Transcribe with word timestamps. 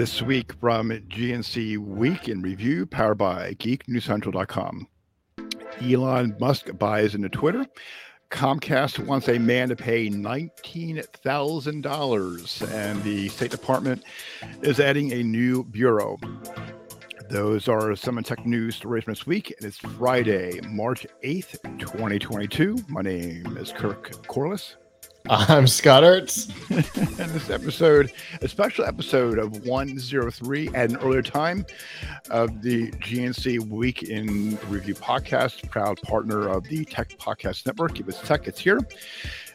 This 0.00 0.22
week 0.22 0.54
from 0.54 0.88
GNC 0.88 1.76
Week 1.76 2.26
in 2.26 2.40
Review, 2.40 2.86
powered 2.86 3.18
by 3.18 3.52
GeekNewsCentral.com. 3.58 4.88
Elon 5.82 6.34
Musk 6.40 6.70
buys 6.78 7.14
into 7.14 7.28
Twitter. 7.28 7.66
Comcast 8.30 9.04
wants 9.04 9.28
a 9.28 9.38
man 9.38 9.68
to 9.68 9.76
pay 9.76 10.08
$19,000, 10.08 12.72
and 12.72 13.02
the 13.02 13.28
State 13.28 13.50
Department 13.50 14.02
is 14.62 14.80
adding 14.80 15.12
a 15.12 15.22
new 15.22 15.64
bureau. 15.64 16.18
Those 17.28 17.68
are 17.68 17.94
some 17.94 18.22
tech 18.22 18.46
news 18.46 18.76
stories 18.76 19.04
from 19.04 19.12
this 19.12 19.26
week, 19.26 19.52
and 19.58 19.66
it's 19.66 19.76
Friday, 19.76 20.60
March 20.62 21.06
8th, 21.22 21.58
2022. 21.78 22.78
My 22.88 23.02
name 23.02 23.58
is 23.58 23.70
Kirk 23.70 24.26
Corliss. 24.28 24.76
I'm 25.32 25.68
Scott 25.68 26.02
Ertz. 26.02 26.50
and 27.20 27.30
this 27.30 27.50
episode, 27.50 28.12
a 28.42 28.48
special 28.48 28.84
episode 28.84 29.38
of 29.38 29.64
103 29.64 30.68
at 30.74 30.90
an 30.90 30.96
earlier 30.96 31.22
time 31.22 31.64
of 32.30 32.62
the 32.62 32.90
GNC 32.90 33.68
Week 33.68 34.02
in 34.02 34.58
Review 34.68 34.96
podcast, 34.96 35.70
proud 35.70 36.02
partner 36.02 36.48
of 36.48 36.64
the 36.64 36.84
Tech 36.84 37.10
Podcast 37.10 37.64
Network. 37.64 38.00
If 38.00 38.08
it's 38.08 38.20
tech, 38.22 38.48
it's 38.48 38.58
here. 38.58 38.80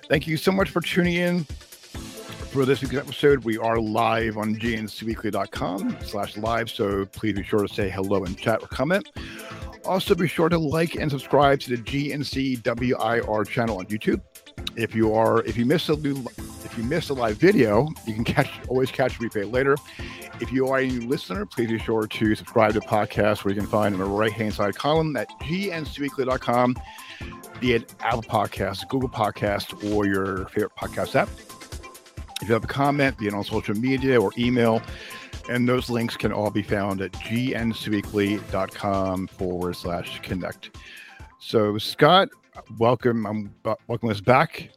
Thank 0.07 0.27
you 0.27 0.37
so 0.37 0.53
much 0.53 0.69
for 0.69 0.79
tuning 0.79 1.15
in 1.15 1.43
for 1.43 2.63
this 2.63 2.81
week's 2.81 2.95
episode. 2.95 3.43
We 3.43 3.57
are 3.57 3.77
live 3.77 4.37
on 4.37 4.55
gncweekly.com 4.55 5.97
slash 6.03 6.37
live, 6.37 6.69
so 6.69 7.05
please 7.07 7.33
be 7.33 7.43
sure 7.43 7.67
to 7.67 7.73
say 7.73 7.89
hello 7.89 8.23
and 8.23 8.37
chat 8.37 8.61
or 8.61 8.67
comment. 8.69 9.09
Also, 9.83 10.15
be 10.15 10.29
sure 10.29 10.47
to 10.47 10.57
like 10.57 10.95
and 10.95 11.11
subscribe 11.11 11.59
to 11.59 11.75
the 11.75 11.83
GNCWIR 11.83 13.47
channel 13.49 13.79
on 13.79 13.87
YouTube 13.87 14.21
if 14.75 14.93
you 14.93 15.13
are 15.13 15.41
if 15.43 15.57
you 15.57 15.65
missed 15.65 15.89
a 15.89 15.93
if 15.93 16.77
you 16.77 16.83
missed 16.83 17.09
a 17.09 17.13
live 17.13 17.37
video, 17.37 17.87
you 18.05 18.13
can 18.13 18.23
catch 18.23 18.51
always 18.67 18.91
catch 18.91 19.17
replay 19.19 19.51
later. 19.51 19.75
If 20.41 20.51
you 20.51 20.67
are 20.67 20.79
a 20.79 20.87
new 20.87 21.07
listener, 21.07 21.45
please 21.45 21.69
be 21.69 21.79
sure 21.79 22.05
to 22.07 22.35
subscribe 22.35 22.73
to 22.73 22.81
the 22.81 22.85
podcast 22.85 23.45
where 23.45 23.53
you 23.53 23.61
can 23.61 23.69
find 23.69 23.95
in 23.95 24.01
the 24.01 24.05
right 24.05 24.33
hand 24.33 24.53
side 24.53 24.75
column 24.75 25.15
at 25.15 25.29
gncweekly.com, 25.39 26.75
be 27.61 27.73
it 27.73 27.95
Apple 28.01 28.23
Podcasts, 28.23 28.85
Google 28.89 29.09
Podcasts, 29.09 29.93
or 29.93 30.05
your 30.05 30.45
favorite 30.49 30.75
podcast 30.75 31.15
app. 31.15 31.29
If 32.41 32.49
you 32.49 32.53
have 32.53 32.65
a 32.65 32.67
comment, 32.67 33.17
be 33.17 33.27
it 33.27 33.33
on 33.33 33.45
social 33.45 33.75
media 33.75 34.21
or 34.21 34.33
email, 34.37 34.81
and 35.49 35.69
those 35.69 35.89
links 35.89 36.17
can 36.17 36.33
all 36.33 36.51
be 36.51 36.63
found 36.63 36.99
at 36.99 37.13
gncweekly.com 37.13 39.27
forward 39.27 39.75
slash 39.77 40.19
connect. 40.21 40.75
So, 41.39 41.77
Scott, 41.77 42.27
welcome. 42.77 43.25
I'm 43.25 43.53
welcome 43.87 44.09
us 44.09 44.21
back, 44.21 44.69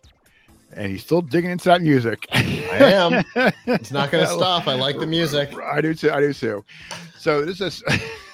and 0.73 0.91
he's 0.91 1.03
still 1.03 1.23
digging 1.23 1.51
into 1.51 1.67
that 1.67 1.83
music. 1.83 2.27
I 2.33 2.93
am. 2.93 3.25
It's 3.67 3.91
not 3.91 4.11
going 4.11 4.27
to 4.27 4.33
stop. 4.33 4.67
I 4.67 4.75
like 4.75 4.99
the 4.99 5.07
music. 5.07 5.51
I 5.59 5.81
do 5.81 5.95
too. 5.95 6.11
I 6.11 6.21
do 6.21 6.33
too. 6.33 6.65
So 7.19 7.45
this 7.45 7.61
is. 7.61 7.83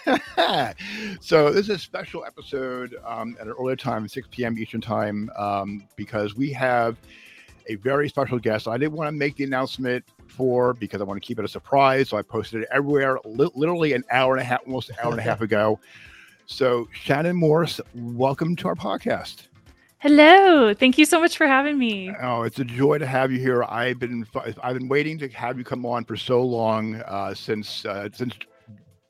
so 1.20 1.50
this 1.50 1.68
is 1.68 1.70
a 1.70 1.78
special 1.78 2.24
episode 2.26 2.94
um, 3.06 3.36
at 3.40 3.46
an 3.46 3.54
earlier 3.58 3.76
time, 3.76 4.06
6 4.06 4.28
p.m. 4.30 4.58
Eastern 4.58 4.80
time, 4.80 5.30
um, 5.36 5.86
because 5.96 6.34
we 6.34 6.52
have 6.52 6.98
a 7.68 7.76
very 7.76 8.08
special 8.08 8.38
guest. 8.38 8.68
I 8.68 8.76
didn't 8.76 8.92
want 8.92 9.08
to 9.08 9.12
make 9.12 9.36
the 9.36 9.44
announcement 9.44 10.04
for 10.26 10.74
because 10.74 11.00
I 11.00 11.04
want 11.04 11.22
to 11.22 11.26
keep 11.26 11.38
it 11.38 11.44
a 11.44 11.48
surprise. 11.48 12.10
So 12.10 12.16
I 12.16 12.22
posted 12.22 12.62
it 12.62 12.68
everywhere, 12.70 13.18
li- 13.24 13.50
literally 13.54 13.92
an 13.94 14.04
hour 14.10 14.34
and 14.34 14.42
a 14.42 14.44
half, 14.44 14.60
almost 14.66 14.90
an 14.90 14.96
hour 15.02 15.12
and 15.12 15.20
a 15.20 15.22
half 15.22 15.40
ago. 15.48 15.78
So, 16.46 16.88
Shannon 16.92 17.36
Morse, 17.36 17.80
welcome 17.94 18.54
to 18.56 18.68
our 18.68 18.74
podcast. 18.74 19.48
Hello. 19.98 20.74
Thank 20.74 20.98
you 20.98 21.06
so 21.06 21.18
much 21.18 21.38
for 21.38 21.46
having 21.46 21.78
me. 21.78 22.14
Oh, 22.20 22.42
it's 22.42 22.58
a 22.58 22.64
joy 22.64 22.98
to 22.98 23.06
have 23.06 23.32
you 23.32 23.38
here. 23.38 23.64
I've 23.64 23.98
been 23.98 24.26
I've 24.62 24.74
been 24.74 24.88
waiting 24.88 25.18
to 25.20 25.28
have 25.30 25.56
you 25.56 25.64
come 25.64 25.86
on 25.86 26.04
for 26.04 26.16
so 26.16 26.42
long 26.42 26.96
uh, 27.06 27.32
since 27.32 27.86
uh, 27.86 28.10
since 28.12 28.34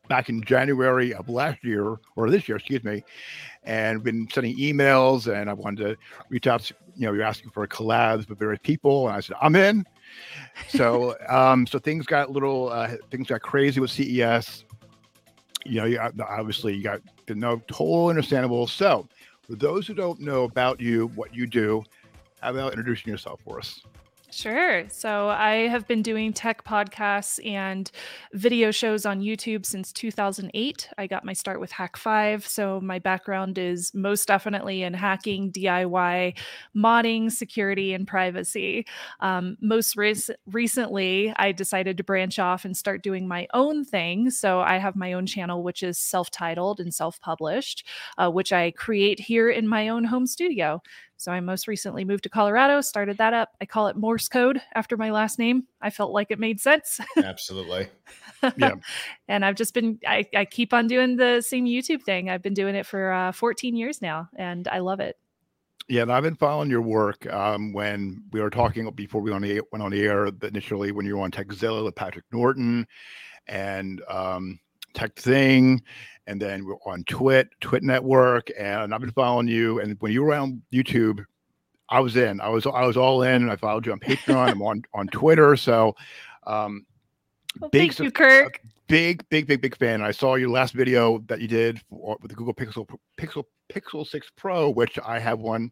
back 0.09 0.29
in 0.29 0.43
January 0.45 1.13
of 1.13 1.29
last 1.29 1.65
year 1.65 1.97
or 2.15 2.31
this 2.31 2.49
year, 2.49 2.57
excuse 2.57 2.85
me, 2.85 3.03
and 3.65 4.05
been 4.05 4.29
sending 4.33 4.57
emails 4.57 5.33
and 5.33 5.51
I 5.51 5.55
wanted 5.55 5.85
to 5.85 5.97
reach 6.29 6.47
out. 6.47 6.63
To, 6.63 6.75
you 6.95 7.07
know, 7.07 7.13
you're 7.13 7.25
asking 7.25 7.51
for 7.51 7.67
collabs 7.67 8.29
with 8.29 8.39
various 8.39 8.61
people, 8.63 9.09
and 9.09 9.17
I 9.17 9.21
said 9.21 9.35
I'm 9.43 9.57
in. 9.57 9.85
So, 10.69 11.17
um, 11.29 11.67
so 11.67 11.81
things 11.81 12.07
got 12.07 12.29
a 12.29 12.31
little 12.31 12.69
uh, 12.69 12.93
things 13.11 13.27
got 13.27 13.43
crazy 13.43 13.81
with 13.81 13.91
CES. 13.91 14.65
You 15.65 15.81
know, 15.81 15.87
you, 15.87 15.99
obviously 15.99 16.75
you 16.75 16.83
got 16.83 17.01
no 17.29 17.61
total 17.69 18.09
understandable. 18.09 18.67
So, 18.67 19.07
for 19.43 19.55
those 19.55 19.87
who 19.87 19.95
don't 19.95 20.21
know 20.21 20.45
about 20.45 20.81
you, 20.81 21.09
what 21.09 21.35
you 21.35 21.47
do, 21.47 21.85
how 22.41 22.51
about 22.51 22.73
introducing 22.73 23.11
yourself 23.11 23.41
for 23.45 23.59
us? 23.59 23.81
Sure. 24.35 24.89
So 24.89 25.29
I 25.29 25.69
have 25.69 25.87
been 25.87 26.03
doing 26.03 26.33
tech 26.33 26.65
podcasts 26.65 27.39
and 27.47 27.89
video 28.33 28.73
shows 28.73 29.07
on 29.07 29.21
YouTube 29.21 29.65
since 29.65 29.93
2008. 29.93 30.89
I 30.99 31.07
got 31.07 31.25
my 31.25 31.33
start 31.33 31.61
with 31.61 31.71
Hak5. 31.71 32.45
So 32.45 32.81
my 32.81 32.99
background 32.99 33.59
is 33.59 33.95
most 33.95 34.27
definitely 34.27 34.83
in 34.83 34.93
hacking, 34.93 35.53
DIY, 35.53 36.37
modding, 36.77 37.31
security, 37.31 37.95
and 37.95 38.09
privacy. 38.09 38.87
Um, 39.21 39.57
most 39.61 39.97
re- 39.97 40.17
recently, 40.51 41.33
I 41.37 41.53
decided 41.53 41.97
to 41.99 42.05
branch 42.05 42.41
off 42.41 42.65
and 42.65 42.77
start 42.77 43.05
doing 43.05 43.29
my 43.29 43.47
own 43.55 43.85
thing. 43.85 44.31
So 44.31 44.59
I 44.59 44.79
have 44.79 44.97
my 44.97 45.13
own 45.13 45.27
channel, 45.27 45.63
which 45.63 45.85
is 45.85 45.97
self 45.97 46.33
titled 46.33 46.81
and 46.81 46.93
self 46.93 47.21
published, 47.21 47.87
uh, 48.19 48.33
which 48.33 48.53
I 48.53 48.73
create 48.73 49.21
here 49.21 49.49
in 49.49 49.69
my 49.69 49.91
own 49.91 50.03
home 50.03 50.27
studio. 50.27 50.83
So 51.17 51.33
I 51.33 51.41
most 51.41 51.69
recently 51.69 52.05
moved 52.05 52.25
to 52.25 52.29
Colorado, 52.29 52.81
started 52.81 53.19
that 53.19 53.33
up. 53.33 53.51
I 53.61 53.67
call 53.67 53.89
it 53.89 53.97
Morse 53.97 54.29
code 54.29 54.61
after 54.75 54.97
my 54.97 55.11
last 55.11 55.39
name. 55.39 55.65
I 55.81 55.91
felt 55.91 56.13
like 56.13 56.31
it 56.31 56.39
made 56.39 56.61
sense. 56.61 57.01
Absolutely. 57.17 57.89
yeah. 58.57 58.75
and 59.29 59.45
I've 59.45 59.55
just 59.55 59.75
been, 59.75 59.99
I, 60.07 60.27
I, 60.37 60.45
keep 60.45 60.75
on 60.75 60.87
doing 60.87 61.17
the 61.17 61.41
same 61.41 61.65
YouTube 61.67 62.03
thing. 62.03 62.29
I've 62.29 62.43
been 62.43 62.55
doing 62.55 62.75
it 62.75 62.85
for 62.85 63.13
uh, 63.13 63.33
14 63.33 63.75
years 63.77 64.03
now 64.03 64.29
and 64.37 64.69
I 64.69 64.81
love 64.81 65.01
it. 65.01 65.17
Yeah, 65.89 66.03
and 66.03 66.13
I've 66.13 66.23
been 66.23 66.37
following 66.37 66.71
your 66.71 66.81
work 66.81 67.31
um, 67.33 67.73
when 67.73 68.23
we 68.33 68.41
were 68.41 68.51
talking 68.51 68.91
before 68.93 69.21
we 69.21 69.31
went 69.31 69.45
on 69.45 69.91
the 69.91 70.03
air 70.03 70.31
initially 70.43 70.93
when 70.93 71.05
you 71.05 71.17
were 71.17 71.23
on 71.23 71.31
Tekzilla 71.31 71.85
with 71.85 71.95
Patrick 71.95 72.25
Norton 72.33 72.87
and 73.47 74.03
um, 74.09 74.59
Tech 74.95 75.15
Thing 75.17 75.83
and 76.27 76.41
then 76.41 76.65
we're 76.65 76.77
on 76.87 77.05
Twit, 77.05 77.49
Twit 77.61 77.83
Network, 77.83 78.51
and 78.59 78.95
I've 78.95 79.01
been 79.01 79.13
following 79.13 79.49
you. 79.49 79.81
And 79.81 79.97
when 80.01 80.13
you 80.13 80.23
were 80.23 80.35
on 80.35 80.63
YouTube, 80.73 81.25
I 81.89 82.01
was 82.01 82.17
in. 82.17 82.41
I 82.41 82.49
was 82.49 82.67
I 82.67 82.85
was 82.85 82.97
all 82.97 83.23
in, 83.23 83.43
and 83.43 83.51
I 83.51 83.57
followed 83.57 83.87
you 83.87 83.93
on 83.93 84.01
Patreon. 84.01 84.51
I'm 84.51 84.63
on 84.63 84.83
on 84.95 85.07
Twitter. 85.09 85.57
So, 85.57 85.95
um, 86.47 86.87
well, 87.61 87.71
big, 87.71 87.93
thank 87.93 88.07
you, 88.07 88.11
Kirk. 88.11 88.61
Big, 88.89 89.27
big, 89.29 89.47
big, 89.47 89.61
big 89.61 89.77
fan. 89.77 90.03
I 90.03 90.11
saw 90.11 90.35
your 90.35 90.51
last 90.51 90.75
video 90.75 91.19
that 91.27 91.41
you 91.41 91.49
did 91.49 91.81
for, 91.89 92.19
with 92.21 92.31
the 92.31 92.37
Google 92.37 92.55
Pixel 92.55 92.89
Pixel 93.19 93.45
Pixel 93.73 94.07
Six 94.07 94.31
Pro, 94.37 94.71
which 94.71 94.99
I 95.05 95.19
have 95.19 95.39
one 95.39 95.71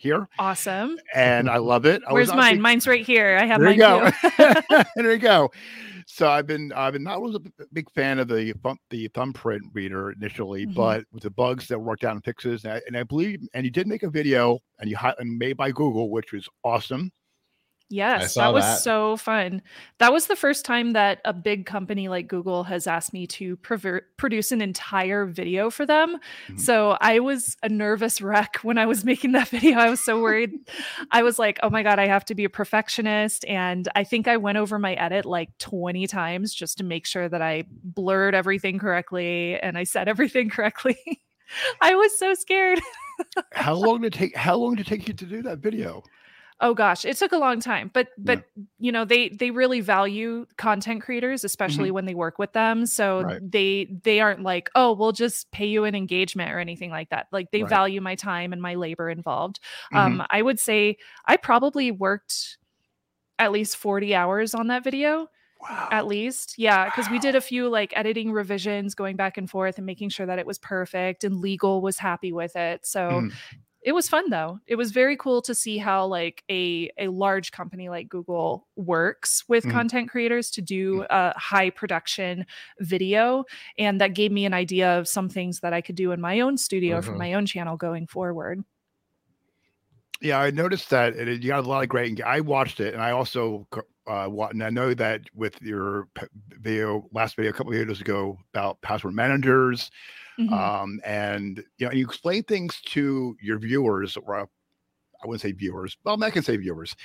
here. 0.00 0.28
Awesome. 0.38 0.98
And 1.14 1.50
I 1.50 1.58
love 1.58 1.84
it. 1.84 2.02
I 2.08 2.12
Where's 2.12 2.32
mine? 2.34 2.60
Mine's 2.60 2.86
right 2.86 3.04
here. 3.04 3.36
I 3.36 3.44
have 3.44 3.60
there 3.60 3.68
mine 3.68 3.78
you 3.78 3.82
go. 3.82 4.84
there 4.96 5.12
you 5.12 5.18
go. 5.18 5.50
So 6.06 6.28
I've 6.28 6.46
been 6.46 6.72
I've 6.72 6.94
been 6.94 7.04
not 7.04 7.20
was 7.20 7.36
a 7.36 7.66
big 7.72 7.90
fan 7.92 8.18
of 8.18 8.26
the 8.26 8.54
the 8.88 9.08
thumbprint 9.08 9.62
reader 9.74 10.10
initially, 10.10 10.64
mm-hmm. 10.64 10.74
but 10.74 11.04
with 11.12 11.22
the 11.22 11.30
bugs 11.30 11.68
that 11.68 11.78
worked 11.78 12.04
out 12.04 12.16
in 12.16 12.22
fixes, 12.22 12.64
and 12.64 12.74
I, 12.74 12.80
and 12.86 12.96
I 12.96 13.02
believe 13.02 13.40
and 13.52 13.64
you 13.64 13.70
did 13.70 13.86
make 13.86 14.02
a 14.02 14.10
video 14.10 14.58
and 14.78 14.90
you 14.90 14.96
and 15.18 15.38
made 15.38 15.58
by 15.58 15.70
Google, 15.70 16.10
which 16.10 16.32
was 16.32 16.48
awesome. 16.64 17.12
Yes, 17.92 18.34
that 18.34 18.52
was 18.52 18.64
that. 18.64 18.78
so 18.78 19.16
fun. 19.16 19.62
That 19.98 20.12
was 20.12 20.28
the 20.28 20.36
first 20.36 20.64
time 20.64 20.92
that 20.92 21.20
a 21.24 21.32
big 21.32 21.66
company 21.66 22.08
like 22.08 22.28
Google 22.28 22.62
has 22.62 22.86
asked 22.86 23.12
me 23.12 23.26
to 23.26 23.56
produce 23.56 24.52
an 24.52 24.62
entire 24.62 25.26
video 25.26 25.70
for 25.70 25.84
them. 25.84 26.14
Mm-hmm. 26.46 26.58
So 26.58 26.96
I 27.00 27.18
was 27.18 27.56
a 27.64 27.68
nervous 27.68 28.20
wreck 28.20 28.58
when 28.62 28.78
I 28.78 28.86
was 28.86 29.04
making 29.04 29.32
that 29.32 29.48
video. 29.50 29.76
I 29.76 29.90
was 29.90 29.98
so 29.98 30.22
worried. 30.22 30.52
I 31.10 31.24
was 31.24 31.36
like, 31.36 31.58
oh 31.64 31.70
my 31.70 31.82
God, 31.82 31.98
I 31.98 32.06
have 32.06 32.24
to 32.26 32.36
be 32.36 32.44
a 32.44 32.48
perfectionist. 32.48 33.44
And 33.46 33.88
I 33.96 34.04
think 34.04 34.28
I 34.28 34.36
went 34.36 34.58
over 34.58 34.78
my 34.78 34.94
edit 34.94 35.24
like 35.24 35.58
20 35.58 36.06
times 36.06 36.54
just 36.54 36.78
to 36.78 36.84
make 36.84 37.06
sure 37.06 37.28
that 37.28 37.42
I 37.42 37.64
blurred 37.82 38.36
everything 38.36 38.78
correctly 38.78 39.58
and 39.58 39.76
I 39.76 39.82
said 39.82 40.06
everything 40.06 40.48
correctly. 40.50 41.22
I 41.80 41.96
was 41.96 42.16
so 42.16 42.34
scared. 42.34 42.80
how 43.52 43.74
long 43.74 44.02
did 44.02 44.14
it 44.14 44.16
take 44.16 44.36
how 44.36 44.56
long 44.56 44.76
did 44.76 44.86
it 44.86 44.88
take 44.88 45.08
you 45.08 45.14
to 45.14 45.26
do 45.26 45.42
that 45.42 45.58
video? 45.58 46.04
Oh 46.60 46.74
gosh 46.74 47.04
it 47.04 47.16
took 47.16 47.32
a 47.32 47.38
long 47.38 47.60
time 47.60 47.90
but 47.92 48.08
but 48.18 48.44
yeah. 48.54 48.64
you 48.78 48.92
know 48.92 49.04
they 49.04 49.28
they 49.30 49.50
really 49.50 49.80
value 49.80 50.46
content 50.56 51.02
creators 51.02 51.44
especially 51.44 51.86
mm-hmm. 51.86 51.94
when 51.94 52.04
they 52.04 52.14
work 52.14 52.38
with 52.38 52.52
them 52.52 52.86
so 52.86 53.22
right. 53.22 53.50
they 53.50 53.86
they 54.02 54.20
aren't 54.20 54.42
like 54.42 54.70
oh 54.74 54.92
we'll 54.92 55.12
just 55.12 55.50
pay 55.52 55.66
you 55.66 55.84
an 55.84 55.94
engagement 55.94 56.50
or 56.50 56.58
anything 56.58 56.90
like 56.90 57.08
that 57.10 57.26
like 57.32 57.50
they 57.50 57.62
right. 57.62 57.70
value 57.70 58.00
my 58.00 58.14
time 58.14 58.52
and 58.52 58.60
my 58.60 58.74
labor 58.74 59.08
involved 59.08 59.60
mm-hmm. 59.92 60.20
um 60.20 60.26
i 60.30 60.40
would 60.40 60.60
say 60.60 60.96
i 61.26 61.36
probably 61.36 61.90
worked 61.90 62.58
at 63.38 63.52
least 63.52 63.76
40 63.76 64.14
hours 64.14 64.54
on 64.54 64.68
that 64.68 64.84
video 64.84 65.28
Wow. 65.62 65.88
At 65.92 66.06
least. 66.06 66.54
Yeah. 66.56 66.86
Because 66.86 67.06
wow. 67.06 67.12
we 67.12 67.18
did 67.18 67.34
a 67.34 67.40
few 67.42 67.68
like 67.68 67.92
editing 67.94 68.32
revisions 68.32 68.94
going 68.94 69.16
back 69.16 69.36
and 69.36 69.48
forth 69.48 69.76
and 69.76 69.84
making 69.84 70.08
sure 70.08 70.24
that 70.24 70.38
it 70.38 70.46
was 70.46 70.58
perfect 70.58 71.22
and 71.22 71.40
legal 71.40 71.82
was 71.82 71.98
happy 71.98 72.32
with 72.32 72.56
it. 72.56 72.86
So 72.86 73.00
mm 73.00 73.32
it 73.82 73.92
was 73.92 74.08
fun 74.08 74.28
though 74.30 74.58
it 74.66 74.76
was 74.76 74.90
very 74.92 75.16
cool 75.16 75.40
to 75.42 75.54
see 75.54 75.78
how 75.78 76.04
like 76.06 76.44
a 76.50 76.90
a 76.98 77.08
large 77.08 77.50
company 77.52 77.88
like 77.88 78.08
google 78.08 78.66
works 78.76 79.44
with 79.48 79.64
Mhm. 79.64 79.70
content 79.70 80.10
creators 80.10 80.50
to 80.50 80.60
do 80.62 81.04
a 81.10 81.38
high 81.38 81.70
production 81.70 82.44
video 82.80 83.44
and 83.78 84.00
that 84.00 84.14
gave 84.14 84.32
me 84.32 84.44
an 84.44 84.54
idea 84.54 84.98
of 84.98 85.08
some 85.08 85.28
things 85.28 85.60
that 85.60 85.72
i 85.72 85.80
could 85.80 85.94
do 85.96 86.12
in 86.12 86.20
my 86.20 86.40
own 86.40 86.56
studio 86.56 87.00
for 87.00 87.14
Mhm. 87.14 87.18
my 87.18 87.32
own 87.32 87.46
channel 87.46 87.76
going 87.76 88.06
forward 88.06 88.62
Yeah, 90.20 90.38
I 90.40 90.50
noticed 90.50 90.90
that 90.90 91.16
it, 91.16 91.42
you 91.42 91.48
got 91.48 91.64
a 91.64 91.68
lot 91.68 91.82
of 91.82 91.88
great. 91.88 92.20
I 92.22 92.40
watched 92.40 92.80
it, 92.80 92.92
and 92.92 93.02
I 93.02 93.10
also 93.12 93.66
uh, 94.06 94.28
and 94.50 94.62
I 94.62 94.70
know 94.70 94.92
that 94.94 95.22
with 95.34 95.60
your 95.62 96.08
video 96.58 97.08
last 97.12 97.36
video 97.36 97.50
a 97.50 97.54
couple 97.54 97.72
of 97.72 97.78
videos 97.78 98.00
ago 98.00 98.36
about 98.52 98.80
password 98.82 99.14
managers, 99.14 99.90
Mhm. 100.40 100.52
um, 100.52 101.00
and 101.04 101.62
you 101.78 101.86
know, 101.86 101.92
you 101.92 102.04
explain 102.04 102.42
things 102.44 102.80
to 102.82 103.36
your 103.40 103.58
viewers, 103.58 104.16
or 104.16 104.36
uh, 104.40 104.46
I 105.22 105.26
wouldn't 105.26 105.42
say 105.42 105.52
viewers, 105.52 105.96
well, 106.04 106.22
I 106.24 106.30
can 106.30 106.42
say 106.42 106.56
viewers. 106.56 106.96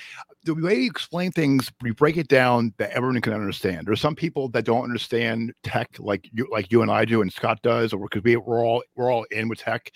The 0.45 0.55
way 0.55 0.75
you 0.75 0.87
explain 0.89 1.31
things, 1.31 1.71
you 1.83 1.93
break 1.93 2.17
it 2.17 2.29
down 2.29 2.73
that 2.77 2.91
everyone 2.91 3.21
can 3.21 3.33
understand. 3.33 3.87
There's 3.87 4.01
some 4.01 4.15
people 4.15 4.49
that 4.49 4.65
don't 4.65 4.83
understand 4.83 5.53
tech 5.63 5.89
like 5.99 6.29
you, 6.33 6.47
like 6.51 6.71
you 6.71 6.81
and 6.81 6.91
I 6.91 7.05
do, 7.05 7.21
and 7.21 7.33
Scott 7.33 7.61
does, 7.63 7.93
or 7.93 8.07
because 8.09 8.23
we, 8.23 8.37
we're 8.37 8.65
all 8.65 8.83
we're 8.95 9.11
all 9.11 9.25
in 9.31 9.49
with 9.49 9.59
tech. 9.59 9.91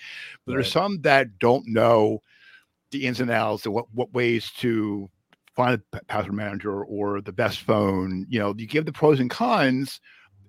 But 0.45 0.53
there's 0.53 0.67
Right. 0.67 0.73
some 0.73 1.01
that 1.03 1.39
don't 1.39 1.67
know 1.67 2.19
the 2.91 3.05
ins 3.05 3.19
and 3.19 3.31
outs 3.31 3.65
and 3.65 3.73
what 3.73 3.85
what 3.93 4.13
ways 4.13 4.51
to 4.59 5.09
find 5.55 5.81
a 5.93 6.01
password 6.05 6.33
manager 6.35 6.83
or 6.83 7.21
the 7.21 7.33
best 7.33 7.61
phone. 7.61 8.25
You 8.29 8.39
know, 8.39 8.55
you 8.57 8.67
give 8.67 8.85
the 8.85 8.93
pros 8.93 9.19
and 9.19 9.29
cons. 9.29 9.99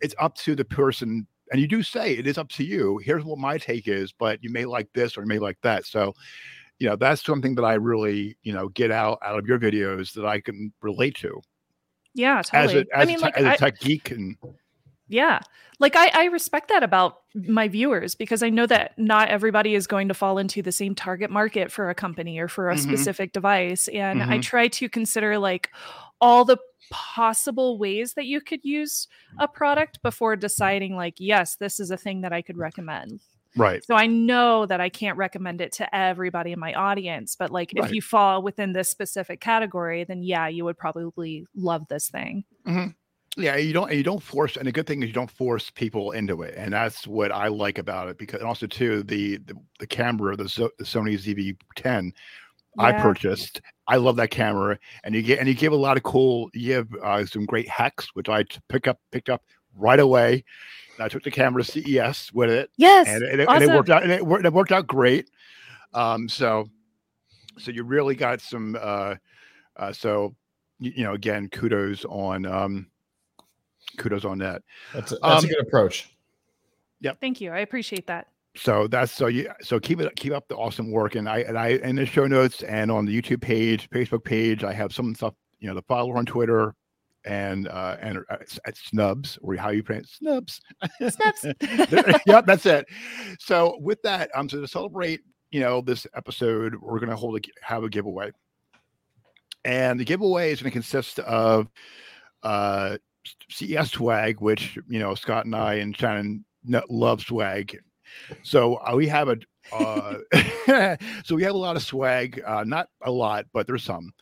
It's 0.00 0.14
up 0.18 0.34
to 0.36 0.54
the 0.54 0.64
person, 0.64 1.26
and 1.50 1.60
you 1.60 1.66
do 1.68 1.82
say 1.82 2.14
it 2.14 2.26
is 2.26 2.38
up 2.38 2.48
to 2.50 2.64
you. 2.64 2.98
Here's 2.98 3.24
what 3.24 3.38
my 3.38 3.58
take 3.58 3.88
is, 3.88 4.12
but 4.12 4.42
you 4.42 4.50
may 4.50 4.64
like 4.64 4.88
this 4.94 5.16
or 5.16 5.22
you 5.22 5.28
may 5.28 5.38
like 5.38 5.58
that. 5.62 5.84
So, 5.86 6.14
you 6.78 6.88
know, 6.88 6.96
that's 6.96 7.24
something 7.24 7.54
that 7.56 7.64
I 7.64 7.74
really, 7.74 8.36
you 8.42 8.52
know, 8.52 8.68
get 8.68 8.90
out 8.90 9.18
out 9.22 9.38
of 9.38 9.46
your 9.46 9.58
videos 9.58 10.12
that 10.14 10.26
I 10.26 10.40
can 10.40 10.72
relate 10.82 11.16
to 11.16 11.40
yeah 12.14 12.42
as 12.52 12.72
totally 12.72 12.74
a 12.74 12.96
as, 12.96 13.02
i 13.02 13.04
mean 13.04 13.18
a, 13.18 13.22
like 13.22 13.36
as 13.36 13.44
a 13.44 13.50
I, 13.50 13.56
tech 13.56 13.78
geek. 13.80 14.10
And 14.10 14.36
Yeah. 15.08 15.40
Like 15.80 15.96
I, 15.96 16.08
I 16.14 16.24
respect 16.26 16.68
that 16.68 16.82
about 16.82 17.22
my 17.34 17.66
viewers 17.66 18.14
because 18.14 18.42
I 18.42 18.50
know 18.50 18.66
that 18.66 18.96
not 18.98 19.28
everybody 19.28 19.74
is 19.74 19.86
going 19.86 20.08
to 20.08 20.14
fall 20.14 20.38
into 20.38 20.62
the 20.62 20.72
same 20.72 20.94
target 20.94 21.30
market 21.30 21.72
for 21.72 21.90
a 21.90 21.94
company 21.94 22.38
or 22.38 22.48
for 22.48 22.70
a 22.70 22.74
Mhm. 22.74 22.82
specific 22.82 23.32
device. 23.32 23.88
And 23.88 24.22
I 24.22 24.38
Mhm. 24.38 24.42
try 24.42 24.68
to 24.68 24.88
consider 24.88 25.38
like 25.38 25.70
all 26.20 26.44
the 26.44 26.58
possible 26.90 27.78
ways 27.78 28.14
that 28.14 28.26
you 28.26 28.40
could 28.40 28.60
use 28.64 29.06
a 29.38 29.46
mm-hmm. 29.46 29.54
product 29.54 30.02
before 30.02 30.36
deciding 30.36 30.96
like, 30.96 31.14
yes, 31.18 31.56
this 31.56 31.80
is 31.80 31.90
a 31.90 31.96
thing 31.96 32.22
that 32.22 32.32
I 32.32 32.42
could 32.42 32.56
recommend. 32.58 33.20
right, 33.56 33.84
So 33.84 33.94
I 33.94 34.06
know 34.06 34.64
that 34.66 34.80
I 34.80 34.88
can't 34.88 35.16
recommend 35.16 35.60
it 35.60 35.72
to 35.72 35.94
everybody 35.94 36.52
in 36.52 36.60
my 36.60 36.72
audience, 36.74 37.36
but 37.36 37.50
like 37.50 37.72
Right. 37.74 37.84
if 37.84 37.92
you 37.94 38.00
fall 38.02 38.42
within 38.42 38.72
this 38.72 38.88
specific 38.88 39.40
category, 39.40 40.04
then 40.04 40.22
yeah, 40.22 40.48
you 40.48 40.64
would 40.64 40.78
probably 40.78 41.46
love 41.54 41.86
this 41.88 42.08
thing. 42.08 42.44
Mm-hmm. 42.66 42.90
yeah, 43.40 43.56
you 43.56 43.72
don't 43.72 43.92
you 43.92 44.02
don't 44.02 44.22
force. 44.22 44.56
And 44.56 44.66
the 44.66 44.72
good 44.72 44.86
thing 44.86 45.02
is 45.02 45.08
you 45.08 45.14
don't 45.14 45.30
force 45.30 45.70
people 45.70 46.10
into 46.12 46.42
it, 46.42 46.54
and 46.56 46.72
that's 46.72 47.06
what 47.06 47.30
I 47.32 47.48
like 47.48 47.78
about 47.78 48.08
it. 48.08 48.18
Because 48.18 48.40
and 48.40 48.48
also 48.48 48.66
too 48.66 49.02
the 49.04 49.38
the, 49.38 49.54
the 49.78 49.86
camera, 49.86 50.36
the, 50.36 50.48
Zo- 50.48 50.70
the 50.78 50.84
Sony 50.84 51.14
ZV-10. 51.14 52.12
I 52.78 52.92
purchased. 52.92 53.60
I 53.86 53.96
love 53.96 54.16
that 54.16 54.30
camera, 54.30 54.78
and 55.04 55.14
you 55.14 55.22
get 55.22 55.38
and 55.40 55.48
you 55.48 55.54
give 55.54 55.72
a 55.72 55.76
lot 55.76 55.96
of 55.96 56.02
cool. 56.04 56.48
You 56.54 56.74
have 56.74 56.88
uh, 57.02 57.26
some 57.26 57.44
great 57.44 57.68
hacks, 57.68 58.08
which 58.14 58.28
I 58.28 58.44
pick 58.68 58.86
up 58.86 58.98
picked 59.10 59.28
up 59.28 59.42
right 59.76 59.98
away. 59.98 60.44
And 60.96 61.04
I 61.04 61.08
took 61.08 61.22
the 61.24 61.30
camera 61.30 61.62
to 61.64 61.70
CES 61.70 62.32
with 62.32 62.50
it, 62.50 62.70
Yes. 62.76 63.08
and, 63.08 63.22
it, 63.22 63.48
and 63.48 63.62
it 63.64 63.68
worked 63.68 63.90
out. 63.90 64.02
And 64.02 64.12
it, 64.12 64.24
wor- 64.24 64.44
it 64.44 64.52
worked 64.52 64.70
out 64.72 64.86
great. 64.86 65.30
Um, 65.94 66.28
so, 66.28 66.68
so 67.58 67.70
you 67.70 67.82
really 67.84 68.14
got 68.14 68.40
some. 68.40 68.76
Uh, 68.80 69.16
uh, 69.76 69.92
so, 69.92 70.34
you, 70.78 70.92
you 70.96 71.04
know, 71.04 71.14
again, 71.14 71.48
kudos 71.48 72.04
on 72.04 72.46
um, 72.46 72.86
kudos 73.96 74.24
on 74.24 74.38
that. 74.38 74.62
That's 74.94 75.12
a, 75.12 75.16
that's 75.22 75.44
Um, 75.44 75.50
a 75.50 75.52
good 75.54 75.66
approach. 75.66 76.10
Thank 77.20 77.40
you. 77.40 77.50
I 77.50 77.60
appreciate 77.60 78.06
that. 78.08 78.28
So 78.56 78.86
that's 78.88 79.12
so 79.12 79.26
you 79.26 79.48
so 79.62 79.78
keep 79.78 80.00
it 80.00 80.14
keep 80.16 80.32
up 80.32 80.48
the 80.48 80.56
awesome 80.56 80.90
work 80.90 81.14
and 81.14 81.28
i 81.28 81.38
and 81.40 81.56
i 81.56 81.68
in 81.68 81.96
the 81.96 82.04
show 82.04 82.26
notes 82.26 82.62
and 82.62 82.90
on 82.90 83.06
the 83.06 83.22
youtube 83.22 83.40
page 83.40 83.88
facebook 83.90 84.24
page 84.24 84.64
i 84.64 84.72
have 84.72 84.92
some 84.92 85.14
stuff 85.14 85.34
you 85.60 85.68
know 85.68 85.74
the 85.74 85.82
follower 85.82 86.16
on 86.16 86.26
twitter 86.26 86.74
and 87.24 87.68
uh 87.68 87.96
and 88.00 88.18
uh, 88.30 88.36
at 88.66 88.76
snubs 88.76 89.38
or 89.42 89.54
how 89.56 89.70
you 89.70 89.82
pronounce 89.82 90.12
snubs. 90.12 90.60
Snaps. 91.08 91.44
yep 92.26 92.46
that's 92.46 92.66
it. 92.66 92.86
So 93.38 93.78
with 93.80 94.00
that 94.02 94.30
um 94.34 94.48
so 94.48 94.60
to 94.60 94.68
celebrate 94.68 95.20
you 95.50 95.60
know 95.60 95.80
this 95.80 96.06
episode 96.14 96.76
we're 96.80 96.98
going 96.98 97.10
to 97.10 97.16
hold 97.16 97.36
a 97.36 97.40
have 97.62 97.84
a 97.84 97.88
giveaway. 97.88 98.30
And 99.64 100.00
the 100.00 100.04
giveaway 100.04 100.52
is 100.52 100.62
going 100.62 100.70
to 100.70 100.74
consist 100.74 101.18
of 101.20 101.68
uh 102.42 102.96
ces 103.50 103.90
swag 103.90 104.40
which 104.40 104.78
you 104.88 104.98
know 104.98 105.14
scott 105.14 105.44
and 105.44 105.54
i 105.54 105.74
and 105.74 105.94
shannon 105.94 106.42
love 106.88 107.20
swag 107.20 107.78
so 108.42 108.76
uh, 108.76 108.94
we 108.94 109.06
have 109.06 109.28
a 109.28 109.36
uh, 109.72 110.16
so 111.24 111.34
we 111.34 111.42
have 111.42 111.54
a 111.54 111.58
lot 111.58 111.76
of 111.76 111.82
swag 111.82 112.42
uh 112.46 112.64
not 112.64 112.88
a 113.02 113.10
lot 113.10 113.46
but 113.52 113.66
there's 113.66 113.84
some. 113.84 114.12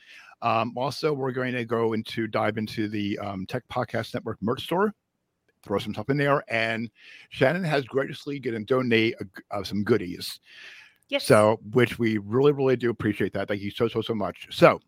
Um 0.42 0.72
also 0.76 1.12
we're 1.12 1.32
going 1.32 1.54
to 1.54 1.64
go 1.64 1.92
into 1.92 2.26
dive 2.26 2.58
into 2.58 2.88
the 2.88 3.18
um, 3.18 3.46
tech 3.46 3.62
podcast 3.70 4.14
network 4.14 4.38
merch 4.40 4.64
store 4.64 4.94
throw 5.64 5.78
some 5.78 5.92
stuff 5.92 6.10
in 6.10 6.16
there 6.16 6.42
and 6.48 6.90
shannon 7.30 7.64
has 7.64 7.84
graciously 7.84 8.38
going 8.38 8.54
to 8.54 8.64
donate 8.64 9.14
uh, 9.50 9.62
some 9.62 9.82
goodies. 9.84 10.40
Yes. 11.08 11.24
so 11.24 11.58
which 11.72 11.98
we 11.98 12.18
really 12.18 12.52
really 12.52 12.76
do 12.76 12.90
appreciate 12.90 13.32
that. 13.32 13.48
Thank 13.48 13.62
you 13.62 13.70
so 13.70 13.88
so 13.88 14.02
so 14.02 14.14
much. 14.14 14.46
So 14.50 14.80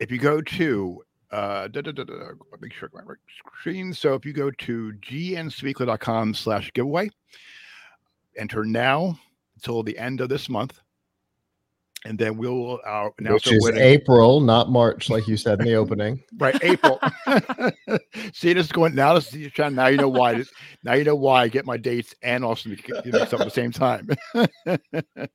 if 0.00 0.10
you 0.10 0.18
go 0.18 0.40
to 0.40 1.02
uh 1.30 1.68
da, 1.68 1.80
da, 1.80 1.92
da, 1.92 2.04
da, 2.04 2.14
make 2.60 2.72
sure 2.72 2.90
I 2.92 2.98
my 2.98 3.04
right 3.04 3.18
screen. 3.58 3.94
So 3.94 4.14
if 4.14 4.26
you 4.26 4.32
go 4.32 4.50
to 4.50 4.92
gncweekly.com 5.00 6.34
slash 6.34 6.72
giveaway 6.74 7.08
enter 8.36 8.64
now 8.64 9.18
until 9.56 9.82
the 9.82 9.96
end 9.98 10.20
of 10.20 10.28
this 10.28 10.48
month. 10.48 10.80
And 12.04 12.18
then 12.18 12.36
we'll 12.36 12.80
uh, 12.84 13.10
announce 13.18 13.44
Which 13.44 13.52
is 13.52 13.62
winning- 13.62 13.80
April, 13.80 14.40
not 14.40 14.70
March, 14.70 15.08
like 15.08 15.28
you 15.28 15.36
said 15.36 15.60
in 15.60 15.66
the 15.66 15.74
opening. 15.74 16.20
right 16.38 16.58
april. 16.64 16.98
See 18.34 18.52
this 18.52 18.66
is 18.66 18.72
going 18.72 18.96
now 18.96 19.14
this 19.14 19.32
is 19.32 19.52
Sean, 19.52 19.76
now 19.76 19.86
you 19.86 19.98
know 19.98 20.08
why 20.08 20.34
this, 20.34 20.50
now 20.82 20.94
you 20.94 21.04
know 21.04 21.14
why 21.14 21.42
i 21.42 21.48
get 21.48 21.64
my 21.64 21.76
dates 21.76 22.12
and 22.22 22.44
also 22.44 22.70
mix 22.70 22.90
up 22.90 23.06
at 23.06 23.38
the 23.38 23.50
same 23.50 23.70
time. 23.70 24.08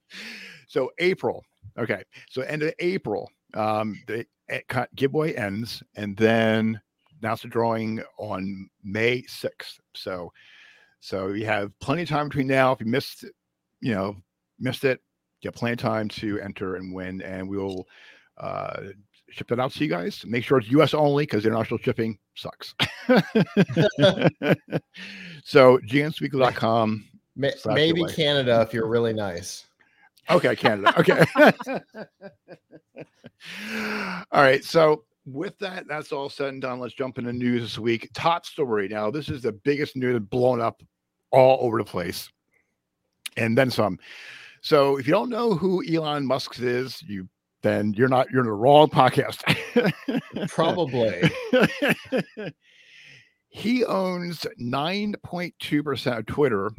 So 0.70 0.92
april 1.00 1.46
okay. 1.80 2.04
So 2.30 2.42
end 2.42 2.62
of 2.63 2.74
april 2.80 3.32
um 3.54 3.98
the 4.08 4.25
eh, 4.50 4.86
giveaway 4.96 5.34
ends 5.36 5.82
and 5.96 6.18
then 6.18 6.82
announce 7.22 7.42
the 7.44 7.48
drawing 7.48 8.04
on 8.20 8.70
may 8.84 9.22
6th 9.22 9.80
so 9.96 10.32
so 11.00 11.30
you 11.30 11.46
have 11.46 11.72
plenty 11.80 12.04
of 12.04 12.10
time 12.10 12.27
between 12.27 12.48
now 12.48 12.72
if 12.72 12.80
you 12.80 12.86
missed 12.86 13.25
you 13.82 13.94
know 13.94 14.16
missed 14.60 14.84
it 14.84 15.00
you 15.42 15.48
have 15.48 15.56
plenty 15.56 15.74
of 15.74 15.80
time 15.80 16.08
to 16.08 16.39
enter 16.39 16.75
and 16.75 16.94
win 16.94 17.22
and 17.22 17.48
we'll 17.48 17.86
uh 18.38 18.82
ship 19.30 19.48
that 19.48 19.60
out 19.60 19.72
to 19.72 19.84
you 19.84 19.89
guys 19.89 20.24
make 20.25 20.44
sure 20.44 20.58
it's 20.58 20.70
us 20.70 20.94
only 20.94 21.24
because 21.24 21.46
international 21.46 21.80
shipping 21.80 22.18
sucks 22.36 22.74
so 25.44 25.77
gncweekly.com 25.80 27.06
Ma- 27.38 27.50
Maybe 27.68 28.01
away. 28.01 28.13
Canada 28.13 28.66
if 28.68 28.74
you're 28.74 28.88
really 28.88 29.13
nice. 29.13 29.68
Okay, 30.30 30.56
Canada. 30.56 30.94
Okay. 31.00 31.24
all 34.32 34.42
right. 34.42 34.63
So 34.63 35.04
with 35.27 35.57
that, 35.60 35.88
that's 35.88 36.12
all 36.12 36.29
said 36.29 36.50
and 36.50 36.62
done. 36.62 36.79
Let's 36.79 36.93
jump 36.93 37.17
into 37.17 37.34
news 37.34 37.62
this 37.62 37.77
week. 37.77 38.10
Top 38.13 38.46
story. 38.46 38.88
Now, 38.88 39.12
this 39.12 39.29
is 39.29 39.41
the 39.41 39.51
biggest 39.51 39.96
news 39.96 40.13
that's 40.13 40.25
blown 40.25 40.62
up 40.62 40.81
all 41.31 41.60
over 41.62 41.77
the 41.77 41.84
place. 41.84 42.29
And 43.36 43.57
then 43.57 43.69
some. 43.69 44.00
So 44.62 44.98
if 44.98 45.05
you 45.05 45.12
don't 45.12 45.29
know 45.29 45.53
who 45.53 45.84
Elon 45.86 46.25
Musk 46.25 46.60
is, 46.60 47.03
you 47.03 47.27
then 47.62 47.93
you're 47.93 48.07
not 48.07 48.29
you're 48.31 48.41
in 48.41 48.48
the 48.48 48.53
wrong 48.53 48.89
podcast. 48.89 49.43
Probably. 50.50 51.29
he 53.50 53.84
owns 53.84 54.46
9.2% 54.60 56.17
of 56.17 56.25
Twitter 56.25 56.72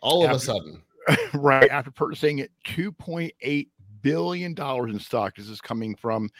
All 0.00 0.24
of 0.24 0.30
a 0.30 0.38
sudden. 0.38 0.82
right 1.34 1.70
after 1.70 1.90
purchasing 1.90 2.46
2.8 2.66 3.68
billion 4.02 4.54
dollars 4.54 4.92
in 4.92 5.00
stock. 5.00 5.36
This 5.36 5.48
is 5.48 5.60
coming 5.60 5.94
from 5.96 6.30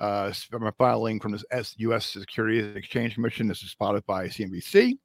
uh, 0.00 0.32
a 0.52 0.72
filing 0.72 1.20
from 1.20 1.32
the 1.32 1.74
U.S. 1.78 2.06
Securities 2.06 2.64
and 2.64 2.76
Exchange 2.76 3.14
Commission. 3.14 3.46
This 3.46 3.62
is 3.62 3.70
spotted 3.70 4.04
by 4.06 4.26
CNBC. 4.26 4.98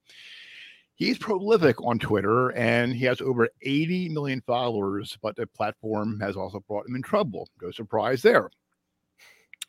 He's 0.95 1.17
prolific 1.17 1.81
on 1.83 1.99
Twitter 1.99 2.49
and 2.51 2.93
he 2.93 3.03
has 3.03 3.19
over 3.19 3.49
80 3.61 4.09
million 4.09 4.41
followers, 4.47 5.17
but 5.21 5.35
the 5.35 5.45
platform 5.47 6.19
has 6.21 6.37
also 6.37 6.63
brought 6.67 6.87
him 6.87 6.95
in 6.95 7.01
trouble. 7.01 7.49
No 7.61 7.69
surprise 7.71 8.21
there. 8.21 8.49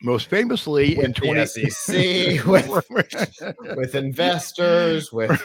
most 0.01 0.29
famously 0.29 0.95
with 0.95 1.05
in 1.05 1.13
20 1.13 1.45
SEC, 1.45 2.45
with, 2.45 2.69
with 3.75 3.95
investors, 3.95 5.11
with 5.11 5.43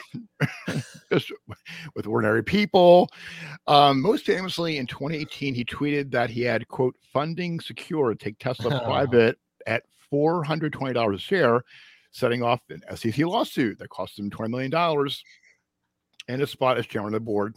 with 1.97 2.07
ordinary 2.07 2.45
people. 2.45 3.09
Um, 3.67 4.01
most 4.01 4.25
famously 4.25 4.77
in 4.77 4.87
2018, 4.87 5.53
he 5.53 5.65
tweeted 5.65 6.13
that 6.13 6.31
he 6.31 6.43
had 6.43 6.69
quote 6.69 6.95
funding 7.13 7.59
secure 7.59 8.11
to 8.11 8.17
take 8.17 8.39
Tesla 8.39 8.81
private 8.85 9.37
at 9.67 9.85
$420 10.13 11.15
a 11.15 11.19
share, 11.19 11.63
setting 12.11 12.43
off 12.43 12.61
an 12.71 12.83
SEC 12.95 13.19
lawsuit 13.19 13.79
that 13.79 13.89
cost 13.89 14.19
him 14.19 14.31
$20 14.31 14.51
million 14.51 15.09
and 16.29 16.43
a 16.43 16.47
spot 16.47 16.79
as 16.79 16.87
chairman 16.87 17.15
of 17.15 17.21
the 17.21 17.25
board. 17.25 17.55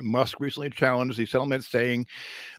Musk 0.00 0.40
recently 0.40 0.70
challenged 0.70 1.18
the 1.18 1.26
settlement, 1.26 1.64
saying 1.64 2.06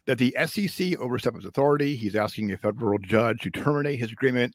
that 0.06 0.18
the 0.18 0.36
SEC 0.46 0.98
overstepped 0.98 1.36
its 1.36 1.46
authority. 1.46 1.96
He's 1.96 2.14
asking 2.14 2.52
a 2.52 2.56
federal 2.56 2.98
judge 2.98 3.40
to 3.40 3.50
terminate 3.50 3.98
his 3.98 4.12
agreement, 4.12 4.54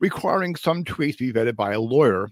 requiring 0.00 0.54
some 0.54 0.84
tweets 0.84 1.16
to 1.16 1.32
be 1.32 1.38
vetted 1.38 1.56
by 1.56 1.72
a 1.72 1.80
lawyer. 1.80 2.28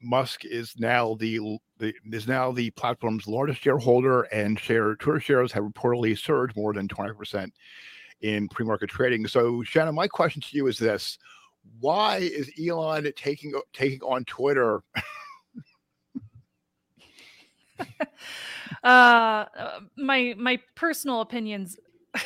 Musk 0.00 0.44
is 0.44 0.74
now 0.78 1.14
the, 1.20 1.58
the 1.78 1.94
is 2.12 2.26
now 2.26 2.50
the 2.50 2.70
platform's 2.70 3.26
largest 3.26 3.60
shareholder, 3.60 4.22
and 4.22 4.58
share 4.58 4.96
Twitter 4.96 5.20
shares 5.20 5.52
have 5.52 5.64
reportedly 5.64 6.18
surged 6.18 6.56
more 6.56 6.72
than 6.72 6.88
twenty 6.88 7.12
percent 7.12 7.52
in 8.22 8.48
pre-market 8.48 8.88
trading. 8.88 9.26
So, 9.26 9.62
Shannon, 9.62 9.94
my 9.94 10.08
question 10.08 10.40
to 10.40 10.56
you 10.56 10.68
is 10.68 10.78
this: 10.78 11.18
Why 11.80 12.18
is 12.18 12.50
Elon 12.60 13.12
taking 13.16 13.52
taking 13.72 14.00
on 14.00 14.24
Twitter? 14.24 14.82
uh, 18.82 18.86
uh, 18.86 19.80
my 19.96 20.34
my 20.38 20.60
personal 20.74 21.20
opinions 21.20 21.76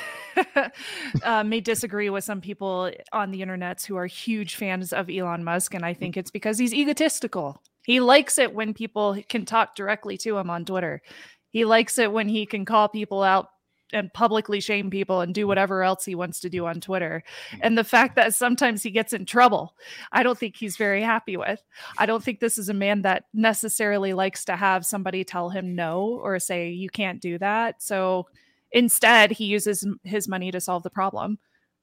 uh, 1.22 1.44
may 1.44 1.60
disagree 1.60 2.10
with 2.10 2.24
some 2.24 2.40
people 2.40 2.90
on 3.12 3.30
the 3.30 3.42
internet 3.42 3.82
who 3.82 3.96
are 3.96 4.06
huge 4.06 4.56
fans 4.56 4.92
of 4.92 5.10
Elon 5.10 5.44
Musk, 5.44 5.74
and 5.74 5.84
I 5.84 5.94
think 5.94 6.16
it's 6.16 6.30
because 6.30 6.58
he's 6.58 6.74
egotistical. 6.74 7.62
He 7.84 8.00
likes 8.00 8.38
it 8.38 8.52
when 8.52 8.74
people 8.74 9.16
can 9.28 9.44
talk 9.44 9.76
directly 9.76 10.18
to 10.18 10.36
him 10.36 10.50
on 10.50 10.64
Twitter. 10.64 11.02
He 11.50 11.64
likes 11.64 11.98
it 11.98 12.12
when 12.12 12.28
he 12.28 12.44
can 12.44 12.64
call 12.64 12.88
people 12.88 13.22
out 13.22 13.48
and 13.92 14.12
publicly 14.12 14.60
shame 14.60 14.90
people 14.90 15.20
and 15.20 15.34
do 15.34 15.44
mm. 15.44 15.48
whatever 15.48 15.82
else 15.82 16.04
he 16.04 16.14
wants 16.14 16.40
to 16.40 16.50
do 16.50 16.66
on 16.66 16.80
Twitter. 16.80 17.22
Mm. 17.52 17.58
And 17.62 17.78
the 17.78 17.84
fact 17.84 18.16
that 18.16 18.34
sometimes 18.34 18.82
he 18.82 18.90
gets 18.90 19.12
in 19.12 19.26
trouble, 19.26 19.74
I 20.12 20.22
don't 20.22 20.38
think 20.38 20.56
he's 20.56 20.76
very 20.76 21.02
happy 21.02 21.36
with. 21.36 21.62
I 21.98 22.06
don't 22.06 22.22
think 22.22 22.40
this 22.40 22.58
is 22.58 22.68
a 22.68 22.74
man 22.74 23.02
that 23.02 23.24
necessarily 23.32 24.12
likes 24.12 24.44
to 24.46 24.56
have 24.56 24.84
somebody 24.84 25.24
tell 25.24 25.50
him 25.50 25.74
no 25.74 26.20
or 26.22 26.38
say 26.38 26.70
you 26.70 26.90
can't 26.90 27.20
do 27.20 27.38
that. 27.38 27.82
So 27.82 28.26
instead, 28.72 29.30
he 29.32 29.44
uses 29.46 29.86
his 30.02 30.28
money 30.28 30.50
to 30.50 30.60
solve 30.60 30.82
the 30.82 30.90
problem. 30.90 31.38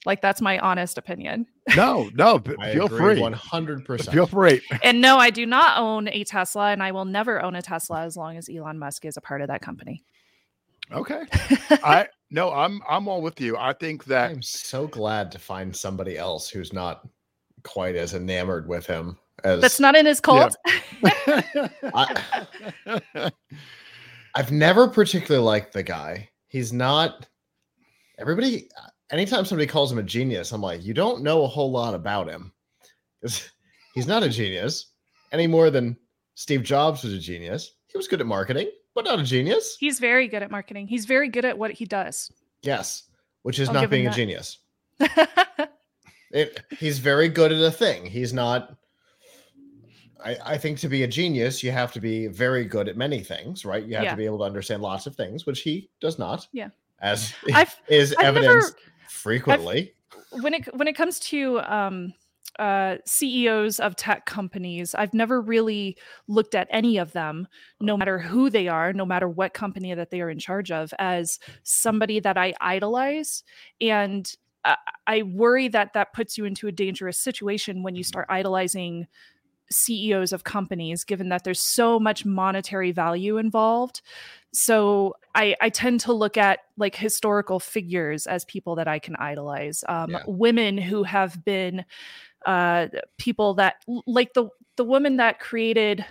Like 0.06 0.22
that's 0.22 0.42
my 0.42 0.60
honest 0.60 0.98
opinion. 0.98 1.46
No, 1.76 2.10
no, 2.14 2.40
b- 2.40 2.56
I 2.60 2.74
feel 2.74 2.88
agree 2.88 3.16
free. 3.16 3.22
100%. 3.22 4.12
Feel 4.12 4.28
free. 4.28 4.62
And 4.84 5.00
no, 5.00 5.18
I 5.18 5.30
do 5.30 5.46
not 5.46 5.78
own 5.78 6.10
a 6.10 6.26
Tesla 6.26 6.72
and 6.72 6.84
I 6.84 6.92
will 6.92 7.06
never 7.06 7.42
own 7.42 7.56
a 7.56 7.62
Tesla 7.62 8.02
as 8.02 8.18
long 8.18 8.38
as 8.38 8.50
Elon 8.50 8.80
Musk 8.80 9.06
is 9.06 9.16
a 9.16 9.22
part 9.22 9.42
of 9.42 9.48
that 9.48 9.62
company. 9.62 10.04
Okay. 10.92 11.24
I 11.84 12.08
no, 12.32 12.52
I'm 12.52 12.82
I'm 12.88 13.08
all 13.08 13.22
with 13.22 13.40
you. 13.40 13.58
I 13.58 13.74
think 13.74 14.06
that 14.06 14.32
I'm 14.32 14.42
so 14.42 14.88
glad 14.88 15.32
to 15.32 15.40
find 15.40 15.76
somebody 15.76 16.18
else 16.18 16.50
who's 16.50 16.74
not 16.74 17.08
quite 17.64 17.96
as 17.96 18.14
enamored 18.14 18.68
with 18.68 18.86
him 18.86 19.18
as 19.44 19.62
That's 19.62 19.80
not 19.80 19.96
in 19.96 20.06
his 20.06 20.20
cult. 20.20 20.56
I, 21.04 22.52
I've 24.36 24.52
never 24.52 24.88
particularly 24.88 25.46
liked 25.46 25.74
the 25.74 25.84
guy. 25.84 26.30
He's 26.48 26.74
not 26.74 27.28
everybody 28.18 28.68
anytime 29.14 29.46
somebody 29.46 29.68
calls 29.68 29.92
him 29.92 30.00
a 30.00 30.04
genius, 30.04 30.52
I'm 30.52 30.62
like, 30.62 30.84
you 30.84 30.94
don't 30.94 31.24
know 31.24 31.44
a 31.44 31.48
whole 31.48 31.72
lot 31.72 31.94
about 31.94 32.28
him. 32.28 32.52
he's 33.94 34.08
not 34.08 34.24
a 34.24 34.30
genius 34.30 34.88
any 35.32 35.48
more 35.48 35.70
than 35.70 35.98
Steve 36.36 36.64
Jobs 36.64 37.04
was 37.04 37.14
a 37.14 37.20
genius. 37.20 37.76
He 37.88 37.98
was 37.98 38.08
good 38.08 38.22
at 38.22 38.28
marketing, 38.28 38.70
but 38.96 39.06
not 39.06 39.20
a 39.20 39.24
genius. 39.24 39.76
He's 39.80 40.00
very 40.00 40.28
good 40.28 40.44
at 40.44 40.52
marketing. 40.52 40.88
He's 40.88 41.06
very 41.06 41.30
good 41.30 41.46
at 41.46 41.58
what 41.58 41.72
he 41.72 41.86
does. 41.86 42.32
Yes, 42.62 43.04
which 43.44 43.60
is 43.60 43.68
I'll 43.70 43.76
not 43.76 43.90
being 43.90 44.08
a 44.08 44.12
genius. 44.12 44.60
It, 46.32 46.62
he's 46.80 46.98
very 46.98 47.30
good 47.30 47.52
at 47.52 47.62
a 47.62 47.70
thing. 47.70 48.08
He's 48.08 48.34
not. 48.34 48.76
I, 50.26 50.36
I 50.44 50.58
think 50.58 50.80
to 50.80 50.90
be 50.90 51.04
a 51.04 51.08
genius, 51.08 51.62
you 51.62 51.70
have 51.72 51.92
to 51.94 52.00
be 52.02 52.26
very 52.26 52.66
good 52.66 52.88
at 52.90 52.98
many 52.98 53.20
things, 53.20 53.66
right? 53.66 53.86
You 53.86 53.94
have 53.96 54.04
Yeah. 54.06 54.12
to 54.12 54.18
be 54.18 54.26
able 54.26 54.40
to 54.40 54.44
understand 54.46 54.82
lots 54.82 55.06
of 55.06 55.16
things, 55.16 55.46
which 55.46 55.62
he 55.62 55.92
does 56.02 56.18
not. 56.18 56.48
Yeah. 56.52 56.70
As 57.00 57.36
I've- 57.54 57.72
is 57.88 58.16
I've 58.18 58.34
never- 58.34 58.40
evidenced 58.48 58.76
frequently. 59.10 59.94
when 60.42 60.56
it 60.56 60.76
when 60.76 60.88
it 60.88 60.94
comes 60.94 61.20
to 61.20 61.60
um 61.60 62.14
uh 62.60 62.98
CEOs 63.06 63.80
of 63.80 63.96
tech 63.96 64.26
companies, 64.26 64.94
I've 64.96 65.14
never 65.14 65.42
really 65.42 65.98
looked 66.28 66.56
at 66.56 66.68
any 66.70 66.98
of 66.98 67.14
them, 67.14 67.48
no 67.80 67.98
matter 67.98 68.20
who 68.20 68.50
they 68.50 68.68
are, 68.68 68.94
no 68.94 69.06
matter 69.06 69.28
what 69.28 69.54
company 69.54 69.94
that 69.94 70.12
they 70.12 70.22
are 70.22 70.30
in 70.30 70.40
charge 70.40 70.72
of, 70.72 70.94
as 71.00 71.40
somebody 71.64 72.20
that 72.20 72.38
I 72.38 72.54
idolize. 72.62 73.44
And 73.82 74.32
I, 74.64 74.78
I 75.08 75.24
worry 75.24 75.68
that 75.70 75.94
that 75.94 76.14
puts 76.14 76.38
you 76.38 76.46
into 76.46 76.68
a 76.68 76.72
dangerous 76.72 77.20
situation 77.20 77.84
when 77.84 77.96
you 77.96 78.04
start 78.04 78.28
idolizing 78.30 79.08
CEOs 79.72 80.34
of 80.34 80.44
companies, 80.44 81.04
given 81.04 81.30
that 81.30 81.44
there's 81.44 81.74
so 81.74 82.00
much 82.00 82.26
monetary 82.26 82.92
value 82.92 83.38
involved. 83.38 84.02
So 84.54 85.16
I, 85.34 85.56
I 85.62 85.70
tend 85.70 86.02
to 86.02 86.14
look 86.14 86.38
at 86.38 86.60
like 86.78 86.96
historical 86.96 87.60
figures 87.60 88.28
as 88.28 88.46
people 88.46 88.76
that 88.76 88.88
I 88.88 89.00
can 89.00 89.16
idolize. 89.16 89.84
Um, 89.90 90.12
Yeah. 90.12 90.20
Women 90.28 90.78
who 90.78 91.04
have 91.04 91.44
been 91.44 91.86
uh, 92.46 92.88
people 93.18 93.54
that 93.56 93.76
like 94.08 94.34
the 94.34 94.50
the 94.78 94.84
woman 94.84 95.18
that 95.18 95.40
created 95.40 96.06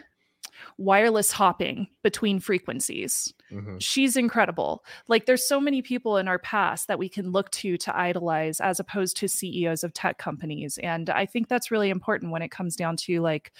wireless 0.78 1.32
hopping 1.32 1.88
between 2.02 2.38
frequencies 2.38 3.32
Mhm. 3.50 3.82
she's 3.82 4.16
incredible. 4.16 4.84
Like 5.08 5.26
there's 5.26 5.46
so 5.46 5.60
many 5.60 5.82
people 5.82 6.16
in 6.16 6.28
our 6.28 6.38
past 6.38 6.88
that 6.88 6.98
we 6.98 7.08
can 7.08 7.32
look 7.32 7.50
to 7.50 7.76
to 7.78 7.96
idolize 7.96 8.60
as 8.60 8.78
opposed 8.80 9.16
to 9.18 9.28
CEOs 9.28 9.82
of 9.84 9.92
tech 9.92 10.18
companies 10.18 10.78
and 10.78 11.10
I 11.10 11.26
think 11.26 11.48
that's 11.48 11.70
really 11.70 11.90
important 11.90 12.32
when 12.32 12.42
it 12.42 12.50
comes 12.50 12.76
down 12.76 12.96
to 12.98 13.20
like 13.20 13.52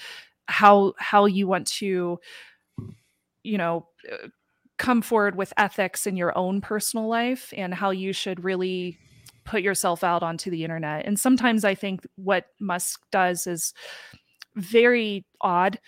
how 0.47 0.95
how 0.99 1.26
you 1.26 1.47
want 1.47 1.67
to 1.69 2.19
you 3.43 3.59
know 3.59 3.88
uh, 4.11 4.29
come 4.79 5.02
forward 5.02 5.37
with 5.37 5.52
ethics 5.57 6.07
in 6.07 6.17
your 6.17 6.37
own 6.37 6.61
personal 6.61 7.07
life 7.09 7.52
and 7.57 7.75
how 7.75 7.91
you 7.91 8.12
should 8.12 8.43
really 8.45 8.99
put 9.45 9.63
yourself 9.63 10.05
out 10.05 10.23
onto 10.23 10.51
the 10.51 10.65
internet. 10.65 11.07
And 11.07 11.19
sometimes 11.19 11.65
I 11.65 11.75
think 11.75 12.07
what 12.17 12.47
Musk 12.61 13.01
does 13.11 13.47
is 13.47 13.75
very 14.55 15.25
odd 15.41 15.79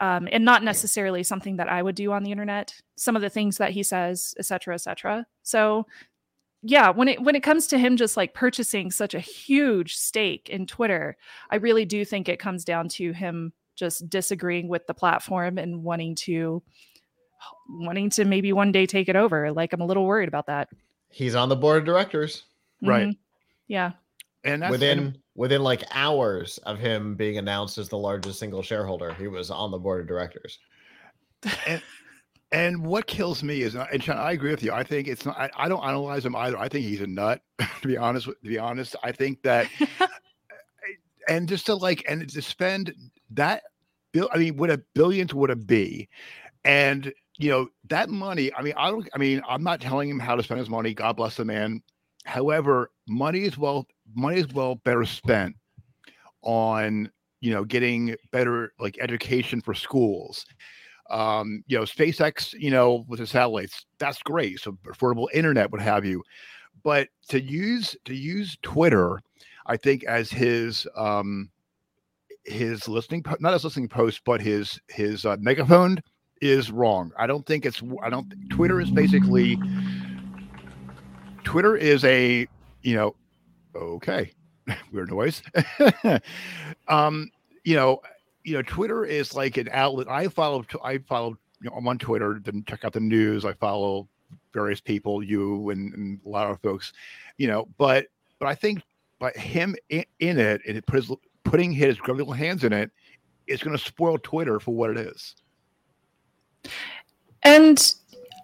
um, 0.00 0.28
and 0.32 0.44
not 0.44 0.62
necessarily 0.62 1.22
something 1.22 1.56
that 1.56 1.68
I 1.68 1.82
would 1.82 1.94
do 1.94 2.12
on 2.12 2.24
the 2.24 2.32
internet. 2.32 2.74
Some 2.96 3.16
of 3.16 3.22
the 3.22 3.30
things 3.30 3.58
that 3.58 3.70
he 3.70 3.82
says, 3.82 4.34
et 4.38 4.46
cetera, 4.46 4.74
et 4.74 4.78
cetera. 4.78 5.26
So 5.42 5.86
yeah, 6.62 6.90
when 6.90 7.08
it 7.08 7.22
when 7.22 7.34
it 7.34 7.42
comes 7.42 7.66
to 7.68 7.78
him 7.78 7.96
just 7.96 8.16
like 8.16 8.32
purchasing 8.32 8.90
such 8.90 9.14
a 9.14 9.20
huge 9.20 9.94
stake 9.94 10.48
in 10.48 10.66
Twitter, 10.66 11.16
I 11.50 11.56
really 11.56 11.84
do 11.84 12.04
think 12.04 12.28
it 12.28 12.38
comes 12.38 12.64
down 12.64 12.88
to 12.90 13.12
him 13.12 13.52
just 13.76 14.08
disagreeing 14.08 14.68
with 14.68 14.86
the 14.86 14.94
platform 14.94 15.58
and 15.58 15.84
wanting 15.84 16.14
to 16.14 16.62
wanting 17.68 18.08
to 18.10 18.24
maybe 18.24 18.52
one 18.52 18.72
day 18.72 18.86
take 18.86 19.08
it 19.08 19.16
over. 19.16 19.52
Like 19.52 19.72
I'm 19.72 19.82
a 19.82 19.86
little 19.86 20.06
worried 20.06 20.28
about 20.28 20.46
that. 20.46 20.68
He's 21.10 21.34
on 21.34 21.50
the 21.50 21.56
board 21.56 21.78
of 21.78 21.84
directors 21.84 22.44
Right. 22.88 23.08
Mhm. 23.08 23.16
Yeah. 23.68 23.92
and 24.44 24.60
that's 24.62 24.70
within 24.70 24.98
and- 24.98 25.18
within 25.34 25.62
like 25.62 25.82
hours 25.90 26.58
of 26.58 26.78
him 26.78 27.14
being 27.16 27.38
announced 27.38 27.78
as 27.78 27.88
the 27.88 27.98
largest 27.98 28.38
single 28.38 28.62
shareholder. 28.62 29.14
He 29.14 29.26
was 29.26 29.50
on 29.50 29.70
the 29.70 29.78
board 29.78 30.00
of 30.02 30.06
directors. 30.06 30.58
And 32.52 32.86
what 32.86 33.06
kills 33.08 33.42
me 33.42 33.62
is, 33.62 33.74
and 33.74 34.02
Sean, 34.02 34.16
I 34.16 34.30
agree 34.32 34.50
with 34.52 34.62
you. 34.62 34.70
I 34.72 34.84
think 34.84 35.08
it's 35.08 35.26
not. 35.26 35.36
I, 35.36 35.50
I 35.56 35.68
don't 35.68 35.82
analyze 35.82 36.24
him 36.24 36.36
either. 36.36 36.56
I 36.56 36.68
think 36.68 36.86
he's 36.86 37.00
a 37.00 37.06
nut. 37.06 37.40
To 37.82 37.88
be 37.88 37.96
honest, 37.96 38.26
with- 38.26 38.40
to 38.42 38.48
be 38.48 38.58
honest, 38.58 38.94
I 39.02 39.12
think 39.12 39.42
that, 39.42 39.68
and 41.28 41.48
just 41.48 41.66
to 41.66 41.74
like, 41.74 42.04
and 42.08 42.28
to 42.30 42.40
spend 42.42 42.94
that 43.32 43.62
bill. 44.12 44.28
I 44.32 44.38
mean, 44.38 44.56
what 44.56 44.70
a 44.70 44.80
billions 44.94 45.34
would 45.34 45.50
it 45.50 45.66
be? 45.66 46.08
And 46.64 47.12
you 47.38 47.50
know 47.50 47.68
that 47.88 48.08
money. 48.08 48.54
I 48.54 48.62
mean, 48.62 48.74
I 48.76 48.90
don't. 48.90 49.08
I 49.14 49.18
mean, 49.18 49.42
I'm 49.48 49.62
not 49.64 49.80
telling 49.80 50.08
him 50.08 50.18
how 50.20 50.36
to 50.36 50.42
spend 50.42 50.60
his 50.60 50.70
money. 50.70 50.94
God 50.94 51.16
bless 51.16 51.36
the 51.36 51.44
man. 51.44 51.82
However, 52.24 52.90
money 53.06 53.40
is 53.40 53.58
well, 53.58 53.86
money 54.14 54.40
is 54.40 54.48
well 54.52 54.76
better 54.76 55.04
spent 55.04 55.56
on 56.42 57.10
you 57.40 57.52
know 57.52 57.64
getting 57.64 58.16
better 58.32 58.72
like 58.78 58.98
education 59.00 59.60
for 59.60 59.74
schools 59.74 60.44
um, 61.10 61.62
you 61.66 61.76
know, 61.76 61.84
SpaceX, 61.84 62.54
you 62.54 62.70
know, 62.70 63.04
with 63.08 63.20
the 63.20 63.26
satellites, 63.26 63.86
that's 63.98 64.22
great. 64.22 64.60
So 64.60 64.72
affordable 64.86 65.28
internet, 65.34 65.70
what 65.70 65.80
have 65.80 66.04
you. 66.04 66.22
But 66.82 67.08
to 67.28 67.40
use 67.40 67.96
to 68.04 68.14
use 68.14 68.58
Twitter, 68.62 69.20
I 69.66 69.76
think 69.76 70.04
as 70.04 70.30
his 70.30 70.86
um 70.96 71.50
his 72.44 72.88
listening 72.88 73.24
not 73.40 73.52
his 73.52 73.64
listening 73.64 73.88
post, 73.88 74.22
but 74.24 74.40
his 74.40 74.80
his 74.88 75.24
uh, 75.24 75.36
megaphone 75.40 75.98
is 76.42 76.70
wrong. 76.70 77.12
I 77.18 77.26
don't 77.26 77.46
think 77.46 77.64
it's 77.64 77.82
I 78.02 78.10
don't 78.10 78.32
Twitter 78.50 78.80
is 78.80 78.90
basically 78.90 79.58
Twitter 81.44 81.76
is 81.76 82.04
a 82.04 82.48
you 82.82 82.96
know 82.96 83.14
okay 83.74 84.32
weird 84.92 85.10
noise. 85.10 85.42
um, 86.88 87.30
you 87.64 87.76
know, 87.76 88.00
you 88.44 88.54
know, 88.54 88.62
Twitter 88.62 89.04
is 89.04 89.34
like 89.34 89.56
an 89.56 89.68
outlet. 89.72 90.08
I 90.08 90.28
follow, 90.28 90.64
I 90.82 90.98
follow, 90.98 91.36
you 91.60 91.70
know, 91.70 91.76
I'm 91.76 91.88
on 91.88 91.98
Twitter, 91.98 92.40
then 92.42 92.64
check 92.66 92.84
out 92.84 92.92
the 92.92 93.00
news. 93.00 93.44
I 93.44 93.54
follow 93.54 94.08
various 94.52 94.80
people, 94.80 95.22
you 95.22 95.70
and, 95.70 95.92
and 95.94 96.20
a 96.24 96.28
lot 96.28 96.50
of 96.50 96.60
folks, 96.60 96.92
you 97.38 97.48
know, 97.48 97.68
but, 97.78 98.06
but 98.38 98.46
I 98.46 98.54
think 98.54 98.82
by 99.18 99.30
him 99.32 99.74
in, 99.88 100.04
in 100.20 100.38
it 100.38 100.60
and 100.66 100.84
put 100.86 100.96
his, 100.96 101.10
putting 101.44 101.72
his 101.72 101.96
grubby 101.98 102.18
little 102.18 102.34
hands 102.34 102.64
in 102.64 102.72
it, 102.72 102.90
is 103.46 103.62
going 103.62 103.76
to 103.76 103.82
spoil 103.82 104.18
Twitter 104.18 104.58
for 104.58 104.74
what 104.74 104.90
it 104.90 104.98
is. 104.98 105.34
And 107.42 107.94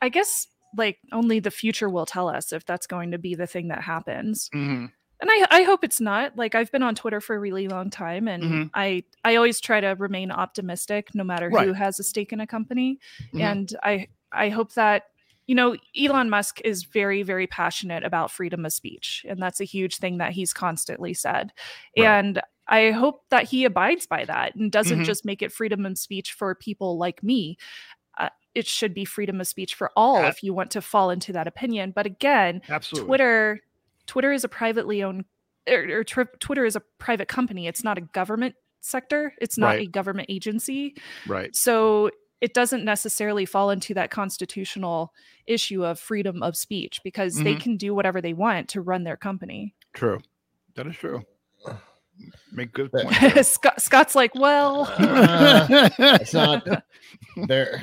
I 0.03 0.09
guess 0.11 0.49
like 0.77 0.99
only 1.13 1.41
the 1.41 1.51
future 1.51 1.89
will 1.89 2.07
tell 2.07 2.29
us 2.29 2.53
if 2.53 2.65
that's 2.65 2.87
going 2.87 3.11
to 3.13 3.19
be 3.19 3.35
the 3.35 3.47
thing 3.47 3.69
that 3.69 3.83
happens. 3.83 4.49
Mm-hmm 4.55 4.87
and 5.21 5.31
I, 5.31 5.47
I 5.51 5.63
hope 5.63 5.85
it's 5.85 6.01
not 6.01 6.37
like 6.37 6.55
i've 6.55 6.73
been 6.73 6.83
on 6.83 6.95
twitter 6.95 7.21
for 7.21 7.37
a 7.37 7.39
really 7.39 7.69
long 7.69 7.91
time 7.91 8.29
and 8.29 8.43
mm-hmm. 8.43 8.63
i 8.75 9.03
i 9.25 9.37
always 9.37 9.61
try 9.61 9.81
to 9.81 9.89
remain 9.99 10.31
optimistic 10.31 11.09
no 11.15 11.25
matter 11.25 11.49
right. 11.49 11.67
who 11.67 11.73
has 11.73 11.99
a 12.01 12.03
stake 12.03 12.33
in 12.33 12.41
a 12.41 12.47
company 12.47 12.99
mm-hmm. 13.29 13.41
and 13.41 13.77
i 13.83 14.07
i 14.33 14.49
hope 14.49 14.75
that 14.75 15.05
you 15.47 15.55
know 15.55 15.77
elon 15.99 16.31
musk 16.31 16.61
is 16.65 16.85
very 16.85 17.23
very 17.23 17.47
passionate 17.47 18.05
about 18.05 18.31
freedom 18.31 18.65
of 18.65 18.73
speech 18.73 19.25
and 19.29 19.41
that's 19.41 19.61
a 19.61 19.65
huge 19.65 19.97
thing 19.97 20.19
that 20.19 20.33
he's 20.33 20.53
constantly 20.53 21.15
said 21.15 21.53
right. 21.99 22.07
and 22.07 22.41
i 22.69 22.91
hope 22.91 23.23
that 23.31 23.45
he 23.45 23.65
abides 23.65 24.07
by 24.07 24.25
that 24.25 24.55
and 24.55 24.73
doesn't 24.73 24.99
mm-hmm. 24.99 25.05
just 25.05 25.25
make 25.25 25.43
it 25.43 25.53
freedom 25.53 25.85
of 25.85 25.99
speech 25.99 26.33
for 26.33 26.55
people 26.55 26.99
like 26.99 27.23
me 27.23 27.57
it 28.55 28.67
should 28.67 28.95
be 28.95 29.05
freedom 29.05 29.41
of 29.41 29.47
speech 29.47 29.75
for 29.75 29.91
all 29.97 30.25
if 30.25 30.43
you 30.43 30.53
want 30.53 30.71
to 30.71 30.81
fall 30.81 31.11
into 31.11 31.33
that 31.33 31.47
opinion 31.47 31.93
but 31.95 32.07
again 32.07 32.61
absolutely. 32.69 33.07
twitter 33.07 33.61
Twitter 34.11 34.33
is 34.33 34.43
a 34.43 34.49
privately 34.49 35.05
owned 35.05 35.25
or, 35.69 36.01
or 36.01 36.05
Twitter 36.05 36.65
is 36.65 36.75
a 36.75 36.81
private 36.99 37.29
company. 37.29 37.69
It's 37.69 37.85
not 37.85 37.97
a 37.97 38.01
government 38.01 38.57
sector. 38.81 39.35
It's 39.41 39.57
not 39.57 39.69
right. 39.69 39.83
a 39.83 39.87
government 39.87 40.27
agency. 40.29 40.97
Right. 41.29 41.55
So 41.55 42.11
it 42.41 42.53
doesn't 42.53 42.85
necessarily 42.85 43.45
fall 43.45 43.71
into 43.71 43.95
that 43.95 44.11
constitutional 44.11 45.13
issue 45.47 45.85
of 45.85 46.01
freedom 46.01 46.43
of 46.43 46.57
speech 46.57 47.01
because 47.05 47.35
mm-hmm. 47.35 47.45
they 47.45 47.55
can 47.55 47.77
do 47.77 47.95
whatever 47.95 48.21
they 48.21 48.33
want 48.33 48.69
to 48.71 48.81
run 48.81 49.05
their 49.05 49.17
company. 49.17 49.75
True. 49.93 50.19
That 50.75 50.89
is 50.89 50.97
true. 50.97 51.23
Make 52.53 52.73
good 52.73 52.91
point. 52.93 53.15
Scott, 53.47 53.81
Scott's 53.81 54.15
like, 54.15 54.35
well, 54.35 54.93
uh, 54.99 55.89
it's 55.99 56.35
not 56.35 56.67
there. 57.47 57.83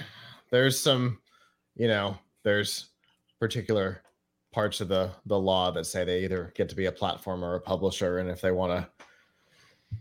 There's 0.51 0.79
some, 0.79 1.19
you 1.75 1.87
know, 1.87 2.17
there's 2.43 2.89
particular 3.39 4.01
parts 4.51 4.81
of 4.81 4.87
the 4.87 5.11
the 5.25 5.37
law 5.37 5.71
that 5.71 5.85
say 5.85 6.03
they 6.03 6.23
either 6.23 6.51
get 6.55 6.69
to 6.69 6.75
be 6.75 6.85
a 6.85 6.91
platform 6.91 7.43
or 7.43 7.55
a 7.55 7.61
publisher. 7.61 8.19
And 8.19 8.29
if 8.29 8.41
they 8.41 8.51
want 8.51 8.71
to 8.71 9.97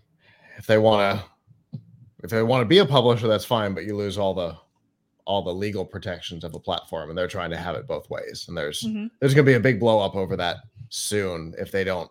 if 0.59 0.67
they 0.67 0.79
want 0.79 1.21
to 1.21 1.81
if 2.25 2.31
they 2.31 2.43
want 2.43 2.63
to 2.63 2.67
be 2.67 2.79
a 2.79 2.87
publisher 2.87 3.29
that's 3.29 3.45
fine 3.45 3.75
but 3.75 3.85
you 3.85 3.95
lose 3.95 4.17
all 4.17 4.33
the 4.33 4.57
all 5.27 5.43
the 5.43 5.53
legal 5.53 5.85
protections 5.85 6.45
of 6.45 6.55
a 6.55 6.61
platform. 6.61 7.11
And 7.11 7.19
they're 7.19 7.29
trying 7.29 7.51
to 7.51 7.57
have 7.57 7.75
it 7.75 7.87
both 7.87 8.09
ways. 8.09 8.47
And 8.49 8.57
there's 8.57 8.83
mm-hmm. 8.83 9.09
there's 9.21 9.35
going 9.35 9.45
to 9.45 9.51
be 9.51 9.57
a 9.57 9.61
big 9.61 9.81
blow 9.81 10.01
up 10.01 10.15
over 10.15 10.37
that 10.37 10.59
soon 10.89 11.55
if 11.59 11.71
they 11.71 11.85
don't 11.85 12.11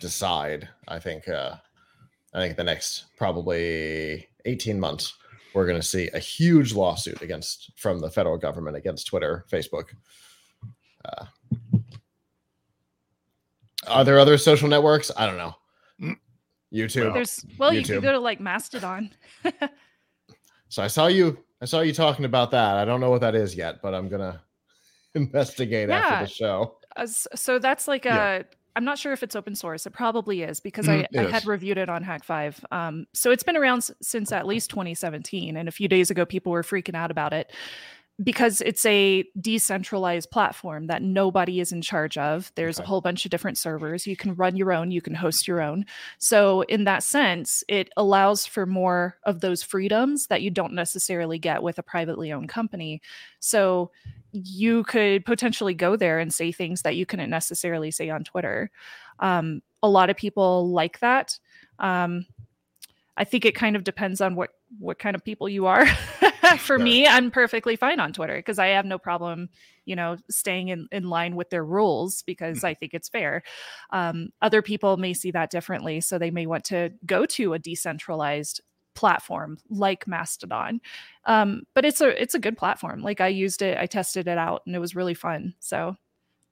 decide 0.00 0.68
i 0.86 0.98
think 0.98 1.28
uh 1.28 1.54
i 2.34 2.38
think 2.38 2.56
the 2.56 2.64
next 2.64 3.06
probably 3.16 4.28
18 4.44 4.78
months 4.78 5.17
we're 5.54 5.66
going 5.66 5.80
to 5.80 5.86
see 5.86 6.08
a 6.14 6.18
huge 6.18 6.74
lawsuit 6.74 7.22
against 7.22 7.70
from 7.76 7.98
the 7.98 8.10
federal 8.10 8.36
government 8.38 8.76
against 8.76 9.06
twitter 9.06 9.44
facebook 9.50 9.90
uh, 11.04 11.24
are 13.86 14.04
there 14.04 14.18
other 14.18 14.38
social 14.38 14.68
networks? 14.68 15.10
I 15.16 15.26
don't 15.26 15.36
know. 15.36 15.54
YouTube. 16.72 17.14
There's 17.14 17.44
well, 17.58 17.70
YouTube. 17.70 17.74
you 17.74 17.84
could 17.84 18.02
go 18.02 18.12
to 18.12 18.18
like 18.18 18.40
Mastodon. 18.40 19.10
so 20.68 20.82
I 20.82 20.86
saw 20.86 21.06
you. 21.06 21.38
I 21.62 21.64
saw 21.64 21.80
you 21.80 21.92
talking 21.92 22.24
about 22.24 22.50
that. 22.50 22.76
I 22.76 22.84
don't 22.84 23.00
know 23.00 23.10
what 23.10 23.22
that 23.22 23.34
is 23.34 23.54
yet, 23.54 23.80
but 23.82 23.94
I'm 23.94 24.08
gonna 24.08 24.42
investigate 25.14 25.88
yeah. 25.88 25.98
after 25.98 26.26
the 26.26 26.30
show. 26.30 26.78
Uh, 26.96 27.06
so 27.06 27.58
that's 27.58 27.88
like 27.88 28.04
a. 28.04 28.08
Yeah. 28.08 28.42
I'm 28.78 28.84
not 28.84 28.96
sure 28.96 29.12
if 29.12 29.24
it's 29.24 29.34
open 29.34 29.56
source. 29.56 29.86
It 29.86 29.90
probably 29.92 30.42
is 30.42 30.60
because 30.60 30.86
Mm, 30.86 31.00
I, 31.00 31.08
had 31.32 31.46
reviewed 31.46 31.78
it 31.78 31.88
on 31.88 32.04
Hak5. 32.04 32.62
Um, 32.72 33.06
so 33.12 33.32
it's 33.32 33.42
been 33.42 33.56
around 33.56 33.78
s- 33.78 33.90
since 34.00 34.30
at 34.30 34.46
least 34.46 34.70
2017. 34.70 35.56
And 35.56 35.68
a 35.68 35.72
few 35.72 35.88
days 35.88 36.10
ago, 36.12 36.24
people 36.24 36.52
were 36.52 36.62
freaking 36.62 36.94
out 36.94 37.10
about 37.10 37.32
it 37.32 37.50
because 38.22 38.60
it's 38.62 38.84
a 38.84 39.24
decentralized 39.40 40.30
platform 40.30 40.88
that 40.88 41.02
nobody 41.02 41.60
is 41.60 41.70
in 41.70 41.80
charge 41.80 42.18
of. 42.18 42.50
There's 42.56 42.80
a 42.80 42.84
whole 42.84 43.00
bunch 43.00 43.24
of 43.24 43.30
different 43.30 43.58
servers. 43.58 44.06
You 44.06 44.16
can 44.16 44.34
run 44.34 44.56
your 44.56 44.72
own, 44.72 44.90
you 44.90 45.00
can 45.00 45.14
host 45.14 45.46
your 45.46 45.60
own. 45.60 45.86
So, 46.18 46.62
in 46.62 46.84
that 46.84 47.04
sense, 47.04 47.62
it 47.68 47.90
allows 47.96 48.44
for 48.44 48.66
more 48.66 49.16
of 49.24 49.40
those 49.40 49.62
freedoms 49.62 50.26
that 50.26 50.42
you 50.42 50.50
don't 50.50 50.72
necessarily 50.72 51.38
get 51.38 51.62
with 51.62 51.78
a 51.78 51.82
privately 51.82 52.32
owned 52.32 52.48
company. 52.48 53.00
So, 53.38 53.92
you 54.32 54.82
could 54.84 55.24
potentially 55.24 55.74
go 55.74 55.96
there 55.96 56.18
and 56.18 56.34
say 56.34 56.50
things 56.50 56.82
that 56.82 56.96
you 56.96 57.06
couldn't 57.06 57.30
necessarily 57.30 57.90
say 57.90 58.10
on 58.10 58.24
Twitter. 58.24 58.70
Um, 59.20 59.62
a 59.82 59.88
lot 59.88 60.10
of 60.10 60.16
people 60.16 60.70
like 60.70 60.98
that. 61.00 61.38
Um, 61.78 62.26
I 63.18 63.24
think 63.24 63.44
it 63.44 63.54
kind 63.54 63.76
of 63.76 63.84
depends 63.84 64.20
on 64.22 64.36
what 64.36 64.50
what 64.78 64.98
kind 64.98 65.14
of 65.16 65.24
people 65.24 65.48
you 65.48 65.66
are. 65.66 65.86
For 66.58 66.58
Sure. 66.58 66.78
me, 66.78 67.06
I'm 67.06 67.30
perfectly 67.30 67.76
fine 67.76 68.00
on 68.00 68.12
Twitter 68.12 68.36
because 68.36 68.58
I 68.58 68.68
have 68.68 68.86
no 68.86 68.96
problem, 68.96 69.50
you 69.84 69.96
know, 69.96 70.16
staying 70.30 70.68
in, 70.68 70.88
in 70.92 71.10
line 71.10 71.36
with 71.36 71.50
their 71.50 71.64
rules 71.64 72.22
because 72.22 72.64
I 72.64 72.72
think 72.72 72.94
it's 72.94 73.08
fair. 73.08 73.42
Um, 73.90 74.30
other 74.40 74.62
people 74.62 74.96
may 74.96 75.12
see 75.12 75.30
that 75.32 75.50
differently, 75.50 76.00
so 76.00 76.16
they 76.16 76.30
may 76.30 76.46
want 76.46 76.64
to 76.66 76.92
go 77.04 77.26
to 77.26 77.52
a 77.52 77.58
decentralized 77.58 78.62
platform 78.94 79.58
like 79.68 80.06
Mastodon. 80.06 80.80
Um, 81.24 81.64
but 81.74 81.84
it's 81.84 82.00
a 82.00 82.20
it's 82.20 82.34
a 82.34 82.38
good 82.40 82.56
platform. 82.56 83.02
Like 83.02 83.20
I 83.20 83.28
used 83.28 83.60
it, 83.60 83.76
I 83.76 83.86
tested 83.86 84.26
it 84.26 84.38
out, 84.38 84.62
and 84.64 84.74
it 84.74 84.80
was 84.80 84.96
really 84.96 85.14
fun. 85.14 85.54
So 85.58 85.96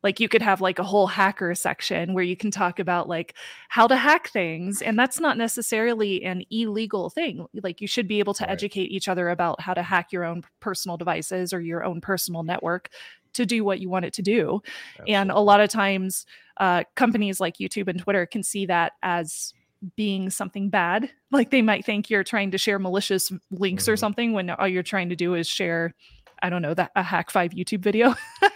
like 0.07 0.21
you 0.21 0.29
could 0.29 0.43
have 0.43 0.61
like 0.61 0.79
a 0.79 0.85
whole 0.85 1.09
hacker 1.09 1.53
section 1.53 2.15
where 2.15 2.23
you 2.23 2.37
can 2.37 2.53
talk 2.53 2.79
about 2.79 3.09
like 3.09 3.35
how 3.69 3.89
to 3.89 3.97
hack 3.97 4.29
things 4.29 4.81
and 4.81 4.97
that's 4.97 5.19
not 5.19 5.37
necessarily 5.37 6.23
an 6.25 6.43
illegal 6.51 7.11
thing 7.11 7.45
like 7.63 7.81
you 7.81 7.89
should 7.89 8.07
be 8.07 8.21
able 8.21 8.33
to 8.35 8.45
Right. 8.45 8.53
educate 8.53 8.91
each 8.93 9.09
other 9.09 9.29
about 9.31 9.61
how 9.61 9.75
to 9.75 9.83
hack 9.83 10.13
your 10.13 10.25
own 10.25 10.45
personal 10.61 10.97
devices 10.97 11.53
or 11.53 11.61
your 11.61 11.83
own 11.85 12.01
personal 12.01 12.45
network 12.45 12.89
to 13.33 13.45
do 13.45 13.65
what 13.65 13.81
you 13.81 13.89
want 13.91 14.05
it 14.05 14.13
to 14.15 14.23
do 14.23 14.61
and 15.09 15.31
a 15.33 15.41
lot 15.41 15.61
of 15.61 15.69
times 15.71 16.25
uh, 16.59 16.85
companies 16.95 17.41
like 17.41 17.57
youtube 17.59 17.89
and 17.89 17.99
twitter 18.01 18.27
can 18.27 18.43
see 18.45 18.65
that 18.67 18.93
as 19.03 19.53
being 19.97 20.31
something 20.31 20.71
bad 20.71 21.11
like 21.33 21.51
they 21.51 21.63
might 21.63 21.85
think 21.85 22.09
you're 22.09 22.25
trying 22.25 22.53
to 22.53 22.59
share 22.59 22.79
malicious 22.79 23.33
links 23.51 23.89
or 23.89 23.95
Mhm. 23.95 23.99
something 23.99 24.33
when 24.35 24.51
all 24.51 24.69
you're 24.69 24.83
trying 24.95 25.09
to 25.11 25.17
do 25.17 25.35
is 25.35 25.49
share 25.49 25.95
i 26.43 26.49
don't 26.49 26.63
know 26.63 26.75
that 26.75 26.93
a 26.95 27.03
Hak5 27.03 27.53
youtube 27.55 27.81
video 27.81 28.15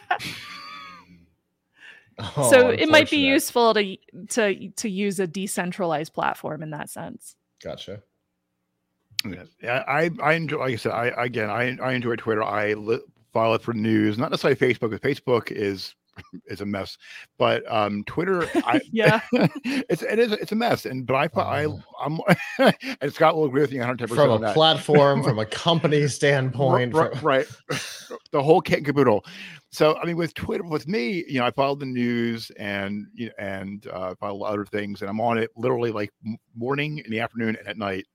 Oh, 2.37 2.51
so 2.51 2.69
it 2.69 2.89
might 2.89 3.11
be 3.11 3.19
useful 3.19 3.75
to 3.75 3.97
to 4.29 4.69
to 4.71 4.89
use 4.89 5.19
a 5.19 5.27
decentralized 5.27 6.13
platform 6.13 6.63
in 6.63 6.71
that 6.71 6.91
sense 6.91 7.37
Gotcha. 7.63 8.03
Yeah, 9.25 9.45
yeah, 9.63 9.85
I 9.87 10.11
I 10.23 10.33
enjoy. 10.33 10.59
Like 10.59 10.73
I 10.73 10.77
said, 10.77 10.93
I 10.93 11.07
again, 11.25 11.51
I 11.51 11.77
I 11.77 11.93
enjoy 11.93 12.17
Twitter. 12.17 12.43
I 12.43 12.73
li- 12.73 13.01
follow 13.33 13.55
it 13.55 13.63
for 13.63 13.75
news, 13.75 14.17
not 14.17 14.31
necessarily 14.31 14.59
Facebook. 14.59 14.91
Because 14.91 15.01
Facebook 15.01 15.51
is 15.51 15.95
is 16.47 16.61
a 16.61 16.67
mess, 16.67 16.97
but 17.39 17.63
um, 17.73 18.05
Twitter, 18.05 18.49
I 18.65 18.81
yeah 18.93 19.21
it's 19.33 20.03
it 20.03 20.19
is 20.19 20.33
it's 20.33 20.53
a 20.53 20.57
mess. 20.57 20.87
And 20.87 21.07
but 21.07 21.15
I 21.17 21.29
thought 21.29 21.47
I 21.47 21.65
Oh. 21.67 21.81
I'm 22.03 22.19
and 23.01 23.13
Scott 23.13 23.37
will 23.37 23.45
agree 23.45 23.61
with 23.61 23.71
me 23.71 23.79
110 23.79 24.09
percent 24.09 24.25
From 24.27 24.31
on 24.33 24.43
a 24.43 24.47
that. 24.47 24.55
platform, 24.55 25.23
from 25.23 25.39
a 25.39 25.47
company 25.47 26.07
standpoint. 26.09 26.95
right, 26.95 27.13
from- 27.15 27.27
right, 27.27 27.47
the 28.33 28.43
whole 28.43 28.61
kit 28.61 28.79
and 28.79 28.87
caboodle. 28.87 29.25
So 29.73 29.97
I 29.99 30.05
mean, 30.05 30.17
with 30.17 30.35
Twitter, 30.35 30.65
with 30.65 30.89
me, 30.89 31.25
you 31.29 31.39
know, 31.39 31.47
I 31.47 31.51
follow 31.53 31.77
the 31.77 31.87
news 31.87 32.51
and 32.59 33.07
you 33.15 33.27
know, 33.27 33.33
and 33.39 33.87
uh, 33.87 34.15
follow 34.19 34.45
other 34.45 34.65
things, 34.65 35.01
and 35.03 35.09
I'm 35.11 35.21
on 35.21 35.39
it 35.39 35.51
literally 35.57 35.93
like 35.93 36.11
morning, 36.57 36.99
in 36.99 37.11
the 37.11 37.21
afternoon, 37.21 37.57
and 37.57 37.69
at 37.69 37.79
night. 37.79 38.07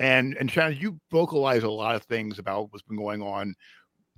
And 0.00 0.36
and 0.38 0.48
Shannon, 0.50 0.78
you 0.80 1.00
vocalize 1.10 1.64
a 1.64 1.68
lot 1.70 1.96
of 1.96 2.04
things 2.04 2.38
about 2.38 2.72
what's 2.72 2.84
been 2.84 2.96
going 2.96 3.20
on 3.22 3.54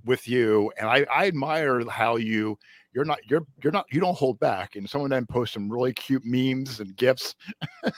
with 0.04 0.26
you, 0.28 0.72
and 0.78 0.88
I 0.88 1.06
I 1.12 1.26
admire 1.26 1.84
how 1.88 2.16
you 2.16 2.58
you're 2.92 3.04
not 3.04 3.18
you're 3.28 3.46
you're 3.62 3.72
not 3.72 3.86
you 3.90 4.00
don't 4.00 4.16
hold 4.16 4.38
back, 4.40 4.76
and 4.76 4.88
some 4.88 5.02
of 5.02 5.10
them 5.10 5.26
post 5.26 5.52
some 5.52 5.70
really 5.70 5.92
cute 5.92 6.22
memes 6.24 6.80
and 6.80 6.96
gifs. 6.96 7.34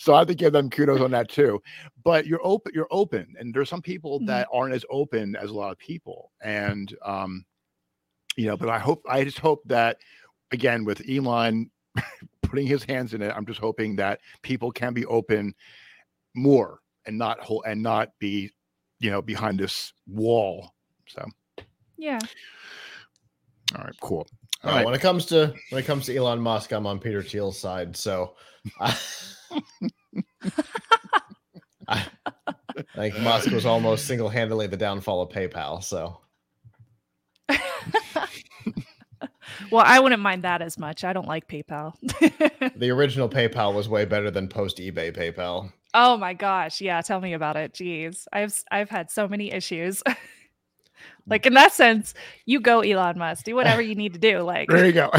so 0.00 0.14
I 0.14 0.18
have 0.18 0.26
to 0.28 0.34
give 0.34 0.52
them 0.52 0.70
kudos 0.70 1.00
on 1.00 1.10
that 1.12 1.28
too 1.28 1.60
but 2.04 2.26
you're 2.26 2.40
open 2.42 2.72
you're 2.74 2.88
open 2.90 3.34
and 3.38 3.52
there's 3.54 3.68
some 3.68 3.82
people 3.82 4.20
Mhm. 4.20 4.26
that 4.26 4.48
aren't 4.52 4.74
as 4.74 4.84
open 4.90 5.36
as 5.36 5.50
a 5.50 5.54
lot 5.54 5.72
of 5.72 5.78
people 5.78 6.30
and 6.42 6.96
um 7.04 7.44
you 8.36 8.46
know 8.46 8.56
but 8.56 8.68
i 8.68 8.78
hope 8.78 9.02
i 9.08 9.24
just 9.24 9.38
hope 9.38 9.62
that 9.66 9.98
again 10.52 10.84
with 10.84 11.02
elon 11.08 11.70
putting 12.42 12.66
his 12.66 12.84
hands 12.84 13.14
in 13.14 13.22
it 13.22 13.32
i'm 13.36 13.46
just 13.46 13.60
hoping 13.60 13.96
that 13.96 14.20
people 14.42 14.70
can 14.70 14.92
be 14.94 15.04
open 15.06 15.54
more 16.34 16.80
and 17.06 17.16
not 17.18 17.40
hold 17.40 17.64
and 17.66 17.82
not 17.82 18.10
be 18.18 18.50
you 19.00 19.10
know 19.10 19.22
behind 19.22 19.58
this 19.58 19.92
wall 20.06 20.74
so 21.06 21.24
yeah 21.96 22.18
all 23.76 23.84
right 23.84 23.94
cool 24.00 24.26
All 24.64 24.72
right. 24.72 24.84
When 24.84 24.94
it 24.94 25.00
comes 25.00 25.26
to 25.26 25.54
when 25.70 25.80
it 25.80 25.86
comes 25.86 26.06
to 26.06 26.16
Elon 26.16 26.40
Musk, 26.40 26.72
I'm 26.72 26.86
on 26.86 26.98
Peter 26.98 27.22
Thiel's 27.22 27.58
side. 27.58 27.96
So 27.96 28.34
I, 28.80 28.96
I, 31.86 32.06
I 32.48 32.54
think 32.96 33.20
Musk 33.20 33.50
was 33.52 33.66
almost 33.66 34.06
single 34.06 34.28
handedly 34.28 34.66
the 34.66 34.76
downfall 34.76 35.22
of 35.22 35.28
PayPal. 35.28 35.84
So 35.84 36.20
well, 39.70 39.84
I 39.86 40.00
wouldn't 40.00 40.22
mind 40.22 40.44
that 40.44 40.62
as 40.62 40.78
much. 40.78 41.04
I 41.04 41.12
don't 41.12 41.28
like 41.28 41.48
PayPal. 41.48 41.94
the 42.76 42.90
original 42.90 43.28
PayPal 43.28 43.74
was 43.74 43.88
way 43.88 44.04
better 44.04 44.30
than 44.30 44.48
post 44.48 44.78
eBay 44.78 45.16
PayPal. 45.16 45.72
Oh 45.94 46.16
my 46.16 46.34
gosh, 46.34 46.80
yeah, 46.80 47.00
tell 47.00 47.20
me 47.20 47.32
about 47.32 47.56
it. 47.56 47.72
Jeez. 47.72 48.26
I've 48.32 48.62
I've 48.70 48.90
had 48.90 49.10
so 49.10 49.26
many 49.26 49.52
issues. 49.52 50.02
like 51.26 51.46
in 51.46 51.54
that 51.54 51.72
sense, 51.72 52.14
you 52.44 52.60
go 52.60 52.80
Elon 52.80 53.18
Musk. 53.18 53.44
Do 53.44 53.54
whatever 53.54 53.80
you 53.80 53.94
need 53.94 54.12
to 54.12 54.18
do. 54.18 54.40
Like 54.40 54.68
There 54.68 54.84
you 54.84 54.92
go. 54.92 55.10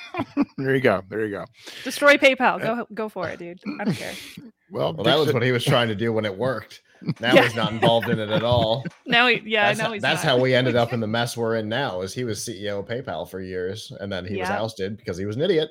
there 0.58 0.74
you 0.74 0.80
go. 0.80 1.02
There 1.08 1.24
you 1.24 1.30
go. 1.30 1.46
Destroy 1.84 2.16
PayPal. 2.16 2.62
Uh, 2.62 2.74
go 2.74 2.86
go 2.92 3.08
for 3.08 3.28
it, 3.28 3.38
dude. 3.38 3.60
I 3.80 3.84
don't 3.84 3.94
care. 3.94 4.14
Well, 4.70 4.94
well 4.94 5.04
that 5.04 5.18
was 5.18 5.34
what 5.34 5.42
he 5.42 5.52
was 5.52 5.64
trying 5.66 5.88
to 5.88 5.94
do 5.94 6.14
when 6.14 6.24
it 6.24 6.34
worked. 6.34 6.80
Now 7.20 7.34
yeah. 7.34 7.42
he's 7.42 7.54
not 7.54 7.72
involved 7.72 8.08
in 8.08 8.18
it 8.18 8.30
at 8.30 8.42
all. 8.42 8.84
Now, 9.04 9.26
he, 9.26 9.42
yeah, 9.44 9.66
that's, 9.66 9.78
now 9.78 9.92
how, 9.92 9.98
that's 9.98 10.22
how 10.22 10.38
we 10.38 10.54
ended 10.54 10.76
up 10.76 10.92
in 10.92 11.00
the 11.00 11.06
mess 11.06 11.36
we're 11.36 11.56
in 11.56 11.68
now. 11.68 12.00
Is 12.00 12.14
he 12.14 12.24
was 12.24 12.40
CEO 12.40 12.78
of 12.78 12.86
PayPal 12.86 13.28
for 13.28 13.40
years, 13.40 13.92
and 14.00 14.10
then 14.10 14.24
he 14.24 14.36
yeah. 14.36 14.42
was 14.42 14.50
ousted 14.50 14.96
because 14.96 15.18
he 15.18 15.26
was 15.26 15.36
an 15.36 15.42
idiot. 15.42 15.70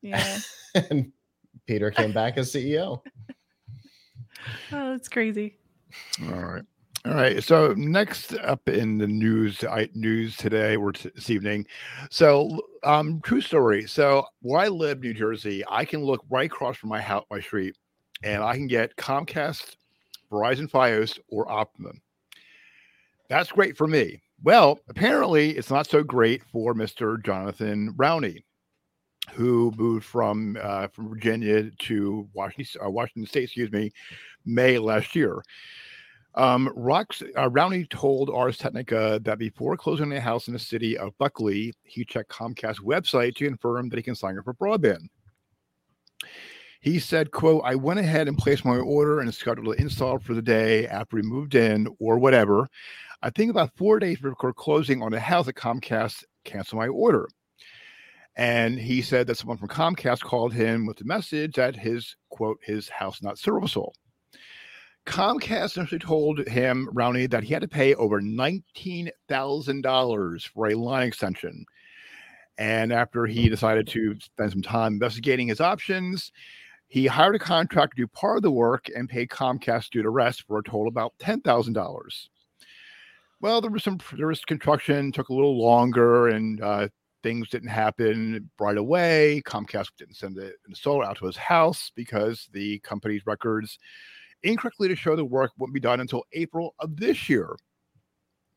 Yeah, 0.00 0.38
and 0.90 1.12
Peter 1.66 1.90
came 1.90 2.12
back 2.12 2.38
as 2.38 2.52
CEO. 2.52 3.02
Oh, 4.72 4.92
that's 4.92 5.08
crazy. 5.08 5.58
All 6.22 6.40
right. 6.40 6.64
All 7.04 7.14
right. 7.14 7.42
So 7.42 7.74
next 7.76 8.34
up 8.34 8.68
in 8.68 8.98
the 8.98 9.06
news 9.06 9.64
news 9.94 10.36
today 10.36 10.76
or 10.76 10.92
t- 10.92 11.10
this 11.14 11.30
evening. 11.30 11.66
So 12.10 12.60
um 12.82 13.20
true 13.22 13.40
story. 13.40 13.86
So 13.86 14.26
where 14.42 14.60
I 14.60 14.68
live, 14.68 15.00
New 15.00 15.14
Jersey, 15.14 15.62
I 15.68 15.84
can 15.84 16.04
look 16.04 16.24
right 16.28 16.46
across 16.46 16.76
from 16.76 16.90
my 16.90 17.00
house, 17.00 17.24
my 17.30 17.40
street, 17.40 17.76
and 18.22 18.42
I 18.42 18.54
can 18.54 18.66
get 18.66 18.96
Comcast, 18.96 19.76
Verizon 20.30 20.70
Fios, 20.70 21.18
or 21.28 21.50
Optimum. 21.50 22.00
That's 23.28 23.52
great 23.52 23.76
for 23.76 23.86
me. 23.86 24.22
Well, 24.42 24.78
apparently 24.88 25.50
it's 25.50 25.70
not 25.70 25.88
so 25.88 26.02
great 26.02 26.42
for 26.44 26.74
Mr. 26.74 27.22
Jonathan 27.24 27.92
Rowney, 27.96 28.42
who 29.32 29.72
moved 29.76 30.04
from 30.04 30.56
uh, 30.62 30.88
from 30.88 31.08
Virginia 31.08 31.70
to 31.70 32.28
Washington, 32.34 32.80
uh, 32.84 32.90
Washington 32.90 33.26
State, 33.26 33.44
excuse 33.44 33.72
me, 33.72 33.90
May 34.46 34.78
last 34.78 35.14
year. 35.16 35.42
Um, 36.34 36.72
Rox, 36.76 37.22
uh, 37.36 37.48
Rowney 37.48 37.88
told 37.90 38.30
Ars 38.30 38.58
Technica 38.58 39.20
that 39.24 39.38
before 39.38 39.76
closing 39.76 40.12
a 40.12 40.20
house 40.20 40.46
in 40.46 40.52
the 40.52 40.58
city 40.58 40.96
of 40.96 41.16
Buckley, 41.18 41.74
he 41.82 42.04
checked 42.04 42.30
Comcast's 42.30 42.80
website 42.80 43.34
to 43.36 43.48
confirm 43.48 43.88
that 43.88 43.96
he 43.96 44.02
can 44.02 44.14
sign 44.14 44.38
up 44.38 44.44
for 44.44 44.54
broadband. 44.54 45.08
He 46.80 47.00
said, 47.00 47.32
quote, 47.32 47.62
I 47.64 47.74
went 47.74 47.98
ahead 47.98 48.28
and 48.28 48.38
placed 48.38 48.64
my 48.64 48.76
order 48.76 49.18
and 49.20 49.34
scheduled 49.34 49.66
an 49.68 49.82
install 49.82 50.20
for 50.20 50.34
the 50.34 50.42
day 50.42 50.86
after 50.86 51.16
we 51.16 51.22
moved 51.22 51.56
in 51.56 51.88
or 51.98 52.18
whatever. 52.18 52.68
I 53.20 53.30
think 53.30 53.50
about 53.50 53.76
four 53.76 53.98
days 53.98 54.20
before 54.20 54.52
closing 54.52 55.02
on 55.02 55.10
the 55.10 55.18
house 55.18 55.48
at 55.48 55.56
Comcast 55.56 56.22
canceled 56.44 56.80
my 56.80 56.86
order. 56.86 57.28
And 58.36 58.78
he 58.78 59.02
said 59.02 59.26
that 59.26 59.36
someone 59.36 59.58
from 59.58 59.66
Comcast 59.68 60.20
called 60.20 60.52
him 60.52 60.86
with 60.86 60.98
the 60.98 61.04
message 61.04 61.54
that 61.54 61.74
his 61.74 62.14
quote, 62.30 62.60
his 62.62 62.88
house 62.88 63.20
not 63.20 63.38
serviceable. 63.38 63.92
Comcast 65.04 65.64
essentially 65.64 65.98
told 65.98 66.46
him, 66.46 66.88
Rowney, 66.92 67.28
that 67.30 67.42
he 67.42 67.54
had 67.54 67.62
to 67.62 67.68
pay 67.68 67.94
over 67.94 68.20
$19,000 68.20 70.48
for 70.48 70.68
a 70.68 70.74
line 70.74 71.08
extension. 71.08 71.64
And 72.58 72.92
after 72.92 73.26
he 73.26 73.48
decided 73.48 73.88
to 73.88 74.14
spend 74.20 74.52
some 74.52 74.62
time 74.62 74.92
investigating 74.92 75.48
his 75.48 75.60
options, 75.60 76.30
he 76.88 77.06
hired 77.06 77.36
a 77.36 77.38
contractor 77.38 77.94
to 77.96 78.02
do 78.02 78.08
part 78.08 78.38
of 78.38 78.42
the 78.42 78.50
work 78.50 78.86
and 78.94 79.08
paid 79.08 79.28
Comcast 79.28 79.90
due 79.90 80.02
to 80.02 80.10
rest 80.10 80.44
for 80.46 80.58
a 80.58 80.62
total 80.62 80.88
about 80.88 81.12
$10,000. 81.20 82.28
Well, 83.40 83.60
there 83.60 83.70
was 83.70 83.84
some 83.84 84.00
there 84.16 84.26
was 84.26 84.44
construction, 84.44 85.12
took 85.12 85.28
a 85.28 85.34
little 85.34 85.62
longer, 85.62 86.28
and 86.28 86.60
uh, 86.60 86.88
things 87.22 87.48
didn't 87.48 87.68
happen 87.68 88.50
right 88.58 88.76
away. 88.76 89.42
Comcast 89.46 89.90
didn't 89.96 90.16
send 90.16 90.34
the 90.34 90.54
installer 90.68 91.04
out 91.04 91.18
to 91.18 91.26
his 91.26 91.36
house 91.36 91.92
because 91.94 92.48
the 92.52 92.80
company's 92.80 93.26
records 93.26 93.78
incorrectly 94.42 94.88
to 94.88 94.96
show 94.96 95.14
the 95.14 95.24
work 95.24 95.52
wouldn't 95.58 95.74
be 95.74 95.80
done 95.80 96.00
until 96.00 96.24
April 96.32 96.74
of 96.80 96.96
this 96.96 97.28
year. 97.28 97.54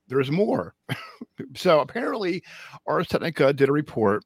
There's 0.07 0.31
more. 0.31 0.73
so 1.55 1.79
apparently, 1.79 2.43
Ars 2.87 3.07
Technica 3.07 3.53
did 3.53 3.69
a 3.69 3.73
report. 3.73 4.23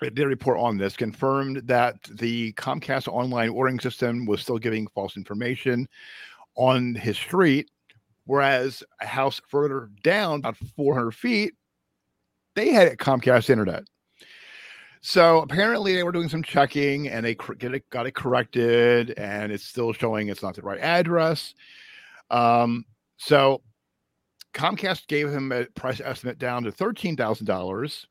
Did 0.00 0.18
report 0.18 0.58
on 0.58 0.76
this, 0.76 0.96
confirmed 0.96 1.62
that 1.64 1.96
the 2.10 2.52
Comcast 2.54 3.08
online 3.08 3.50
ordering 3.50 3.80
system 3.80 4.26
was 4.26 4.40
still 4.40 4.58
giving 4.58 4.86
false 4.88 5.16
information 5.16 5.88
on 6.56 6.94
his 6.94 7.16
street, 7.16 7.70
whereas 8.26 8.82
a 9.00 9.06
house 9.06 9.40
further 9.48 9.90
down, 10.02 10.40
about 10.40 10.56
400 10.76 11.12
feet, 11.12 11.54
they 12.54 12.70
had 12.70 12.96
Comcast 12.98 13.50
internet. 13.50 13.84
So 15.00 15.40
apparently 15.40 15.94
they 15.94 16.02
were 16.02 16.12
doing 16.12 16.30
some 16.30 16.42
checking 16.42 17.08
and 17.08 17.26
they 17.26 17.36
it, 17.60 17.90
got 17.90 18.06
it 18.06 18.14
corrected 18.14 19.12
and 19.18 19.52
it's 19.52 19.64
still 19.64 19.92
showing 19.92 20.28
it's 20.28 20.42
not 20.42 20.54
the 20.54 20.62
right 20.62 20.80
address. 20.80 21.54
Um, 22.30 22.86
so 23.18 23.60
Comcast 24.54 25.06
gave 25.08 25.28
him 25.28 25.52
a 25.52 25.66
price 25.66 26.00
estimate 26.00 26.38
down 26.38 26.62
to 26.64 26.72
thirteen 26.72 27.16
thousand 27.16 27.46
dollars, 27.46 28.06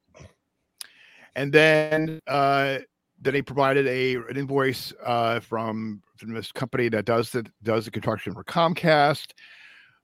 and 1.36 1.52
then 1.52 2.20
uh, 2.28 2.80
then 3.22 3.36
he 3.36 3.42
provided 3.42 3.88
a 3.88 4.16
an 4.16 4.38
invoice 4.38 4.94
uh, 5.06 5.40
from 5.40 6.02
from 6.18 6.34
this 6.34 6.52
company 6.52 6.90
that 6.90 7.06
does 7.06 7.32
the 7.32 7.46
does 7.64 7.86
the 7.86 7.92
construction 7.92 8.34
for 8.34 8.44
Comcast. 8.44 9.32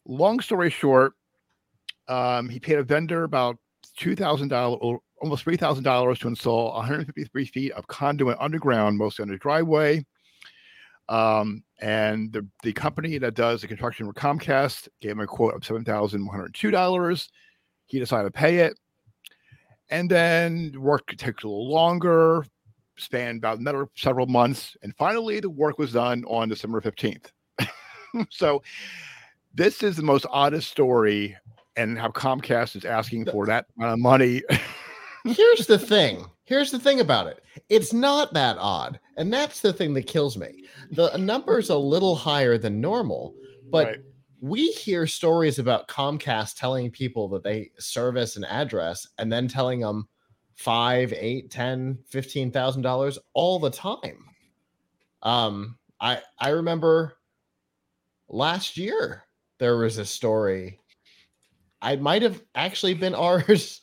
Long 0.05 0.39
story 0.39 0.69
short, 0.69 1.13
um, 2.07 2.49
he 2.49 2.59
paid 2.59 2.79
a 2.79 2.83
vendor 2.83 3.23
about 3.23 3.57
two 3.97 4.15
thousand 4.15 4.47
dollars 4.49 4.99
almost 5.21 5.45
$3,000 5.45 6.19
to 6.19 6.27
install 6.27 6.73
153 6.73 7.45
feet 7.45 7.71
of 7.73 7.87
conduit 7.87 8.37
underground, 8.39 8.97
mostly 8.97 9.23
under 9.23 9.37
driveway. 9.37 10.05
Um, 11.07 11.63
and 11.81 12.31
the, 12.31 12.47
the 12.63 12.73
company 12.73 13.17
that 13.17 13.33
does 13.33 13.61
the 13.61 13.67
construction 13.67 14.05
for 14.05 14.13
Comcast 14.13 14.87
gave 15.01 15.11
him 15.11 15.19
a 15.21 15.27
quote 15.27 15.55
of 15.55 15.61
$7,102. 15.61 17.27
He 17.85 17.99
decided 17.99 18.25
to 18.25 18.31
pay 18.31 18.57
it. 18.59 18.79
And 19.89 20.09
then 20.09 20.73
work 20.77 21.15
takes 21.17 21.43
a 21.43 21.47
little 21.47 21.69
longer, 21.69 22.45
span 22.97 23.37
about 23.37 23.59
another 23.59 23.87
several 23.95 24.27
months. 24.27 24.77
And 24.83 24.95
finally, 24.97 25.39
the 25.39 25.49
work 25.49 25.79
was 25.79 25.93
done 25.93 26.23
on 26.25 26.49
December 26.49 26.81
15th. 26.81 27.31
so 28.29 28.61
this 29.53 29.83
is 29.83 29.95
the 29.95 30.03
most 30.03 30.25
oddest 30.29 30.69
story 30.69 31.35
and 31.75 31.97
how 31.97 32.09
Comcast 32.09 32.75
is 32.75 32.85
asking 32.85 33.25
for 33.25 33.45
that 33.45 33.65
amount 33.77 33.93
of 33.93 33.99
money 33.99 34.43
here's 35.25 35.67
the 35.67 35.79
thing. 35.79 36.25
Here's 36.45 36.71
the 36.71 36.79
thing 36.79 36.99
about 36.99 37.27
it. 37.27 37.43
It's 37.69 37.93
not 37.93 38.33
that 38.33 38.57
odd. 38.59 38.99
And 39.17 39.31
that's 39.31 39.61
the 39.61 39.73
thing 39.73 39.93
that 39.93 40.07
kills 40.07 40.37
me. 40.37 40.63
The 40.91 41.15
number's 41.17 41.69
a 41.69 41.77
little 41.77 42.15
higher 42.15 42.57
than 42.57 42.81
normal, 42.81 43.35
but 43.69 43.87
right. 43.87 43.99
We 44.41 44.71
hear 44.71 45.05
stories 45.05 45.59
about 45.59 45.87
Comcast 45.87 46.55
telling 46.57 46.91
people 46.91 47.27
that 47.29 47.43
they 47.43 47.71
service 47.77 48.37
an 48.37 48.45
address 48.45 49.07
and 49.17 49.31
then 49.31 49.47
telling 49.47 49.81
them 49.81 50.07
five, 50.55 51.13
eight, 51.13 51.51
ten, 51.51 51.97
fifteen 52.07 52.51
thousand 52.51 52.81
dollars 52.81 53.19
all 53.33 53.59
the 53.59 53.69
time. 53.69 54.25
Um, 55.23 55.77
I 55.99 56.21
I 56.39 56.49
remember 56.49 57.17
last 58.29 58.77
year 58.77 59.25
there 59.57 59.77
was 59.77 59.97
a 59.97 60.05
story. 60.05 60.79
I 61.81 61.97
might 61.97 62.21
have 62.21 62.41
actually 62.55 62.93
been 62.93 63.15
Ars 63.15 63.81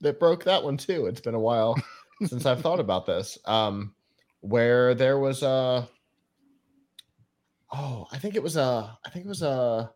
that 0.00 0.20
broke 0.20 0.44
that 0.44 0.62
one 0.62 0.76
too. 0.76 1.06
It's 1.06 1.20
been 1.20 1.34
a 1.34 1.40
while 1.40 1.76
since 2.26 2.46
I've 2.46 2.60
thought 2.60 2.80
about 2.80 3.06
this. 3.06 3.38
Um, 3.44 3.94
where 4.40 4.94
there 4.94 5.18
was 5.18 5.42
a 5.42 5.88
oh, 7.74 8.06
I 8.12 8.18
think 8.18 8.34
it 8.34 8.42
was 8.42 8.56
a 8.56 8.96
I 9.04 9.10
think 9.10 9.24
it 9.24 9.28
was 9.28 9.42
a 9.42 9.90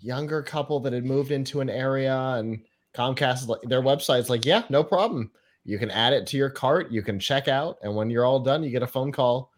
younger 0.00 0.42
couple 0.42 0.80
that 0.80 0.92
had 0.92 1.04
moved 1.04 1.30
into 1.30 1.60
an 1.60 1.70
area 1.70 2.16
and 2.16 2.62
Comcast 2.94 3.46
like 3.46 3.62
their 3.62 3.82
website's 3.82 4.28
like, 4.28 4.44
yeah, 4.44 4.64
no 4.68 4.82
problem. 4.82 5.30
You 5.64 5.78
can 5.78 5.90
add 5.90 6.12
it 6.12 6.26
to 6.28 6.36
your 6.36 6.50
cart, 6.50 6.90
you 6.90 7.02
can 7.02 7.20
check 7.20 7.46
out, 7.46 7.78
and 7.82 7.94
when 7.94 8.10
you're 8.10 8.24
all 8.24 8.40
done, 8.40 8.62
you 8.64 8.70
get 8.70 8.82
a 8.82 8.86
phone 8.86 9.12
call 9.12 9.52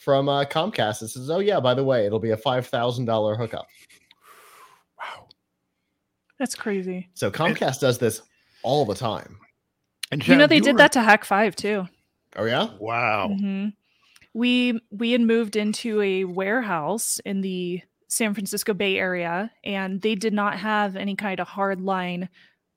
from 0.00 0.28
uh, 0.28 0.44
Comcast 0.44 1.00
that 1.00 1.08
says, 1.08 1.28
"Oh 1.28 1.40
yeah, 1.40 1.60
by 1.60 1.74
the 1.74 1.84
way, 1.84 2.06
it'll 2.06 2.20
be 2.20 2.30
a 2.30 2.36
five 2.36 2.66
thousand 2.66 3.04
dollar 3.04 3.36
hookup." 3.36 3.66
Wow, 4.98 5.28
that's 6.38 6.54
crazy. 6.54 7.08
So 7.14 7.30
Comcast 7.30 7.80
does 7.80 7.96
this 7.96 8.20
all 8.62 8.84
the 8.84 8.94
time. 8.94 9.38
And 10.12 10.26
you 10.26 10.36
know 10.36 10.46
they 10.46 10.56
you 10.56 10.60
did 10.60 10.72
were... 10.72 10.78
that 10.78 10.92
to 10.92 10.98
Hak5 10.98 11.54
too. 11.54 11.86
Oh 12.36 12.44
yeah! 12.44 12.68
Wow. 12.78 13.28
Mm-hmm. 13.30 13.68
We 14.34 14.80
we 14.90 15.12
had 15.12 15.20
moved 15.20 15.56
into 15.56 16.00
a 16.00 16.24
warehouse 16.24 17.20
in 17.24 17.40
the 17.40 17.82
San 18.08 18.34
Francisco 18.34 18.74
Bay 18.74 18.98
Area, 18.98 19.50
and 19.64 20.00
they 20.00 20.14
did 20.14 20.32
not 20.32 20.58
have 20.58 20.96
any 20.96 21.16
kind 21.16 21.40
of 21.40 21.48
hard 21.48 21.80
line 21.80 22.28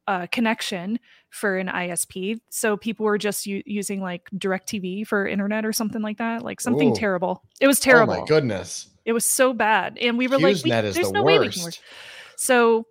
uh, 0.08 0.28
connection 0.32 1.00
for 1.30 1.58
an 1.58 1.68
ISP. 1.68 2.40
So 2.50 2.78
people 2.78 3.06
were 3.06 3.18
just 3.18 3.46
u- 3.46 3.64
using 3.66 4.02
like 4.02 4.30
DirecTV 4.36 5.08
for 5.08 5.28
internet 5.28 5.66
or 5.66 5.74
something 5.74 6.02
like 6.02 6.18
that, 6.18 6.44
like 6.44 6.62
something 6.62 6.92
Ooh. 6.92 6.96
terrible. 6.96 7.44
It 7.60 7.68
was 7.68 7.80
terrible. 7.80 8.14
Oh 8.14 8.20
my 8.22 8.26
goodness. 8.26 8.88
It 9.06 9.14
was 9.14 9.26
so 9.26 9.54
bad, 9.54 9.98
and 10.00 10.18
we 10.18 10.28
were 10.28 10.38
like, 10.38 10.64
we, 10.64 10.70
"There's 10.70 10.96
the 10.96 11.12
no 11.12 11.24
way 11.24 11.40
we 11.40 11.50
can 11.50 11.64
work." 11.64 11.74
So 12.38 12.86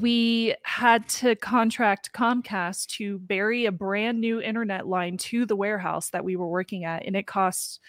we 0.00 0.54
had 0.62 1.08
to 1.08 1.34
contract 1.36 2.12
Comcast 2.12 2.86
to 2.96 3.18
bury 3.20 3.66
a 3.66 3.72
brand 3.72 4.20
new 4.20 4.40
internet 4.40 4.86
line 4.86 5.16
to 5.18 5.44
the 5.46 5.56
warehouse 5.56 6.10
that 6.10 6.24
we 6.24 6.36
were 6.36 6.48
working 6.48 6.84
at, 6.84 7.04
and 7.06 7.16
it 7.16 7.26
cost 7.26 7.80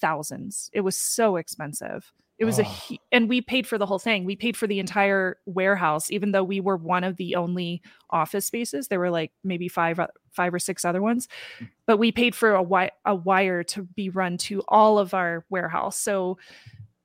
thousands. 0.00 0.70
It 0.72 0.80
was 0.82 0.96
so 0.96 1.36
expensive. 1.36 2.12
It 2.38 2.44
was 2.44 2.58
a 2.58 2.64
Oh. 2.64 2.68
hu- 2.88 2.96
and 3.12 3.30
we 3.30 3.40
paid 3.40 3.66
for 3.66 3.78
the 3.78 3.86
whole 3.86 3.98
thing. 3.98 4.24
We 4.26 4.36
paid 4.36 4.58
for 4.58 4.66
the 4.66 4.78
entire 4.78 5.38
warehouse, 5.46 6.10
even 6.10 6.32
though 6.32 6.44
we 6.44 6.60
were 6.60 6.76
one 6.76 7.02
of 7.02 7.16
the 7.16 7.34
only 7.34 7.80
office 8.10 8.44
spaces. 8.44 8.88
There 8.88 8.98
were 9.00 9.10
like 9.10 9.32
maybe 9.42 9.68
five, 9.68 9.98
uh, 9.98 10.08
five 10.32 10.52
or 10.52 10.58
six 10.58 10.84
other 10.84 11.00
ones, 11.00 11.28
mm. 11.58 11.68
but 11.86 11.96
we 11.96 12.12
paid 12.12 12.34
for 12.34 12.50
a 12.54 12.58
wi- 12.62 12.90
a 13.06 13.14
wire 13.14 13.62
to 13.64 13.84
be 13.84 14.10
run 14.10 14.36
to 14.38 14.62
all 14.68 14.98
of 14.98 15.14
our 15.14 15.46
warehouse. 15.48 15.98
So 15.98 16.36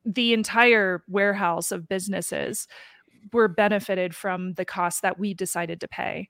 the 0.04 0.34
entire 0.34 1.04
warehouse 1.08 1.72
of 1.72 1.88
businesses 1.88 2.68
were 3.34 3.48
benefited 3.48 4.16
from 4.16 4.54
the 4.54 4.66
cost 4.66 5.02
that 5.02 5.20
we 5.20 5.34
decided 5.34 5.80
to 5.82 5.88
pay. 5.88 6.30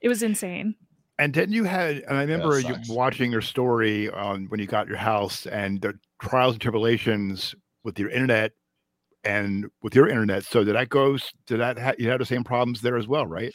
It 0.00 0.08
was 0.08 0.22
insane. 0.22 0.74
And 1.18 1.34
then 1.34 1.52
you 1.52 1.64
had, 1.64 1.98
and 1.98 2.16
I 2.16 2.22
remember 2.22 2.58
you 2.60 2.74
watching 2.94 3.30
your 3.30 3.42
story 3.42 4.10
on 4.10 4.46
when 4.46 4.58
you 4.60 4.66
got 4.66 4.88
your 4.88 4.96
house 4.96 5.46
and 5.46 5.80
the 5.80 5.94
trials 6.20 6.54
and 6.54 6.62
tribulations 6.62 7.54
with 7.84 7.98
your 7.98 8.08
internet 8.10 8.52
and 9.24 9.66
with 9.82 9.94
your 9.94 10.08
internet. 10.08 10.44
So 10.44 10.64
did 10.64 10.74
that 10.74 10.88
go? 10.88 11.14
s- 11.14 11.32
Did 11.46 11.60
that 11.60 11.78
ha- 11.78 11.94
you 11.98 12.08
had 12.08 12.20
the 12.20 12.26
same 12.26 12.44
problems 12.44 12.80
there 12.80 12.96
as 12.96 13.06
well, 13.06 13.26
right? 13.26 13.52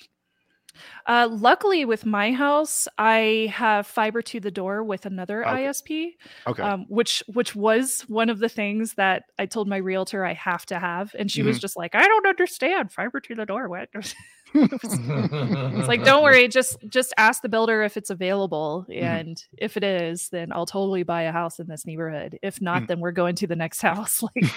Uh, 1.05 1.27
luckily, 1.31 1.85
with 1.85 2.05
my 2.05 2.31
house, 2.33 2.87
I 2.97 3.51
have 3.53 3.87
fiber 3.87 4.21
to 4.23 4.39
the 4.39 4.51
door 4.51 4.83
with 4.83 5.05
another 5.05 5.45
Okay. 5.45 5.63
ISP, 5.63 6.15
Okay. 6.47 6.63
um, 6.63 6.85
which 6.89 7.23
which 7.33 7.55
was 7.55 8.01
one 8.07 8.29
of 8.29 8.39
the 8.39 8.49
things 8.49 8.93
that 8.95 9.23
I 9.39 9.45
told 9.45 9.67
my 9.67 9.77
realtor 9.77 10.25
I 10.25 10.33
have 10.33 10.65
to 10.67 10.79
have, 10.79 11.15
and 11.17 11.29
she 11.31 11.41
Mm-hmm. 11.41 11.47
was 11.47 11.59
just 11.59 11.77
like, 11.77 11.95
"I 11.95 12.07
don't 12.07 12.27
understand 12.27 12.91
fiber 12.91 13.19
to 13.21 13.35
the 13.35 13.45
door." 13.45 13.69
What? 13.69 13.89
it's 14.53 15.87
like, 15.87 16.03
don't 16.03 16.23
worry, 16.23 16.47
just 16.47 16.77
just 16.89 17.13
ask 17.17 17.41
the 17.41 17.49
builder 17.49 17.83
if 17.83 17.97
it's 17.97 18.09
available, 18.09 18.85
Mm-hmm. 18.99 19.03
and 19.03 19.43
if 19.57 19.77
it 19.77 19.83
is, 19.83 20.29
then 20.29 20.51
I'll 20.51 20.65
totally 20.65 21.03
buy 21.03 21.23
a 21.23 21.31
house 21.31 21.59
in 21.59 21.67
this 21.67 21.85
neighborhood. 21.85 22.37
If 22.41 22.61
not, 22.61 22.83
Mm. 22.83 22.87
then 22.87 22.99
we're 22.99 23.11
going 23.11 23.35
to 23.35 23.47
the 23.47 23.55
next 23.55 23.81
house. 23.83 24.21
Like, 24.23 24.53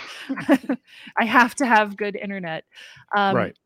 I 1.19 1.25
have 1.25 1.55
to 1.57 1.67
have 1.67 1.97
good 1.97 2.17
internet. 2.17 2.65
Um, 3.17 3.35
right. 3.37 3.57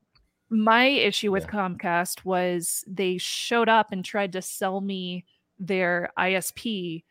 My 0.50 0.86
issue 0.86 1.32
with 1.32 1.44
Yeah. 1.44 1.50
Comcast 1.50 2.24
was 2.24 2.84
they 2.86 3.18
showed 3.18 3.68
up 3.68 3.92
and 3.92 4.04
tried 4.04 4.32
to 4.32 4.42
sell 4.42 4.80
me 4.80 5.24
their 5.58 6.10
ISP 6.18 7.04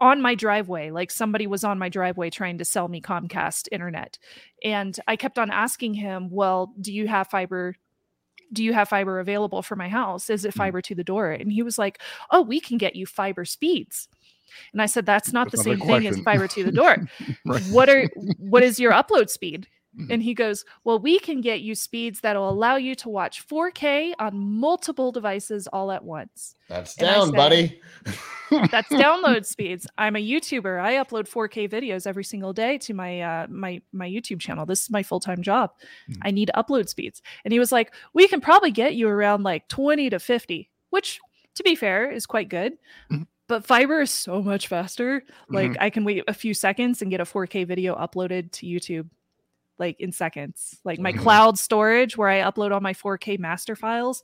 on 0.00 0.22
my 0.22 0.34
driveway. 0.34 0.90
Like 0.90 1.10
somebody 1.10 1.46
was 1.46 1.64
on 1.64 1.78
my 1.78 1.88
driveway 1.88 2.30
trying 2.30 2.58
to 2.58 2.64
sell 2.64 2.88
me 2.88 3.00
Comcast 3.00 3.68
internet. 3.72 4.18
And 4.64 4.98
I 5.08 5.16
kept 5.16 5.38
on 5.38 5.50
asking 5.50 5.94
him, 5.94 6.28
Well, 6.30 6.72
do 6.80 6.92
you 6.92 7.08
have 7.08 7.28
fiber? 7.28 7.74
Do 8.52 8.64
you 8.64 8.72
have 8.72 8.88
fiber 8.88 9.20
available 9.20 9.60
for 9.62 9.76
my 9.76 9.88
house? 9.88 10.30
Is 10.30 10.44
it 10.44 10.54
Mhm. 10.54 10.56
fiber 10.58 10.80
to 10.82 10.94
the 10.94 11.04
door? 11.04 11.32
And 11.32 11.52
he 11.52 11.62
was 11.62 11.78
like, 11.78 12.00
Oh, 12.30 12.42
we 12.42 12.60
can 12.60 12.78
get 12.78 12.96
you 12.96 13.06
fiber 13.06 13.44
speeds. 13.44 14.08
And 14.72 14.80
I 14.80 14.86
said, 14.86 15.04
That's 15.04 15.32
not 15.32 15.50
That's 15.50 15.62
the 15.64 15.70
same 15.70 15.80
thing 15.80 16.06
as 16.06 16.14
question." 16.16 16.24
fiber 16.24 16.48
to 16.48 16.64
the 16.64 16.72
door. 16.72 16.96
Right. 17.44 17.62
What 17.64 17.88
are 17.90 18.08
what 18.38 18.62
is 18.62 18.78
your 18.80 18.92
upload 18.92 19.28
speed? 19.30 19.68
Mhm. 19.98 20.10
And 20.10 20.22
he 20.22 20.32
goes, 20.34 20.64
Well, 20.84 20.98
we 20.98 21.18
can 21.18 21.40
get 21.40 21.60
you 21.60 21.74
speeds 21.74 22.20
that'll 22.20 22.48
allow 22.48 22.76
you 22.76 22.94
to 22.96 23.08
watch 23.08 23.46
4K 23.46 24.14
on 24.18 24.38
multiple 24.38 25.10
devices 25.12 25.66
all 25.66 25.90
at 25.90 26.04
once. 26.04 26.54
That's 26.68 26.96
And 26.98 27.06
down, 27.06 27.26
said- 27.28 27.36
buddy. 27.36 27.80
That's 28.70 28.88
download 28.92 29.44
speeds. 29.44 29.86
I'm 29.98 30.16
a 30.16 30.20
YouTuber. 30.24 30.80
I 30.80 30.94
upload 30.94 31.28
4K 31.28 31.68
videos 31.68 32.06
every 32.06 32.24
single 32.24 32.52
day 32.52 32.78
to 32.78 32.94
my 32.94 33.20
uh, 33.20 33.46
my 33.50 33.82
my 33.92 34.08
YouTube 34.08 34.40
channel. 34.40 34.64
This 34.66 34.82
is 34.82 34.90
my 34.90 35.02
full 35.02 35.20
time 35.20 35.42
job. 35.42 35.72
Mhm. 36.08 36.16
I 36.22 36.30
need 36.30 36.50
upload 36.56 36.88
speeds. 36.88 37.20
And 37.44 37.52
he 37.52 37.58
was 37.58 37.72
like, 37.72 37.92
"We 38.14 38.28
can 38.28 38.40
probably 38.40 38.70
get 38.70 38.94
you 38.94 39.08
around 39.08 39.42
like 39.42 39.68
20 39.68 40.10
to 40.10 40.18
50, 40.18 40.70
which, 40.90 41.20
to 41.56 41.62
be 41.62 41.74
fair, 41.74 42.10
is 42.10 42.24
quite 42.26 42.48
good." 42.48 42.78
Mhm. 43.10 43.26
But 43.48 43.66
fiber 43.66 44.02
is 44.02 44.10
so 44.10 44.42
much 44.42 44.68
faster. 44.68 45.24
Like 45.48 45.70
Mm-hmm. 45.72 45.82
I 45.82 45.90
can 45.90 46.04
wait 46.04 46.22
a 46.28 46.34
few 46.34 46.52
seconds 46.54 47.00
and 47.02 47.10
get 47.10 47.20
a 47.20 47.24
4K 47.24 47.64
video 47.66 47.96
uploaded 47.96 48.52
to 48.52 48.66
YouTube 48.66 49.08
like 49.78 50.00
in 50.00 50.12
seconds. 50.12 50.78
Like 50.84 50.98
my 50.98 51.12
Mhm. 51.12 51.18
cloud 51.18 51.58
storage 51.58 52.16
where 52.16 52.28
I 52.28 52.40
upload 52.40 52.72
all 52.72 52.80
my 52.80 52.94
4K 52.94 53.38
master 53.38 53.76
files, 53.76 54.22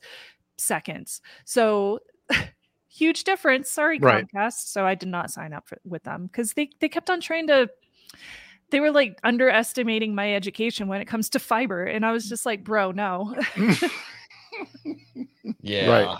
seconds. 0.57 1.21
So 1.45 1.99
huge 2.87 3.23
difference. 3.23 3.69
Sorry, 3.69 3.99
Right. 3.99 4.25
Comcast. 4.33 4.69
So 4.71 4.85
I 4.85 4.95
did 4.95 5.09
not 5.09 5.31
sign 5.31 5.53
up 5.53 5.67
for, 5.67 5.77
with 5.83 6.03
them 6.03 6.27
because 6.27 6.53
they 6.53 6.69
they 6.79 6.89
kept 6.89 7.09
on 7.09 7.21
trying 7.21 7.47
to. 7.47 7.69
They 8.71 8.79
were 8.79 8.91
like 8.91 9.19
underestimating 9.23 10.15
my 10.15 10.33
education 10.33 10.87
when 10.87 10.99
it 10.99 11.05
comes 11.05 11.29
to 11.29 11.39
fiber, 11.39 11.85
and 11.85 12.05
I 12.05 12.11
was 12.11 12.27
just 12.27 12.45
like, 12.45 12.63
"Bro, 12.63 12.91
no." 12.93 13.35
Yeah. 15.61 15.89
Right. 15.89 16.17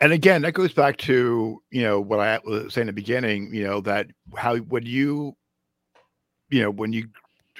And 0.00 0.12
again, 0.12 0.42
that 0.42 0.52
goes 0.52 0.72
back 0.72 0.96
to 0.98 1.62
you 1.70 1.82
know 1.82 2.00
what 2.00 2.20
I 2.20 2.40
was 2.44 2.74
saying 2.74 2.88
at 2.88 2.94
the 2.94 3.00
beginning. 3.00 3.54
You 3.54 3.64
know 3.64 3.80
that 3.82 4.06
how 4.36 4.56
when 4.56 4.86
you, 4.86 5.36
you 6.48 6.62
know, 6.62 6.70
when 6.70 6.92
you 6.92 7.08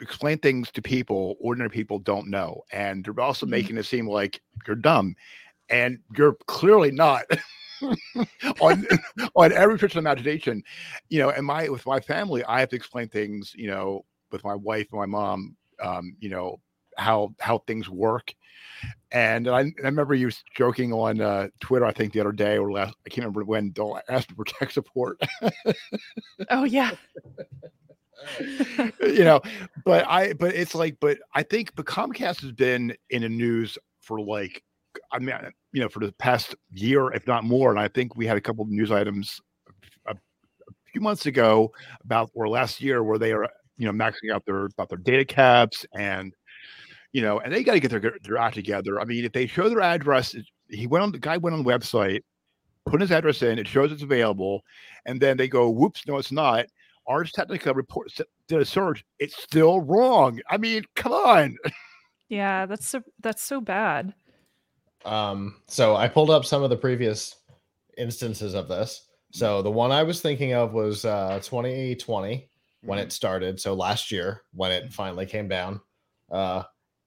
explain 0.00 0.38
things 0.38 0.70
to 0.72 0.82
people, 0.82 1.36
ordinary 1.40 1.70
people 1.70 1.98
don't 1.98 2.28
know, 2.28 2.62
and 2.72 3.04
they're 3.04 3.20
also 3.20 3.46
Mhm. 3.46 3.50
making 3.50 3.78
it 3.78 3.84
seem 3.84 4.06
like 4.08 4.40
you're 4.66 4.76
dumb, 4.76 5.14
and 5.68 5.98
you're 6.16 6.36
clearly 6.46 6.90
not. 6.90 7.24
on 8.60 8.86
on 9.34 9.52
every 9.52 9.78
pitch 9.78 9.94
of 9.94 9.98
imagination, 9.98 10.62
you 11.08 11.18
know, 11.18 11.30
and 11.30 11.46
my 11.46 11.68
with 11.68 11.86
my 11.86 12.00
family, 12.00 12.44
I 12.44 12.60
have 12.60 12.68
to 12.70 12.76
explain 12.76 13.08
things, 13.08 13.52
you 13.56 13.68
know, 13.68 14.04
with 14.30 14.44
my 14.44 14.54
wife 14.54 14.88
and 14.92 15.00
my 15.00 15.06
mom, 15.06 15.56
um, 15.82 16.16
you 16.20 16.28
know, 16.30 16.60
how 16.96 17.34
how 17.40 17.58
things 17.58 17.88
work. 17.88 18.34
And 19.12 19.48
I, 19.48 19.60
I 19.60 19.72
remember 19.82 20.14
you 20.14 20.30
joking 20.54 20.92
on 20.92 21.20
uh, 21.20 21.48
Twitter, 21.60 21.84
I 21.86 21.92
think 21.92 22.12
the 22.12 22.20
other 22.20 22.32
day 22.32 22.58
or 22.58 22.70
last, 22.72 22.94
I 23.06 23.10
can't 23.10 23.24
remember 23.26 23.44
when. 23.44 23.70
Don't 23.72 24.00
ask 24.08 24.28
for 24.34 24.44
tech 24.44 24.70
support, 24.70 25.18
oh 26.50 26.64
yeah, 26.64 26.90
you 29.00 29.24
know. 29.24 29.40
But 29.84 30.06
I, 30.08 30.32
but 30.34 30.54
it's 30.54 30.74
like, 30.74 30.96
but 31.00 31.18
I 31.34 31.42
think, 31.42 31.74
but 31.74 31.86
Comcast 31.86 32.40
has 32.42 32.52
been 32.52 32.94
in 33.10 33.22
the 33.22 33.28
news 33.28 33.78
for 34.00 34.20
like, 34.20 34.62
I 35.12 35.18
mean, 35.18 35.34
you 35.72 35.80
know, 35.80 35.88
for 35.88 36.00
the 36.00 36.12
past 36.12 36.54
year, 36.72 37.12
if 37.12 37.26
not 37.26 37.44
more. 37.44 37.70
And 37.70 37.78
I 37.78 37.88
think 37.88 38.16
we 38.16 38.26
had 38.26 38.36
a 38.36 38.40
couple 38.40 38.64
of 38.64 38.70
news 38.70 38.90
items 38.90 39.40
a, 40.06 40.12
a 40.12 40.72
few 40.92 41.00
months 41.00 41.26
ago 41.26 41.72
about 42.04 42.30
or 42.34 42.48
last 42.48 42.80
year 42.80 43.02
where 43.02 43.18
they 43.18 43.32
are, 43.32 43.48
you 43.76 43.90
know, 43.90 43.92
maxing 43.92 44.32
out 44.32 44.44
their 44.46 44.66
about 44.66 44.88
their 44.88 44.98
data 44.98 45.24
caps 45.24 45.86
and 45.94 46.34
you 47.12 47.22
know, 47.22 47.40
and 47.40 47.52
they 47.52 47.64
got 47.64 47.72
to 47.72 47.80
get 47.80 47.90
their 47.90 48.16
their 48.22 48.36
act 48.36 48.54
together. 48.54 49.00
I 49.00 49.04
mean, 49.04 49.24
if 49.24 49.32
they 49.32 49.46
show 49.46 49.68
their 49.68 49.80
address, 49.80 50.34
he 50.68 50.86
went 50.86 51.02
on 51.02 51.12
the 51.12 51.18
guy 51.18 51.36
went 51.36 51.54
on 51.54 51.62
the 51.62 51.68
website, 51.68 52.20
put 52.86 53.00
his 53.00 53.10
address 53.10 53.42
in, 53.42 53.58
it 53.58 53.66
shows 53.66 53.92
it's 53.92 54.02
available, 54.02 54.62
and 55.06 55.20
then 55.20 55.36
they 55.36 55.48
go, 55.48 55.70
"Whoops, 55.70 56.06
no, 56.06 56.18
it's 56.18 56.32
not." 56.32 56.66
Ars 57.10 57.32
Technica 57.32 57.74
report 57.74 58.12
did 58.46 58.60
a 58.60 58.64
search. 58.64 59.04
It's 59.18 59.42
still 59.42 59.80
wrong. 59.80 60.40
I 60.48 60.56
mean, 60.56 60.84
come 60.94 61.12
on. 61.12 61.56
yeah. 62.28 62.66
That's 62.66 62.86
so 62.88 63.02
that's 63.20 63.42
so 63.42 63.60
bad. 63.60 64.14
Um, 65.04 65.56
so 65.66 65.96
I 65.96 66.08
pulled 66.08 66.30
up 66.30 66.44
some 66.44 66.62
of 66.62 66.70
the 66.70 66.76
previous 66.76 67.36
instances 67.98 68.54
of 68.54 68.68
this. 68.68 69.08
So 69.32 69.62
the 69.62 69.70
one 69.70 69.92
I 69.92 70.02
was 70.02 70.20
thinking 70.20 70.52
of 70.54 70.72
was 70.72 71.04
uh 71.04 71.40
2020 71.42 72.48
when 72.82 72.98
Mm-hmm. 72.98 73.06
it 73.06 73.12
started. 73.12 73.60
So 73.60 73.74
last 73.74 74.10
year 74.10 74.42
when 74.54 74.70
it 74.72 74.92
finally 74.92 75.26
came 75.26 75.48
down. 75.48 75.80
Uh 76.30 76.62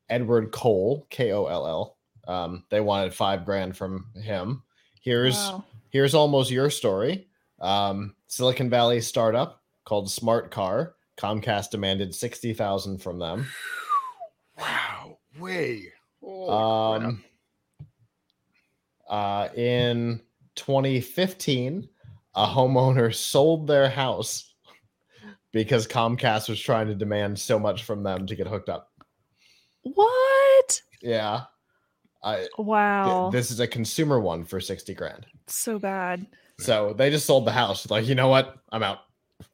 Edward 0.09 0.51
Cole, 0.51 1.07
K 1.09 1.31
O 1.31 1.45
L 1.45 1.65
L. 1.65 1.97
Um, 2.27 2.63
they 2.69 2.79
wanted 2.81 3.13
five 3.13 3.45
grand 3.45 3.75
from 3.75 4.05
him. 4.15 4.63
Here's 5.01 5.35
Wow. 5.35 5.63
here's 5.89 6.13
almost 6.13 6.51
your 6.51 6.69
story. 6.69 7.27
Um, 7.59 8.15
Silicon 8.27 8.69
Valley 8.69 8.99
startup 9.01 9.62
called 9.85 10.09
Smart 10.11 10.51
Car. 10.51 10.95
Comcast 11.17 11.69
demanded 11.69 12.13
sixty 12.15 12.53
thousand 12.53 13.01
from 13.01 13.19
them. 13.19 13.45
Wow, 14.59 15.17
way. 15.39 15.91
Holy. 16.21 17.05
Um, 17.07 17.23
uh, 19.09 19.49
in 19.55 20.21
2015, 20.55 21.89
a 22.35 22.45
homeowner 22.45 23.13
sold 23.15 23.65
their 23.67 23.89
house 23.89 24.53
because 25.51 25.87
Comcast 25.87 26.49
was 26.49 26.59
trying 26.59 26.87
to 26.87 26.95
demand 26.95 27.39
so 27.39 27.57
much 27.59 27.83
from 27.83 28.03
them 28.03 28.27
to 28.27 28.35
get 28.35 28.47
hooked 28.47 28.69
up. 28.69 28.91
What? 29.81 30.81
Yeah. 31.01 31.45
I, 32.23 32.35
th- 32.37 32.49
Wow. 32.57 33.31
this 33.31 33.49
is 33.51 33.59
a 33.59 33.67
consumer 33.67 34.19
one 34.19 34.45
for 34.45 34.61
60 34.61 34.93
grand. 34.93 35.25
so 35.47 35.77
bad. 35.79 36.25
So 36.59 36.93
they 36.93 37.09
just 37.09 37.25
sold 37.25 37.45
the 37.45 37.51
house. 37.51 37.89
Like, 37.89 38.05
you 38.07 38.13
know 38.15 38.27
what? 38.29 38.55
I'm 38.71 38.83
out. 38.83 38.99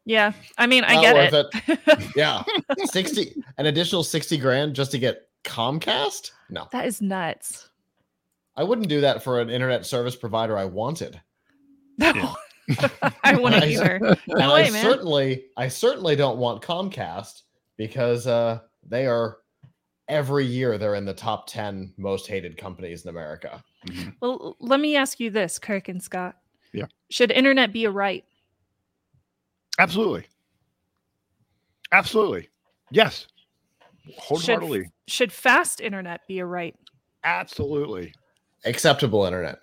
Yeah. 0.06 0.34
I 0.58 0.68
mean, 0.68 0.84
I 0.86 0.96
Not 0.96 1.02
get 1.02 1.34
worth 1.34 1.80
it. 1.88 2.10
Yeah. 2.16 2.44
60, 2.86 3.44
an 3.58 3.66
additional 3.66 4.04
60 4.04 4.38
grand 4.38 4.76
just 4.76 4.92
to 4.92 5.00
get 5.00 5.28
Comcast? 5.44 6.32
No. 6.50 6.68
that 6.72 6.86
is 6.86 7.02
nuts. 7.02 7.70
I 8.56 8.64
wouldn't 8.64 8.90
do 8.90 9.02
that 9.02 9.24
for 9.24 9.40
an 9.40 9.50
internet 9.50 9.86
service 9.86 10.16
provider 10.16 10.58
I 10.58 10.66
wanted. 10.66 11.20
No, 11.98 12.36
I 13.24 13.36
wouldn't 13.36 13.64
I- 13.64 13.68
either. 13.68 13.96
And 14.04 14.18
No 14.28 14.54
I 14.54 14.64
way, 14.64 14.70
man. 14.72 14.84
certainly, 14.84 15.46
I 15.58 15.68
certainly 15.68 16.16
don't 16.16 16.38
want 16.38 16.62
Comcast 16.62 17.44
because 17.78 18.28
uh, 18.28 18.60
they 18.86 19.06
are 19.06 19.38
every 20.08 20.46
year 20.46 20.78
they're 20.78 20.96
in 20.96 21.06
the 21.06 21.14
top 21.14 21.48
ten 21.48 21.94
most 21.98 22.28
hated 22.28 22.58
companies 22.58 23.04
in 23.04 23.10
America. 23.10 23.64
Mhm. 23.88 24.16
Well, 24.22 24.58
let 24.60 24.80
me 24.80 24.96
ask 24.96 25.20
you 25.20 25.30
this, 25.30 25.58
Kirk 25.60 25.88
and 25.88 26.02
Scott. 26.04 26.36
Yeah. 26.74 26.86
Should 27.10 27.32
internet 27.32 27.72
be 27.72 27.86
a 27.86 27.92
right? 27.92 28.26
Absolutely. 29.80 30.26
Absolutely. 31.92 32.50
Yes. 32.92 33.28
Wholeheartedly. 34.18 34.92
Should 35.08 35.32
fast 35.32 35.82
internet 35.82 36.22
be 36.28 36.40
a 36.40 36.46
right? 36.46 36.76
Absolutely. 37.24 38.14
Acceptable 38.66 39.26
internet. 39.26 39.58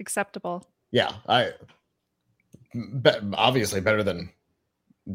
Acceptable. 0.00 0.66
Yeah, 0.90 1.12
I 1.28 1.50
be, 2.74 3.10
obviously 3.34 3.80
better 3.80 4.02
than 4.02 4.30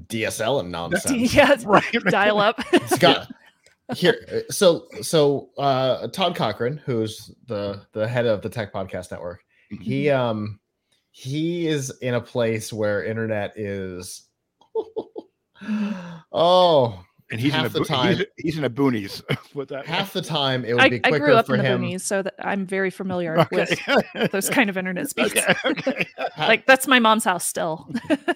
DSL 0.07 0.61
and 0.61 0.71
nonsense. 0.71 1.33
yeah, 1.33 1.55
Right. 1.65 1.83
dial 2.09 2.39
up. 2.39 2.59
Scott, 2.87 3.29
here, 3.95 4.15
so 4.49 4.87
so 5.01 5.49
uh, 5.57 6.07
Todd 6.09 6.35
Cochran, 6.35 6.77
who's 6.85 7.31
the 7.47 7.81
the 7.93 8.07
head 8.07 8.25
of 8.25 8.41
the 8.41 8.49
Tech 8.49 8.73
Podcast 8.73 9.11
Network, 9.11 9.41
he 9.81 10.09
um 10.09 10.59
he 11.11 11.67
is 11.67 11.91
in 12.01 12.13
a 12.13 12.21
place 12.21 12.71
where 12.71 13.03
internet 13.03 13.53
is 13.57 14.27
oh 16.31 17.03
And 17.31 17.39
he's 17.39 17.53
in, 17.53 17.59
a, 17.59 17.63
half 17.63 17.73
the 17.73 17.79
bo- 17.79 17.85
time- 17.85 18.17
he's, 18.17 18.25
he's 18.37 18.57
in 18.57 18.63
a 18.63 18.69
boonies 18.69 19.21
with 19.55 19.69
that. 19.69 19.85
half 19.85 20.13
the 20.13 20.21
time 20.21 20.65
it 20.65 20.73
would 20.73 20.81
I, 20.83 20.89
be 20.89 21.01
I 21.03 21.17
grew 21.17 21.33
up 21.35 21.45
for 21.47 21.55
in 21.55 21.61
the 21.63 21.67
boonies, 21.69 22.01
so 22.01 22.21
that 22.21 22.33
I'm 22.39 22.65
very 22.65 22.89
familiar 22.89 23.39
Okay. 23.53 23.65
with 24.15 24.31
those 24.31 24.49
kind 24.49 24.69
of 24.69 24.77
internet 24.77 25.09
speeds. 25.09 25.35
okay. 25.35 25.55
Okay. 25.65 26.07
Like 26.37 26.65
that's 26.65 26.87
my 26.87 26.99
mom's 26.99 27.23
house 27.25 27.45
still. 27.45 27.87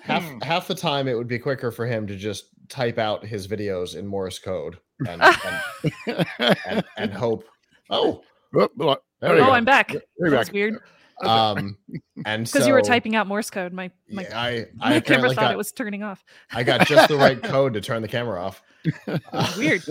half 0.03 0.23
half 0.43 0.67
the 0.67 0.75
time 0.75 1.07
it 1.07 1.15
would 1.15 1.27
be 1.27 1.39
quicker 1.39 1.71
for 1.71 1.85
him 1.87 2.05
to 2.07 2.15
just 2.15 2.45
type 2.69 2.97
out 2.97 3.25
his 3.25 3.47
videos 3.47 3.95
in 3.95 4.05
Morse 4.07 4.39
code 4.39 4.77
and 5.07 5.21
and, 5.21 6.25
and, 6.65 6.83
and 6.97 7.13
hope 7.13 7.45
oh 7.89 8.21
Oh, 8.55 8.69
well, 8.77 8.97
there 9.21 9.33
There 9.35 9.43
oh, 9.43 9.47
go. 9.47 9.51
I'm 9.53 9.65
back. 9.65 9.87
There 9.91 10.03
That 10.19 10.31
you 10.31 10.37
was 10.37 10.51
weird 10.51 10.79
um 11.21 11.77
and 12.25 12.45
because 12.45 12.65
you 12.67 12.73
were 12.73 12.81
typing 12.81 13.15
out 13.15 13.27
Morse 13.27 13.49
code. 13.49 13.73
My 13.73 13.91
my, 14.09 14.23
yeah, 14.23 14.39
I 14.39 14.49
I 14.81 14.89
my 14.91 14.99
camera 14.99 15.29
thought 15.29 15.35
got 15.41 15.51
it 15.53 15.57
was 15.57 15.71
turning 15.71 16.03
off. 16.03 16.23
I 16.51 16.63
got 16.63 16.87
just 16.87 17.07
the 17.09 17.17
right 17.17 17.41
code 17.43 17.73
to 17.73 17.81
turn 17.81 18.01
the 18.01 18.07
camera 18.07 18.41
off. 18.41 18.61
Weird. 19.57 19.83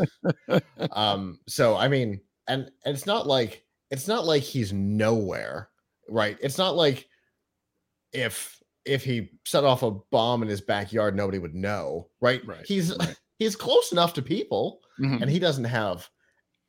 um 0.90 1.38
so 1.48 1.76
I 1.76 1.88
mean 1.88 2.20
and, 2.48 2.70
and 2.84 2.94
it's 2.96 3.06
not 3.06 3.26
like 3.26 3.64
it's 3.90 4.08
not 4.08 4.24
like 4.26 4.42
he's 4.42 4.72
nowhere, 4.72 5.68
right? 6.08 6.36
It's 6.40 6.58
not 6.58 6.74
like 6.76 7.08
if 8.12 8.60
if 8.84 9.04
he 9.04 9.30
set 9.46 9.64
off 9.64 9.82
a 9.82 9.90
bomb 10.10 10.42
in 10.42 10.48
his 10.48 10.60
backyard 10.60 11.14
nobody 11.16 11.38
would 11.38 11.54
know, 11.54 12.08
right? 12.20 12.44
Right, 12.46 12.66
He's 12.66 12.96
right. 12.98 13.16
he's 13.38 13.56
close 13.56 13.92
enough 13.92 14.14
to 14.14 14.22
people 14.22 14.80
Mhm. 15.00 15.22
and 15.22 15.30
he 15.30 15.38
doesn't 15.38 15.64
have 15.64 16.08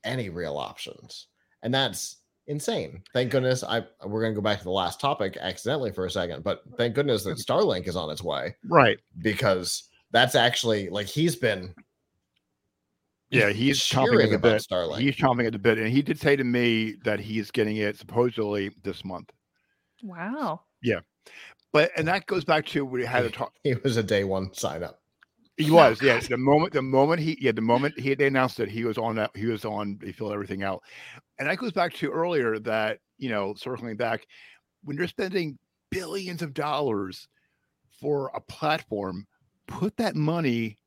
any 0.05 0.29
real 0.29 0.57
options. 0.57 1.27
And 1.61 1.73
that's 1.73 2.17
insane. 2.47 3.01
Thank 3.13 3.31
goodness 3.31 3.63
I 3.63 3.85
we're 4.05 4.21
going 4.21 4.33
to 4.33 4.35
go 4.39 4.41
back 4.43 4.57
to 4.59 4.63
the 4.63 4.71
last 4.71 4.99
topic 4.99 5.37
accidentally 5.39 5.91
for 5.91 6.05
a 6.05 6.11
second, 6.11 6.43
but 6.43 6.63
thank 6.77 6.95
goodness 6.95 7.23
that 7.23 7.37
Starlink 7.37 7.87
is 7.87 7.95
on 7.95 8.09
its 8.09 8.23
way 8.23 8.55
Right. 8.67 8.99
because 9.19 9.83
that's 10.11 10.35
actually 10.35 10.89
like 10.89 11.07
he's 11.07 11.35
been 11.35 11.73
Yeah, 13.29 13.49
he's 13.49 13.79
chomping 13.79 14.23
at 14.23 14.29
the 14.29 14.35
about 14.35 14.51
bit. 14.53 14.67
Starlink. 14.69 14.99
He's 14.99 15.15
chomping 15.15 15.45
at 15.47 15.53
the 15.53 15.59
bit, 15.59 15.77
and 15.79 15.87
he 15.87 16.01
did 16.01 16.19
say 16.19 16.35
to 16.35 16.43
me 16.43 16.95
that 17.03 17.19
he's 17.19 17.49
getting 17.51 17.77
it 17.77 17.97
supposedly 17.97 18.69
this 18.83 19.03
month. 19.03 19.31
Wow. 20.03 20.61
Yeah. 20.81 20.99
But 21.71 21.91
and 21.97 22.07
that 22.07 22.27
goes 22.27 22.43
back 22.45 22.65
to 22.67 22.85
we 22.85 23.05
had 23.05 23.25
a 23.25 23.29
talk. 23.31 23.53
he 23.63 23.73
was 23.75 23.97
a 23.97 24.03
day 24.03 24.23
one 24.23 24.53
sign 24.53 24.83
up. 24.83 24.99
He 25.57 25.69
was, 25.69 26.01
yeah. 26.01 26.19
The 26.19 26.37
moment, 26.37 26.73
the 26.73 26.81
moment 26.81 27.21
he, 27.21 27.37
yeah, 27.39 27.51
the 27.51 27.61
moment 27.61 27.99
he 27.99 28.15
they 28.15 28.25
announced 28.27 28.59
it, 28.59 28.69
he 28.69 28.85
was 28.85 28.97
on 28.97 29.15
that. 29.17 29.31
He 29.35 29.45
was 29.45 29.65
on. 29.65 29.99
He 30.03 30.11
filled 30.11 30.33
everything 30.33 30.63
out, 30.63 30.81
and 31.37 31.47
that 31.47 31.57
goes 31.57 31.71
back 31.71 31.93
to 31.93 32.09
earlier 32.09 32.57
that 32.59 32.99
you 33.23 33.29
know, 33.29 33.53
circling 33.55 33.95
back, 33.95 34.27
when 34.83 34.97
you're 34.97 35.07
spending 35.07 35.57
billions 35.89 36.41
of 36.41 36.53
dollars 36.53 37.29
for 38.01 38.29
a 38.33 38.41
platform, 38.41 39.25
put 39.65 39.95
that 39.95 40.13
money. 40.13 40.77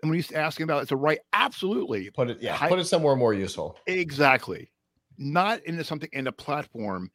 And 0.00 0.08
when 0.08 0.16
he's 0.16 0.30
asking 0.32 0.64
about 0.64 0.82
it's 0.82 0.92
a 0.92 0.96
right, 0.96 1.18
absolutely, 1.32 2.10
Put 2.10 2.30
it, 2.30 2.38
yeah, 2.40 2.54
Hi- 2.54 2.68
put 2.68 2.78
it 2.78 2.84
somewhere 2.84 3.16
more 3.16 3.34
useful. 3.34 3.76
Exactly. 3.88 4.70
Not 5.18 5.64
into 5.64 5.82
something 5.82 6.08
in 6.12 6.28
a 6.28 6.32
platform 6.32 7.10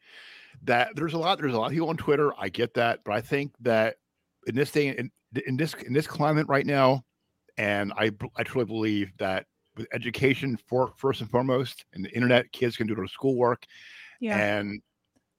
that 0.62 0.94
there's 0.94 1.14
a 1.14 1.18
lot 1.18 1.38
there's 1.38 1.54
a 1.54 1.58
lot 1.58 1.66
of 1.66 1.72
people 1.72 1.88
on 1.88 1.96
Twitter. 1.96 2.32
I 2.38 2.50
get 2.50 2.74
that, 2.74 3.00
but 3.04 3.14
I 3.14 3.22
think 3.22 3.52
that 3.60 3.96
in 4.46 4.54
this 4.54 4.70
day 4.70 4.88
in, 4.88 5.10
in 5.38 5.56
this 5.56 5.74
in 5.74 5.92
this 5.92 6.06
climate 6.06 6.46
right 6.48 6.66
now, 6.66 7.04
and 7.58 7.92
I 7.96 8.10
I 8.36 8.42
truly 8.42 8.66
believe 8.66 9.16
that 9.18 9.46
with 9.76 9.86
education 9.92 10.56
for 10.66 10.92
first 10.96 11.20
and 11.20 11.30
foremost, 11.30 11.84
and 11.92 12.04
the 12.04 12.10
internet, 12.10 12.50
kids 12.52 12.76
can 12.76 12.86
do 12.86 12.94
their 12.94 13.06
schoolwork 13.06 13.64
Yeah. 14.20 14.38
and 14.38 14.80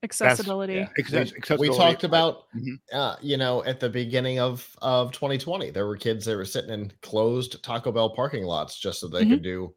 Accessibility. 0.04 0.74
yeah. 0.74 0.88
access, 1.00 1.32
We 1.32 1.38
accessibility. 1.38 1.76
talked 1.76 2.04
about, 2.04 2.44
Mhm. 2.54 2.78
uh, 2.92 3.16
you 3.20 3.36
know, 3.36 3.64
at 3.64 3.80
the 3.80 3.88
beginning 3.88 4.38
of 4.38 4.76
of 4.80 5.10
2020, 5.12 5.70
there 5.70 5.86
were 5.86 5.96
kids 5.96 6.24
that 6.26 6.36
were 6.36 6.44
sitting 6.44 6.70
in 6.70 6.92
closed 7.02 7.60
Taco 7.64 7.90
Bell 7.90 8.10
parking 8.10 8.44
lots 8.44 8.78
just 8.78 9.00
so 9.00 9.08
they 9.08 9.24
Mhm. 9.24 9.30
could 9.30 9.42
do 9.42 9.74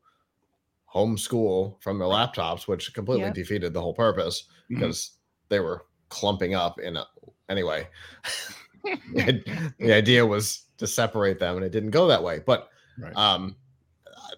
homeschool 0.93 1.81
from 1.81 1.97
their 1.97 2.07
laptops, 2.07 2.67
which 2.67 2.93
completely 2.93 3.25
Yep. 3.25 3.33
defeated 3.33 3.73
the 3.73 3.81
whole 3.81 3.93
purpose 3.95 4.43
Mhm. 4.69 4.75
because 4.75 5.17
they 5.49 5.59
were 5.59 5.87
clumping 6.09 6.53
up 6.53 6.79
in 6.79 6.97
a 6.97 7.07
anyway. 7.49 7.87
the 9.13 9.93
idea 9.93 10.25
was 10.25 10.65
to 10.77 10.87
separate 10.87 11.39
them, 11.39 11.55
and 11.57 11.65
it 11.65 11.71
didn't 11.71 11.91
go 11.91 12.07
that 12.07 12.23
way. 12.23 12.39
But 12.45 12.69
Right. 12.97 13.15
um, 13.15 13.55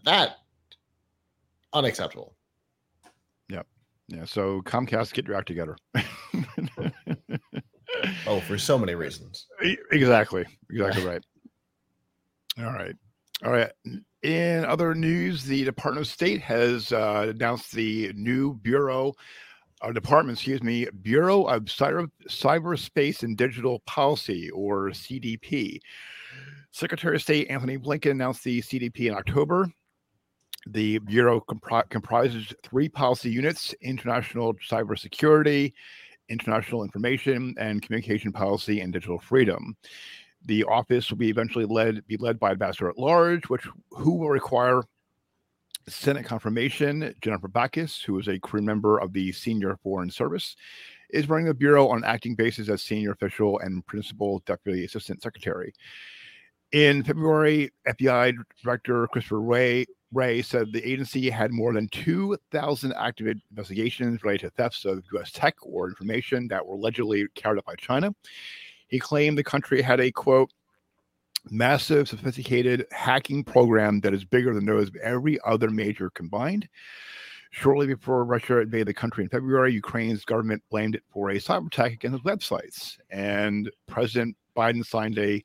that 0.06 0.38
unacceptable. 1.74 2.36
Yep. 3.50 3.68
Yeah. 4.10 4.26
So 4.26 4.62
Comcast, 4.62 5.14
get 5.14 5.28
your 5.28 5.36
act 5.38 5.48
together. 5.48 5.76
Oh, 8.26 8.40
for 8.42 8.58
so 8.58 8.78
many 8.78 8.96
reasons. 8.96 9.48
Exactly. 9.92 10.46
Exactly 10.70 11.06
right. 11.06 11.24
All 12.58 12.66
right. 12.74 12.96
All 13.46 13.52
right. 13.52 13.72
In 14.24 14.66
other 14.66 14.94
news, 14.96 15.44
the 15.44 15.64
Department 15.64 16.06
of 16.06 16.12
State 16.12 16.42
has 16.42 16.92
uh, 16.92 17.28
announced 17.30 17.72
the 17.72 18.12
new 18.16 18.56
Bureau, 18.56 19.14
uh, 19.84 19.92
Department, 19.92 20.38
excuse 20.38 20.64
me, 20.64 20.88
Bureau 21.02 21.44
of 21.44 21.64
Cyber, 21.64 22.10
Cyberspace 22.30 23.24
and 23.24 23.38
Digital 23.38 23.80
Policy, 23.86 24.50
or 24.52 24.90
CDP. 24.90 25.80
Secretary 26.72 27.16
of 27.16 27.22
State 27.22 27.50
Antony 27.50 27.78
Blinken 27.78 28.12
announced 28.12 28.44
the 28.44 28.62
CDP 28.62 29.08
in 29.08 29.14
October. 29.14 29.68
The 30.68 31.00
Bureau 31.00 31.42
compri- 31.42 31.88
comprises 31.90 32.54
three 32.64 32.88
policy 32.88 33.30
units 33.30 33.76
international 33.82 34.54
cybersecurity, 34.56 35.74
international 36.30 36.84
information 36.84 37.54
and 37.58 37.82
communication 37.82 38.32
policy 38.32 38.80
and 38.80 38.94
digital 38.94 39.20
freedom. 39.20 39.76
The 40.46 40.64
office 40.64 41.10
will 41.10 41.18
be 41.18 41.30
eventually 41.30 41.66
led 41.66 42.06
be 42.08 42.18
led 42.18 42.40
by 42.40 42.52
ambassador 42.52 42.90
at 42.90 42.98
large, 42.98 43.50
which 43.50 43.68
who 43.92 44.16
will 44.16 44.30
require 44.30 44.82
Senate 45.88 46.26
confirmation. 46.26 47.14
Jennifer 47.22 47.48
Bachus, 47.48 48.04
who 48.04 48.20
is 48.20 48.28
a 48.28 48.40
crew 48.40 48.62
member 48.62 48.98
of 49.00 49.14
the 49.14 49.32
Senior 49.32 49.78
Foreign 49.84 50.10
Service, 50.10 50.56
is 51.10 51.30
running 51.30 51.48
the 51.48 51.54
bureau 51.54 51.88
on 51.88 52.00
an 52.00 52.04
acting 52.04 52.36
basis 52.36 52.70
as 52.70 52.82
senior 52.82 53.12
official 53.12 53.60
and 53.60 53.86
principal 53.86 54.42
deputy 54.46 54.86
assistant 54.86 55.22
secretary. 55.22 55.74
In 56.72 57.04
February, 57.04 57.72
FBI 57.88 58.34
Director 58.64 59.08
Christopher 59.08 59.42
Wray 59.42 59.86
Wray 60.14 60.42
said 60.42 60.72
the 60.72 60.88
agency 60.88 61.30
had 61.30 61.52
more 61.52 61.74
than 61.74 61.88
2,000 61.90 62.94
active 62.94 63.36
investigations 63.50 64.24
related 64.24 64.48
to 64.48 64.50
thefts 64.52 64.86
of 64.86 65.04
U.S. 65.14 65.32
tech 65.32 65.56
or 65.62 65.88
information 65.88 66.48
that 66.50 66.66
were 66.66 66.76
allegedly 66.76 67.26
carried 67.36 67.58
out 67.58 67.66
by 67.66 67.76
China. 67.76 68.14
He 68.88 69.00
claimed 69.00 69.38
the 69.38 69.44
country 69.44 69.82
had 69.82 70.00
a 70.00 70.12
quote, 70.12 70.52
massive, 71.50 72.08
sophisticated 72.08 72.86
hacking 72.92 73.44
program 73.44 74.00
that 74.02 74.14
is 74.14 74.26
bigger 74.26 74.54
than 74.54 74.66
those 74.66 74.88
of 74.90 74.96
every 74.98 75.40
other 75.46 75.70
major 75.70 76.10
combined. 76.10 76.68
Shortly 77.52 77.86
before 77.86 78.26
Russia 78.26 78.62
invaded 78.62 78.88
the 78.88 78.94
country 78.94 79.24
in 79.24 79.30
February, 79.30 79.74
Ukraine's 79.74 80.26
government 80.26 80.64
blamed 80.72 80.96
it 80.96 81.04
for 81.12 81.30
a 81.30 81.36
cyber 81.36 81.68
attack 81.68 81.92
against 81.92 82.18
its 82.18 82.26
websites. 82.26 82.98
And 83.12 83.70
President 83.88 84.36
Biden 84.58 84.84
signed 84.84 85.20
a 85.20 85.44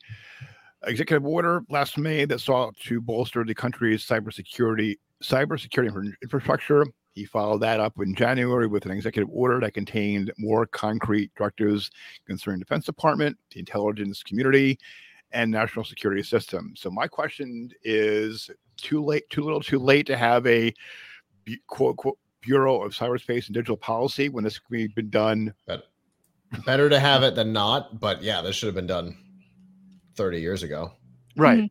executive 0.86 1.26
order 1.26 1.62
last 1.68 1.98
May 1.98 2.24
that 2.24 2.40
sought 2.40 2.76
to 2.78 3.00
bolster 3.00 3.44
the 3.44 3.54
country's 3.54 4.06
cybersecurity 4.06 4.96
cybersecurity 5.22 6.12
infrastructure. 6.22 6.86
He 7.12 7.24
followed 7.24 7.58
that 7.62 7.80
up 7.80 7.94
in 7.98 8.14
January 8.14 8.68
with 8.68 8.86
an 8.86 8.92
executive 8.92 9.28
order 9.32 9.58
that 9.60 9.74
contained 9.74 10.32
more 10.38 10.66
concrete 10.66 11.32
directives 11.36 11.90
concerning 12.26 12.60
Defense 12.60 12.86
Department, 12.86 13.36
the 13.52 13.58
intelligence 13.58 14.22
community, 14.22 14.78
and 15.32 15.50
national 15.50 15.84
security 15.84 16.22
system. 16.22 16.74
So 16.76 16.90
my 16.90 17.06
question 17.06 17.70
is: 17.82 18.50
too 18.76 19.04
late, 19.04 19.28
too 19.30 19.42
little, 19.42 19.60
too 19.60 19.78
late 19.78 20.06
to 20.06 20.16
have 20.16 20.46
a 20.46 20.72
quote 21.66 21.96
quote 21.96 22.18
Bureau 22.40 22.82
of 22.82 22.92
Cyberspace 22.92 23.46
and 23.46 23.54
Digital 23.54 23.76
Policy 23.76 24.28
when 24.28 24.44
this 24.44 24.58
could 24.58 24.70
be 24.70 24.86
been 24.88 25.10
done. 25.10 25.52
But 25.66 25.84
better 26.64 26.88
to 26.88 26.98
have 26.98 27.22
it 27.22 27.34
than 27.34 27.52
not. 27.52 28.00
But 28.00 28.22
yeah, 28.22 28.40
this 28.40 28.56
should 28.56 28.66
have 28.66 28.74
been 28.74 28.86
done 28.86 29.16
30 30.16 30.40
years 30.40 30.62
ago. 30.62 30.92
Right. 31.36 31.58
Mhm. 31.58 31.70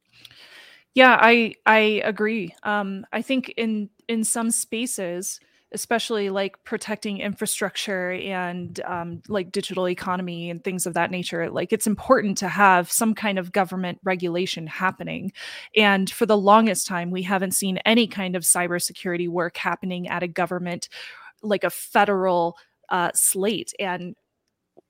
Yeah, 0.93 1.17
I 1.21 1.53
I 1.65 2.01
agree. 2.05 2.55
Um, 2.63 3.05
I 3.13 3.21
think 3.21 3.49
in 3.57 3.89
in 4.07 4.23
some 4.23 4.51
spaces, 4.51 5.39
especially 5.73 6.29
like 6.29 6.63
protecting 6.63 7.19
infrastructure 7.19 8.11
and 8.11 8.79
um, 8.85 9.21
like 9.27 9.51
digital 9.51 9.89
economy 9.89 10.49
and 10.49 10.63
things 10.63 10.85
of 10.85 10.93
that 10.93 11.11
nature, 11.11 11.49
like 11.49 11.73
it's 11.73 11.87
important 11.87 12.37
to 12.37 12.47
have 12.47 12.91
some 12.91 13.13
kind 13.13 13.37
of 13.37 13.51
government 13.51 13.99
regulation 14.03 14.65
happening. 14.65 15.31
And 15.75 16.09
for 16.09 16.25
the 16.25 16.37
longest 16.37 16.87
time, 16.87 17.11
we 17.11 17.23
haven't 17.23 17.53
seen 17.53 17.77
any 17.79 18.07
kind 18.07 18.35
of 18.35 18.43
cybersecurity 18.43 19.27
work 19.27 19.57
happening 19.57 20.07
at 20.07 20.23
a 20.23 20.27
government, 20.27 20.87
like 21.41 21.65
a 21.65 21.69
federal 21.69 22.57
uh, 22.89 23.11
slate. 23.13 23.73
And 23.79 24.15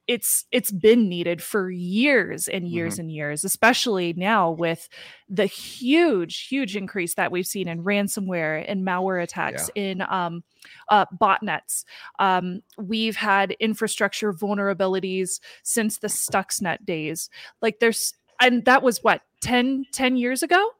it's 0.07 0.45
it's 0.51 0.71
been 0.71 1.09
needed 1.09 1.41
for 1.41 1.69
years 1.69 2.47
and 2.47 2.67
years 2.67 2.97
and 2.99 3.11
years 3.11 3.43
especially 3.43 4.13
now 4.13 4.51
with 4.51 4.87
the 5.27 5.45
huge 5.45 6.47
huge 6.47 6.75
increase 6.77 7.15
that 7.15 7.31
we've 7.31 7.47
seen 7.47 7.67
in 7.67 7.83
ransomware 7.83 8.63
and 8.67 8.85
malware 8.85 9.21
attacks 9.21 9.69
in 9.75 10.01
um, 10.03 10.43
uh, 10.89 11.05
botnets 11.19 11.83
um, 12.19 12.61
we've 12.77 13.15
had 13.15 13.51
infrastructure 13.59 14.33
vulnerabilities 14.33 15.39
since 15.63 15.97
the 15.97 16.07
stuxnet 16.07 16.85
days. 16.85 17.29
Like 17.61 17.79
there's 17.79 18.13
and 18.39 18.63
that 18.65 18.83
was 18.83 18.99
what 19.03 19.21
10 19.41 19.85
10 19.91 20.17
years 20.17 20.43
ago? 20.43 20.71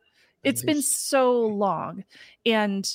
It's 0.44 0.64
been 0.64 0.82
so 0.82 1.42
long. 1.42 2.06
And 2.46 2.90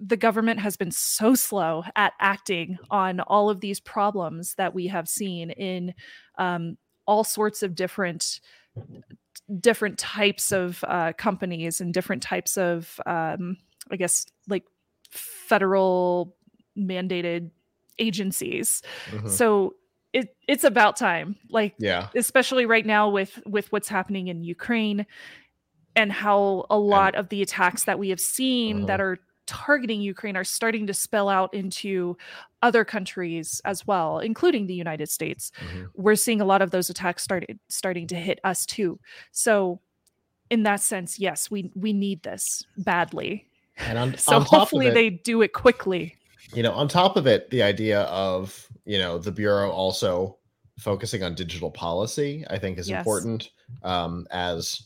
the 0.00 0.16
government 0.16 0.60
has 0.60 0.76
been 0.76 0.90
so 0.90 1.34
slow 1.34 1.84
at 1.94 2.12
acting 2.20 2.78
on 2.90 3.20
all 3.20 3.48
of 3.48 3.60
these 3.60 3.80
problems 3.80 4.54
that 4.56 4.74
we 4.74 4.88
have 4.88 5.08
seen 5.08 5.50
in 5.50 5.94
um, 6.38 6.76
all 7.06 7.24
sorts 7.24 7.62
of 7.62 7.74
different 7.74 8.40
different 9.60 9.98
types 9.98 10.52
of 10.52 10.82
uh, 10.88 11.12
companies 11.16 11.80
and 11.80 11.94
different 11.94 12.22
types 12.22 12.56
of 12.56 12.98
um, 13.06 13.56
i 13.90 13.96
guess 13.96 14.26
like 14.48 14.64
federal 15.10 16.34
mandated 16.76 17.50
agencies 17.98 18.82
Mhm. 19.12 19.28
so 19.30 19.74
it, 20.12 20.36
it's 20.48 20.64
about 20.64 20.96
time 20.96 21.36
like 21.50 21.74
yeah. 21.78 22.08
especially 22.16 22.66
right 22.66 22.86
now 22.86 23.08
with 23.08 23.40
with 23.46 23.70
what's 23.72 23.88
happening 23.88 24.28
in 24.28 24.42
Ukraine 24.44 25.06
and 25.96 26.12
how 26.12 26.66
a 26.70 26.78
lot 26.78 27.14
of 27.16 27.28
the 27.28 27.42
attacks 27.42 27.84
that 27.84 27.98
we 27.98 28.10
have 28.10 28.20
seen 28.20 28.86
that 28.86 29.00
are 29.00 29.18
targeting 29.46 30.00
Ukraine 30.00 30.36
are 30.36 30.44
starting 30.44 30.86
to 30.86 30.94
spell 30.94 31.28
out 31.28 31.52
into 31.54 32.16
other 32.62 32.84
countries 32.84 33.60
as 33.64 33.86
well, 33.86 34.18
including 34.18 34.66
the 34.66 34.74
United 34.74 35.08
States. 35.10 35.52
Mhm. 35.60 35.88
We're 35.94 36.16
seeing 36.16 36.40
a 36.40 36.44
lot 36.44 36.62
of 36.62 36.70
those 36.70 36.88
attacks 36.90 37.22
started 37.22 37.58
starting 37.68 38.06
to 38.08 38.16
hit 38.16 38.40
us 38.44 38.64
too. 38.66 38.98
So 39.32 39.80
in 40.50 40.62
that 40.64 40.80
sense, 40.80 41.18
yes, 41.18 41.50
we 41.50 41.70
we 41.74 41.92
need 41.92 42.22
this 42.22 42.64
badly. 42.78 43.46
And 43.76 43.98
on, 43.98 44.16
So 44.18 44.36
on 44.36 44.42
hopefully 44.42 44.86
it, 44.88 44.94
they 44.94 45.10
do 45.10 45.42
it 45.42 45.52
quickly. 45.52 46.16
you 46.54 46.62
know, 46.62 46.72
on 46.72 46.86
top 46.88 47.16
of 47.16 47.26
it, 47.26 47.50
the 47.50 47.62
idea 47.62 48.02
of, 48.02 48.68
you 48.84 48.98
know, 48.98 49.18
the 49.18 49.32
Bureau 49.32 49.70
also 49.70 50.38
focusing 50.78 51.22
on 51.22 51.34
digital 51.34 51.70
policy, 51.70 52.44
I 52.50 52.58
think 52.58 52.78
is 52.78 52.88
Yes. 52.88 52.98
important 52.98 53.50
um, 53.82 54.26
as 54.30 54.82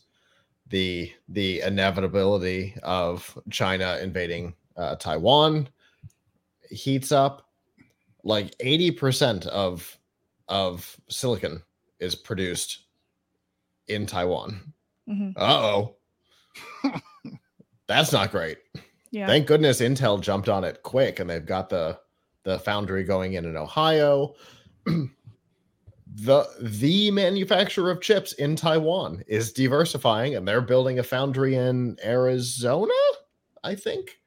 the 0.70 1.12
the 1.28 1.60
inevitability 1.60 2.74
of 2.82 3.38
China 3.50 3.98
invading 4.02 4.54
uh, 4.76 4.96
Taiwan 4.96 5.68
heats 6.70 7.12
up. 7.12 7.44
Like 8.24 8.56
80% 8.58 9.46
of 9.46 9.96
of 10.48 10.96
silicon 11.08 11.62
is 12.00 12.14
produced 12.14 12.84
in 13.86 14.06
Taiwan. 14.06 14.72
Mhm. 15.08 15.32
Uh-oh. 15.36 15.96
That's 17.86 18.12
not 18.12 18.30
great. 18.30 18.58
Yeah. 19.10 19.26
Thank 19.26 19.46
goodness 19.46 19.80
Intel 19.80 20.20
jumped 20.20 20.48
on 20.48 20.64
it 20.64 20.82
quick 20.82 21.20
and 21.20 21.28
they've 21.30 21.44
got 21.44 21.70
the 21.70 21.98
the 22.44 22.58
foundry 22.58 23.04
going 23.04 23.34
in 23.34 23.44
in 23.44 23.56
Ohio. 23.56 24.34
the 26.20 26.48
the 26.60 27.12
manufacturer 27.12 27.90
of 27.92 28.00
chips 28.00 28.32
in 28.32 28.56
Taiwan 28.56 29.22
is 29.28 29.52
diversifying 29.52 30.34
and 30.34 30.46
they're 30.46 30.60
building 30.60 30.98
a 30.98 31.02
foundry 31.04 31.54
in 31.54 31.96
Arizona, 32.04 32.92
I 33.62 33.76
think. 33.76 34.18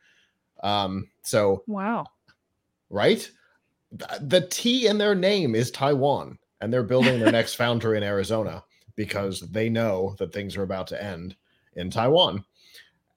Um 0.64 1.10
so 1.24 1.64
wow. 1.68 2.06
right? 2.90 3.30
Th- 3.98 4.22
The 4.22 4.48
T 4.48 4.88
in 4.88 4.98
their 4.98 5.16
name 5.16 5.54
is 5.54 5.70
Taiwan 5.70 6.38
and 6.62 6.72
they're 6.72 6.84
building 6.84 7.20
their 7.20 7.32
next 7.40 7.56
foundry 7.56 7.98
in 7.98 8.04
Arizona 8.04 8.64
because 8.96 9.42
they 9.42 9.68
know 9.68 10.16
that 10.18 10.32
things 10.32 10.56
are 10.56 10.64
about 10.64 10.88
to 10.88 11.04
end 11.04 11.36
in 11.76 11.90
Taiwan 11.90 12.46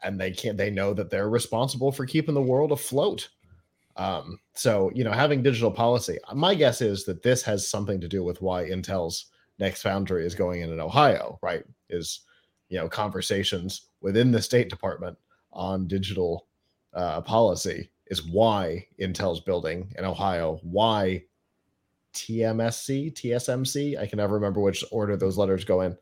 and 0.02 0.20
they 0.20 0.32
can't 0.32 0.58
they 0.58 0.70
know 0.70 0.92
that 0.94 1.10
they're 1.10 1.30
responsible 1.30 1.92
for 1.92 2.06
keeping 2.06 2.34
the 2.34 2.42
world 2.42 2.72
afloat 2.72 3.28
um 3.96 4.38
so 4.54 4.90
you 4.94 5.04
know 5.04 5.12
having 5.12 5.42
digital 5.42 5.70
policy 5.70 6.18
my 6.34 6.54
guess 6.54 6.80
is 6.80 7.04
that 7.04 7.22
this 7.22 7.42
has 7.42 7.68
something 7.68 8.00
to 8.00 8.08
do 8.08 8.24
with 8.24 8.42
why 8.42 8.64
intel's 8.68 9.26
next 9.58 9.82
foundry 9.82 10.26
is 10.26 10.34
going 10.34 10.62
in 10.62 10.72
in 10.72 10.80
ohio 10.80 11.38
right 11.42 11.64
is 11.90 12.20
you 12.68 12.78
know 12.78 12.88
conversations 12.88 13.88
within 14.00 14.32
the 14.32 14.42
state 14.42 14.68
department 14.68 15.16
on 15.52 15.86
digital 15.86 16.46
uh, 16.94 17.20
policy 17.20 17.88
is 18.08 18.26
why 18.28 18.84
intel's 19.00 19.40
building 19.40 19.92
in 19.96 20.04
ohio 20.04 20.58
why 20.62 21.22
tmsc 22.12 23.12
tsmc 23.14 23.98
i 23.98 24.06
can 24.06 24.16
never 24.18 24.34
remember 24.34 24.60
which 24.60 24.84
order 24.90 25.16
those 25.16 25.36
letters 25.36 25.64
go 25.64 25.80
in 25.82 25.96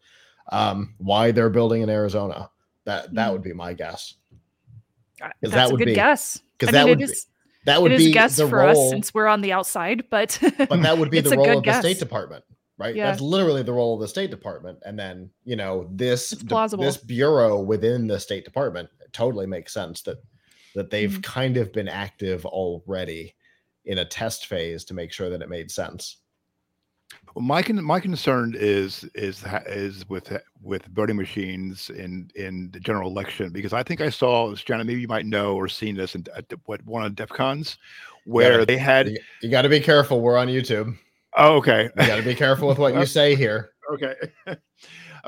um 0.51 0.95
why 0.99 1.31
they're 1.31 1.51
building 1.51 1.83
in 1.83 1.89
arizona 1.91 2.51
that 2.85 3.13
that 3.15 3.29
Mhm. 3.29 3.33
would 3.33 3.43
be 3.43 3.53
my 3.53 3.73
guess 3.75 4.15
Uh, 5.21 5.29
That's 5.41 5.55
that 5.55 5.69
a 5.69 5.73
would 5.73 5.79
good 5.79 5.85
be- 5.85 5.95
guess. 5.95 6.43
'cause 6.59 6.71
I 6.71 6.73
that 6.73 6.87
mean, 6.87 6.99
would 6.99 7.07
be- 7.07 7.15
that 7.65 7.81
would 7.83 7.93
it 7.93 7.99
be 7.99 8.13
guess 8.13 8.37
the 8.37 8.49
for 8.49 8.59
role 8.59 8.87
us 8.87 8.91
since 8.91 9.15
we're 9.15 9.27
on 9.27 9.41
the 9.41 9.53
outside, 9.53 10.05
but 10.11 10.39
but 10.59 10.83
that 10.83 10.99
would 10.99 11.11
be 11.11 11.21
the 11.23 11.37
role 11.37 11.59
of 11.59 11.65
the 11.65 11.81
state 11.81 11.99
department 11.99 12.45
right 12.79 12.97
Yeah. 12.97 13.11
that's 13.11 13.21
literally 13.21 13.63
the 13.63 13.73
role 13.73 13.95
of 13.95 14.01
the 14.01 14.09
state 14.09 14.31
department 14.31 14.79
and 14.87 14.99
then 14.99 15.31
you 15.45 15.57
know 15.57 15.87
this 15.93 16.31
de- 16.31 16.45
plausible. 16.47 16.83
this 16.85 16.97
bureau 16.97 17.61
within 17.61 18.07
the 18.07 18.19
state 18.19 18.45
department 18.47 18.89
it 19.05 19.13
totally 19.13 19.47
makes 19.47 19.73
sense 19.75 20.01
that 20.03 20.17
that 20.75 20.89
they've 20.91 21.13
Mhm. 21.13 21.23
kind 21.23 21.57
of 21.59 21.71
been 21.73 21.87
active 21.89 22.47
already 22.47 23.35
in 23.85 23.99
a 23.99 24.05
test 24.07 24.47
phase 24.47 24.85
to 24.87 24.95
make 24.95 25.13
sure 25.13 25.29
that 25.29 25.43
it 25.43 25.51
made 25.51 25.71
sense 25.71 26.17
Well, 27.35 27.45
my 27.45 27.63
con- 27.63 27.83
my 27.83 27.99
concern 28.01 28.55
is 28.59 29.05
is 29.15 29.45
is 29.67 30.09
with 30.09 30.37
with 30.61 30.85
voting 30.87 31.17
machines 31.17 31.91
in 31.91 32.31
in 32.35 32.71
the 32.73 32.81
general 32.81 33.11
election 33.11 33.51
because 33.51 33.73
I 33.73 33.83
think 33.83 34.01
I 34.01 34.11
saw 34.11 34.55
Jenna, 34.55 34.85
maybe 34.85 35.01
you 35.01 35.09
might 35.09 35.27
know 35.27 35.55
or 35.55 35.69
seen 35.69 35.97
this 35.97 36.15
in, 36.15 36.25
at 36.37 36.45
what 36.67 36.85
one 36.85 37.05
of 37.05 37.11
the 37.11 37.17
DEF 37.17 37.31
CONs 37.31 37.79
where 38.25 38.65
they 38.65 38.77
had. 38.77 39.09
you, 39.09 39.19
you 39.41 39.51
got 39.51 39.63
to 39.63 39.69
be 39.69 39.81
careful 39.81 40.21
we're 40.21 40.37
on 40.37 40.47
youtube 40.47 40.97
Oh, 41.37 41.57
okay, 41.57 41.85
you 41.85 42.07
got 42.07 42.17
to 42.17 42.23
be 42.23 42.35
careful 42.35 42.69
with 42.69 42.79
what 42.79 42.95
you 42.95 43.07
say 43.19 43.35
here 43.35 43.73
okay, 43.93 44.15
okay. 44.47 44.59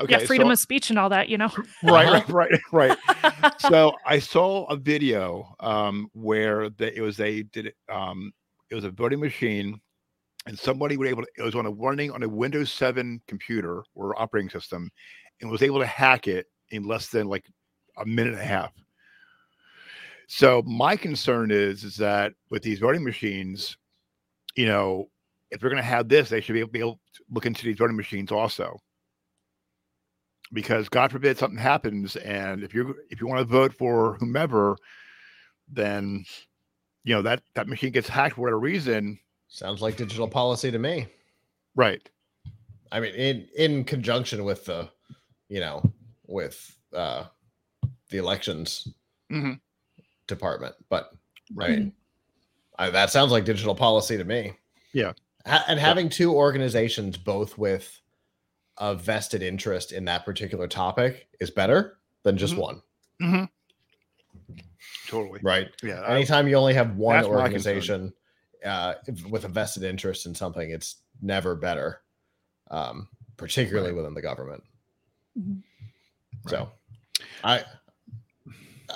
yeah, 0.07 0.19
freedom 0.19 0.47
so- 0.47 0.51
of 0.53 0.59
speech 0.59 0.89
and 0.89 0.99
all 0.99 1.09
that, 1.09 1.29
you 1.29 1.37
know. 1.37 1.49
right, 1.83 2.27
right, 2.29 2.59
right, 2.71 2.97
right. 3.01 3.53
so 3.59 3.93
I 4.05 4.19
saw 4.19 4.65
a 4.65 4.75
video 4.75 5.55
um, 5.59 6.09
where 6.13 6.69
the, 6.69 6.95
it 6.95 7.01
was 7.01 7.19
a 7.19 7.43
did 7.43 7.67
it 7.67 7.75
um, 7.89 8.31
it 8.69 8.75
was 8.75 8.83
a 8.83 8.89
voting 8.91 9.19
machine, 9.19 9.79
and 10.45 10.57
somebody 10.57 10.97
was 10.97 11.09
able 11.09 11.23
to, 11.23 11.27
it 11.37 11.43
was 11.43 11.55
on 11.55 11.65
a 11.65 11.71
running 11.71 12.11
on 12.11 12.23
a 12.23 12.29
Windows 12.29 12.71
7 12.71 13.21
computer 13.27 13.83
or 13.95 14.19
operating 14.19 14.49
system, 14.49 14.89
and 15.41 15.49
was 15.49 15.63
able 15.63 15.79
to 15.79 15.85
hack 15.85 16.27
it 16.27 16.47
in 16.69 16.87
less 16.87 17.09
than 17.09 17.27
like 17.27 17.45
a 17.97 18.05
minute 18.05 18.33
and 18.33 18.41
a 18.41 18.45
half. 18.45 18.71
So 20.27 20.63
my 20.63 20.95
concern 20.95 21.51
is 21.51 21.83
is 21.83 21.97
that 21.97 22.33
with 22.49 22.63
these 22.63 22.79
voting 22.79 23.03
machines, 23.03 23.77
you 24.55 24.65
know, 24.65 25.09
if 25.51 25.61
they're 25.61 25.69
going 25.69 25.81
to 25.81 25.87
have 25.87 26.09
this, 26.09 26.29
they 26.29 26.41
should 26.41 26.53
be 26.53 26.59
able, 26.61 26.71
be 26.71 26.79
able 26.79 26.99
to 27.13 27.23
look 27.29 27.45
into 27.45 27.63
these 27.63 27.77
voting 27.77 27.95
machines 27.95 28.31
also 28.31 28.79
because 30.53 30.89
God 30.89 31.11
forbid 31.11 31.37
something 31.37 31.59
happens, 31.59 32.15
and 32.17 32.63
if 32.63 32.73
you 32.73 32.95
if 33.09 33.19
you 33.21 33.27
want 33.27 33.39
to 33.39 33.45
vote 33.45 33.73
for 33.73 34.15
whomever, 34.19 34.77
then 35.67 36.25
you 37.03 37.13
know 37.13 37.21
that 37.21 37.41
that 37.55 37.67
machine 37.67 37.91
gets 37.91 38.09
hacked 38.09 38.35
for 38.35 38.41
whatever 38.41 38.59
reason. 38.59 39.19
Sounds 39.55 39.81
like 39.81 39.95
digital 39.95 40.27
policy 40.27 40.69
to 40.71 40.79
me 40.79 41.07
Right. 41.75 42.09
I 42.91 42.99
mean, 43.01 43.13
in 43.15 43.47
in 43.57 43.83
conjunction 43.83 44.43
with 44.45 44.65
the, 44.65 44.89
you 45.49 45.59
know, 45.59 45.83
with 46.27 46.77
uh 46.93 47.25
the 48.09 48.17
elections 48.17 48.87
Mhm. 49.31 49.59
department, 50.27 50.75
but 50.89 51.11
Right. 51.53 51.69
I 51.71 51.75
mean, 51.75 51.93
I, 52.77 52.89
that 52.91 53.09
sounds 53.11 53.31
like 53.31 53.43
digital 53.45 53.75
policy 53.75 54.17
to 54.17 54.23
me. 54.23 54.53
Yeah. 54.93 55.13
Ha- 55.45 55.65
and 55.67 55.79
having 55.79 56.09
two 56.09 56.33
organizations 56.33 57.17
both 57.17 57.57
with 57.57 57.99
a 58.77 58.93
vested 58.95 59.41
interest 59.41 59.91
in 59.91 60.05
that 60.05 60.25
particular 60.25 60.67
topic 60.67 61.27
is 61.39 61.49
better 61.51 61.97
than 62.23 62.37
just 62.37 62.53
Mhm. 62.55 62.57
one. 62.59 62.81
Mhm. 63.21 63.49
Totally. 65.07 65.39
right? 65.43 65.69
Yeah. 65.83 66.01
I- 66.01 66.15
Anytime 66.15 66.47
you 66.47 66.55
only 66.55 66.73
have 66.73 66.95
one 66.97 67.23
organization 67.25 68.13
uh, 68.65 68.95
with 69.29 69.45
a 69.45 69.47
vested 69.49 69.83
interest 69.83 70.25
in 70.25 70.33
something, 70.35 70.69
it's 70.71 70.97
never 71.21 71.55
better, 71.55 72.01
um, 72.71 73.07
particularly 73.37 73.89
Right. 73.91 73.97
within 73.97 74.13
the 74.13 74.21
government. 74.21 74.63
Mhm. 75.37 75.61
So, 76.47 76.69
I, 77.43 77.63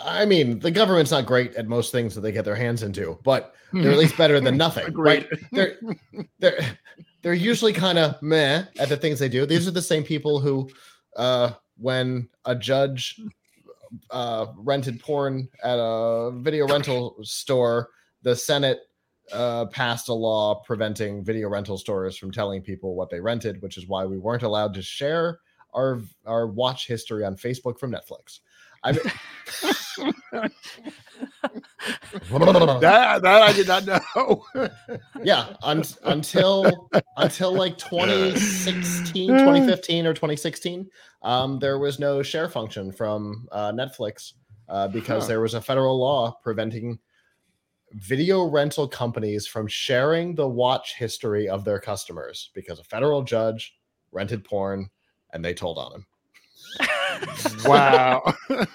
I 0.02 0.26
mean, 0.26 0.60
the 0.60 0.72
government's 0.72 1.12
not 1.12 1.26
great 1.26 1.56
at 1.56 1.68
most 1.68 1.92
things 1.92 2.16
that 2.16 2.22
they 2.22 2.32
get 2.32 2.46
their 2.46 2.56
hands 2.56 2.84
into, 2.84 3.20
but 3.24 3.56
they're 3.74 3.92
at 3.92 3.98
least 3.98 4.18
better 4.18 4.40
than 4.40 4.58
nothing. 4.66 4.94
Right? 4.94 5.28
They're 5.52 5.78
they're 6.40 6.60
they're 7.22 7.34
usually 7.34 7.74
kind 7.74 7.98
of 7.98 8.22
meh 8.22 8.64
at 8.80 8.90
the 8.90 8.98
things 8.98 9.20
they 9.20 9.30
do. 9.30 9.46
These 9.46 9.68
are 9.68 9.72
the 9.72 9.82
same 9.82 10.04
people 10.04 10.40
who, 10.40 10.70
uh, 11.18 11.52
when 11.78 12.30
a 12.46 12.56
judge 12.56 13.20
uh, 14.12 14.48
rented 14.56 15.00
porn 15.02 15.50
at 15.64 15.78
a 15.80 16.32
video 16.36 16.68
rental 16.68 17.18
store, 17.24 17.90
the 18.22 18.36
Senate 18.36 18.80
uh, 19.34 19.66
passed 19.68 20.10
a 20.10 20.14
law 20.14 20.56
preventing 20.64 21.24
video 21.24 21.50
rental 21.50 21.78
stores 21.78 22.18
from 22.18 22.32
telling 22.32 22.62
people 22.62 22.96
what 22.96 23.10
they 23.10 23.20
rented, 23.20 23.62
which 23.62 23.78
is 23.78 23.88
why 23.88 24.06
we 24.06 24.18
weren't 24.18 24.44
allowed 24.44 24.74
to 24.76 24.82
share 24.82 25.40
our 25.74 26.02
our 26.26 26.48
watch 26.48 26.88
history 26.88 27.24
on 27.26 27.36
Facebook 27.36 27.80
from 27.80 27.92
Netflix. 27.92 28.40
I 28.84 28.94
mean, 28.94 29.02
that, 32.80 33.22
that 33.22 33.42
I 33.42 33.52
did 33.54 33.68
not 33.68 33.86
know. 33.86 34.46
yeah 35.24 35.54
un- 35.64 35.84
until 36.06 36.90
until 37.18 37.54
like 37.54 37.78
2016 37.78 39.30
2015 39.32 40.06
or 40.06 40.14
2016 40.14 40.90
um, 41.24 41.60
there 41.60 41.80
was 41.80 42.00
no 42.00 42.24
share 42.24 42.48
function 42.48 42.92
from 42.92 43.48
uh, 43.52 43.72
netflix 43.72 44.34
uh, 44.70 44.88
because 44.88 45.24
Huh. 45.24 45.28
there 45.28 45.42
was 45.42 45.54
a 45.56 45.62
federal 45.62 46.00
law 46.00 46.38
preventing 46.44 47.00
video 47.94 48.44
rental 48.46 48.88
companies 48.88 49.48
from 49.48 49.68
sharing 49.68 50.36
the 50.36 50.48
watch 50.48 50.96
history 50.96 51.50
of 51.50 51.66
their 51.66 51.80
customers 51.80 52.52
because 52.54 52.80
a 52.80 52.84
federal 52.84 53.24
judge 53.24 53.76
rented 54.12 54.44
porn 54.44 54.90
and 55.34 55.44
they 55.44 55.54
told 55.54 55.78
on 55.78 55.94
him 55.94 56.06
wow. 57.66 58.22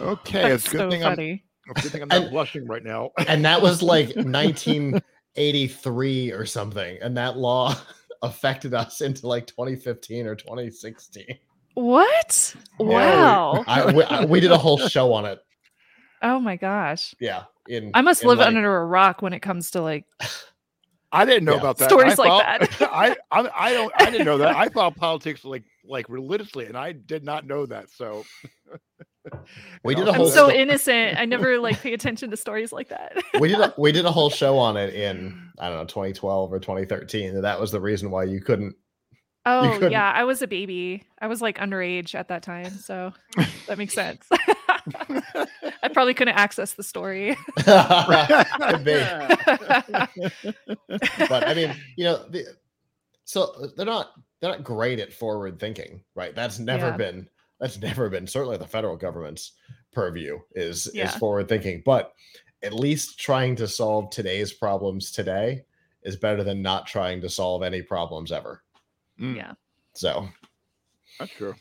okay, 0.00 0.52
it's 0.52 0.64
That's 0.64 0.66
a 0.66 0.70
good 0.70 0.78
so 0.78 0.90
thing 0.90 1.04
I'm 1.04 1.18
it's 1.20 1.40
good 1.82 1.92
thing 1.92 2.02
I'm 2.02 2.08
not 2.08 2.22
And- 2.22 2.30
blushing 2.30 2.66
right 2.66 2.82
now. 2.84 3.10
and 3.26 3.44
that 3.44 3.60
was 3.62 3.82
like 3.82 4.08
1983 4.16 6.32
or 6.32 6.44
something 6.46 6.98
and 7.02 7.16
that 7.16 7.36
law 7.36 7.74
affected 8.22 8.74
us 8.74 9.00
into 9.00 9.26
like 9.28 9.46
2015 9.46 10.26
or 10.26 10.34
2016 10.34 11.24
What? 11.74 12.54
we- 12.80 12.86
Wow. 12.86 13.62
I, 13.66 13.92
we, 13.92 14.02
I- 14.04 14.24
we 14.24 14.40
did 14.40 14.50
a 14.50 14.58
whole 14.58 14.78
show 14.78 15.12
on 15.12 15.24
it. 15.24 15.38
Oh 16.22 16.38
my 16.40 16.56
gosh. 16.56 17.14
Yeah, 17.20 17.44
in 17.68 17.90
I 17.94 18.00
must 18.02 18.22
in, 18.22 18.28
live 18.28 18.38
like- 18.38 18.48
under 18.48 18.76
a 18.78 18.84
rock 18.86 19.22
when 19.22 19.32
it 19.32 19.40
comes 19.40 19.70
to 19.72 19.82
like 19.82 20.04
I 21.10 21.24
didn't 21.24 21.44
know 21.44 21.52
Yeah. 21.54 21.60
about 21.60 21.78
that. 21.78 21.88
Stories 21.88 22.18
I 22.18 22.22
like 22.22 22.68
thought- 22.68 22.90
I, 22.92 23.16
I 23.30 23.50
I 23.68 23.72
don't 23.72 23.92
I 23.96 24.10
didn't 24.10 24.26
know 24.26 24.38
that. 24.38 24.56
I 24.56 24.68
thought 24.68 24.96
politics 24.96 25.44
like 25.44 25.64
like 25.84 26.08
religiously, 26.08 26.66
and 26.66 26.76
I 26.76 26.92
did 26.92 27.24
not 27.24 27.46
know 27.46 27.64
that. 27.66 27.90
So 27.90 28.24
We 29.84 29.94
did 29.94 30.08
And 30.08 30.16
a 30.16 30.20
I'm 30.20 30.26
so 30.26 30.48
sto- 30.48 30.50
innocent. 30.50 31.18
I 31.18 31.26
never 31.26 31.58
like 31.58 31.80
pay 31.80 31.92
attention 31.92 32.30
to 32.30 32.36
stories 32.36 32.72
like 32.72 32.88
that. 32.88 33.16
we 33.40 33.48
did 33.48 33.60
a, 33.60 33.74
we 33.76 33.92
did 33.92 34.06
a 34.06 34.10
whole 34.10 34.30
show 34.30 34.56
on 34.56 34.76
it 34.78 34.94
in 34.94 35.50
I 35.58 35.68
don't 35.68 35.78
know 35.78 35.84
2012 35.84 36.52
or 36.52 36.58
2013. 36.58 37.34
And 37.36 37.44
that 37.44 37.60
was 37.60 37.70
the 37.70 37.80
reason 37.80 38.10
why 38.10 38.24
you 38.24 38.40
couldn't. 38.40 38.74
Oh 39.44 39.70
couldn't- 39.74 39.92
yeah, 39.92 40.10
I 40.14 40.24
was 40.24 40.40
a 40.42 40.46
baby. 40.46 41.04
I 41.20 41.26
was 41.26 41.42
like 41.42 41.58
underage 41.58 42.14
at 42.14 42.28
that 42.28 42.42
time, 42.42 42.70
so 42.70 43.12
that 43.66 43.76
makes 43.78 43.94
sense. 43.94 44.26
I 45.82 45.88
probably 45.92 46.14
couldn't 46.14 46.34
access 46.36 46.74
the 46.74 46.82
story. 46.82 47.36
Could 47.58 48.84
be. 48.84 48.94
but 51.28 51.46
I 51.48 51.54
mean, 51.54 51.74
you 51.96 52.04
know, 52.04 52.24
the, 52.28 52.46
so 53.24 53.70
they're 53.76 53.86
not 53.86 54.12
they're 54.40 54.50
not 54.50 54.64
great 54.64 55.00
at 55.00 55.12
forward 55.12 55.58
thinking, 55.58 56.02
right? 56.14 56.34
That's 56.34 56.58
never 56.58 56.88
Yeah. 56.88 56.96
been 56.96 57.28
that's 57.60 57.78
never 57.78 58.08
been 58.08 58.26
certainly 58.26 58.56
the 58.56 58.66
federal 58.66 58.96
government's 58.96 59.52
purview 59.92 60.38
is 60.54 60.86
is 60.88 61.14
forward 61.16 61.48
thinking, 61.48 61.82
but 61.84 62.12
at 62.62 62.72
least 62.74 63.18
trying 63.20 63.56
to 63.56 63.68
solve 63.68 64.10
today's 64.10 64.52
problems 64.52 65.10
today 65.12 65.64
is 66.02 66.16
better 66.16 66.42
than 66.44 66.62
not 66.62 66.86
trying 66.86 67.20
to 67.20 67.28
solve 67.28 67.62
any 67.62 67.82
problems 67.82 68.32
ever. 68.32 68.62
Mm, 69.20 69.36
Yeah. 69.36 69.52
So 69.94 70.28
that's 71.18 71.32
true. 71.32 71.54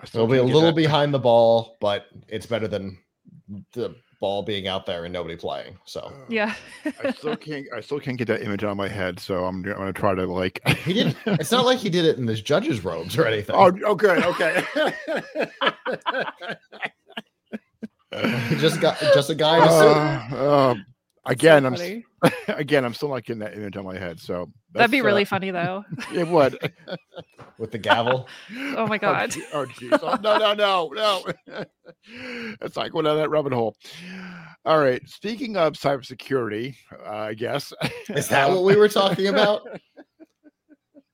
I 0.00 0.06
still 0.06 0.22
it'll 0.22 0.32
be 0.32 0.38
a 0.38 0.44
little 0.44 0.72
behind 0.72 1.12
the 1.12 1.18
ball, 1.18 1.76
but 1.80 2.06
it's 2.28 2.46
better 2.46 2.68
than 2.68 2.98
the 3.72 3.94
ball 4.20 4.42
being 4.42 4.66
out 4.68 4.84
there 4.86 5.04
and 5.04 5.12
nobody 5.12 5.36
playing. 5.36 5.76
So 5.84 6.00
Uh, 6.00 6.12
Yeah. 6.28 6.54
I 7.02 7.12
still 7.12 7.36
can't. 7.36 7.66
I 7.74 7.80
still 7.80 8.00
can't 8.00 8.16
get 8.18 8.26
that 8.28 8.42
image 8.42 8.64
out 8.64 8.70
of 8.70 8.76
my 8.76 8.88
head. 8.88 9.18
So 9.20 9.44
I'm, 9.44 9.56
I'm 9.64 9.72
gonna 9.74 9.92
try 9.92 10.14
to 10.14 10.26
like. 10.26 10.60
he 10.84 10.92
didn't. 10.92 11.16
It's 11.26 11.50
not 11.52 11.64
like 11.66 11.78
he 11.78 11.88
did 11.90 12.04
it 12.04 12.18
in 12.18 12.26
his 12.26 12.40
judge's 12.42 12.84
robes 12.84 13.16
or 13.18 13.26
anything. 13.26 13.54
oh, 13.56 13.72
okay. 13.84 14.24
Okay. 14.24 14.64
Just 18.58 18.80
got 18.80 18.98
just 19.14 19.28
a 19.30 19.34
guy 19.34 19.58
in 19.58 19.62
a 19.64 19.68
suit. 19.68 20.38
Uh, 20.38 20.70
um, 20.70 20.86
again, 21.28 21.64
I'm 21.66 21.74
s- 21.74 22.02
again, 22.48 22.84
I'm 22.84 22.94
still 22.94 23.08
not 23.10 23.24
getting 23.24 23.40
that 23.40 23.54
image 23.54 23.76
on 23.76 23.84
my 23.84 23.96
head. 23.98 24.18
So 24.20 24.50
That'd 24.72 24.90
be 24.90 25.02
really 25.02 25.22
uh, 25.22 25.26
funny 25.26 25.50
though. 25.50 25.84
It 26.12 26.26
would. 26.28 26.58
with 27.58 27.70
the 27.72 27.78
gavel. 27.78 28.28
Oh 28.76 28.86
my 28.86 28.98
god. 28.98 29.34
Oh, 29.52 29.66
jeez. 29.66 29.98
Oh, 30.02 30.16
no, 30.22 30.38
no, 30.38 30.54
no, 30.54 30.92
no. 31.46 31.64
it's 32.60 32.76
like 32.76 32.92
going 32.92 33.04
down 33.04 33.16
that 33.16 33.30
rabbit 33.30 33.52
hole. 33.52 33.76
All 34.64 34.78
right. 34.78 35.00
Speaking 35.08 35.56
of 35.56 35.72
cybersecurity, 35.74 36.76
uh, 37.06 37.10
I 37.10 37.34
guess. 37.34 37.72
Is 38.10 38.28
that 38.28 38.48
what 38.50 38.64
we 38.64 38.76
were 38.76 38.88
talking 38.88 39.26
about? 39.28 39.62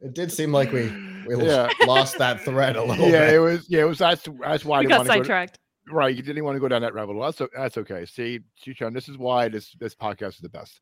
It 0.01 0.13
did 0.15 0.31
seem 0.31 0.53
like 0.53 0.71
we 0.73 0.93
we 1.27 1.43
Yeah. 1.43 1.69
lost 1.87 2.19
that 2.19 2.43
thread 2.43 2.77
a 2.77 2.85
little 2.85 3.09
Yeah, 3.09 3.31
it 3.31 3.39
was. 3.39 3.65
Yeah, 3.71 3.83
it 3.83 3.89
was. 3.89 3.99
That's 3.99 4.29
that's 4.41 4.65
why 4.65 4.81
We 4.81 4.87
didn't 4.87 4.91
got 4.91 4.99
want 4.99 5.09
to 5.09 5.13
go. 5.15 5.19
sidetracked. 5.23 5.59
Right, 5.91 6.15
you 6.17 6.23
didn't 6.23 6.45
want 6.45 6.57
to 6.57 6.61
go 6.61 6.69
down 6.69 6.83
that 6.83 6.95
rabbit 6.95 7.13
hole. 7.13 7.23
That's 7.23 7.41
o- 7.41 7.49
that's 7.55 7.77
okay. 7.79 8.07
See, 8.07 8.41
Chuchon, 8.65 8.95
this 8.95 9.09
is 9.09 9.19
why 9.19 9.49
this 9.49 9.73
this 9.79 9.95
podcast 9.95 10.37
is 10.37 10.39
the 10.39 10.49
best. 10.49 10.81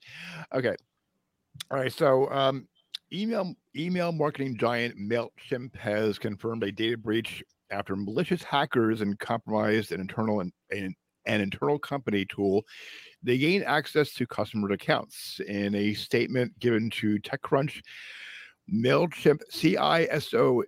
Okay, 0.55 0.76
all 1.70 1.78
right. 1.78 1.92
So, 1.92 2.30
um, 2.30 2.68
email 3.12 3.55
email 3.76 4.12
marketing 4.12 4.57
giant 4.57 4.96
Mailchimp 4.98 5.74
has 5.76 6.18
confirmed 6.18 6.62
a 6.62 6.70
data 6.70 6.96
breach 6.96 7.42
after 7.70 7.96
malicious 7.96 8.42
hackers 8.42 9.00
and 9.00 9.18
compromised 9.18 9.90
an 9.92 10.00
internal 10.00 10.40
and 10.40 10.53
an, 10.70 10.94
an 11.26 11.40
internal 11.40 11.78
company 11.78 12.24
tool. 12.24 12.62
They 13.24 13.38
gained 13.38 13.64
access 13.64 14.12
to 14.14 14.26
customer 14.26 14.70
accounts. 14.70 15.40
In 15.48 15.74
a 15.74 15.94
statement 15.94 16.59
given 16.61 16.90
to 16.90 17.18
TechCrunch, 17.18 17.80
Mailchimp 18.72 19.40
CISO 19.50 20.62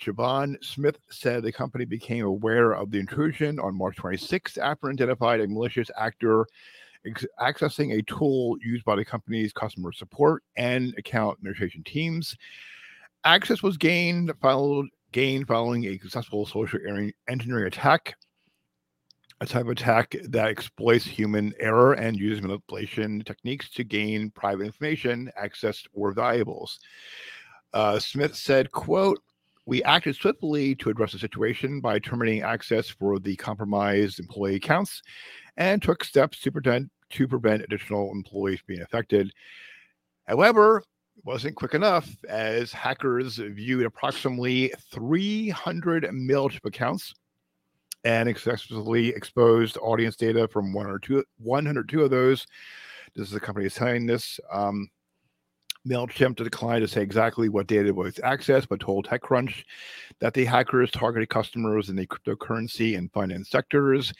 Siobhan 0.00 0.62
Smith 0.62 0.98
said 1.10 1.42
the 1.42 1.52
company 1.52 1.84
became 1.84 2.24
aware 2.24 2.72
of 2.72 2.90
the 2.90 2.98
intrusion 2.98 3.58
on 3.58 3.76
March 3.76 3.96
26th 3.96 4.58
after 4.58 4.90
identified 4.90 5.40
a 5.40 5.48
malicious 5.48 5.90
actor 5.98 6.46
ex- 7.06 7.26
accessing 7.40 7.98
a 7.98 8.02
tool 8.02 8.56
used 8.62 8.84
by 8.84 8.96
the 8.96 9.04
company's 9.04 9.52
customer 9.52 9.92
support 9.92 10.42
and 10.56 10.94
account 10.98 11.38
administration 11.38 11.82
teams. 11.84 12.36
Access 13.24 13.62
was 13.62 13.76
gained 13.76 14.32
followed 14.40 14.88
gained 15.12 15.46
following 15.46 15.84
a 15.84 15.98
successful 15.98 16.44
social 16.44 16.80
engineering 17.28 17.66
attack, 17.66 18.16
a 19.40 19.46
type 19.46 19.62
of 19.62 19.68
attack 19.68 20.16
that 20.24 20.48
exploits 20.48 21.04
human 21.04 21.54
error 21.60 21.92
and 21.92 22.18
uses 22.18 22.42
manipulation 22.42 23.22
techniques 23.22 23.70
to 23.70 23.84
gain 23.84 24.30
private 24.30 24.64
information, 24.64 25.30
access, 25.36 25.84
or 25.92 26.12
valuables. 26.12 26.80
Uh, 27.72 27.98
Smith 27.98 28.34
said, 28.34 28.72
"quote 28.72 29.22
we 29.66 29.82
acted 29.84 30.16
swiftly 30.16 30.74
to 30.76 30.90
address 30.90 31.12
the 31.12 31.18
situation 31.18 31.80
by 31.80 31.98
terminating 31.98 32.42
access 32.42 32.88
for 32.88 33.18
the 33.18 33.36
compromised 33.36 34.20
employee 34.20 34.56
accounts 34.56 35.02
and 35.56 35.82
took 35.82 36.04
steps 36.04 36.40
to 36.40 36.52
prevent 36.52 36.90
to 37.10 37.28
prevent 37.28 37.62
additional 37.62 38.10
employees 38.12 38.60
being 38.66 38.80
affected. 38.80 39.30
However, 40.26 40.78
it 41.16 41.24
wasn't 41.24 41.54
quick 41.54 41.74
enough 41.74 42.08
as 42.28 42.72
hackers 42.72 43.36
viewed 43.36 43.86
approximately 43.86 44.72
300 44.92 46.04
Mailchimp 46.04 46.64
accounts 46.64 47.14
and 48.04 48.28
successfully 48.28 49.08
exposed 49.08 49.78
audience 49.78 50.16
data 50.16 50.48
from 50.48 50.72
one 50.72 50.86
or 50.86 50.98
two 50.98 51.24
102 51.38 52.02
of 52.02 52.10
those. 52.10 52.46
This 53.14 53.28
is 53.28 53.32
the 53.32 53.40
company 53.40 53.68
saying 53.68 54.06
this. 54.06 54.40
Um, 54.52 54.88
MailChimp 55.86 56.36
declined 56.36 56.82
to 56.82 56.88
say 56.88 57.02
exactly 57.02 57.48
what 57.48 57.66
data 57.66 57.92
was 57.92 58.14
accessed, 58.16 58.68
but 58.68 58.80
told 58.80 59.06
TechCrunch 59.06 59.64
that 60.20 60.34
the 60.34 60.44
hackers 60.44 60.90
targeted 60.90 61.28
customers 61.28 61.90
in 61.90 61.96
the 61.96 62.06
cryptocurrency 62.06 62.96
and 62.96 63.12
finance 63.12 63.50
sectors. 63.50 64.12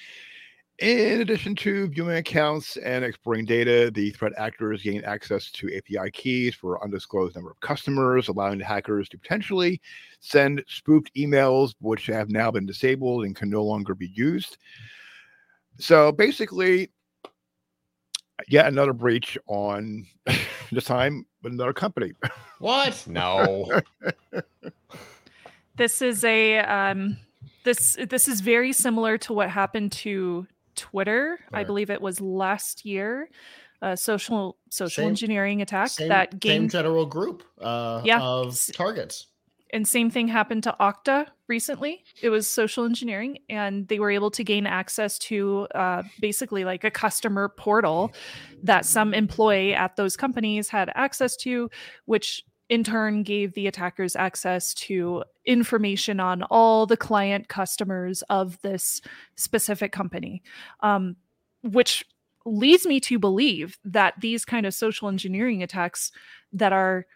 In 0.80 1.20
addition 1.20 1.54
to 1.56 1.86
viewing 1.86 2.16
accounts 2.16 2.76
and 2.78 3.04
exploring 3.04 3.44
data, 3.44 3.92
the 3.94 4.10
threat 4.10 4.32
actors 4.36 4.82
gained 4.82 5.04
access 5.04 5.50
to 5.52 5.74
API 5.74 6.10
keys 6.10 6.54
for 6.54 6.82
undisclosed 6.82 7.36
number 7.36 7.52
of 7.52 7.60
customers, 7.60 8.26
allowing 8.26 8.58
the 8.58 8.64
hackers 8.64 9.08
to 9.10 9.18
potentially 9.18 9.80
send 10.18 10.64
spoofed 10.66 11.14
emails, 11.14 11.74
which 11.80 12.06
have 12.06 12.28
now 12.28 12.50
been 12.50 12.66
disabled 12.66 13.24
and 13.24 13.36
can 13.36 13.48
no 13.48 13.62
longer 13.62 13.94
be 13.94 14.10
used. 14.14 14.58
So 15.78 16.10
basically, 16.10 16.90
yet 18.48 18.66
another 18.66 18.92
breach 18.92 19.38
on 19.46 20.06
this 20.74 20.84
time 20.84 21.26
with 21.42 21.52
another 21.52 21.72
company. 21.72 22.12
What? 22.58 23.04
No. 23.08 23.68
this 25.76 26.02
is 26.02 26.24
a 26.24 26.58
um, 26.58 27.16
this 27.64 27.96
this 28.08 28.28
is 28.28 28.40
very 28.40 28.72
similar 28.72 29.18
to 29.18 29.32
what 29.32 29.50
happened 29.50 29.92
to 29.92 30.46
Twitter. 30.76 31.38
Right. 31.52 31.60
I 31.60 31.64
believe 31.64 31.90
it 31.90 32.00
was 32.00 32.20
last 32.20 32.84
year. 32.84 33.28
A 33.82 33.96
social 33.96 34.56
social 34.70 35.02
same, 35.02 35.08
engineering 35.08 35.60
attack 35.60 35.88
same, 35.88 36.08
that 36.08 36.40
gained 36.40 36.72
same 36.72 36.80
general 36.82 37.04
group 37.04 37.42
uh, 37.60 38.00
yeah. 38.04 38.20
of 38.20 38.58
targets. 38.72 39.26
And 39.74 39.88
same 39.88 40.08
thing 40.08 40.28
happened 40.28 40.62
to 40.62 40.76
Okta 40.78 41.26
recently. 41.48 42.04
It 42.22 42.30
was 42.30 42.48
social 42.48 42.84
engineering, 42.84 43.38
and 43.48 43.88
they 43.88 43.98
were 43.98 44.12
able 44.12 44.30
to 44.30 44.44
gain 44.44 44.68
access 44.68 45.18
to 45.18 45.66
uh, 45.74 46.04
basically 46.20 46.64
like 46.64 46.84
a 46.84 46.92
customer 46.92 47.48
portal 47.48 48.12
that 48.62 48.86
some 48.86 49.12
employee 49.12 49.74
at 49.74 49.96
those 49.96 50.16
companies 50.16 50.68
had 50.68 50.92
access 50.94 51.36
to, 51.38 51.70
which 52.04 52.44
in 52.68 52.84
turn 52.84 53.24
gave 53.24 53.54
the 53.54 53.66
attackers 53.66 54.14
access 54.14 54.74
to 54.74 55.24
information 55.44 56.20
on 56.20 56.44
all 56.44 56.86
the 56.86 56.96
client 56.96 57.48
customers 57.48 58.22
of 58.30 58.62
this 58.62 59.02
specific 59.34 59.90
company, 59.90 60.40
um, 60.84 61.16
which 61.62 62.04
leads 62.46 62.86
me 62.86 63.00
to 63.00 63.18
believe 63.18 63.76
that 63.84 64.14
these 64.20 64.44
kind 64.44 64.66
of 64.66 64.72
social 64.72 65.08
engineering 65.08 65.64
attacks 65.64 66.12
that 66.52 66.72
are 66.72 67.06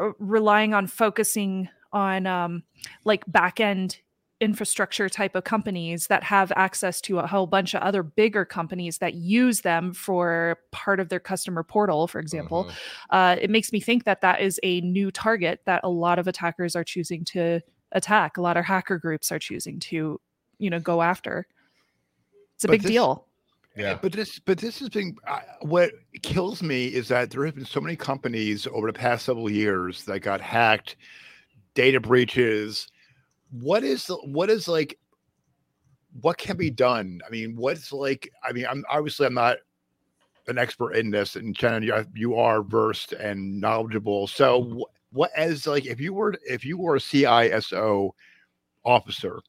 uh, 0.00 0.12
relying 0.18 0.72
on 0.72 0.86
focusing 0.86 1.68
on 1.92 2.26
um, 2.26 2.62
like 3.04 3.24
back 3.26 3.60
end 3.60 3.98
infrastructure 4.40 5.08
type 5.08 5.36
of 5.36 5.44
companies 5.44 6.08
that 6.08 6.24
have 6.24 6.52
access 6.56 7.00
to 7.00 7.20
a 7.20 7.26
whole 7.28 7.46
bunch 7.46 7.74
of 7.74 7.82
other 7.82 8.02
bigger 8.02 8.44
companies 8.44 8.98
that 8.98 9.14
use 9.14 9.60
them 9.60 9.92
for 9.92 10.58
part 10.72 10.98
of 10.98 11.08
their 11.08 11.20
customer 11.20 11.62
portal 11.62 12.08
for 12.08 12.18
example. 12.18 12.64
Mm-hmm. 12.64 13.16
uh, 13.16 13.36
it 13.40 13.50
makes 13.50 13.72
me 13.72 13.78
think 13.78 14.02
that 14.04 14.20
that 14.22 14.40
is 14.40 14.58
a 14.64 14.80
new 14.80 15.12
target 15.12 15.60
that 15.66 15.80
a 15.84 15.88
lot 15.88 16.18
of 16.18 16.26
attackers 16.26 16.74
are 16.74 16.82
choosing 16.82 17.24
to 17.26 17.60
attack. 17.92 18.36
A 18.36 18.40
lot 18.40 18.56
of 18.56 18.64
hacker 18.64 18.98
groups 18.98 19.30
are 19.30 19.38
choosing 19.38 19.78
to 19.80 20.20
you 20.58 20.70
know 20.70 20.80
go 20.80 21.02
after. 21.02 21.46
It's 22.56 22.64
a 22.64 22.68
but 22.68 22.72
big 22.72 22.82
this, 22.82 22.90
deal. 22.90 23.26
Yeah. 23.76 23.98
But 24.00 24.12
this 24.12 24.38
but 24.38 24.58
this 24.58 24.78
has 24.80 24.88
been 24.88 25.16
uh, 25.26 25.40
what 25.60 25.92
kills 26.22 26.62
me 26.62 26.86
is 26.86 27.08
that 27.08 27.30
there 27.30 27.44
have 27.46 27.54
been 27.54 27.64
so 27.64 27.80
many 27.80 27.96
companies 27.96 28.66
over 28.72 28.86
the 28.86 28.92
past 28.92 29.24
several 29.24 29.50
years 29.50 30.04
that 30.04 30.20
got 30.20 30.40
hacked 30.40 30.96
data 31.74 32.00
breaches. 32.00 32.88
What 33.50 33.84
is 33.84 34.10
what 34.24 34.50
is 34.50 34.68
like 34.68 34.98
what 36.20 36.38
can 36.38 36.56
be 36.56 36.70
done? 36.70 37.20
I 37.26 37.30
mean, 37.30 37.56
what's 37.56 37.92
like? 37.92 38.30
I 38.42 38.52
mean, 38.52 38.66
I'm 38.68 38.84
obviously 38.90 39.26
I'm 39.26 39.34
not 39.34 39.58
an 40.48 40.58
expert 40.58 40.92
in 40.92 41.10
this, 41.10 41.36
and 41.36 41.56
Shannon, 41.56 41.82
you, 41.82 42.04
you 42.14 42.36
are 42.36 42.62
versed 42.62 43.12
and 43.12 43.60
knowledgeable. 43.60 44.26
So, 44.26 44.86
what, 45.12 45.30
as 45.36 45.66
like 45.66 45.86
if 45.86 46.00
you 46.00 46.12
were 46.12 46.34
if 46.46 46.64
you 46.64 46.78
were 46.78 46.96
a 46.96 47.00
CISO 47.00 48.10
officer, 48.84 49.40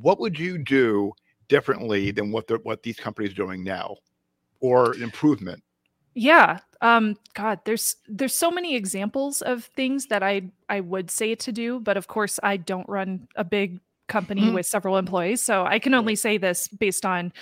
what 0.00 0.18
would 0.20 0.38
you 0.38 0.58
do 0.58 1.12
differently 1.48 2.10
than 2.10 2.32
what 2.32 2.46
the, 2.46 2.58
what 2.62 2.82
these 2.82 2.96
companies 2.96 3.32
are 3.32 3.36
doing 3.36 3.62
now, 3.62 3.96
or 4.60 4.92
an 4.92 5.02
improvement? 5.02 5.62
Yeah. 6.14 6.58
Um 6.80 7.16
god, 7.34 7.60
there's 7.64 7.96
there's 8.08 8.34
so 8.34 8.50
many 8.50 8.76
examples 8.76 9.42
of 9.42 9.64
things 9.64 10.06
that 10.06 10.22
I 10.22 10.42
I 10.68 10.80
would 10.80 11.10
say 11.10 11.34
to 11.34 11.52
do, 11.52 11.80
but 11.80 11.96
of 11.96 12.08
course 12.08 12.38
I 12.42 12.56
don't 12.56 12.88
run 12.88 13.28
a 13.36 13.44
big 13.44 13.80
company 14.08 14.42
mm-hmm. 14.42 14.54
with 14.54 14.66
several 14.66 14.98
employees, 14.98 15.42
so 15.42 15.64
I 15.64 15.78
can 15.78 15.94
only 15.94 16.16
say 16.16 16.38
this 16.38 16.68
based 16.68 17.06
on 17.06 17.32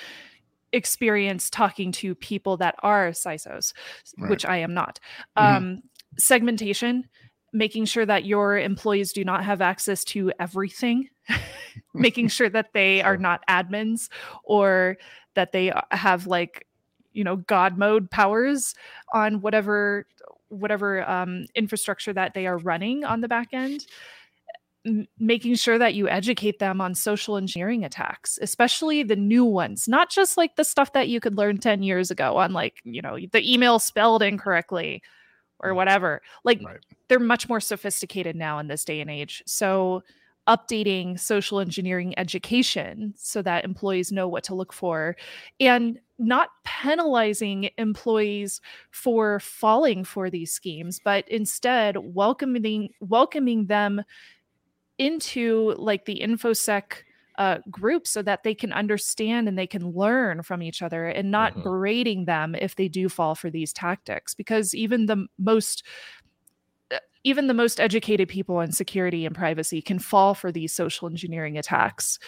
experience 0.72 1.50
talking 1.50 1.90
to 1.90 2.14
people 2.14 2.56
that 2.58 2.76
are 2.80 3.10
CISOs, 3.10 3.72
right. 4.18 4.30
which 4.30 4.46
I 4.46 4.58
am 4.58 4.74
not. 4.74 5.00
Mm-hmm. 5.36 5.56
Um 5.56 5.82
segmentation, 6.18 7.08
making 7.52 7.84
sure 7.84 8.06
that 8.06 8.24
your 8.24 8.58
employees 8.58 9.12
do 9.12 9.24
not 9.24 9.44
have 9.44 9.60
access 9.60 10.04
to 10.04 10.32
everything, 10.38 11.08
making 11.94 12.28
sure 12.36 12.48
that 12.48 12.72
they 12.72 13.02
are 13.02 13.16
not 13.16 13.42
admins 13.48 14.08
or 14.44 14.96
that 15.34 15.52
they 15.52 15.70
uh, 15.70 15.80
have 15.90 16.26
like 16.26 16.66
you 17.12 17.24
know 17.24 17.36
god 17.36 17.78
mode 17.78 18.10
powers 18.10 18.74
on 19.12 19.40
whatever 19.40 20.06
whatever 20.48 21.08
um, 21.08 21.46
infrastructure 21.54 22.12
that 22.12 22.34
they 22.34 22.46
are 22.46 22.58
running 22.58 23.04
on 23.04 23.20
the 23.20 23.28
back 23.28 23.48
end 23.52 23.86
M- 24.84 25.06
making 25.18 25.54
sure 25.54 25.78
that 25.78 25.94
you 25.94 26.08
educate 26.08 26.58
them 26.58 26.80
on 26.80 26.94
social 26.94 27.36
engineering 27.36 27.84
attacks 27.84 28.38
especially 28.42 29.02
the 29.02 29.16
new 29.16 29.44
ones 29.44 29.86
not 29.88 30.10
just 30.10 30.36
like 30.36 30.56
the 30.56 30.64
stuff 30.64 30.92
that 30.92 31.08
you 31.08 31.20
could 31.20 31.36
learn 31.36 31.58
10 31.58 31.82
years 31.82 32.10
ago 32.10 32.36
on 32.36 32.52
like 32.52 32.80
you 32.84 33.02
know 33.02 33.18
the 33.32 33.52
email 33.52 33.78
spelled 33.78 34.22
incorrectly 34.22 35.02
or 35.60 35.72
mm. 35.72 35.76
whatever 35.76 36.22
like 36.44 36.60
right. 36.64 36.78
they're 37.08 37.18
much 37.18 37.48
more 37.48 37.60
sophisticated 37.60 38.34
now 38.34 38.58
in 38.58 38.68
this 38.68 38.84
day 38.84 39.00
and 39.00 39.10
age 39.10 39.42
so 39.46 40.02
updating 40.50 41.18
social 41.18 41.60
engineering 41.60 42.12
education 42.18 43.14
so 43.16 43.40
that 43.40 43.64
employees 43.64 44.10
know 44.10 44.26
what 44.26 44.42
to 44.42 44.54
look 44.54 44.72
for 44.72 45.16
and 45.60 46.00
not 46.18 46.48
penalizing 46.64 47.70
employees 47.78 48.60
for 48.90 49.38
falling 49.38 50.02
for 50.02 50.28
these 50.28 50.52
schemes 50.52 51.00
but 51.04 51.26
instead 51.28 51.96
welcoming 51.98 52.90
welcoming 53.00 53.66
them 53.66 54.02
into 54.98 55.72
like 55.78 56.04
the 56.04 56.20
infosec 56.20 57.04
uh, 57.38 57.58
group 57.70 58.06
so 58.06 58.20
that 58.20 58.42
they 58.42 58.54
can 58.54 58.70
understand 58.72 59.48
and 59.48 59.56
they 59.56 59.66
can 59.66 59.92
learn 59.92 60.42
from 60.42 60.62
each 60.62 60.82
other 60.82 61.06
and 61.06 61.30
not 61.30 61.52
uh-huh. 61.52 61.62
berating 61.62 62.26
them 62.26 62.54
if 62.54 62.76
they 62.76 62.86
do 62.86 63.08
fall 63.08 63.34
for 63.34 63.48
these 63.48 63.72
tactics 63.72 64.34
because 64.34 64.74
even 64.74 65.06
the 65.06 65.26
most 65.38 65.82
even 67.24 67.46
the 67.46 67.54
most 67.54 67.80
educated 67.80 68.28
people 68.28 68.60
in 68.60 68.72
security 68.72 69.26
and 69.26 69.34
privacy 69.34 69.82
can 69.82 69.98
fall 69.98 70.34
for 70.34 70.50
these 70.50 70.72
social 70.72 71.08
engineering 71.08 71.58
attacks. 71.58 72.18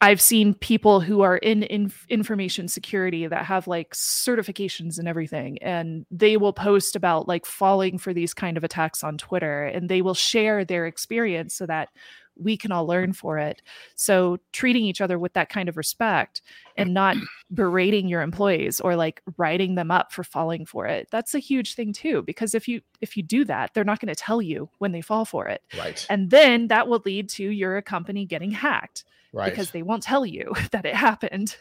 I've 0.00 0.20
seen 0.20 0.54
people 0.54 1.00
who 1.00 1.20
are 1.20 1.36
in, 1.36 1.62
in, 1.62 1.92
information 2.08 2.66
security 2.66 3.28
that 3.28 3.44
have 3.44 3.68
like 3.68 3.94
certifications 3.94 4.98
and 4.98 5.06
everything, 5.06 5.62
and 5.62 6.04
they 6.10 6.36
will 6.36 6.52
post 6.52 6.96
about 6.96 7.28
like 7.28 7.46
falling 7.46 7.98
for 7.98 8.12
these 8.12 8.34
kind 8.34 8.56
of 8.56 8.64
attacks 8.64 9.04
on 9.04 9.16
Twitter, 9.16 9.62
and 9.62 9.88
they 9.88 10.02
will 10.02 10.14
share 10.14 10.64
their 10.64 10.86
experience 10.86 11.54
so 11.54 11.66
that 11.66 11.90
we 12.36 12.56
can 12.56 12.72
all 12.72 12.86
learn 12.86 13.12
for 13.12 13.38
it. 13.38 13.62
So 13.94 14.38
treating 14.52 14.84
each 14.84 15.00
other 15.00 15.18
with 15.18 15.32
that 15.34 15.48
kind 15.48 15.68
of 15.68 15.76
respect 15.76 16.42
and 16.76 16.94
not 16.94 17.16
berating 17.52 18.08
your 18.08 18.22
employees 18.22 18.80
or 18.80 18.96
like 18.96 19.22
writing 19.36 19.74
them 19.74 19.90
up 19.90 20.12
for 20.12 20.24
falling 20.24 20.64
for 20.66 20.86
it. 20.86 21.08
That's 21.10 21.34
a 21.34 21.38
huge 21.38 21.74
thing 21.74 21.92
too 21.92 22.22
because 22.22 22.54
if 22.54 22.66
you 22.66 22.80
if 23.00 23.16
you 23.16 23.22
do 23.22 23.44
that, 23.44 23.74
they're 23.74 23.84
not 23.84 24.00
going 24.00 24.12
to 24.12 24.14
tell 24.14 24.40
you 24.40 24.68
when 24.78 24.92
they 24.92 25.00
fall 25.00 25.24
for 25.24 25.48
it. 25.48 25.62
Right. 25.76 26.06
And 26.08 26.30
then 26.30 26.68
that 26.68 26.88
will 26.88 27.02
lead 27.04 27.28
to 27.30 27.44
your 27.44 27.80
company 27.82 28.24
getting 28.24 28.50
hacked. 28.50 29.04
Right. 29.32 29.50
Because 29.50 29.70
they 29.70 29.82
won't 29.82 30.02
tell 30.02 30.26
you 30.26 30.52
that 30.72 30.84
it 30.84 30.94
happened. 30.94 31.56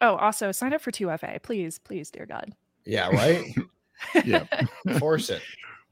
oh, 0.00 0.16
also 0.16 0.52
sign 0.52 0.72
up 0.72 0.80
for 0.80 0.90
2FA, 0.90 1.42
please, 1.42 1.78
please, 1.78 2.10
dear 2.10 2.26
God. 2.26 2.54
Yeah, 2.84 3.08
right? 3.08 3.54
yeah. 4.24 4.46
Force 4.98 5.30
it 5.30 5.42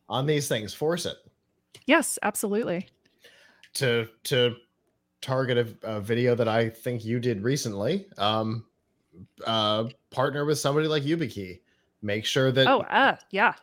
on 0.09 0.27
these 0.27 0.49
things. 0.49 0.75
Force 0.75 1.07
it. 1.07 1.17
Yes, 1.87 2.19
absolutely. 2.23 2.89
To 3.75 4.09
to 4.25 4.57
target 5.21 5.77
a, 5.83 5.97
a 5.97 6.01
video 6.01 6.35
that 6.35 6.49
I 6.49 6.69
think 6.69 7.05
you 7.05 7.21
did 7.21 7.43
recently, 7.43 8.07
um, 8.19 8.65
uh, 9.47 9.85
partner 10.11 10.45
with 10.45 10.59
somebody 10.59 10.89
like 10.89 11.03
YubiKey. 11.03 11.61
Make 12.03 12.25
sure 12.25 12.51
that 12.53 12.67
oh, 12.67 12.81
uh, 12.81 13.17
yeah, 13.31 13.55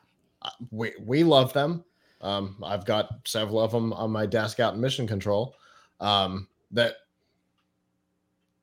uh, 0.41 0.49
we 0.72 0.93
we 1.03 1.24
love 1.24 1.53
them. 1.53 1.84
Um, 2.22 2.63
I've 2.63 2.86
got 2.86 3.09
several 3.26 3.59
of 3.59 3.72
them 3.72 3.93
on 3.93 4.11
my 4.11 4.26
desk 4.26 4.59
out 4.59 4.76
in 4.76 4.82
Mission 4.82 5.07
Control. 5.07 5.55
Um, 5.99 6.47
that 6.72 6.95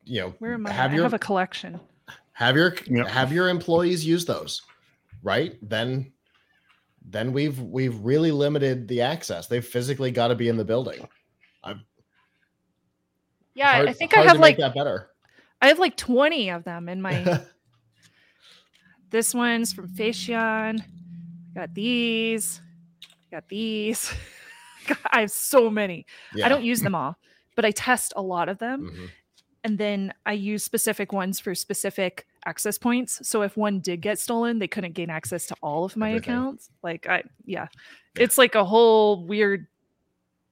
you 0.04 0.20
know, 0.20 0.34
where 0.38 0.54
am 0.54 0.66
I? 0.66 0.72
Have 0.72 0.92
I 0.92 0.94
your, 0.94 1.02
have 1.02 1.14
a 1.14 1.18
collection. 1.18 1.80
Have 2.32 2.56
your 2.56 2.76
yep. 2.86 3.08
have 3.08 3.32
your 3.32 3.48
employees 3.48 4.04
use 4.04 4.24
those, 4.24 4.62
right? 5.22 5.56
Then 5.62 6.12
then 7.04 7.32
we've 7.32 7.60
we've 7.60 7.98
really 7.98 8.30
limited 8.30 8.88
the 8.88 9.02
access. 9.02 9.46
They've 9.46 9.64
physically 9.64 10.10
got 10.10 10.28
to 10.28 10.34
be 10.34 10.48
in 10.48 10.56
the 10.56 10.64
building. 10.64 11.06
I'm, 11.62 11.84
yeah, 13.54 13.74
hard, 13.74 13.88
I 13.88 13.92
think 13.92 14.16
I 14.16 14.22
have 14.22 14.38
like 14.38 14.56
that 14.56 14.74
better. 14.74 15.10
I 15.60 15.68
have 15.68 15.78
like 15.78 15.96
20 15.96 16.50
of 16.50 16.64
them 16.64 16.88
in 16.88 17.00
my 17.00 17.40
this 19.10 19.34
one's 19.34 19.72
from 19.72 19.88
Fashion. 19.88 20.82
Got 21.54 21.74
these. 21.74 22.60
Got 23.30 23.48
these. 23.48 24.12
I 25.10 25.20
have 25.20 25.30
so 25.30 25.70
many. 25.70 26.04
Yeah. 26.34 26.46
I 26.46 26.48
don't 26.48 26.64
use 26.64 26.80
them 26.80 26.94
all, 26.94 27.16
but 27.54 27.64
I 27.64 27.70
test 27.70 28.12
a 28.16 28.22
lot 28.22 28.48
of 28.48 28.58
them. 28.58 28.90
Mm-hmm. 28.90 29.06
and 29.62 29.78
then 29.78 30.12
I 30.26 30.32
use 30.32 30.62
specific 30.62 31.12
ones 31.12 31.40
for 31.40 31.54
specific 31.54 32.26
access 32.46 32.78
points. 32.78 33.26
So 33.28 33.42
if 33.42 33.56
one 33.56 33.80
did 33.80 34.00
get 34.00 34.18
stolen, 34.18 34.58
they 34.58 34.68
couldn't 34.68 34.92
gain 34.92 35.10
access 35.10 35.46
to 35.46 35.56
all 35.62 35.84
of 35.84 35.96
my 35.96 36.10
Everything. 36.10 36.34
accounts. 36.34 36.70
Like 36.82 37.08
I 37.08 37.22
yeah. 37.44 37.68
It's 38.16 38.38
like 38.38 38.54
a 38.54 38.64
whole 38.64 39.24
weird 39.24 39.66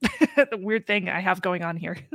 weird 0.53 0.87
thing 0.87 1.09
I 1.09 1.21
have 1.21 1.41
going 1.43 1.63
on 1.63 1.77
here. 1.77 1.97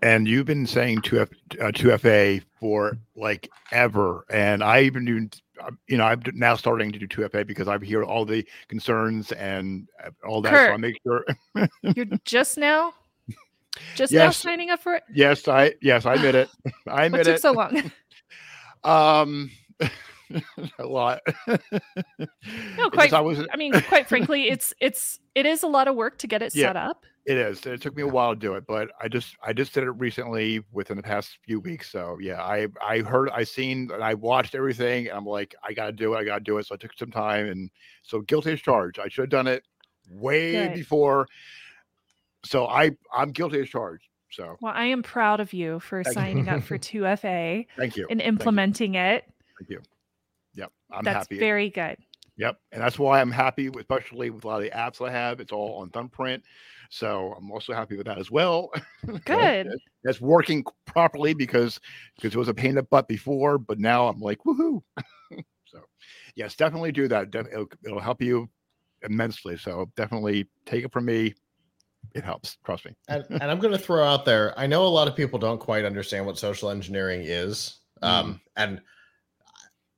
And 0.00 0.28
you've 0.28 0.46
been 0.46 0.64
saying 0.64 1.00
2F, 1.02 1.28
uh, 1.60 1.72
2FA 1.72 2.42
for 2.60 2.96
like 3.16 3.50
ever. 3.72 4.24
And 4.30 4.62
I 4.62 4.82
even 4.82 5.04
do, 5.04 5.28
uh, 5.60 5.72
you 5.88 5.96
know, 5.96 6.04
I'm 6.04 6.22
now 6.34 6.54
starting 6.54 6.92
to 6.92 7.00
do 7.00 7.08
2FA 7.08 7.44
because 7.44 7.66
I 7.66 7.76
hear 7.78 8.04
all 8.04 8.24
the 8.24 8.46
concerns 8.68 9.32
and 9.32 9.88
uh, 10.04 10.10
all 10.24 10.40
that. 10.42 10.68
So 10.68 10.72
I 10.72 10.76
make 10.76 11.00
sure. 11.02 11.24
You're 11.82 12.06
just 12.24 12.56
now 12.56 12.94
just 13.96 14.12
now 14.12 14.30
signing 14.30 14.70
up 14.70 14.80
for 14.80 14.94
it. 14.94 15.02
yes, 15.12 15.48
I, 15.48 15.74
yes, 15.82 16.06
I 16.06 16.14
admit 16.14 16.34
it. 16.36 16.48
I 16.86 17.06
admit 17.06 17.24
took 17.24 17.34
it. 17.36 17.42
so 17.42 17.52
long? 17.52 17.90
Um, 18.84 19.50
a 20.78 20.86
lot. 20.86 21.20
No, 21.46 22.90
quite 22.92 23.12
I 23.12 23.20
was, 23.20 23.46
I 23.52 23.56
mean, 23.56 23.72
quite 23.82 24.08
frankly, 24.08 24.48
it's 24.50 24.72
it's 24.80 25.18
it 25.34 25.46
is 25.46 25.62
a 25.62 25.66
lot 25.68 25.88
of 25.88 25.94
work 25.94 26.18
to 26.18 26.26
get 26.26 26.42
it 26.42 26.54
Yeah. 26.54 26.68
set 26.68 26.76
up. 26.76 27.04
It 27.26 27.36
is. 27.36 27.64
It 27.66 27.82
took 27.82 27.94
me 27.94 28.02
a 28.02 28.06
while 28.06 28.32
to 28.34 28.40
do 28.40 28.54
it, 28.54 28.64
but 28.66 28.88
I 29.02 29.08
just 29.08 29.36
I 29.46 29.52
just 29.52 29.74
did 29.74 29.84
it 29.84 29.90
recently 29.90 30.64
within 30.72 30.96
the 30.96 31.02
past 31.02 31.36
few 31.44 31.60
weeks. 31.60 31.90
So 31.92 32.16
yeah, 32.22 32.42
I 32.42 32.68
I 32.82 33.00
heard 33.00 33.28
I 33.30 33.44
seen 33.44 33.90
and 33.92 34.02
I 34.02 34.14
watched 34.14 34.54
everything 34.54 35.08
and 35.08 35.16
I'm 35.18 35.26
like, 35.26 35.54
I 35.62 35.74
gotta 35.74 35.92
do 35.92 36.14
it, 36.14 36.18
I 36.18 36.24
gotta 36.24 36.42
do 36.42 36.56
it. 36.56 36.66
So 36.66 36.74
I 36.74 36.78
took 36.78 36.94
some 36.96 37.10
time 37.10 37.46
and 37.48 37.70
so 38.02 38.22
guilty 38.22 38.52
as 38.52 38.60
charged. 38.62 38.98
I 38.98 39.08
should 39.08 39.24
have 39.24 39.30
done 39.30 39.46
it 39.46 39.62
way 40.10 40.52
Good. 40.68 40.74
before. 40.74 41.26
So 42.46 42.66
I 42.66 42.92
I'm 43.12 43.30
guilty 43.32 43.60
as 43.60 43.68
charged. 43.68 44.07
So 44.30 44.56
Well, 44.60 44.72
I 44.74 44.86
am 44.86 45.02
proud 45.02 45.40
of 45.40 45.52
you 45.52 45.80
for 45.80 46.02
Thank 46.04 46.16
you. 46.16 46.20
signing 46.22 46.48
up 46.48 46.62
for 46.62 46.78
2FA 46.78 47.66
thank 47.76 47.96
you. 47.96 48.06
and 48.10 48.20
implementing 48.20 48.94
it. 48.94 49.24
Thank 49.58 49.70
you. 49.70 49.80
Yep. 50.54 50.72
I'm 50.90 51.04
That's 51.04 51.26
happy. 51.26 51.38
very 51.38 51.70
good. 51.70 51.96
Yep. 52.36 52.56
And 52.72 52.80
that's 52.82 52.98
why 52.98 53.20
I'm 53.20 53.32
happy, 53.32 53.68
with, 53.68 53.80
especially 53.80 54.30
with 54.30 54.44
a 54.44 54.46
lot 54.46 54.56
of 54.58 54.62
the 54.62 54.70
apps 54.70 55.04
I 55.04 55.10
have. 55.10 55.40
It's 55.40 55.52
all 55.52 55.80
on 55.80 55.90
thumbprint. 55.90 56.44
So 56.90 57.34
I'm 57.36 57.50
also 57.50 57.72
happy 57.74 57.96
with 57.96 58.06
that 58.06 58.18
as 58.18 58.30
well. 58.30 58.70
Good. 59.24 59.68
that's 60.04 60.20
working 60.20 60.64
properly 60.86 61.34
because 61.34 61.80
because 62.16 62.34
it 62.34 62.38
was 62.38 62.48
a 62.48 62.54
pain 62.54 62.70
in 62.70 62.76
the 62.76 62.82
butt 62.82 63.08
before, 63.08 63.58
but 63.58 63.78
now 63.78 64.08
I'm 64.08 64.20
like 64.20 64.38
woohoo. 64.44 64.80
so 65.66 65.80
yes, 66.34 66.54
definitely 66.54 66.92
do 66.92 67.08
that. 67.08 67.34
It'll, 67.34 67.66
it'll 67.84 68.00
help 68.00 68.22
you 68.22 68.48
immensely. 69.02 69.58
So 69.58 69.90
definitely 69.96 70.48
take 70.64 70.84
it 70.84 70.92
from 70.92 71.04
me. 71.04 71.34
It 72.14 72.24
helps. 72.24 72.56
Trust 72.64 72.84
me. 72.86 72.92
and, 73.08 73.24
and 73.30 73.44
I'm 73.44 73.58
going 73.58 73.72
to 73.72 73.78
throw 73.78 74.04
out 74.04 74.24
there. 74.24 74.58
I 74.58 74.66
know 74.66 74.84
a 74.84 74.88
lot 74.88 75.08
of 75.08 75.14
people 75.16 75.38
don't 75.38 75.58
quite 75.60 75.84
understand 75.84 76.24
what 76.26 76.38
social 76.38 76.70
engineering 76.70 77.22
is, 77.24 77.80
um, 78.02 78.40
and 78.56 78.80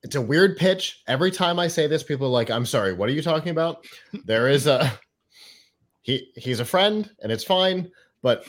it's 0.03 0.15
a 0.15 0.21
weird 0.21 0.57
pitch. 0.57 1.01
Every 1.07 1.31
time 1.31 1.57
I 1.59 1.67
say 1.67 1.87
this, 1.87 2.03
people 2.03 2.27
are 2.27 2.31
like, 2.31 2.49
"I'm 2.51 2.65
sorry, 2.65 2.93
what 2.93 3.07
are 3.09 3.13
you 3.13 3.21
talking 3.21 3.51
about?" 3.51 3.85
there 4.25 4.47
is 4.49 4.67
a 4.67 4.91
he 6.01 6.31
he's 6.35 6.59
a 6.59 6.65
friend, 6.65 7.09
and 7.23 7.31
it's 7.31 7.43
fine. 7.43 7.89
But 8.21 8.45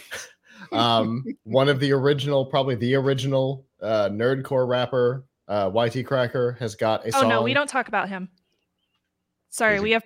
um, 0.73 1.25
one 1.45 1.69
of 1.69 1.79
the 1.81 1.93
original, 1.93 2.45
probably 2.47 2.75
the 2.75 2.95
original 2.95 3.65
uh, 3.81 4.09
nerdcore 4.11 4.67
rapper, 4.69 5.25
uh, 5.49 5.71
YT 5.75 6.05
Cracker, 6.07 6.57
has 6.59 6.75
got 6.75 7.05
a 7.05 7.09
Oh 7.09 7.21
song. 7.21 7.29
no, 7.29 7.43
we 7.43 7.55
don't 7.55 7.69
talk 7.69 7.89
about 7.89 8.09
him. 8.09 8.29
Sorry, 9.51 9.81
we 9.81 9.93
have 9.93 10.05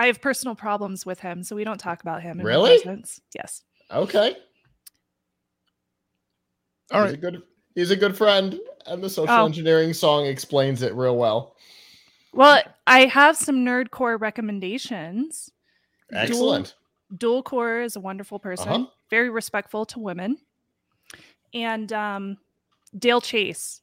I 0.00 0.06
have 0.06 0.20
personal 0.22 0.54
problems 0.54 1.04
with 1.04 1.20
him, 1.20 1.42
so 1.42 1.54
we 1.54 1.62
don't 1.62 1.76
talk 1.78 2.00
about 2.00 2.22
him. 2.22 2.40
Really? 2.40 2.82
Yes. 3.34 3.64
Okay, 3.92 4.34
All 6.90 7.02
he's 7.02 7.10
right. 7.10 7.14
a 7.14 7.16
good 7.18 7.42
he's 7.74 7.90
a 7.90 7.96
good 7.96 8.16
friend, 8.16 8.58
and 8.86 9.02
the 9.02 9.10
social 9.10 9.34
Oh. 9.34 9.44
engineering 9.44 9.92
song 9.92 10.24
explains 10.26 10.80
it 10.82 10.94
real 10.94 11.16
well. 11.16 11.54
Well, 12.32 12.62
I 12.86 13.06
have 13.06 13.36
some 13.36 13.56
nerdcore 13.64 14.18
recommendations. 14.18 15.50
Dual- 16.10 16.20
Excellent. 16.22 16.76
Dual 17.16 17.42
Core 17.42 17.80
is 17.82 17.96
a 17.96 18.00
wonderful 18.00 18.38
person, 18.38 18.68
Uh-huh. 18.68 18.86
very 19.10 19.28
respectful 19.28 19.84
to 19.86 19.98
women. 19.98 20.38
And 21.52 21.92
um, 21.92 22.38
Dale 22.96 23.20
Chase, 23.20 23.82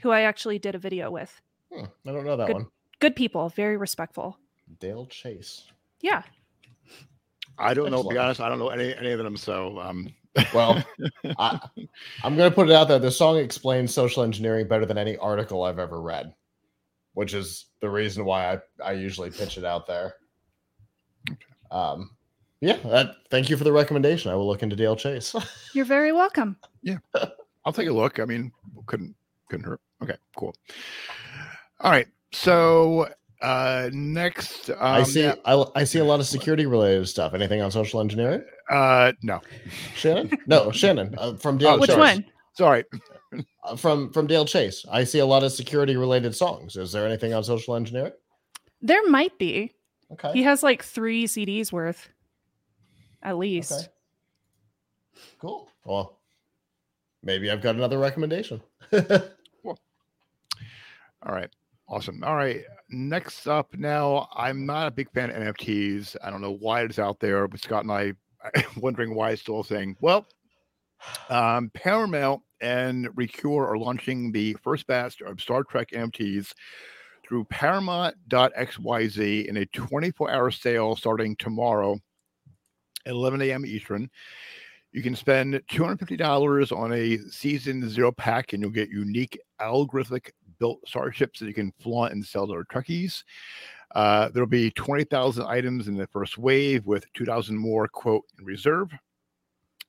who 0.00 0.10
I 0.12 0.22
actually 0.22 0.58
did 0.60 0.74
a 0.76 0.78
video 0.78 1.10
with. 1.10 1.40
Hmm, 1.72 1.84
I 2.06 2.12
don't 2.12 2.24
know 2.24 2.36
that 2.36 2.46
Good. 2.46 2.54
one. 2.54 2.66
Good 3.00 3.16
people, 3.16 3.48
very 3.50 3.76
respectful. 3.76 4.38
Dale 4.78 5.06
Chase. 5.06 5.64
Yeah. 6.00 6.22
I 7.58 7.74
don't 7.74 7.90
know. 7.90 8.02
To 8.02 8.08
be 8.08 8.18
honest, 8.18 8.40
I 8.40 8.48
don't 8.48 8.58
know 8.58 8.68
any 8.68 8.94
any 8.96 9.10
of 9.12 9.18
them. 9.18 9.36
So 9.36 9.78
um. 9.80 10.14
Well, 10.54 10.84
I, 11.38 11.58
I'm 12.22 12.36
going 12.36 12.48
to 12.48 12.54
put 12.54 12.68
it 12.68 12.74
out 12.74 12.86
there. 12.86 13.00
The 13.00 13.10
song 13.10 13.38
explains 13.38 13.92
social 13.92 14.22
engineering 14.22 14.68
better 14.68 14.86
than 14.86 14.98
any 14.98 15.16
article 15.16 15.64
I've 15.64 15.80
ever 15.80 16.00
read, 16.00 16.32
which 17.14 17.34
is 17.34 17.66
the 17.80 17.90
reason 17.90 18.24
why 18.24 18.52
I, 18.52 18.58
I 18.84 18.92
usually 18.92 19.30
pitch 19.30 19.58
it 19.58 19.64
out 19.64 19.86
there. 19.88 20.14
Um, 21.72 22.10
yeah, 22.60 22.76
that, 22.84 23.16
thank 23.30 23.50
you 23.50 23.56
for 23.56 23.64
the 23.64 23.72
recommendation. 23.72 24.30
I 24.30 24.34
will 24.34 24.46
look 24.46 24.62
into 24.62 24.76
Dale 24.76 24.96
Chase. 24.96 25.34
You're 25.74 25.84
very 25.84 26.12
welcome. 26.12 26.56
Yeah, 26.82 26.98
I'll 27.64 27.72
take 27.72 27.88
a 27.88 27.92
look. 27.92 28.20
I 28.20 28.24
mean, 28.24 28.52
couldn't 28.86 29.14
couldn't 29.48 29.64
hurt. 29.64 29.80
Okay, 30.02 30.16
cool. 30.36 30.54
All 31.80 31.90
right. 31.90 32.06
So 32.32 33.08
uh 33.40 33.88
next 33.92 34.70
um, 34.70 34.76
I 34.80 35.02
see. 35.04 35.22
yeah, 35.22 35.34
I, 35.44 35.64
I 35.76 35.84
see 35.84 35.98
a 36.00 36.04
lot 36.04 36.20
of 36.20 36.26
security 36.26 36.66
related 36.66 37.08
stuff. 37.08 37.34
Anything 37.34 37.62
on 37.62 37.70
social 37.70 38.00
engineering, 38.00 38.42
uh 38.70 39.12
no. 39.22 39.40
Shannon? 39.94 40.30
No, 40.46 40.72
Shannon 40.72 41.14
uh, 41.18 41.34
from 41.34 41.58
Dale. 41.58 41.70
Oh, 41.70 41.78
Which 41.78 41.90
Chase. 41.90 41.98
one? 41.98 42.24
Sorry. 42.54 42.84
Uh, 43.62 43.76
from 43.76 44.10
from 44.12 44.26
Dale 44.26 44.44
Chase. 44.44 44.84
I 44.90 45.04
see 45.04 45.18
a 45.20 45.26
lot 45.26 45.44
of 45.44 45.52
security 45.52 45.96
related 45.96 46.34
songs. 46.34 46.76
Is 46.76 46.90
there 46.90 47.06
anything 47.06 47.32
on 47.34 47.44
social 47.44 47.76
engineering? 47.76 48.12
There 48.82 49.06
might 49.08 49.38
be. 49.38 49.72
Okay. 50.12 50.32
He 50.32 50.42
has 50.42 50.62
like 50.62 50.82
three 50.82 51.26
CDs 51.26 51.70
worth, 51.70 52.08
at 53.22 53.36
least. 53.36 53.72
Okay. 53.72 53.86
Cool. 55.40 55.68
Well, 55.84 56.18
maybe 57.22 57.50
I've 57.50 57.60
got 57.60 57.74
another 57.74 57.98
recommendation. 57.98 58.62
All 58.92 59.06
right. 61.26 61.50
Awesome. 61.88 62.22
All 62.22 62.36
right. 62.36 62.62
Next 62.90 63.46
up 63.46 63.74
now, 63.74 64.28
I'm 64.34 64.66
not 64.66 64.88
a 64.88 64.90
big 64.90 65.10
fan 65.12 65.30
of 65.30 65.36
NFTs. 65.36 66.16
I 66.22 66.30
don't 66.30 66.42
know 66.42 66.56
why 66.60 66.82
it's 66.82 66.98
out 66.98 67.18
there, 67.18 67.48
but 67.48 67.60
Scott 67.60 67.84
and 67.84 67.92
I 67.92 68.12
wondering 68.76 69.14
why 69.14 69.30
it's 69.30 69.42
still 69.42 69.60
a 69.60 69.64
thing. 69.64 69.96
Well, 70.00 70.26
um, 71.30 71.70
Paramount 71.72 72.42
and 72.60 73.08
Recur 73.14 73.66
are 73.66 73.78
launching 73.78 74.32
the 74.32 74.54
first 74.62 74.86
batch 74.86 75.22
of 75.22 75.40
Star 75.40 75.64
Trek 75.64 75.90
NFTs 75.92 76.52
through 77.26 77.44
Paramount.xyz 77.44 79.46
in 79.46 79.56
a 79.56 79.66
24 79.66 80.30
hour 80.30 80.50
sale 80.50 80.94
starting 80.94 81.36
tomorrow 81.36 81.98
at 83.06 83.12
11 83.12 83.40
a.m. 83.42 83.64
Eastern. 83.64 84.10
You 84.92 85.02
can 85.02 85.14
spend 85.14 85.54
$250 85.70 86.76
on 86.76 86.92
a 86.92 87.18
season 87.30 87.88
zero 87.88 88.10
pack 88.10 88.52
and 88.52 88.62
you'll 88.62 88.70
get 88.70 88.88
unique 88.88 89.38
algorithmic 89.60 90.30
built 90.58 90.80
starships 90.86 91.40
that 91.40 91.46
you 91.46 91.54
can 91.54 91.72
flaunt 91.80 92.12
and 92.12 92.24
sell 92.24 92.46
to 92.46 92.52
our 92.52 92.64
Trekkies. 92.64 93.22
Uh, 93.94 94.28
there'll 94.28 94.48
be 94.48 94.70
20,000 94.72 95.46
items 95.46 95.88
in 95.88 95.96
the 95.96 96.06
first 96.08 96.38
wave 96.38 96.84
with 96.86 97.10
2,000 97.14 97.56
more, 97.56 97.88
quote, 97.88 98.24
in 98.38 98.44
reserve. 98.44 98.90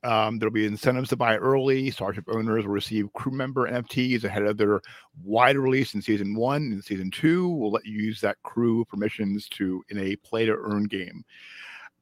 Um, 0.03 0.39
there'll 0.39 0.53
be 0.53 0.65
incentives 0.65 1.09
to 1.09 1.17
buy 1.17 1.35
early. 1.35 1.91
Starship 1.91 2.23
owners 2.29 2.65
will 2.65 2.71
receive 2.71 3.11
crew 3.13 3.33
member 3.33 3.69
NFTs 3.69 4.23
ahead 4.23 4.43
of 4.43 4.57
their 4.57 4.81
wide 5.23 5.57
release 5.57 5.93
in 5.93 6.01
season 6.01 6.35
one 6.35 6.71
and 6.71 6.83
season 6.83 7.11
two. 7.11 7.49
We'll 7.49 7.71
let 7.71 7.85
you 7.85 8.01
use 8.01 8.21
that 8.21 8.41
crew 8.43 8.85
permissions 8.85 9.49
to 9.49 9.83
in 9.89 9.97
a 9.97 10.15
play 10.17 10.45
to 10.45 10.55
earn 10.55 10.85
game. 10.85 11.25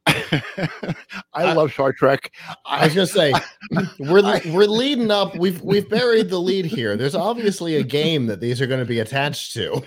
I 1.33 1.43
I- 1.43 1.53
love 1.53 1.71
Star 1.73 1.93
Trek. 1.93 2.31
I 2.65 2.85
was 2.85 2.93
gonna 2.95 3.07
say 3.07 3.33
we're 3.99 4.21
we're 4.51 4.65
leading 4.65 5.11
up. 5.11 5.35
We've 5.35 5.61
we've 5.61 5.89
buried 5.89 6.29
the 6.29 6.39
lead 6.39 6.65
here. 6.65 6.95
There's 6.97 7.15
obviously 7.15 7.75
a 7.75 7.83
game 7.83 8.25
that 8.27 8.39
these 8.39 8.61
are 8.61 8.67
going 8.67 8.79
to 8.79 8.85
be 8.85 8.99
attached 8.99 9.53
to. 9.53 9.81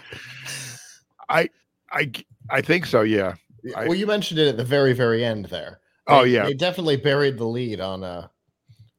I 1.28 1.48
I 1.90 2.10
I 2.50 2.60
think 2.60 2.86
so. 2.86 3.02
Yeah. 3.02 3.34
I- 3.76 3.84
well, 3.84 3.94
you 3.94 4.06
mentioned 4.06 4.40
it 4.40 4.48
at 4.48 4.56
the 4.56 4.64
very 4.64 4.92
very 4.92 5.24
end 5.24 5.46
there. 5.46 5.80
Oh, 6.06 6.24
yeah. 6.24 6.44
they 6.44 6.54
definitely 6.54 6.96
buried 6.96 7.38
the 7.38 7.44
lead 7.46 7.80
on 7.80 8.02
uh 8.02 8.26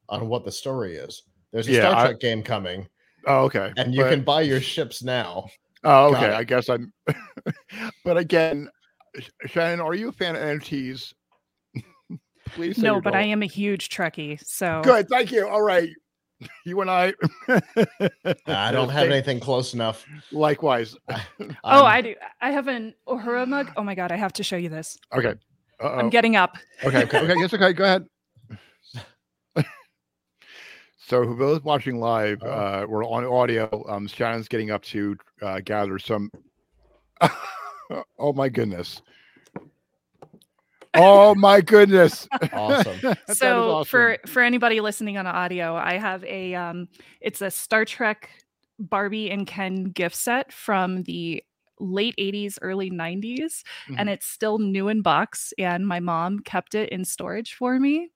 on 0.10 0.28
what 0.30 0.46
the 0.46 0.52
story 0.52 0.96
is. 0.96 1.24
There's 1.52 1.68
a 1.68 1.72
Yeah, 1.72 1.90
Star 1.90 1.96
I- 1.96 2.06
Trek 2.08 2.20
game 2.20 2.42
coming, 2.44 2.88
Oh, 3.28 3.44
okay. 3.46 3.74
and 3.78 3.94
you 3.94 4.04
But- 4.04 4.12
can 4.12 4.24
buy 4.24 4.42
your 4.42 4.62
ships 4.62 5.04
now. 5.04 5.48
Oh, 5.84 6.14
okay. 6.16 6.32
I 6.32 6.44
guess 6.44 6.70
I'm. 6.70 6.94
but 8.06 8.16
again, 8.18 8.70
Shannon, 9.46 9.82
are 9.82 9.94
you 9.94 10.10
a 10.10 10.12
fan 10.12 10.36
of 10.36 10.42
NFTs? 10.42 11.14
Please. 12.48 12.76
say 12.78 12.82
No, 12.84 12.94
you're 12.94 13.02
but 13.02 13.16
I 13.16 13.24
am 13.24 13.42
a 13.44 13.46
huge 13.48 13.90
Trekkie. 13.90 14.40
So 14.46 14.82
Good. 14.84 15.08
Thank 15.10 15.32
you. 15.32 15.48
All 15.48 15.62
right. 15.62 15.90
You 16.66 16.82
and 16.82 16.90
I. 16.90 17.14
I 18.48 18.72
don't 18.72 18.90
have 18.90 19.10
anything 19.12 19.40
close 19.40 19.76
enough. 19.76 20.04
Likewise. 20.32 20.96
Oh, 21.08 21.16
I'm- 21.64 21.86
I 21.86 22.02
do. 22.02 22.16
I 22.42 22.50
have 22.50 22.68
an 22.68 22.96
Uhura 23.08 23.48
mug. 23.48 23.72
Oh 23.78 23.84
my 23.84 23.94
god, 23.94 24.12
I 24.12 24.16
have 24.16 24.34
to 24.34 24.44
show 24.44 24.56
you 24.56 24.68
this. 24.68 24.98
Okay. 25.14 25.36
Uh-oh. 25.80 26.00
I'm 26.00 26.10
getting 26.10 26.36
up. 26.36 26.58
Okay. 26.84 27.04
Okay. 27.04 27.34
Yes. 27.38 27.54
Okay. 27.54 27.74
Go 27.74 27.84
ahead. 27.84 28.08
So 30.98 31.26
for 31.26 31.36
those 31.36 31.62
watching 31.62 32.00
live, 32.00 32.40
Oh. 32.42 32.50
uh, 32.50 32.86
we're 32.90 33.06
on 33.06 33.24
audio. 33.26 33.84
Um, 33.88 34.08
Shannon's 34.08 34.48
getting 34.48 34.72
up 34.72 34.82
to 34.86 35.16
uh, 35.44 35.60
gather 35.64 36.00
some. 36.00 36.32
Oh 38.20 38.34
my 38.34 38.50
goodness! 38.50 39.02
Oh 40.94 41.36
my 41.36 41.62
goodness! 41.62 42.28
Awesome. 42.54 43.16
So 43.30 43.72
awesome. 43.72 43.90
for 43.90 44.18
for 44.28 44.42
anybody 44.42 44.82
listening 44.82 45.18
on 45.18 45.26
audio 45.26 45.76
i 45.76 45.98
have 45.98 46.24
a 46.26 46.54
um 46.54 46.88
it's 47.22 47.42
a 47.42 47.50
star 47.50 47.86
trek 47.86 48.30
barbie 48.80 49.32
and 49.32 49.48
ken 49.48 49.86
gift 49.86 50.16
set 50.16 50.52
from 50.52 51.04
the 51.04 51.44
late 51.80 52.16
80s 52.18 52.58
early 52.62 52.92
90s 52.92 53.64
and 53.98 54.10
it's 54.10 54.26
still 54.26 54.60
new 54.60 54.88
in 54.88 55.02
box 55.02 55.54
and 55.58 55.88
my 55.88 56.00
mom 56.00 56.40
kept 56.40 56.76
it 56.76 56.90
in 56.90 57.06
storage 57.06 57.54
for 57.54 57.80
me 57.80 58.10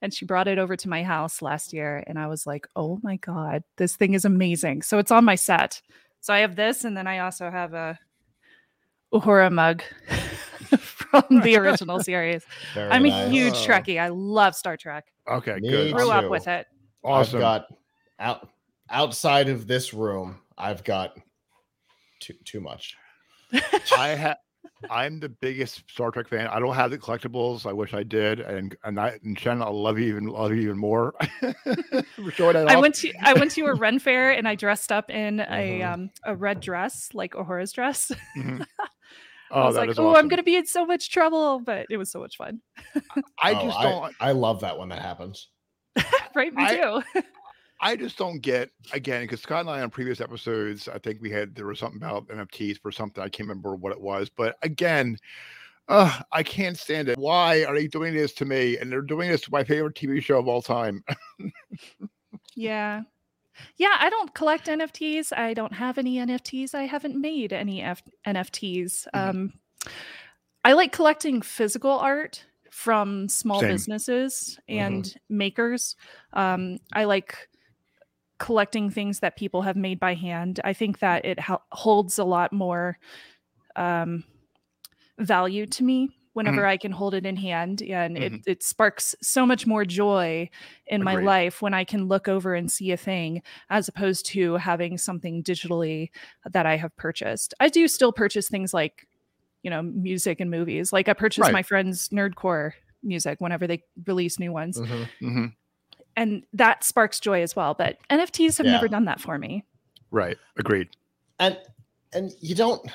and 0.00 0.14
she 0.14 0.24
brought 0.24 0.48
it 0.48 0.58
over 0.58 0.76
to 0.76 0.88
my 0.88 1.02
house 1.02 1.42
last 1.42 1.72
year 1.72 2.02
and 2.06 2.18
i 2.18 2.26
was 2.26 2.46
like 2.46 2.66
oh 2.76 2.98
my 3.02 3.16
god 3.16 3.62
this 3.76 3.96
thing 3.96 4.14
is 4.14 4.24
amazing 4.24 4.80
so 4.80 4.98
it's 4.98 5.10
on 5.10 5.24
my 5.24 5.34
set 5.34 5.82
so 6.20 6.32
i 6.32 6.38
have 6.38 6.56
this 6.56 6.84
and 6.84 6.96
then 6.96 7.06
i 7.06 7.18
also 7.18 7.50
have 7.50 7.74
a 7.74 7.98
uhura 9.12 9.50
mug 9.50 9.82
from 10.78 11.40
the 11.42 11.56
original 11.56 12.00
series 12.00 12.42
Very 12.74 12.90
I'm 12.90 13.06
a 13.06 13.28
huge 13.28 13.54
Oh. 13.54 13.66
Trekkie. 13.66 13.98
I 14.00 14.08
love 14.08 14.54
Star 14.54 14.76
Trek. 14.76 15.06
okay, 15.28 15.54
Me 15.60 15.70
good, 15.70 15.88
too. 15.90 15.94
Grew 15.94 16.10
up 16.10 16.30
with 16.30 16.46
it. 16.48 16.66
awesome. 17.02 17.36
I've 17.36 17.40
got 17.40 17.66
out 18.18 18.48
outside 18.90 19.48
of 19.48 19.66
this 19.66 19.94
room. 19.94 20.40
I've 20.56 20.84
got 20.84 21.16
too 22.20 22.34
too 22.44 22.60
much. 22.60 22.96
I 23.96 24.08
have. 24.08 24.36
I'm 24.90 25.18
the 25.18 25.28
biggest 25.28 25.82
Star 25.90 26.10
Trek 26.10 26.28
fan. 26.28 26.46
I 26.48 26.60
don't 26.60 26.74
have 26.74 26.90
the 26.90 26.98
collectibles. 26.98 27.64
I 27.66 27.72
wish 27.72 27.94
I 27.94 28.02
did, 28.02 28.40
and 28.40 28.76
and 28.84 29.00
I 29.00 29.18
and 29.24 29.38
Shannon, 29.38 29.62
I 29.62 29.70
love 29.70 29.98
you 29.98 30.06
even 30.06 30.26
love 30.26 30.52
you 30.52 30.60
even 30.62 30.76
more. 30.78 31.14
For 32.14 32.30
showing 32.30 32.52
that 32.54 32.68
I 32.70 32.74
off. 32.74 32.82
went 32.82 32.94
to 32.96 33.12
I 33.22 33.32
went 33.34 33.50
to 33.52 33.62
a 33.66 33.74
Ren 33.74 33.98
fair 33.98 34.30
and 34.32 34.46
I 34.46 34.54
dressed 34.54 34.92
up 34.92 35.10
in 35.10 35.40
a 35.40 35.44
Mhm. 35.80 35.92
um 35.92 36.10
a 36.24 36.36
red 36.36 36.60
dress, 36.60 37.08
like 37.14 37.32
Uhura's 37.34 37.72
dress. 37.72 38.12
Mhm. 39.50 39.56
I 39.56 39.60
Oh, 39.62 39.66
was 39.66 39.74
that 39.74 39.80
like, 39.82 39.90
is 39.90 39.98
oh, 39.98 40.14
I'm 40.16 40.28
gonna 40.28 40.42
be 40.42 40.56
in 40.56 40.66
so 40.66 40.84
much 40.86 41.10
trouble, 41.10 41.60
but 41.60 41.86
it 41.90 41.96
was 41.96 42.10
so 42.10 42.20
much 42.20 42.36
fun. 42.36 42.60
I 43.42 43.54
Oh, 43.54 43.62
just 43.62 43.80
don't. 43.80 44.14
I, 44.20 44.32
love 44.32 44.60
that 44.60 44.78
when 44.78 44.88
that 44.90 45.00
happens. 45.02 45.48
right, 46.34 46.52
me 46.54 46.64
I- 46.64 46.76
too. 46.76 47.02
I 47.80 47.94
just 47.94 48.18
don't 48.18 48.40
get 48.40 48.70
again 48.92 49.22
because 49.22 49.40
Scott 49.40 49.60
and 49.60 49.70
I 49.70 49.82
on 49.82 49.90
previous 49.90 50.20
episodes, 50.20 50.88
I 50.88 50.98
think 50.98 51.20
we 51.22 51.30
had 51.30 51.54
there 51.54 51.64
was 51.66 51.78
something 51.78 52.02
about 52.02 52.26
NFTs 52.26 52.80
for 52.80 52.90
something 52.90 53.22
I 53.22 53.28
can't 53.28 53.48
remember 53.48 53.76
what 53.76 53.92
it 53.92 54.00
was, 54.00 54.28
but 54.28 54.56
again, 54.62 55.16
uh, 55.86 56.20
I 56.32 56.42
can't 56.42 56.76
stand 56.76 57.08
it. 57.08 57.16
Why 57.16 57.64
are 57.64 57.74
they 57.74 57.86
doing 57.86 58.14
this 58.14 58.32
to 58.34 58.44
me? 58.44 58.78
And 58.78 58.90
they're 58.90 59.00
doing 59.00 59.30
this 59.30 59.42
to 59.42 59.52
my 59.52 59.62
favorite 59.62 59.94
TV 59.94 60.20
show 60.20 60.40
of 60.40 60.48
all 60.48 60.60
time. 60.60 61.04
yeah. 62.56 63.02
Yeah, 63.76 63.94
I 63.98 64.10
don't 64.10 64.34
collect 64.34 64.66
NFTs. 64.66 65.32
I 65.36 65.54
don't 65.54 65.74
have 65.74 65.98
any 65.98 66.16
NFTs. 66.16 66.74
I 66.74 66.84
haven't 66.84 67.16
made 67.20 67.52
any 67.52 67.82
F- 67.82 68.02
NFTs. 68.26 69.06
Mhm. 69.14 69.28
Um, 69.28 69.52
I 70.64 70.72
like 70.72 70.92
collecting 70.92 71.42
physical 71.42 71.92
art 71.92 72.44
from 72.70 73.28
small 73.28 73.60
Same. 73.60 73.70
businesses 73.70 74.58
and 74.68 75.14
makers. 75.28 75.96
Um, 76.32 76.78
I 76.92 77.04
like 77.04 77.48
collecting 78.38 78.90
things 78.90 79.20
that 79.20 79.36
people 79.36 79.62
have 79.62 79.76
made 79.76 79.98
by 79.98 80.14
hand. 80.14 80.60
I 80.64 80.72
think 80.72 81.00
that 81.00 81.24
it 81.24 81.38
holds 81.72 82.18
a 82.18 82.24
lot 82.24 82.52
more 82.52 82.98
um, 83.76 84.24
value 85.18 85.66
to 85.66 85.82
me 85.84 86.10
whenever 86.38 86.64
I 86.64 86.76
can 86.78 86.92
hold 86.92 87.12
it 87.14 87.26
in 87.26 87.36
hand, 87.36 87.82
and 87.82 88.16
it, 88.16 88.32
it 88.46 88.62
sparks 88.62 89.14
so 89.20 89.44
much 89.44 89.66
more 89.66 89.84
joy 89.84 90.48
in 90.86 91.02
my 91.04 91.16
life 91.16 91.60
when 91.60 91.74
I 91.74 91.84
can 91.84 92.06
look 92.08 92.28
over 92.28 92.54
and 92.54 92.70
see 92.72 92.92
a 92.92 92.96
thing 92.96 93.42
as 93.68 93.88
opposed 93.88 94.24
to 94.26 94.54
having 94.56 94.96
something 94.96 95.42
digitally 95.42 96.10
that 96.50 96.64
I 96.64 96.76
have 96.76 96.96
purchased. 96.96 97.52
I 97.60 97.68
do 97.68 97.86
still 97.88 98.12
purchase 98.12 98.48
things 98.48 98.72
like, 98.72 99.06
you 99.62 99.70
know, 99.70 99.82
music 99.82 100.40
and 100.40 100.50
movies. 100.50 100.92
Like 100.92 101.08
I 101.08 101.12
purchase 101.12 101.42
Right. 101.42 101.52
my 101.52 101.62
friends' 101.62 102.08
nerdcore 102.08 102.72
music 103.02 103.40
whenever 103.40 103.66
they 103.66 103.82
release 104.06 104.38
new 104.38 104.52
ones, 104.52 104.80
Mhm. 104.80 105.08
hmm 105.20 105.46
and 106.16 106.42
that 106.52 106.82
sparks 106.82 107.20
joy 107.20 107.42
as 107.42 107.54
well. 107.54 107.74
But 107.74 107.98
NFTs 108.10 108.56
have 108.58 108.66
Yeah. 108.66 108.72
never 108.72 108.88
done 108.88 109.04
that 109.04 109.20
for 109.20 109.38
me. 109.38 109.64
Right. 110.10 110.36
Agreed. 110.56 110.88
And 111.38 111.58
and 112.12 112.32
you 112.40 112.54
don't 112.54 112.90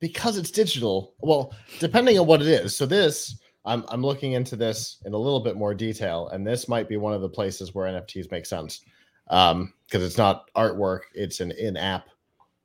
because 0.00 0.36
it's 0.38 0.50
digital. 0.50 1.14
Well, 1.20 1.52
depending 1.78 2.18
on 2.18 2.26
what 2.26 2.40
it 2.42 2.48
is. 2.48 2.76
So 2.76 2.86
this, 2.86 3.38
I'm 3.64 3.84
I'm 3.88 4.02
looking 4.02 4.32
into 4.32 4.56
this 4.56 4.98
in 5.04 5.12
a 5.12 5.18
little 5.18 5.40
bit 5.40 5.56
more 5.56 5.74
detail, 5.74 6.28
and 6.28 6.46
this 6.46 6.68
might 6.68 6.88
be 6.88 6.96
one 6.96 7.12
of 7.12 7.20
the 7.20 7.28
places 7.28 7.74
where 7.74 7.86
NFTs 7.86 8.30
make 8.30 8.46
sense. 8.46 8.80
Um, 9.28 9.72
because 9.86 10.04
it's 10.04 10.18
not 10.18 10.48
artwork, 10.56 11.00
it's 11.14 11.40
an 11.40 11.50
in-app 11.52 12.06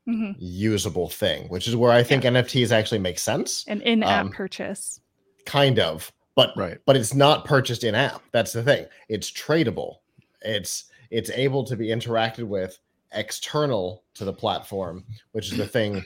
Mhm. 0.08 0.36
usable 0.40 1.10
thing, 1.10 1.48
which 1.50 1.68
is 1.68 1.76
where 1.76 1.92
I 1.92 2.02
think 2.04 2.24
NFTs 2.24 2.72
actually 2.72 3.00
make 3.00 3.18
sense. 3.20 3.64
An 3.68 3.82
in-app 3.82 4.26
Um, 4.26 4.32
purchase. 4.32 5.00
Kind 5.46 5.80
of, 5.80 6.12
but 6.36 6.56
Right. 6.58 6.78
but 6.86 6.96
it's 6.96 7.14
not 7.16 7.46
purchased 7.46 7.84
in 7.84 7.94
app. 7.96 8.22
That's 8.32 8.52
the 8.54 8.64
thing. 8.64 8.86
It's 9.10 9.32
tradable. 9.32 9.98
It's 10.42 10.86
it's 11.12 11.30
able 11.32 11.64
to 11.66 11.76
be 11.76 11.88
interacted 11.88 12.44
with 12.46 12.80
external 13.14 14.04
to 14.14 14.24
the 14.26 14.34
platform, 14.34 15.04
which 15.34 15.52
is 15.52 15.58
the 15.58 15.68
thing. 15.68 16.04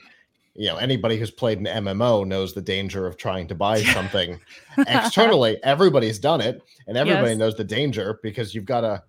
You 0.56 0.68
know, 0.68 0.78
anybody 0.78 1.18
who's 1.18 1.32
played 1.32 1.60
an 1.60 1.66
MMO 1.66 2.26
knows 2.26 2.53
the 2.53 2.62
danger 2.62 3.06
of 3.06 3.18
trying 3.18 3.47
to 3.47 3.56
buy 3.56 3.84
something 3.93 4.39
externally. 4.88 5.58
Everybody's 5.64 6.20
done 6.20 6.41
it, 6.41 6.62
and 6.88 6.97
everybody 6.97 7.30
Yes. 7.32 7.38
knows 7.38 7.56
the 7.56 7.64
danger 7.64 8.20
because 8.24 8.56
you've 8.56 8.66
got 8.66 8.82
to. 8.82 9.03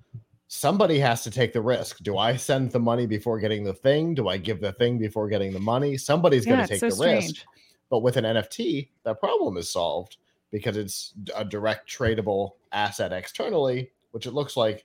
Somebody 0.48 0.98
has 1.00 1.22
to 1.24 1.30
take 1.30 1.52
the 1.52 1.60
risk. 1.60 1.98
Do 2.04 2.18
I 2.18 2.36
send 2.36 2.70
the 2.70 2.78
money 2.78 3.04
before 3.06 3.40
getting 3.40 3.64
the 3.64 3.74
thing? 3.74 4.14
Do 4.14 4.28
I 4.28 4.36
give 4.36 4.60
the 4.60 4.72
thing 4.74 4.96
before 4.96 5.28
getting 5.28 5.52
the 5.52 5.58
money? 5.60 5.96
Somebody's 5.96 6.46
going 6.46 6.60
to 6.60 6.66
take 6.68 6.78
so 6.78 6.88
the 6.88 7.04
risk. 7.04 7.44
But 7.90 8.00
with 8.00 8.16
an 8.16 8.24
NFT, 8.24 8.90
that 9.04 9.18
problem 9.18 9.56
is 9.56 9.72
solved 9.72 10.18
because 10.52 10.76
it's 10.76 11.14
a 11.34 11.44
direct 11.44 11.90
tradable 11.90 12.52
asset 12.70 13.12
externally, 13.12 13.90
which 14.12 14.26
it 14.26 14.34
looks 14.34 14.56
like 14.56 14.84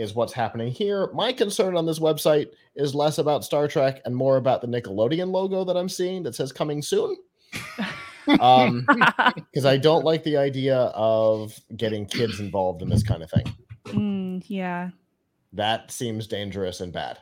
is 0.00 0.14
what's 0.14 0.32
happening 0.32 0.72
here. 0.72 1.10
My 1.12 1.32
concern 1.32 1.76
on 1.76 1.86
this 1.86 1.98
website 1.98 2.48
is 2.74 2.94
less 2.94 3.18
about 3.18 3.44
Star 3.44 3.68
Trek 3.68 4.00
and 4.04 4.16
more 4.16 4.36
about 4.38 4.60
the 4.62 4.66
Nickelodeon 4.66 5.30
logo 5.30 5.64
that 5.64 5.76
I'm 5.76 5.88
seeing 5.88 6.22
that 6.24 6.34
says 6.34 6.52
coming 6.52 6.80
soon. 6.82 7.16
Um, 8.40 8.86
because 9.36 9.64
I 9.64 9.76
don't 9.76 10.04
like 10.04 10.22
the 10.24 10.36
idea 10.36 10.76
of 10.94 11.52
getting 11.76 12.06
kids 12.06 12.38
involved 12.40 12.82
in 12.82 12.88
this 12.88 13.02
kind 13.02 13.22
of 13.22 13.30
thing. 13.30 13.54
Mm, 13.86 14.44
yeah. 14.46 14.90
That 15.52 15.90
seems 15.90 16.26
dangerous 16.26 16.80
and 16.80 16.92
bad. 16.92 17.18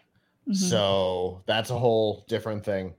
Mhm. 0.49 0.57
So 0.57 1.43
that's 1.47 1.71
a 1.71 1.79
whole 1.79 2.25
different 2.29 2.65
thing. 2.65 2.95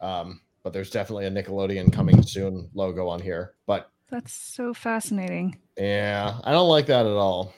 Um, 0.00 0.40
but 0.62 0.72
there's 0.72 0.90
definitely 0.90 1.26
a 1.26 1.30
Nickelodeon 1.30 1.92
coming 1.92 2.22
soon 2.22 2.68
logo 2.74 3.08
on 3.08 3.20
here. 3.20 3.54
But 3.66 3.90
That's 4.10 4.32
so 4.32 4.74
fascinating. 4.74 5.58
yeah, 5.76 6.38
I 6.44 6.52
don't 6.52 6.68
like 6.68 6.86
that 6.86 7.06
at 7.06 7.12
all. 7.12 7.54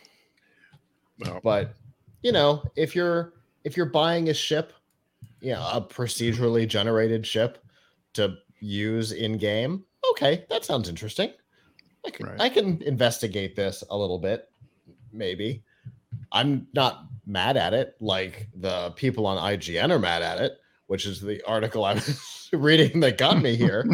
But 1.43 1.75
you 2.23 2.33
know, 2.33 2.63
if 2.77 2.95
you're 2.95 3.35
if 3.65 3.77
you're 3.77 3.87
buying 3.87 4.29
a 4.29 4.35
ship, 4.35 4.73
you 5.41 5.53
know, 5.53 5.69
a 5.73 5.81
procedurally 5.81 6.67
generated 6.67 7.27
ship 7.27 7.59
to 8.15 8.37
use 8.61 9.13
in 9.13 9.39
game, 9.39 9.85
okay, 10.13 10.45
that 10.51 10.65
sounds 10.65 10.89
interesting. 10.89 11.33
I 12.07 12.11
can, 12.11 12.27
Right. 12.27 12.41
I 12.41 12.49
can 12.51 12.83
investigate 12.83 13.57
this 13.57 13.83
a 13.91 13.97
little 13.97 14.19
bit, 14.19 14.51
maybe. 15.13 15.63
I'm 16.33 16.67
not 16.75 17.07
mad 17.27 17.57
at 17.57 17.73
it 17.73 17.97
like 18.01 18.49
the 18.55 18.91
people 18.97 19.27
on 19.27 19.39
IGN 19.39 19.91
are 19.91 19.99
mad 19.99 20.23
at 20.23 20.39
it, 20.39 20.59
which 20.87 21.07
is 21.07 21.21
the 21.21 21.43
article 21.47 21.85
I 21.85 21.95
was 21.95 22.49
reading 22.53 23.01
that 23.01 23.17
got 23.19 23.41
me 23.41 23.57
here. 23.57 23.89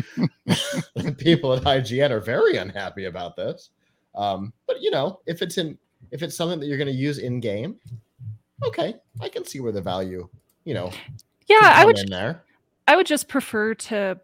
the 0.97 1.15
people 1.19 1.53
at 1.53 1.63
IGN 1.63 2.11
are 2.11 2.21
very 2.21 2.57
unhappy 2.57 3.05
about 3.05 3.37
this. 3.37 3.71
Um, 4.17 4.53
but 4.67 4.81
you 4.83 4.91
know, 4.91 5.21
if 5.27 5.43
it's 5.43 5.57
in 5.59 5.79
if 6.11 6.23
it's 6.23 6.37
something 6.37 6.61
that 6.61 6.67
you're 6.67 6.79
going 6.79 6.89
to 6.89 6.93
use 6.95 7.19
in 7.19 7.41
game, 7.41 7.77
okay, 8.67 8.95
I 9.21 9.29
can 9.29 9.45
see 9.45 9.61
where 9.61 9.73
the 9.73 9.81
value, 9.83 10.29
you 10.65 10.75
know, 10.75 10.93
Yeah, 11.47 11.73
I 11.75 11.85
would 11.85 11.99
in 11.99 12.11
there. 12.11 12.43
I 12.89 12.97
would 12.97 13.07
just 13.07 13.29
prefer 13.29 13.75
to 13.75 14.21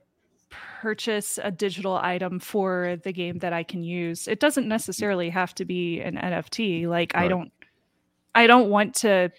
purchase 0.81 1.39
a 1.43 1.51
digital 1.51 1.97
item 1.97 2.39
for 2.39 2.97
the 3.03 3.13
game 3.13 3.39
that 3.39 3.53
I 3.53 3.63
can 3.63 3.83
use. 3.83 4.29
It 4.29 4.41
doesn't 4.41 4.69
necessarily 4.69 5.31
have 5.31 5.55
to 5.57 5.65
be 5.65 6.01
an 6.01 6.17
NFT. 6.17 6.87
Like 6.87 7.15
I 7.15 7.29
don't 7.29 7.53
I 8.35 8.47
don't 8.47 8.69
want 8.69 8.95
to 8.97 9.31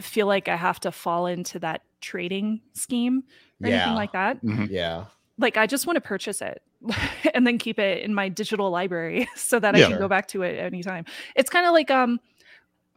feel 0.00 0.26
like 0.26 0.48
I 0.48 0.56
have 0.56 0.78
to 0.80 0.92
fall 0.92 1.26
into 1.26 1.58
that 1.60 1.82
trading 2.00 2.60
scheme 2.74 3.24
or 3.62 3.68
Yeah, 3.68 3.76
anything 3.76 3.94
like 3.94 4.12
that. 4.12 4.42
mhm. 4.42 4.68
yeah, 4.70 5.06
Like 5.38 5.56
I 5.56 5.66
just 5.66 5.86
want 5.86 5.96
to 5.96 6.00
purchase 6.00 6.40
it 6.42 6.62
and 7.34 7.46
then 7.46 7.58
keep 7.58 7.78
it 7.78 8.02
in 8.02 8.14
my 8.14 8.28
digital 8.28 8.70
library 8.70 9.28
so 9.36 9.58
that 9.58 9.74
I 9.74 9.78
Yeah. 9.78 9.88
can 9.88 9.98
go 9.98 10.08
back 10.08 10.28
to 10.28 10.42
it 10.42 10.58
anytime. 10.58 11.04
It's 11.34 11.50
kind 11.50 11.66
of 11.66 11.72
like 11.72 11.90
um 11.90 12.20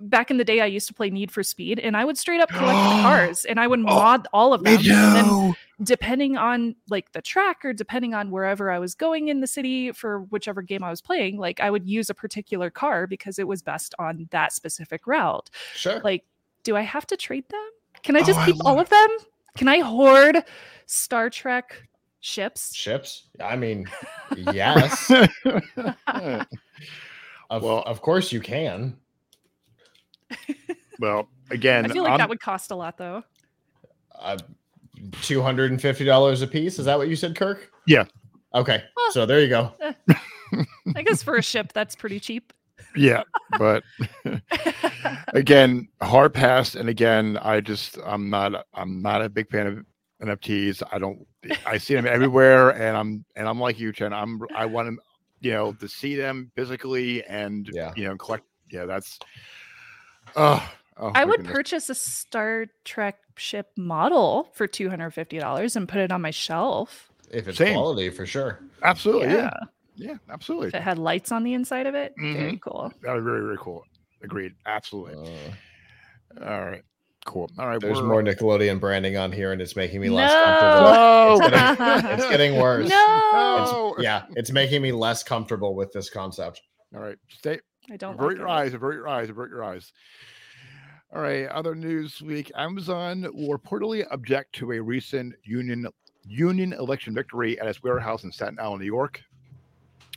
back 0.02 0.32
in 0.32 0.38
the 0.38 0.46
day 0.46 0.62
I 0.62 0.66
used 0.66 0.88
to 0.88 0.94
play 0.94 1.10
Need 1.10 1.30
for 1.32 1.44
Speed 1.44 1.78
and 1.80 1.98
I 1.98 2.06
would 2.06 2.18
straight 2.18 2.40
up 2.40 2.54
collect 2.54 2.84
the 2.84 2.90
cars 3.02 3.46
and 3.46 3.60
I 3.60 3.68
would 3.68 3.82
mod 3.82 4.28
all 4.32 4.54
of 4.54 4.64
them 4.64 4.78
and 4.78 5.14
then 5.14 5.56
depending 5.84 6.38
on 6.38 6.76
like 6.90 7.12
the 7.12 7.22
track 7.22 7.66
or 7.66 7.74
depending 7.74 8.14
on 8.14 8.32
wherever 8.32 8.72
I 8.72 8.80
was 8.80 8.96
going 8.96 9.28
in 9.28 9.42
the 9.42 9.48
city 9.48 9.92
for 9.92 10.22
whichever 10.24 10.62
game 10.62 10.84
I 10.84 10.90
was 10.90 11.02
playing, 11.02 11.38
like 11.38 11.60
I 11.60 11.70
would 11.70 11.86
use 11.88 12.10
a 12.10 12.14
particular 12.14 12.70
car 12.70 13.08
because 13.08 13.40
it 13.40 13.48
was 13.48 13.62
best 13.62 13.94
on 14.00 14.28
that 14.32 14.54
specific 14.54 15.06
route. 15.08 15.50
Sure. 15.74 16.00
Like, 16.04 16.24
do 16.64 16.76
I 16.78 16.82
have 16.82 17.08
to 17.08 17.18
trade 17.18 17.48
them? 17.50 17.70
Can 18.04 18.16
I 18.16 18.22
just 18.24 18.40
Oh, 18.40 18.44
I 18.44 18.46
keep 18.46 18.56
all 18.66 18.80
of 18.80 18.90
them? 18.90 19.08
Can 19.58 19.68
I 19.68 19.80
hoard 19.80 20.44
Star 20.86 21.30
Trek 21.30 21.89
ships? 22.20 22.76
Ships? 22.76 23.28
I 23.40 23.56
mean, 23.56 23.86
yes. 24.38 25.10
Of, 27.50 27.64
Well- 27.64 27.84
of 27.86 28.02
course 28.02 28.32
you 28.32 28.40
can. 28.42 28.98
well, 31.00 31.28
again, 31.50 31.86
I 31.86 31.90
feel 31.94 32.04
like 32.04 32.12
I'm- 32.12 32.20
that 32.20 32.30
would 32.30 32.40
cost 32.40 32.72
a 32.72 32.76
lot 32.76 32.98
though. 32.98 33.24
Uh, 34.20 34.38
Two 35.22 35.42
hundred 35.42 35.72
and 35.72 35.82
fifty 35.82 36.04
dollars 36.04 36.42
a 36.42 36.48
piece. 36.48 36.78
Is 36.78 36.84
that 36.86 36.98
what 36.98 37.08
you 37.08 37.16
said, 37.16 37.34
Kirk? 37.36 37.72
Yeah. 37.88 38.04
Okay. 38.54 38.84
Well- 38.98 39.12
so 39.12 39.26
there 39.26 39.40
you 39.40 39.48
go. 39.48 39.74
I 40.96 41.02
guess 41.04 41.24
for 41.24 41.36
a 41.38 41.42
ship, 41.42 41.72
that's 41.74 41.96
pretty 41.96 42.20
cheap. 42.20 42.52
yeah, 42.96 43.24
but 43.58 43.84
again, 45.34 45.88
hard 46.02 46.34
pass. 46.34 46.76
And 46.76 46.90
again, 46.90 47.38
I 47.42 47.62
just 47.62 47.98
I'm 48.06 48.30
not 48.30 48.66
I'm 48.74 49.02
not 49.02 49.22
a 49.22 49.30
big 49.30 49.50
fan 49.50 49.68
of 49.68 49.86
NFTs. 50.22 50.84
I 50.92 50.98
don't 51.00 51.26
I 51.66 51.78
see 51.78 51.94
them 51.96 52.06
everywhere, 52.08 52.70
and 52.72 52.96
I'm 52.98 53.26
and 53.36 53.48
I'm 53.48 53.60
like 53.60 53.80
you, 53.80 53.92
Chen. 53.94 54.14
I'm 54.14 54.42
I 54.56 54.66
want 54.66 54.88
them, 54.88 55.00
you 55.40 55.52
know, 55.52 55.74
to 55.74 55.88
see 55.88 56.16
them 56.16 56.52
physically 56.56 57.24
and 57.26 57.70
Yeah. 57.72 57.92
you 57.96 58.06
know 58.08 58.18
collect. 58.18 58.46
Yeah, 58.72 58.86
that's. 58.86 59.18
Oh, 60.36 60.70
oh 60.98 61.12
I 61.16 61.26
would 61.26 61.38
goodness. 61.38 61.54
purchase 61.54 61.90
a 61.90 61.96
Star 61.96 62.68
Trek 62.86 63.18
ship 63.38 63.72
model 63.78 64.50
for 64.54 64.68
two 64.68 64.90
hundred 64.90 65.12
fifty 65.12 65.40
dollars 65.40 65.76
and 65.76 65.88
put 65.88 66.00
it 66.02 66.12
on 66.12 66.22
my 66.22 66.32
shelf. 66.32 67.10
If 67.32 67.48
it's 67.48 67.58
Same. 67.58 67.74
quality, 67.74 68.10
for 68.10 68.26
sure. 68.26 68.60
absolutely. 68.84 69.30
Yeah, 69.30 69.50
yeah, 69.96 70.08
yeah, 70.12 70.18
absolutely. 70.30 70.68
if 70.70 70.76
it 70.76 70.82
had 70.82 70.98
lights 70.98 71.32
on 71.32 71.44
the 71.44 71.54
inside 71.54 71.86
of 71.88 71.96
it, 71.96 72.14
very 72.18 72.58
cool. 72.58 72.92
That 73.04 73.14
was 73.14 73.24
very 73.24 73.42
very 73.42 73.58
cool. 73.60 73.86
Agreed. 74.22 74.54
Absolutely. 74.66 75.34
Uh, 76.40 76.44
All 76.46 76.66
right. 76.66 76.84
Cool. 77.30 77.48
All 77.60 77.68
right. 77.68 77.80
there's 77.80 78.02
more 78.02 78.24
Nickelodeon 78.24 78.80
branding 78.80 79.16
on 79.16 79.32
here, 79.32 79.52
and 79.52 79.62
it's 79.62 79.76
making 79.76 80.02
me 80.02 80.10
less 80.10 80.32
No. 80.32 80.44
comfortable. 80.44 80.94
No. 80.94 81.34
It's 81.36 81.50
getting, 81.52 82.12
it's 82.20 82.30
getting 82.32 82.56
worse. 82.60 82.90
No, 82.90 83.94
It's- 83.94 84.04
yeah, 84.04 84.24
it's 84.36 84.52
making 84.52 84.82
me 84.82 84.92
less 84.92 85.22
comfortable 85.22 85.76
with 85.76 85.92
this 85.94 86.10
concept. 86.10 86.60
All 86.96 87.02
right. 87.02 87.18
Stay. 87.28 87.60
I 87.92 87.98
don't 87.98 88.16
avert 88.16 88.30
like 88.30 88.38
your 88.38 88.48
it. 88.48 88.52
eyes. 88.52 88.74
Avert 88.74 88.96
your 88.96 89.08
eyes. 89.08 89.30
Avert 89.30 89.52
your 89.52 89.64
eyes. 89.64 89.94
All 91.14 91.22
right. 91.22 91.46
Other 91.50 91.76
news 91.76 92.20
week: 92.20 92.52
Amazon 92.56 93.28
will 93.32 93.56
reportedly 93.56 94.08
object 94.10 94.54
to 94.56 94.72
a 94.72 94.82
recent 94.82 95.36
union 95.44 95.86
union 96.26 96.74
election 96.74 97.14
victory 97.14 97.60
at 97.60 97.68
its 97.68 97.84
warehouse 97.84 98.24
in 98.24 98.32
Staten 98.32 98.58
Island, 98.60 98.80
New 98.82 98.88
York, 98.88 99.22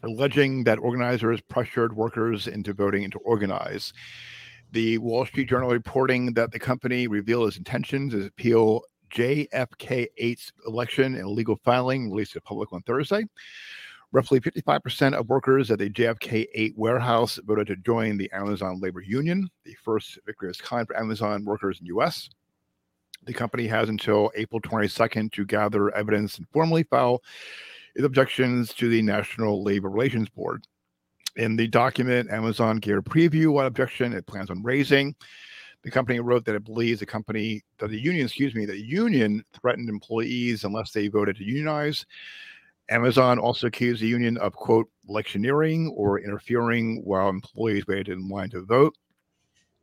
alleging 0.03 0.65
that 0.65 0.79
organizers 0.79 1.43
pressured 1.43 1.95
workers 1.95 2.47
into 2.49 2.73
voting 2.73 3.11
to 3.11 3.19
organize. 3.19 3.93
The 4.73 4.97
Wall 4.99 5.27
Street 5.27 5.51
Journal 5.51 5.68
reporting 5.68 6.33
that 6.33 6.51
the 6.51 6.59
company 6.59 7.07
revealed 7.07 7.47
its 7.47 7.59
intentions 7.59 8.14
to 8.14 8.25
appeal 8.25 8.81
JFK8's 9.14 10.51
election 10.66 11.14
in 11.14 11.25
a 11.25 11.29
legal 11.29 11.61
filing 11.62 12.11
released 12.11 12.33
to 12.33 12.39
the 12.39 12.43
public 12.43 12.73
on 12.73 12.81
Thursday. 12.83 13.25
Roughly 14.12 14.41
55% 14.41 15.12
of 15.12 15.29
workers 15.29 15.70
at 15.70 15.79
the 15.79 15.91
JFK 15.91 16.47
8 16.55 16.75
warehouse 16.79 17.39
voted 17.45 17.66
to 17.66 17.77
join 17.77 18.16
the 18.16 18.31
Amazon 18.33 18.81
Labor 18.81 19.03
Union, 19.03 19.47
the 19.64 19.77
first 19.85 20.18
victory 20.25 20.49
of 20.49 20.53
its 20.53 20.61
kind 20.62 20.87
for 20.87 20.99
Amazon 20.99 21.45
workers 21.45 21.79
in 21.79 21.85
the 21.85 21.89
U.S. 21.89 22.31
The 23.25 23.35
company 23.35 23.66
has 23.66 23.91
until 23.91 24.33
April 24.35 24.61
22nd 24.62 25.33
to 25.33 25.45
gather 25.45 25.95
evidence 25.95 26.39
and 26.39 26.47
formally 26.51 26.85
file 26.85 27.23
its 27.95 28.07
objections 28.07 28.73
to 28.75 28.89
the 28.89 29.03
National 29.03 29.62
Labor 29.62 29.91
Relations 29.91 30.31
Board. 30.31 30.64
In 31.37 31.57
the 31.57 31.66
document, 31.66 32.30
Amazon 32.30 32.76
gave 32.76 32.99
a 32.99 33.03
preview 33.03 33.53
what 33.53 33.66
objection 33.66 34.12
it 34.12 34.26
plans 34.26 34.51
on 34.51 34.62
raising. 34.62 35.14
The 35.83 35.91
company 35.91 36.20
wrote 36.20 36.45
that 36.45 36.55
it 36.55 36.64
believes 36.64 37.01
the 37.01 37.07
company, 37.07 37.62
that 37.78 37.89
the 37.89 38.01
union, 38.01 38.26
excuse 38.26 38.55
me, 38.55 38.66
the 38.66 38.78
union 38.78 39.43
threatened 39.59 39.89
employees 39.89 40.64
unless 40.64 40.93
they 40.93 41.09
voted 41.09 41.37
to 41.37 41.45
unionize. 41.45 42.05
Amazon 42.91 43.39
also 43.39 43.68
accused 43.68 44.03
the 44.03 44.09
union 44.09 44.37
of, 44.39 44.53
quote, 44.53 44.89
electioneering 45.09 45.89
or 45.97 46.20
interfering 46.20 47.03
while 47.05 47.28
employees 47.28 47.87
waited 47.87 48.09
in 48.09 48.28
line 48.28 48.51
to 48.51 48.64
vote. 48.64 48.95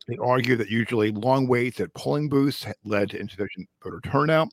They 0.07 0.17
argue 0.17 0.55
that 0.55 0.69
usually 0.69 1.11
long 1.11 1.47
waits 1.47 1.79
at 1.79 1.93
polling 1.93 2.29
booths 2.29 2.65
led 2.83 3.09
to 3.11 3.19
insufficient 3.19 3.67
voter 3.83 4.01
turnout. 4.01 4.49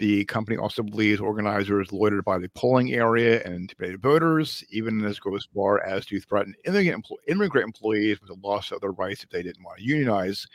The 0.00 0.24
company 0.24 0.56
also 0.56 0.82
believes 0.82 1.20
organizers 1.20 1.92
loitered 1.92 2.24
by 2.24 2.38
the 2.38 2.48
polling 2.48 2.94
area 2.94 3.42
and 3.44 3.54
intimidated 3.54 4.00
voters, 4.00 4.64
even 4.70 5.04
as 5.04 5.18
far 5.54 5.84
as 5.84 6.06
to 6.06 6.18
threaten 6.18 6.54
immigrant, 6.64 7.06
immigrant 7.28 7.66
employees 7.66 8.18
with 8.18 8.30
the 8.30 8.48
loss 8.48 8.72
of 8.72 8.80
their 8.80 8.92
rights 8.92 9.22
if 9.22 9.28
they 9.28 9.42
didn't 9.42 9.62
want 9.62 9.76
to 9.76 9.84
unionize. 9.84 10.46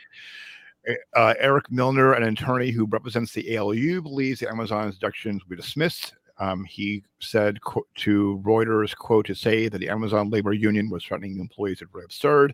Uh, 1.14 1.34
Eric 1.38 1.70
Milner, 1.70 2.14
an 2.14 2.24
attorney 2.24 2.72
who 2.72 2.86
represents 2.86 3.32
the 3.32 3.56
ALU, 3.56 4.02
believes 4.02 4.40
the 4.40 4.48
Amazon's 4.48 4.96
objections 4.96 5.44
will 5.44 5.50
be 5.50 5.62
dismissed. 5.62 6.14
Um, 6.38 6.64
he 6.64 7.04
said 7.20 7.60
to 7.98 8.42
Reuters, 8.44 8.96
quote, 8.96 9.26
to 9.26 9.34
say 9.34 9.68
that 9.68 9.78
the 9.78 9.88
Amazon 9.88 10.28
labor 10.28 10.54
union 10.54 10.90
was 10.90 11.04
threatening 11.04 11.38
employees 11.38 11.80
is 11.80 11.88
very 11.92 12.04
absurd. 12.04 12.52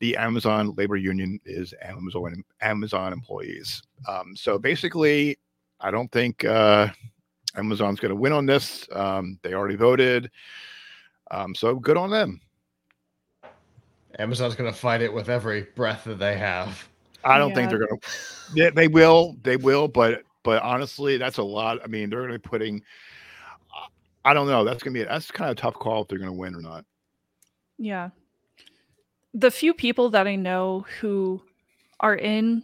The 0.00 0.16
Amazon 0.16 0.74
labor 0.76 0.96
union 0.96 1.38
is 1.44 1.74
Amazon 1.80 2.42
Amazon 2.60 3.12
employees. 3.12 3.82
Um, 4.08 4.34
so 4.34 4.58
basically, 4.58 5.38
I 5.80 5.90
don't 5.90 6.10
think 6.10 6.44
uh, 6.44 6.88
Amazon's 7.56 8.00
going 8.00 8.10
to 8.10 8.16
win 8.16 8.32
on 8.32 8.46
this. 8.46 8.86
Um, 8.92 9.38
they 9.42 9.54
already 9.54 9.76
voted. 9.76 10.30
Um, 11.30 11.54
so 11.54 11.76
good 11.76 11.96
on 11.96 12.10
them. 12.10 12.40
Amazon's 14.18 14.54
going 14.54 14.70
to 14.70 14.76
fight 14.76 15.02
it 15.02 15.12
with 15.12 15.28
every 15.28 15.62
breath 15.74 16.04
that 16.04 16.18
they 16.18 16.36
have. 16.36 16.88
I 17.24 17.38
don't 17.38 17.54
think 17.54 17.68
they're 17.68 17.86
going 17.86 18.00
to. 18.00 18.08
They, 18.54 18.70
they 18.70 18.88
will. 18.88 19.36
They 19.42 19.56
will. 19.56 19.88
But 19.88 20.22
but 20.42 20.62
honestly, 20.62 21.18
that's 21.18 21.38
a 21.38 21.42
lot. 21.42 21.78
I 21.82 21.86
mean, 21.86 22.10
they're 22.10 22.20
going 22.20 22.32
to 22.32 22.38
be 22.38 22.48
putting. 22.48 22.82
I 24.24 24.34
don't 24.34 24.46
know. 24.46 24.64
That's 24.64 24.82
going 24.82 24.94
to 24.94 25.00
be 25.00 25.04
that's 25.04 25.30
kind 25.30 25.50
of 25.50 25.56
a 25.56 25.60
tough 25.60 25.74
call 25.74 26.02
if 26.02 26.08
they're 26.08 26.18
going 26.18 26.30
to 26.30 26.36
win 26.36 26.54
or 26.54 26.60
not. 26.60 26.84
Yeah. 27.76 28.10
The 29.34 29.50
few 29.50 29.74
people 29.74 30.10
that 30.10 30.26
I 30.26 30.36
know 30.36 30.86
who 31.00 31.42
are 32.00 32.16
in 32.16 32.62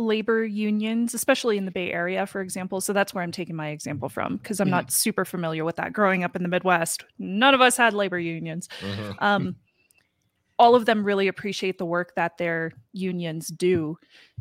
labor 0.00 0.44
unions, 0.44 1.14
especially 1.14 1.56
in 1.58 1.64
the 1.64 1.70
Bay 1.70 1.92
Area, 1.92 2.26
for 2.26 2.40
example. 2.40 2.80
So 2.80 2.92
that's 2.92 3.14
where 3.14 3.22
I'm 3.22 3.32
taking 3.32 3.56
my 3.56 3.68
example 3.68 4.08
from 4.08 4.36
because 4.38 4.60
I'm 4.60 4.68
Mhm. 4.68 4.72
not 4.72 4.90
super 4.90 5.24
familiar 5.24 5.64
with 5.64 5.76
that. 5.76 5.92
Growing 5.92 6.24
up 6.24 6.34
in 6.36 6.42
the 6.42 6.48
Midwest, 6.48 7.04
none 7.18 7.54
of 7.54 7.60
us 7.60 7.76
had 7.76 7.94
labor 7.94 8.18
unions. 8.18 8.68
Mhm. 8.80 9.14
Um, 9.22 9.56
all 10.58 10.74
of 10.74 10.84
them 10.86 11.04
really 11.04 11.28
appreciate 11.28 11.78
the 11.78 11.86
work 11.86 12.14
that 12.16 12.36
their 12.38 12.72
unions 12.92 13.48
do 13.48 13.96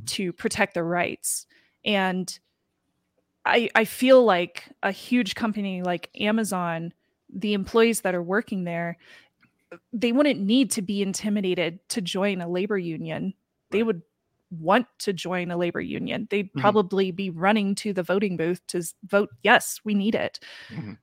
to 0.08 0.34
protect 0.34 0.74
their 0.74 0.84
rights. 0.84 1.46
And 1.86 2.38
I, 3.46 3.70
I 3.74 3.86
feel 3.86 4.24
like 4.26 4.66
a 4.84 4.92
huge 4.92 5.36
company 5.36 5.82
like 5.82 6.10
Amazon, 6.20 6.94
the 7.34 7.54
employees 7.54 8.02
that 8.02 8.14
are 8.16 8.24
working 8.24 8.66
there, 8.66 8.98
they 9.94 10.12
wouldn't 10.12 10.42
need 10.42 10.72
to 10.72 10.82
be 10.82 11.02
intimidated 11.02 11.80
to 11.90 12.02
join 12.02 12.42
a 12.42 12.50
labor 12.50 12.78
union. 12.78 13.34
They 13.72 13.84
would 13.84 14.02
want 14.52 14.88
to 15.00 15.14
join 15.14 15.52
a 15.52 15.58
labor 15.58 15.82
union. 15.82 16.28
They'd 16.30 16.52
Mhm. 16.54 16.62
probably 16.62 17.12
be 17.12 17.30
running 17.30 17.76
to 17.76 17.94
the 17.94 18.04
voting 18.04 18.38
booth 18.38 18.66
to 18.68 18.84
vote, 19.06 19.30
yes, 19.44 19.80
we 19.84 19.94
need 19.94 20.16
it. 20.16 20.40
Mhm. 20.70 20.98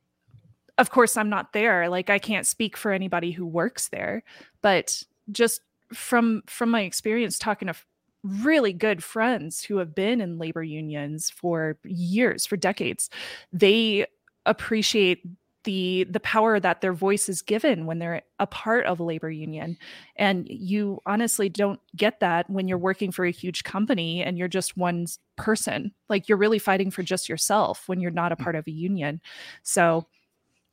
Of 0.78 0.90
course, 0.90 1.16
I'm 1.16 1.30
not 1.30 1.52
there. 1.52 1.88
Like 1.88 2.10
I 2.10 2.18
can't 2.18 2.46
speak 2.46 2.76
for 2.76 2.92
anybody 2.92 3.30
who 3.30 3.46
works 3.46 3.88
there, 3.88 4.22
but 4.62 5.02
just 5.32 5.62
from 5.94 6.42
from 6.46 6.70
my 6.70 6.82
experience 6.82 7.38
talking 7.38 7.68
to 7.68 7.74
really 8.22 8.72
good 8.72 9.02
friends 9.02 9.62
who 9.62 9.76
have 9.78 9.94
been 9.94 10.20
in 10.20 10.38
labor 10.38 10.62
unions 10.62 11.30
for 11.30 11.78
years, 11.84 12.44
for 12.44 12.56
decades, 12.56 13.08
they 13.52 14.04
appreciate 14.44 15.22
the 15.66 16.06
the 16.10 16.20
power 16.20 16.58
that 16.58 16.80
their 16.80 16.94
voice 16.94 17.28
is 17.28 17.42
given 17.42 17.84
when 17.84 17.98
they're 17.98 18.22
a 18.38 18.46
part 18.46 18.86
of 18.86 18.98
a 18.98 19.04
labor 19.04 19.30
union 19.30 19.76
and 20.16 20.46
you 20.48 21.02
honestly 21.04 21.50
don't 21.50 21.78
get 21.94 22.20
that 22.20 22.48
when 22.48 22.66
you're 22.68 22.78
working 22.78 23.12
for 23.12 23.26
a 23.26 23.30
huge 23.30 23.64
company 23.64 24.22
and 24.22 24.38
you're 24.38 24.48
just 24.48 24.78
one 24.78 25.06
person 25.36 25.92
like 26.08 26.28
you're 26.28 26.38
really 26.38 26.58
fighting 26.58 26.90
for 26.90 27.02
just 27.02 27.28
yourself 27.28 27.86
when 27.88 28.00
you're 28.00 28.10
not 28.10 28.32
a 28.32 28.36
part 28.36 28.56
of 28.56 28.66
a 28.66 28.70
union 28.70 29.20
so 29.62 30.06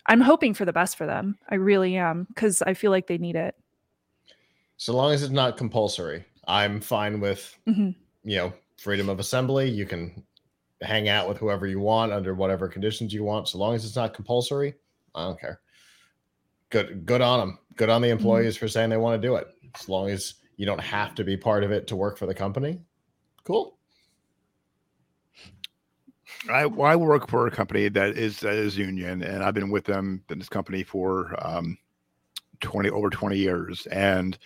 i'm 0.07 0.21
hoping 0.21 0.53
for 0.53 0.63
the 0.63 0.71
best 0.73 0.95
for 0.95 1.05
them 1.05 1.37
i 1.49 1.55
really 1.55 1.97
am 1.97 2.25
because 2.29 2.61
i 2.61 2.73
feel 2.73 2.91
like 2.91 3.07
they 3.07 3.17
need 3.17 3.35
it 3.35 3.55
So 4.77 4.93
long 4.95 5.13
as 5.13 5.23
it's 5.23 5.31
not 5.31 5.57
compulsory, 5.57 6.25
I'm 6.47 6.81
fine 6.81 7.19
with 7.19 7.57
Mhm. 7.67 7.95
you 8.23 8.37
know 8.37 8.53
freedom 8.77 9.09
of 9.09 9.19
assembly. 9.19 9.69
You 9.69 9.85
can 9.85 10.23
hang 10.81 11.07
out 11.07 11.29
with 11.29 11.37
whoever 11.37 11.65
you 11.65 11.79
want 11.79 12.11
under 12.11 12.33
whatever 12.35 12.67
conditions 12.67 13.13
you 13.13 13.23
want. 13.23 13.47
So 13.47 13.57
long 13.57 13.75
as 13.75 13.85
it's 13.85 13.95
not 13.95 14.13
compulsory, 14.13 14.73
I 15.15 15.25
don't 15.25 15.39
care. 15.39 15.59
Good, 16.69 17.05
good 17.05 17.21
on 17.21 17.39
them. 17.39 17.59
Good 17.75 17.89
on 17.89 18.01
the 18.01 18.09
employees 18.09 18.57
for 18.57 18.67
saying 18.67 18.89
they 18.89 18.97
want 18.97 19.21
to 19.21 19.27
do 19.27 19.35
it. 19.35 19.47
As 19.75 19.89
long 19.89 20.09
as 20.09 20.35
you 20.57 20.65
don't 20.65 20.81
have 20.81 21.15
to 21.15 21.23
be 21.23 21.37
part 21.37 21.63
of 21.63 21.71
it 21.71 21.87
to 21.87 21.95
work 21.95 22.17
for 22.17 22.25
the 22.25 22.33
company, 22.33 22.79
cool. 23.43 23.77
I, 26.49 26.65
well, 26.65 26.91
I 26.91 26.95
work 26.95 27.29
for 27.29 27.47
a 27.47 27.51
company 27.51 27.89
that 27.89 28.17
is 28.17 28.39
that 28.41 28.55
is 28.55 28.77
union, 28.77 29.23
and 29.23 29.43
I've 29.43 29.53
been 29.53 29.71
with 29.71 29.85
them 29.85 30.23
in 30.29 30.39
this 30.39 30.49
company 30.49 30.83
for 30.83 31.35
um, 31.45 31.77
twenty 32.59 32.89
over 32.89 33.09
twenty 33.09 33.37
years, 33.37 33.85
and 33.87 34.37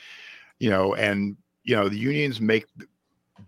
you 0.59 0.69
know, 0.69 0.93
and 0.95 1.37
you 1.63 1.75
know, 1.75 1.89
the 1.89 1.97
unions 1.97 2.39
make 2.39 2.65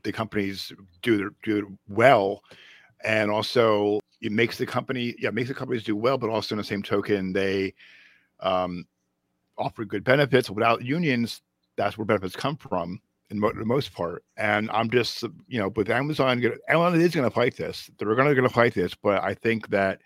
the 0.03 0.11
companies 0.11 0.71
do 1.01 1.17
their, 1.17 1.29
do 1.43 1.77
well, 1.87 2.43
and 3.03 3.31
also 3.31 3.99
it 4.21 4.31
makes 4.31 4.57
the 4.57 4.65
company 4.65 5.15
yeah 5.19 5.29
makes 5.29 5.47
the 5.47 5.55
companies 5.55 5.83
do 5.83 5.95
well, 5.95 6.17
but 6.17 6.29
also 6.29 6.55
in 6.55 6.57
the 6.57 6.63
same 6.63 6.83
token 6.83 7.33
they 7.33 7.73
um, 8.41 8.85
offer 9.57 9.85
good 9.85 10.03
benefits. 10.03 10.49
Without 10.49 10.83
unions, 10.83 11.41
that's 11.75 11.97
where 11.97 12.05
benefits 12.05 12.35
come 12.35 12.55
from 12.55 12.99
in 13.29 13.39
mo- 13.39 13.53
the 13.53 13.65
most 13.65 13.93
part. 13.93 14.23
And 14.37 14.69
I'm 14.71 14.89
just, 14.89 15.23
you 15.47 15.59
know, 15.59 15.69
with 15.75 15.89
Amazon, 15.89 16.43
Amazon 16.67 17.01
is 17.01 17.15
going 17.15 17.29
to 17.29 17.33
fight 17.33 17.55
this. 17.55 17.89
They're 17.97 18.15
going 18.15 18.35
to 18.35 18.49
fight 18.49 18.73
this, 18.73 18.95
but 18.95 19.23
I 19.23 19.33
think 19.33 19.69
that, 19.69 20.01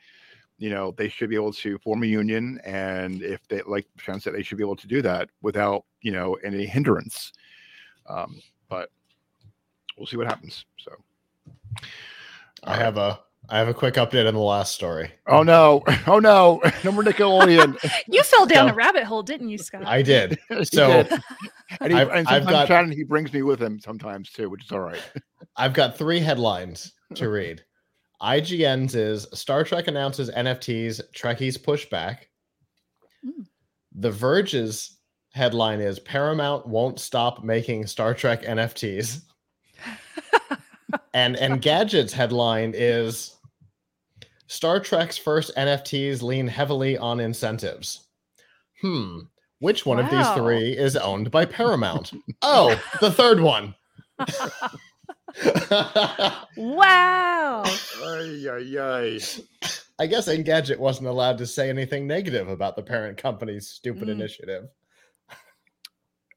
you 0.57 0.69
know, 0.69 0.93
they 0.97 1.09
should 1.09 1.29
be 1.29 1.35
able 1.35 1.53
to 1.53 1.77
form 1.79 2.03
a 2.03 2.05
union, 2.05 2.59
and 2.63 3.21
if 3.21 3.45
they, 3.47 3.61
like 3.65 3.87
Sean 3.97 4.19
said, 4.19 4.33
they 4.33 4.43
should 4.43 4.57
be 4.57 4.63
able 4.63 4.75
to 4.75 4.87
do 4.87 5.01
that 5.01 5.29
without, 5.41 5.85
you 6.01 6.11
know, 6.11 6.35
any 6.43 6.65
hindrance. 6.65 7.33
Um, 8.07 8.39
but 8.69 8.89
we'll 9.97 10.07
see 10.07 10.17
what 10.17 10.27
happens. 10.27 10.65
So, 10.77 10.91
I 12.65 12.75
have 12.77 12.97
a 12.97 13.19
I 13.49 13.57
have 13.57 13.67
a 13.67 13.73
quick 13.73 13.95
update 13.95 14.27
on 14.27 14.33
the 14.33 14.39
last 14.39 14.73
story. 14.73 15.11
Oh 15.27 15.43
no! 15.43 15.83
Oh 16.07 16.19
no! 16.19 16.61
No 16.83 16.91
more 16.91 17.03
Nickelodeon. 17.03 17.77
you 18.07 18.23
fell 18.23 18.45
down 18.45 18.69
a 18.69 18.73
rabbit 18.73 19.03
hole, 19.03 19.23
didn't 19.23 19.49
you, 19.49 19.57
Scott? 19.57 19.85
I 19.85 20.01
did. 20.01 20.39
So, 20.63 21.03
did. 21.03 21.11
and, 21.81 21.91
he, 21.91 21.97
I've- 21.99 22.11
and 22.11 22.27
I've 22.27 22.43
sometimes 22.43 22.45
got- 22.49 22.67
Shannon, 22.67 22.91
he 22.91 23.03
brings 23.03 23.33
me 23.33 23.41
with 23.41 23.61
him 23.61 23.79
sometimes 23.79 24.29
too, 24.31 24.49
which 24.49 24.63
is 24.65 24.71
all 24.71 24.79
right. 24.79 25.01
I've 25.57 25.73
got 25.73 25.97
three 25.97 26.19
headlines 26.19 26.93
to 27.15 27.29
read. 27.29 27.63
IGN's 28.21 28.95
is 28.95 29.27
Star 29.33 29.63
Trek 29.65 29.87
announces 29.87 30.29
NFTs, 30.31 31.01
Trekkies 31.13 31.57
pushback. 31.59 32.19
Hmm. 33.23 33.43
The 33.95 34.11
Verge's 34.11 34.97
headline 35.33 35.81
is 35.81 35.99
Paramount 35.99 36.65
won't 36.67 36.99
stop 36.99 37.43
making 37.43 37.85
Star 37.87 38.13
Trek 38.13 38.43
NFTs. 38.43 39.21
And 41.13 41.35
and 41.37 41.61
Gadget's 41.61 42.13
headline 42.13 42.73
is 42.75 43.35
Star 44.47 44.79
Trek's 44.79 45.17
first 45.17 45.55
NFTs 45.55 46.21
lean 46.21 46.47
heavily 46.47 46.97
on 46.97 47.19
incentives. 47.19 48.07
Hmm. 48.81 49.19
Which 49.59 49.85
one 49.85 49.99
of 49.99 50.09
these 50.09 50.27
three 50.31 50.73
is 50.77 50.97
owned 50.97 51.31
by 51.31 51.45
Paramount? 51.45 52.11
oh, 52.41 52.77
the 52.99 53.09
third 53.11 53.39
one. 53.39 53.73
wow. 56.57 57.63
ay, 57.65 58.45
ay, 58.49 58.77
ay. 58.79 59.19
I 59.99 60.07
guess 60.07 60.27
Engadget 60.27 60.77
wasn't 60.79 61.07
allowed 61.07 61.37
to 61.37 61.47
say 61.47 61.69
anything 61.69 62.07
negative 62.07 62.49
about 62.49 62.75
the 62.75 62.83
parent 62.83 63.17
company's 63.17 63.69
stupid 63.69 64.07
Mm. 64.09 64.13
initiative. 64.13 64.65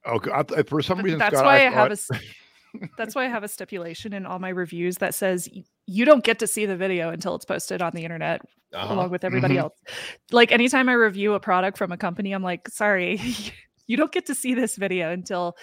Oh, 0.04 0.18
God, 0.20 0.52
I- 0.56 0.62
for 0.62 0.80
some 0.82 1.00
reason, 1.00 1.18
that's 1.18 1.34
Scott, 1.34 1.46
why 1.46 1.54
I, 1.64 1.66
I, 1.66 1.70
have 1.70 1.90
a 1.90 1.96
thought- 1.96 2.16
s- 2.16 2.22
that's 2.98 3.14
why 3.14 3.24
I 3.24 3.28
have 3.28 3.42
a 3.44 3.48
stipulation 3.48 4.12
in 4.12 4.26
all 4.26 4.38
my 4.38 4.48
reviews 4.50 4.96
that 4.98 5.14
says 5.14 5.48
you 5.86 6.04
don't 6.04 6.24
get 6.24 6.38
to 6.40 6.46
see 6.46 6.66
the 6.66 6.76
video 6.76 7.10
until 7.10 7.34
it's 7.34 7.44
posted 7.44 7.80
on 7.82 7.92
the 7.94 8.02
internet 8.04 8.42
Uh-huh. 8.74 8.92
along 8.94 9.10
with 9.10 9.24
everybody 9.24 9.54
Mhm. 9.54 9.60
else. 9.60 9.74
Like 10.32 10.50
anytime 10.52 10.88
I 10.88 10.92
review 10.94 11.34
a 11.34 11.40
product 11.40 11.78
from 11.78 11.92
a 11.92 11.96
company, 11.96 12.32
I'm 12.32 12.42
like, 12.42 12.68
sorry, 12.68 13.20
you 13.86 13.96
don't 13.96 14.12
get 14.12 14.26
to 14.26 14.34
see 14.34 14.54
this 14.54 14.76
video 14.76 15.10
until 15.12 15.56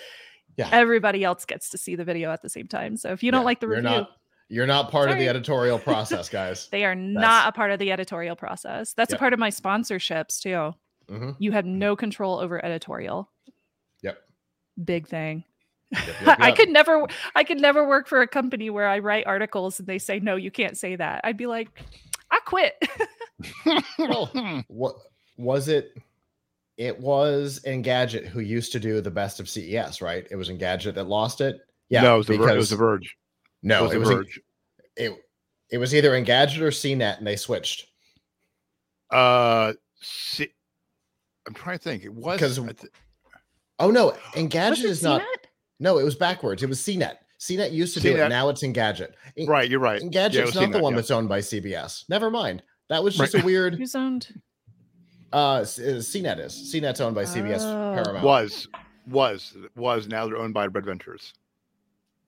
Yeah. 0.55 0.69
everybody 0.71 1.23
else 1.23 1.45
gets 1.45 1.69
to 1.71 1.77
see 1.77 1.95
the 1.95 2.05
video 2.05 2.31
at 2.31 2.41
the 2.41 2.49
same 2.49 2.67
time. 2.67 2.95
So 2.97 3.11
if 3.11 3.21
you 3.23 3.31
don't 3.31 3.41
Yeah, 3.41 3.45
like 3.45 3.59
the 3.59 3.65
you're 3.67 3.75
review, 3.77 3.89
not 3.89 4.09
you're 4.49 4.67
not 4.67 4.91
part 4.91 5.09
of 5.09 5.17
the 5.17 5.27
editorial 5.27 5.79
process, 5.89 6.29
guys. 6.29 6.69
they 6.69 6.85
are 6.85 6.95
not 6.95 7.49
a 7.49 7.51
part 7.51 7.71
of 7.71 7.79
the 7.79 7.91
editorial 7.91 8.35
process. 8.35 8.93
That's 8.93 9.11
Yep. 9.11 9.17
a 9.17 9.19
part 9.19 9.33
of 9.33 9.39
my 9.39 9.49
sponsorships 9.49 10.39
too. 10.39 10.73
hmm 11.09 11.31
You 11.39 11.51
have 11.51 11.65
no 11.65 11.95
control 11.95 12.39
over 12.39 12.63
editorial. 12.63 13.29
Yep. 14.03 14.17
Big 14.83 15.07
thing. 15.07 15.43
Yep, 15.91 16.07
yep, 16.25 16.37
I 16.39 16.51
could 16.51 16.69
never 16.69 17.05
I 17.35 17.43
could 17.43 17.59
never 17.61 17.87
work 17.87 18.07
for 18.07 18.21
a 18.21 18.27
company 18.27 18.69
where 18.69 18.87
I 18.87 18.99
write 18.99 19.27
articles 19.27 19.79
and 19.79 19.87
they 19.87 19.99
say 19.99 20.19
no, 20.19 20.35
you 20.35 20.49
can't 20.49 20.77
say 20.77 20.95
that. 20.95 21.21
I'd 21.23 21.37
be 21.37 21.45
like, 21.45 21.69
I 22.31 22.39
quit. 22.45 22.73
Well, 23.99 24.63
what 24.67 24.95
was 25.37 25.67
it? 25.67 25.95
It 26.77 26.99
was 26.99 27.59
Engadget 27.67 28.25
who 28.25 28.39
used 28.39 28.71
to 28.71 28.79
do 28.79 28.99
the 29.01 29.11
best 29.11 29.39
of 29.39 29.47
CES, 29.47 30.01
right? 30.01 30.25
It 30.31 30.35
was 30.35 30.49
Engadget 30.49 30.95
that 30.95 31.07
lost 31.07 31.41
it. 31.41 31.57
Yeah, 31.89 32.01
no, 32.01 32.15
it 32.15 32.17
was, 32.19 32.27
the, 32.27 32.37
Ver- 32.37 32.49
it 32.49 32.57
was 32.57 32.69
the 32.71 32.75
Verge. 32.75 33.15
no, 33.61 33.85
it 33.85 33.93
it 33.93 33.97
was 33.99 34.07
was 34.07 34.09
the 34.09 34.15
En- 34.15 34.17
Verge. 34.23 34.41
it, 34.95 35.25
it 35.69 35.77
was 35.77 35.93
either 35.93 36.11
Engadget 36.11 36.59
or 36.61 36.69
CNET, 36.69 37.19
and 37.19 37.27
they 37.27 37.35
switched. 37.35 37.85
Uh, 39.11 39.73
see, 40.01 40.47
I'm 41.47 41.53
trying 41.53 41.77
to 41.77 41.83
think. 41.83 42.03
It 42.03 42.13
was 42.13 42.39
'Cause 42.39 42.57
I 42.57 42.65
th- 42.71 42.91
Oh 43.79 43.91
no, 43.91 44.05
Was 44.07 44.15
Engadget 44.33 44.79
it 44.79 44.85
is 44.85 45.03
not. 45.03 45.21
CNET? 45.21 45.42
No, 45.79 45.97
it 45.99 46.03
was 46.03 46.15
backwards. 46.15 46.63
It 46.63 46.69
was 46.69 46.79
CNET. 46.79 47.15
CNET 47.39 47.71
used 47.73 47.93
to 47.95 47.99
do 47.99 48.15
it. 48.15 48.29
Now 48.29 48.49
it's 48.49 48.63
Engadget. 48.63 49.13
En- 49.37 49.47
right. 49.47 49.69
You're 49.69 49.79
right. 49.79 50.01
Engadget's 50.01 50.35
Yeah, 50.35 50.41
it 50.41 50.45
was 50.45 50.55
not 50.55 50.71
the 50.71 50.79
one 50.79 50.93
yeah. 50.93 50.97
that's 50.97 51.11
owned 51.11 51.27
by 51.29 51.39
CBS. 51.39 52.07
Never 52.09 52.29
mind. 52.31 52.63
That 52.89 53.03
was 53.03 53.19
Right. 53.19 53.29
just 53.29 53.43
a 53.43 53.45
weird. 53.45 53.75
Who's 53.75 53.95
owned? 53.95 54.39
Uh, 55.33 55.35
uh, 55.35 55.61
CNET 55.63 56.39
is 56.39 56.53
CNET's 56.73 57.01
owned 57.01 57.15
by 57.15 57.23
CBS 57.23 57.61
Oh. 57.61 57.95
Paramount. 58.01 58.23
was 58.25 58.67
was 59.07 59.57
was 59.75 60.07
now 60.07 60.25
they're 60.27 60.37
owned 60.37 60.53
by 60.53 60.67
Red 60.67 60.85
Ventures. 60.85 61.33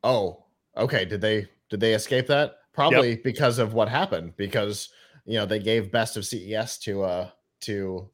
Oh, 0.04 0.43
okay. 0.76 1.06
Did 1.06 1.22
they 1.22 1.48
did 1.70 1.80
they 1.80 1.93
escape 1.93 2.28
that? 2.28 2.56
Probably 2.74 3.16
because 3.18 3.60
of 3.60 3.74
what 3.74 3.88
happened. 3.88 4.34
Because 4.38 4.89
you 5.26 5.36
know 5.38 5.46
they 5.46 5.60
gave 5.60 5.91
best 5.91 6.18
of 6.18 6.26
CES 6.26 6.78
to 6.80 7.04
uh 7.04 7.30
to 7.62 8.10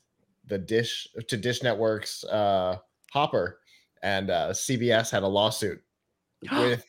the 0.46 0.58
Dish 0.58 1.08
to 1.28 1.38
Dish 1.38 1.64
Network's 1.64 2.24
uh 2.26 2.78
Hopper, 3.12 3.60
and 4.04 4.30
uh, 4.30 4.49
CBS 4.49 5.10
had 5.12 5.24
a 5.24 5.28
lawsuit 5.28 5.82
with 6.52 6.86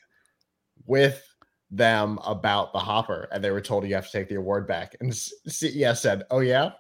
with 0.87 1.23
them 1.71 2.19
about 2.27 2.73
the 2.73 2.79
Hopper, 2.79 3.29
and 3.33 3.43
they 3.43 3.51
were 3.51 3.61
told 3.61 3.87
you 3.87 3.95
have 3.95 4.07
to 4.07 4.13
take 4.13 4.29
the 4.29 4.35
award 4.35 4.67
back. 4.67 4.95
And 5.01 5.15
C- 5.15 5.35
CES 5.49 6.01
said, 6.03 6.25
"Oh 6.31 6.41
yeah, 6.41 6.73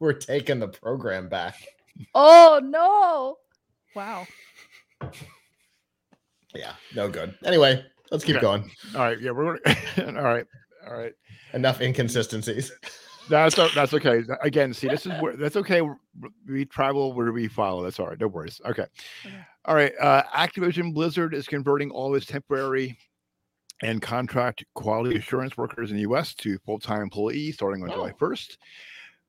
we're 0.00 0.12
taking 0.12 0.58
the 0.58 0.68
program 0.68 1.28
back." 1.28 1.56
Oh 2.14 2.60
no. 2.62 3.36
Wow. 3.94 4.26
Yeah, 6.54 6.72
no 6.94 7.08
good. 7.08 7.34
Anyway, 7.44 7.84
let's 8.10 8.24
keep 8.24 8.36
Okay. 8.36 8.42
going. 8.42 8.70
All 8.94 9.02
right. 9.02 9.20
Yeah, 9.20 9.30
we're 9.30 9.46
all 9.98 10.12
right. 10.22 10.46
All 10.86 10.96
right. 10.96 11.12
Enough 11.54 11.80
inconsistencies. 11.80 12.72
That's 13.28 13.58
o- 13.58 13.68
that's 13.74 13.92
okay. 13.94 14.22
Again, 14.42 14.72
see, 14.72 14.88
this 14.88 15.06
is 15.06 15.12
where 15.20 15.36
that's 15.36 15.56
okay. 15.56 15.82
We 16.46 16.64
travel 16.64 17.12
where 17.12 17.32
we 17.32 17.48
follow. 17.48 17.82
That's 17.82 17.98
all 17.98 18.06
right. 18.06 18.20
No 18.20 18.28
worries. 18.28 18.60
Okay. 18.64 18.86
Okay. 19.24 19.36
All 19.64 19.74
right. 19.74 19.92
Uh, 20.00 20.22
Activision 20.34 20.94
Blizzard 20.94 21.34
is 21.34 21.46
converting 21.46 21.90
all 21.90 22.14
its 22.14 22.26
temporary 22.26 22.96
and 23.82 24.00
contract 24.00 24.64
quality 24.74 25.16
assurance 25.16 25.56
workers 25.56 25.90
in 25.90 25.96
the 25.96 26.02
U.S. 26.02 26.34
to 26.36 26.58
full-time 26.64 27.02
employees 27.02 27.54
starting 27.56 27.82
on 27.82 27.90
July 27.90 28.12
Oh. 28.14 28.24
1st. 28.26 28.56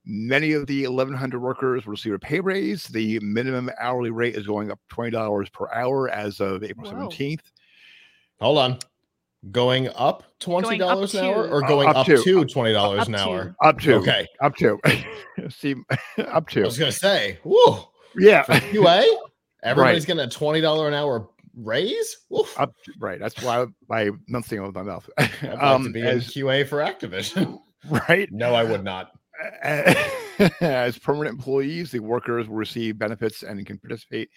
Many 0.05 0.53
of 0.53 0.67
the 0.67 0.83
1,100 0.87 1.39
workers 1.41 1.85
will 1.85 1.91
receive 1.91 2.13
a 2.13 2.19
pay 2.19 2.39
raise. 2.39 2.83
The 2.85 3.19
minimum 3.19 3.69
hourly 3.77 4.09
rate 4.11 4.35
is 4.35 4.47
going 4.47 4.71
up 4.71 4.79
$20 4.89 5.51
per 5.51 5.67
hour 5.73 6.09
as 6.09 6.39
of 6.39 6.63
April 6.63 6.89
Whoa. 6.89 7.09
17th. 7.09 7.41
Hold 8.39 8.57
on. 8.59 8.79
Going 9.51 9.87
up 9.95 10.23
twenty 10.39 10.77
dollars 10.77 11.13
an 11.15 11.25
hour, 11.25 11.45
to- 11.47 11.53
or 11.53 11.63
Uh, 11.63 11.67
going 11.67 11.87
up 11.87 11.95
up, 11.97 12.05
to. 12.07 12.23
to 12.23 12.45
twenty 12.45 12.73
dollars 12.73 13.07
an 13.07 13.13
to. 13.13 13.19
hour? 13.19 13.55
Up 13.63 13.79
to 13.81 13.93
Okay, 13.95 14.25
up 14.41 14.55
to 14.57 14.79
see 15.49 15.75
up 16.17 16.49
to. 16.49 16.61
I 16.63 16.65
was 16.65 16.77
gonna 16.79 16.91
say, 16.91 17.37
whoa, 17.43 17.89
yeah 18.17 18.41
for 18.43 18.53
QA, 18.53 19.05
everybody's 19.63 20.05
getting 20.05 20.23
a 20.23 20.29
twenty 20.29 20.59
dollar 20.59 20.87
an 20.87 20.93
hour 20.95 21.29
raise. 21.55 22.17
Woof. 22.29 22.59
up 22.59 22.71
to, 22.85 22.93
right 22.99 23.19
that's 23.19 23.41
why 23.43 23.65
I 23.91 24.09
nothing 24.27 24.61
with 24.63 24.73
my 24.75 24.83
mouth 24.83 25.07
I'd 25.17 25.29
like 25.43 25.61
um 25.63 25.83
to 25.85 25.89
be 25.91 26.01
in 26.01 26.17
QA 26.19 26.67
for 26.67 26.77
Activision. 26.79 27.59
right 28.09 28.27
no, 28.31 28.53
I 28.55 28.63
would 28.63 28.83
not. 28.83 29.11
as 30.61 30.97
permanent 30.97 31.35
employees 31.37 31.91
the 31.91 31.99
workers 31.99 32.47
will 32.49 32.55
receive 32.57 32.97
benefits 32.97 33.43
and 33.43 33.63
can 33.65 33.77
participate 33.77 34.29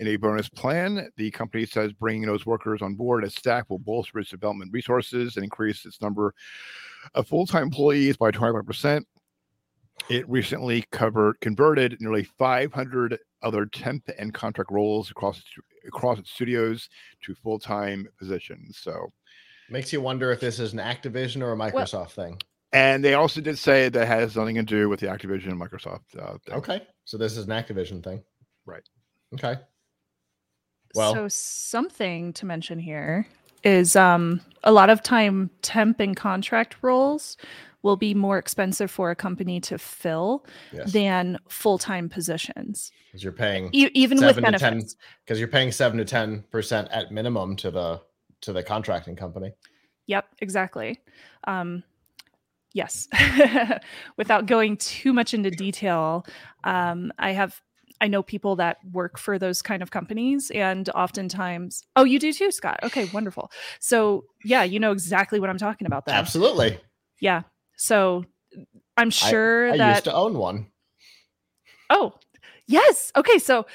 in 0.00 0.08
a 0.08 0.16
bonus 0.16 0.48
plan 0.48 1.08
the 1.16 1.30
company 1.30 1.64
says 1.66 1.92
bringing 1.92 2.26
those 2.26 2.46
workers 2.46 2.80
on 2.82 2.94
board 2.94 3.22
as 3.24 3.34
staff 3.34 3.68
will 3.68 3.78
bolster 3.78 4.18
its 4.18 4.30
development 4.30 4.72
resources 4.72 5.36
and 5.36 5.44
increase 5.44 5.84
its 5.84 6.00
number 6.00 6.34
of 7.14 7.28
full-time 7.28 7.64
employees 7.64 8.16
by 8.16 8.30
25% 8.30 9.04
it 10.08 10.26
recently 10.28 10.82
covered 10.90 11.38
converted 11.40 11.96
nearly 12.00 12.24
500 12.24 13.18
other 13.42 13.66
temp 13.66 14.08
and 14.18 14.32
contract 14.34 14.70
roles 14.72 15.10
across 15.10 15.42
across 15.86 16.18
its 16.18 16.30
studios 16.30 16.88
to 17.22 17.34
full-time 17.34 18.08
positions 18.18 18.78
so 18.82 19.12
Makes 19.72 19.92
you 19.92 20.00
wonder 20.00 20.32
if 20.32 20.40
this 20.40 20.58
is 20.58 20.72
an 20.72 20.80
Activision 20.80 21.42
or 21.42 21.52
a 21.52 21.56
Microsoft 21.56 22.10
thing. 22.10 22.38
and 22.72 23.04
they 23.04 23.14
also 23.14 23.40
did 23.40 23.56
say 23.56 23.88
that 23.88 24.06
has 24.08 24.34
nothing 24.34 24.56
to 24.56 24.62
do 24.64 24.88
with 24.88 24.98
the 24.98 25.06
activision 25.06 25.50
and 25.50 25.60
microsoft 25.60 26.00
uh. 26.18 26.38
Okay, 26.50 26.82
so 27.04 27.16
this 27.18 27.36
is 27.36 27.44
an 27.44 27.50
Activision 27.50 28.02
thing. 28.02 28.22
Right. 28.66 28.82
Okay. 29.34 29.60
Well- 30.94 31.14
so 31.14 31.28
something 31.28 32.32
to 32.34 32.46
mention 32.46 32.78
here. 32.78 33.26
is 33.62 33.94
um, 33.94 34.40
a 34.64 34.72
lot 34.72 34.88
of 34.88 35.02
time 35.02 35.50
temp 35.60 36.00
and 36.00 36.16
contract 36.16 36.76
roles 36.82 37.36
will 37.82 37.96
be 37.96 38.14
more 38.14 38.38
expensive 38.38 38.90
for 38.90 39.10
a 39.10 39.14
company 39.16 39.60
to 39.60 39.76
fill 39.78 40.44
Yes. 40.72 40.92
than 40.92 41.38
full-time 41.48 42.08
positions 42.08 42.90
Because 43.06 43.22
you're 43.22 43.32
paying 43.34 43.68
e- 43.72 43.90
even 43.94 44.16
with 44.18 44.34
Seven 44.36 44.44
to 44.52 44.58
10 44.58 44.70
benefits 44.72 44.96
because 45.24 45.38
you're 45.38 45.48
paying 45.48 45.72
seven 45.72 45.98
to 45.98 46.04
ten 46.06 46.42
percent 46.50 46.88
at 46.90 47.10
minimum 47.12 47.54
to 47.56 47.70
the 47.70 48.00
to 48.42 48.52
the 48.54 48.62
contracting 48.62 49.14
company. 49.16 49.52
Yep, 50.06 50.26
exactly. 50.40 50.98
Um, 51.44 51.82
yes. 52.72 53.06
Without 54.16 54.46
going 54.46 54.76
too 54.78 55.12
much 55.12 55.34
into 55.34 55.50
detail, 55.50 56.24
um, 56.64 57.12
I 57.18 57.32
have 57.32 57.60
I 58.00 58.08
know 58.08 58.22
people 58.22 58.56
that 58.56 58.78
work 58.92 59.18
for 59.18 59.38
those 59.38 59.60
kind 59.62 59.82
of 59.82 59.90
companies, 59.90 60.50
and 60.50 60.88
oftentimes, 60.90 61.82
oh, 61.96 62.04
you 62.04 62.18
do 62.18 62.32
too, 62.32 62.50
Scott. 62.50 62.80
Okay, 62.82 63.04
wonderful. 63.12 63.50
So 63.78 64.24
yeah, 64.44 64.62
you 64.62 64.80
know 64.80 64.92
exactly 64.92 65.38
what 65.40 65.50
I'm 65.50 65.58
talking 65.58 65.86
about. 65.86 66.06
Then, 66.06 66.14
Absolutely. 66.14 66.78
yeah. 67.20 67.42
So 67.76 68.24
I'm 68.96 69.10
sure 69.10 69.68
that. 69.68 69.74
I 69.74 69.76
that 69.78 69.90
used 69.96 70.04
to 70.04 70.14
own 70.14 70.38
one. 70.38 70.66
Oh, 71.90 72.14
yes. 72.66 73.10
Okay. 73.16 73.38
So 73.38 73.66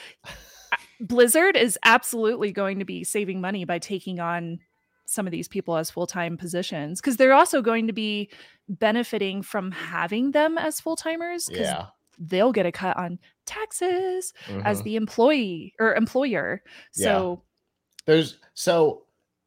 Blizzard 1.02 1.56
is 1.58 1.78
absolutely 1.84 2.52
going 2.52 2.80
to 2.80 2.86
be 2.86 3.04
saving 3.04 3.42
money 3.42 3.66
by 3.66 3.80
taking 3.80 4.20
on 4.20 4.60
some 5.08 5.28
of 5.28 5.32
these 5.32 5.48
people 5.48 5.76
as 5.78 5.92
full 5.92 6.08
time 6.08 6.38
positions 6.38 7.00
because 7.00 7.18
they're 7.18 7.34
also 7.34 7.62
going 7.62 7.88
to 7.88 7.94
be 7.94 8.30
benefiting 8.68 9.42
from 9.44 9.72
having 9.72 10.32
them 10.32 10.58
as 10.58 10.80
full 10.80 10.96
timers 10.96 11.48
because 11.48 11.68
Yeah. 11.68 11.86
they'll 12.18 12.52
get 12.52 12.66
a 12.66 12.72
cut 12.72 12.98
on 12.98 13.20
taxes 13.46 14.34
as 14.64 14.82
Mhm. 14.82 14.84
the 14.84 14.96
employee 14.96 15.74
or 15.80 15.96
employer. 15.96 16.62
Yeah. 16.96 17.06
So 17.06 17.44
There's 18.06 18.38
so 18.54 19.06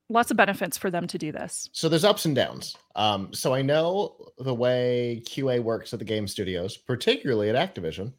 lots 0.09 0.31
of 0.31 0.37
benefits 0.37 0.77
for 0.79 0.91
them 0.91 1.07
to 1.07 1.19
do 1.19 1.31
this. 1.33 1.69
so 1.73 1.89
there's 1.89 2.05
ups 2.05 2.25
and 2.25 2.35
downs. 2.35 2.75
Um, 2.97 3.33
so 3.35 3.55
I 3.55 3.63
know 3.63 4.31
the 4.39 4.55
way 4.55 5.23
QA 5.27 5.61
works 5.63 5.93
at 5.93 5.99
the 5.99 6.05
game 6.05 6.27
studios, 6.27 6.77
particularly 6.77 7.51
at 7.51 7.57
Activision. 7.75 8.15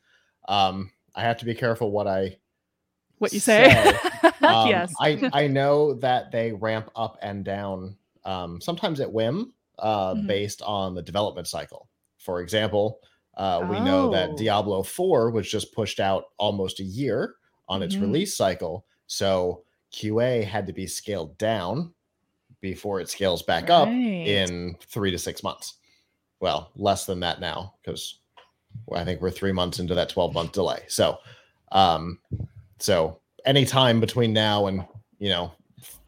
Um, 0.47 0.91
I 1.15 1.21
have 1.23 1.37
to 1.39 1.45
be 1.45 1.53
careful 1.55 1.91
what 1.91 2.07
I 2.07 2.37
What 3.17 3.33
you 3.33 3.39
say? 3.39 3.73
Um, 4.41 4.69
yes. 4.69 4.93
I 5.01 5.29
I 5.33 5.47
know 5.47 5.95
that 5.95 6.31
they 6.31 6.53
ramp 6.53 6.89
up 6.95 7.17
and 7.21 7.43
down 7.43 7.97
um, 8.23 8.61
sometimes 8.61 8.99
at 9.01 9.11
whim, 9.11 9.53
uh, 9.79 10.13
Mhm. 10.13 10.27
based 10.27 10.61
on 10.61 10.93
the 10.95 11.01
development 11.01 11.47
cycle. 11.47 11.89
For 12.19 12.39
example, 12.41 13.01
uh, 13.39 13.65
we 13.71 13.79
know 13.79 14.07
Oh. 14.07 14.11
that 14.11 14.37
Diablo 14.37 14.83
Four 14.83 15.31
was 15.31 15.49
just 15.49 15.73
pushed 15.73 15.99
out 15.99 16.25
almost 16.37 16.79
a 16.79 16.83
year 16.83 17.35
on 17.67 17.81
its 17.81 17.95
Mhm. 17.95 18.01
release 18.01 18.35
cycle, 18.37 18.85
so 19.07 19.63
QA 19.91 20.43
had 20.43 20.67
to 20.67 20.73
be 20.73 20.85
scaled 20.85 21.35
down 21.39 21.93
before 22.61 22.99
it 22.99 23.09
scales 23.09 23.41
back 23.41 23.69
up 23.69 23.87
in 24.27 24.75
three 24.81 25.09
to 25.11 25.17
six 25.17 25.41
months. 25.41 25.75
Well, 26.41 26.71
less 26.75 27.05
than 27.05 27.21
that 27.21 27.39
now 27.39 27.73
because 27.81 28.19
I 28.93 29.03
think 29.03 29.21
we're 29.21 29.31
three 29.31 29.51
months 29.53 29.79
into 29.79 29.95
that 29.95 30.09
12 30.09 30.33
month 30.33 30.51
delay. 30.51 30.83
So, 30.87 31.17
um, 31.71 32.19
so 32.77 33.19
any 33.45 33.65
time 33.65 33.99
between 33.99 34.33
now 34.33 34.67
and 34.67 34.85
you 35.17 35.29
know 35.29 35.51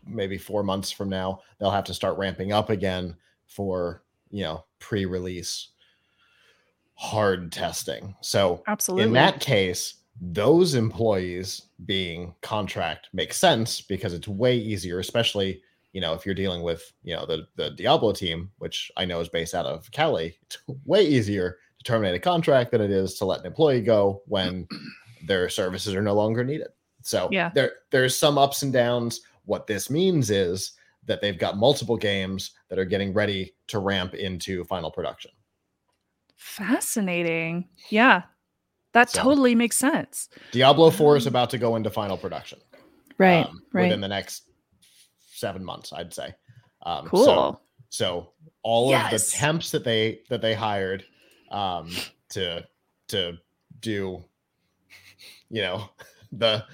maybe 0.05 0.37
four 0.37 0.63
months 0.63 0.91
from 0.91 1.09
now, 1.09 1.41
they'll 1.59 1.71
have 1.71 1.85
to 1.85 1.93
start 1.93 2.17
ramping 2.17 2.51
up 2.51 2.69
again 2.69 3.15
for 3.45 4.03
you 4.29 4.43
know 4.43 4.65
pre-release 4.79 5.69
hard 7.01 7.51
testing. 7.51 8.15
So 8.21 8.61
Absolutely. 8.67 9.05
in 9.05 9.13
that 9.13 9.39
case, 9.39 9.95
those 10.21 10.75
employees 10.75 11.63
being 11.87 12.35
contract 12.43 13.09
makes 13.11 13.37
sense 13.37 13.81
because 13.81 14.13
it's 14.13 14.27
way 14.27 14.55
easier, 14.55 14.99
especially 14.99 15.63
you 15.93 15.99
know 15.99 16.13
if 16.13 16.25
you're 16.27 16.35
dealing 16.35 16.61
with 16.61 16.93
you 17.03 17.15
know 17.15 17.25
the 17.25 17.47
the 17.55 17.71
Diablo 17.71 18.11
team, 18.13 18.51
which 18.59 18.91
I 18.97 19.05
know 19.05 19.19
is 19.19 19.29
based 19.29 19.55
out 19.55 19.65
of 19.65 19.89
Cali. 19.91 20.37
It's 20.43 20.59
way 20.85 21.03
easier 21.03 21.57
to 21.79 21.83
terminate 21.83 22.13
a 22.13 22.19
contract 22.19 22.69
than 22.69 22.81
it 22.81 22.91
is 22.91 23.15
to 23.15 23.25
let 23.25 23.39
an 23.39 23.47
employee 23.47 23.81
go 23.81 24.21
when 24.27 24.67
their 25.25 25.49
services 25.49 25.95
are 25.95 26.03
no 26.03 26.13
longer 26.13 26.43
needed. 26.43 26.67
So 27.01 27.27
Yeah. 27.31 27.49
there 27.55 27.71
there's 27.89 28.15
some 28.15 28.37
ups 28.37 28.61
and 28.61 28.71
downs. 28.71 29.21
What 29.45 29.65
this 29.65 29.89
means 29.89 30.29
is 30.29 30.73
that 31.07 31.19
they've 31.19 31.39
got 31.39 31.57
multiple 31.57 31.97
games 31.97 32.51
that 32.69 32.77
are 32.77 32.85
getting 32.85 33.11
ready 33.11 33.55
to 33.67 33.79
ramp 33.79 34.13
into 34.13 34.63
final 34.65 34.91
production. 34.91 35.31
Fascinating. 36.41 37.67
Yeah. 37.89 38.23
That 38.93 39.09
So- 39.09 39.21
totally 39.23 39.55
makes 39.55 39.77
sense. 39.77 40.27
Diablo 40.51 40.89
4 40.89 41.15
is 41.17 41.27
Um, 41.27 41.31
about 41.31 41.49
to 41.51 41.57
go 41.57 41.75
into 41.75 41.89
final 41.89 42.17
production. 42.17 42.59
Right. 43.17 43.45
um, 43.45 43.61
right. 43.71 43.83
within 43.83 44.01
the 44.01 44.07
next 44.07 44.49
seven 45.33 45.63
months, 45.63 45.93
I'd 45.93 46.11
say. 46.13 46.33
Um, 46.83 47.05
cool. 47.07 47.23
So, 47.25 47.59
so 47.89 48.33
all 48.63 48.93
of 48.93 49.11
the 49.11 49.19
temps 49.19 49.69
that 49.71 49.83
they 49.83 50.21
that 50.29 50.41
they 50.41 50.55
hired 50.55 51.05
um, 51.51 51.91
to 52.29 52.67
to 53.09 53.37
do, 53.79 54.23
you 55.49 55.61
know, 55.61 55.89
the 56.31 56.65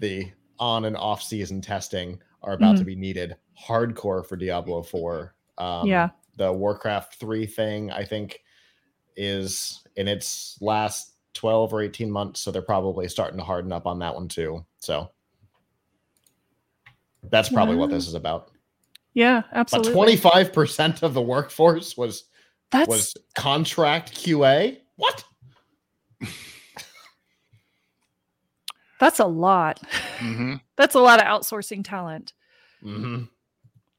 the 0.00 0.30
on 0.58 0.84
and 0.84 0.96
off 0.98 1.22
season 1.22 1.62
testing 1.62 2.20
are 2.42 2.52
about 2.52 2.76
to 2.76 2.84
be 2.84 2.94
needed 2.94 3.36
hardcore 3.58 4.24
for 4.26 4.36
Diablo 4.36 4.82
Four. 4.82 5.34
Um, 5.56 5.66
Mm-hmm. 5.66 5.86
Yeah. 5.88 6.10
the 6.36 6.52
Warcraft 6.52 7.14
Three 7.14 7.46
thing 7.46 7.90
I 7.90 8.04
think 8.04 8.40
is 9.16 9.82
in 9.96 10.08
its 10.08 10.58
last 10.60 11.12
12 11.34 11.72
or 11.72 11.82
18 11.82 12.10
months 12.10 12.40
so 12.40 12.50
they're 12.50 12.62
probably 12.62 13.08
starting 13.08 13.38
to 13.38 13.44
harden 13.44 13.72
up 13.72 13.86
on 13.86 13.98
that 13.98 14.14
one 14.14 14.28
too 14.28 14.64
so 14.78 15.10
that's 17.30 17.48
probably 17.48 17.76
what 17.76 17.90
this 17.90 18.06
is 18.06 18.14
about 18.14 18.50
yeah. 19.14 19.44
Absolutely. 19.52 20.16
but 20.16 20.52
25% 20.52 21.02
of 21.04 21.14
the 21.14 21.22
workforce 21.22 21.96
was 21.96 22.24
That's 22.70 22.88
was 22.88 23.14
contract 23.36 24.12
qa 24.14 24.76
what 24.96 25.24
that's 29.00 29.18
a 29.18 29.26
lot. 29.26 29.80
Mhm. 30.18 30.60
That's 30.76 30.94
a 30.94 31.00
lot 31.00 31.20
of 31.20 31.26
outsourcing 31.26 31.84
talent. 31.84 32.32
mm-hmm. 32.82 33.24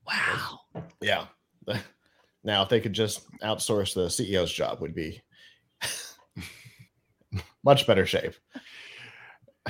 Wow. 0.08 0.60
yeah 1.02 1.26
now 2.46 2.64
if 2.64 2.70
they 2.70 2.80
could 2.80 2.94
just 2.94 3.30
outsource 3.42 3.94
the 3.94 4.10
ceo's 4.10 4.52
job 4.52 4.80
would 4.80 4.96
be 4.96 5.22
much 7.64 7.86
better 7.88 8.06
shape 8.06 8.36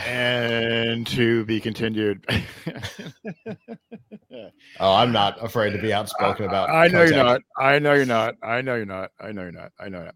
And 0.05 1.07
to 1.07 1.45
be 1.45 1.61
continued. 1.61 2.25
oh 4.79 4.93
i'm 4.93 5.13
not 5.13 5.41
afraid 5.43 5.71
to 5.71 5.81
be 5.81 5.93
outspoken 5.93 6.45
about 6.45 6.69
I 6.69 6.87
know 6.89 7.03
you're 7.03 7.15
not. 7.15 7.41
I 7.57 7.79
know 7.79 7.93
you're 7.93 8.05
not. 8.05 8.35
I 8.43 8.61
know 8.61 8.75
you're 8.75 8.85
not. 8.85 9.11
I 9.19 9.31
know 9.31 9.43
you're 9.43 9.51
not. 9.53 9.71
I 9.79 9.87
know 9.87 10.03
that. 10.03 10.15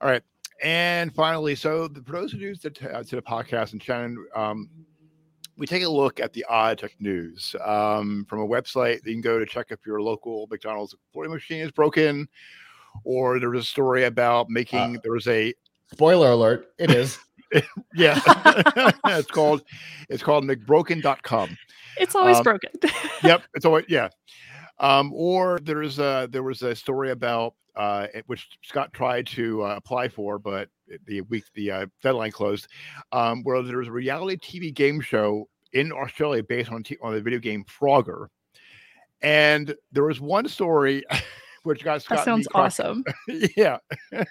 All 0.00 0.08
right. 0.08 0.22
And 0.62 1.14
finally, 1.14 1.54
so 1.54 1.88
the, 1.88 2.02
for 2.02 2.12
those 2.12 2.32
who 2.32 2.38
use 2.38 2.60
the, 2.60 2.70
uh, 2.90 3.02
to 3.02 3.16
the 3.16 3.22
podcast 3.22 3.72
and 3.72 3.82
Shannon, 3.82 4.26
um, 4.34 4.70
we 5.56 5.66
take 5.66 5.82
a 5.82 5.88
look 5.88 6.20
at 6.20 6.32
the 6.32 6.44
odd 6.48 6.78
tech 6.78 6.92
news 7.00 7.54
um, 7.64 8.24
from 8.28 8.40
a 8.40 8.46
website 8.46 9.02
that 9.02 9.06
you 9.06 9.14
can 9.14 9.20
go 9.22 9.38
to 9.38 9.46
check 9.46 9.66
if 9.70 9.80
your 9.86 10.02
local 10.02 10.46
McDonald's 10.50 10.94
voting 11.14 11.32
machine 11.32 11.60
is 11.60 11.70
broken, 11.70 12.28
or 13.04 13.38
there 13.40 13.50
was 13.50 13.64
a 13.64 13.66
story 13.66 14.04
about 14.04 14.48
making 14.50 14.98
there 15.02 15.12
was 15.12 15.26
a 15.28 15.54
spoiler 15.92 16.30
alert 16.32 16.66
it 16.78 16.90
is 16.90 17.18
yeah, 17.94 18.18
it's 19.06 19.30
called 19.30 19.62
it's 20.08 20.22
called 20.22 20.44
McBroken.com. 20.44 21.56
It's 21.98 22.14
always 22.16 22.38
Um, 22.38 22.42
broken. 22.42 22.70
yep 23.22 23.42
it's 23.54 23.64
always 23.64 23.84
yeah 23.88 24.08
um 24.78 25.12
or 25.14 25.58
there's 25.62 25.98
a 25.98 26.28
there 26.30 26.42
was 26.42 26.62
a 26.62 26.74
story 26.74 27.10
about 27.10 27.54
uh 27.76 28.06
which 28.26 28.48
scott 28.62 28.92
tried 28.92 29.26
to 29.26 29.62
uh, 29.64 29.74
apply 29.76 30.08
for 30.08 30.38
but 30.38 30.68
the 31.06 31.20
week 31.22 31.44
the 31.54 31.70
uh, 31.70 31.86
deadline 32.02 32.30
closed 32.30 32.68
um 33.12 33.42
where 33.42 33.62
there 33.62 33.78
was 33.78 33.88
a 33.88 33.92
reality 33.92 34.36
tv 34.36 34.72
game 34.72 35.00
show 35.00 35.48
in 35.72 35.92
australia 35.92 36.42
based 36.42 36.70
on 36.70 36.82
t- 36.82 36.98
on 37.02 37.14
the 37.14 37.20
video 37.20 37.38
game 37.38 37.64
frogger 37.64 38.26
and 39.22 39.74
there 39.92 40.04
was 40.04 40.20
one 40.20 40.48
story 40.48 41.04
which 41.66 41.82
got 41.82 42.00
scott 42.00 42.18
that 42.18 42.24
sounds 42.24 42.46
awesome. 42.54 43.04
yeah. 43.56 43.78
and 44.12 44.26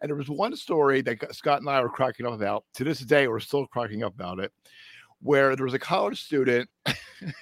there 0.00 0.16
was 0.16 0.30
one 0.30 0.56
story 0.56 1.02
that 1.02 1.34
Scott 1.34 1.60
and 1.60 1.68
I 1.68 1.80
were 1.82 1.90
cracking 1.90 2.24
up 2.24 2.32
about. 2.32 2.64
To 2.74 2.84
this 2.84 3.00
day, 3.00 3.28
we're 3.28 3.40
still 3.40 3.66
cracking 3.66 4.02
up 4.02 4.14
about 4.14 4.38
it. 4.38 4.52
Where 5.26 5.56
there 5.56 5.64
was 5.64 5.74
a 5.74 5.78
college 5.78 6.22
student 6.22 6.70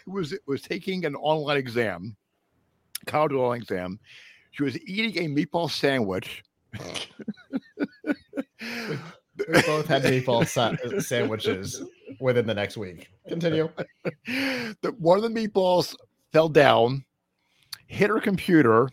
who 0.04 0.12
was 0.12 0.34
was 0.46 0.62
taking 0.62 1.04
an 1.04 1.14
online 1.16 1.58
exam, 1.58 2.16
college 3.06 3.32
online 3.32 3.60
exam. 3.60 4.00
She 4.52 4.62
was 4.62 4.80
eating 4.82 5.24
a 5.24 5.28
meatball 5.28 5.70
sandwich. 5.70 6.42
We 9.48 9.62
both 9.62 9.86
had 9.86 10.02
meatball 10.04 10.46
sa- 10.46 11.00
sandwiches 11.00 11.82
within 12.20 12.46
the 12.46 12.54
next 12.54 12.76
week. 12.76 13.10
Continue. 13.28 13.68
the, 14.26 14.94
one 14.98 15.22
of 15.22 15.22
the 15.22 15.48
meatballs 15.48 15.96
fell 16.32 16.48
down, 16.48 17.04
hit 17.86 18.10
her 18.10 18.20
computer, 18.20 18.88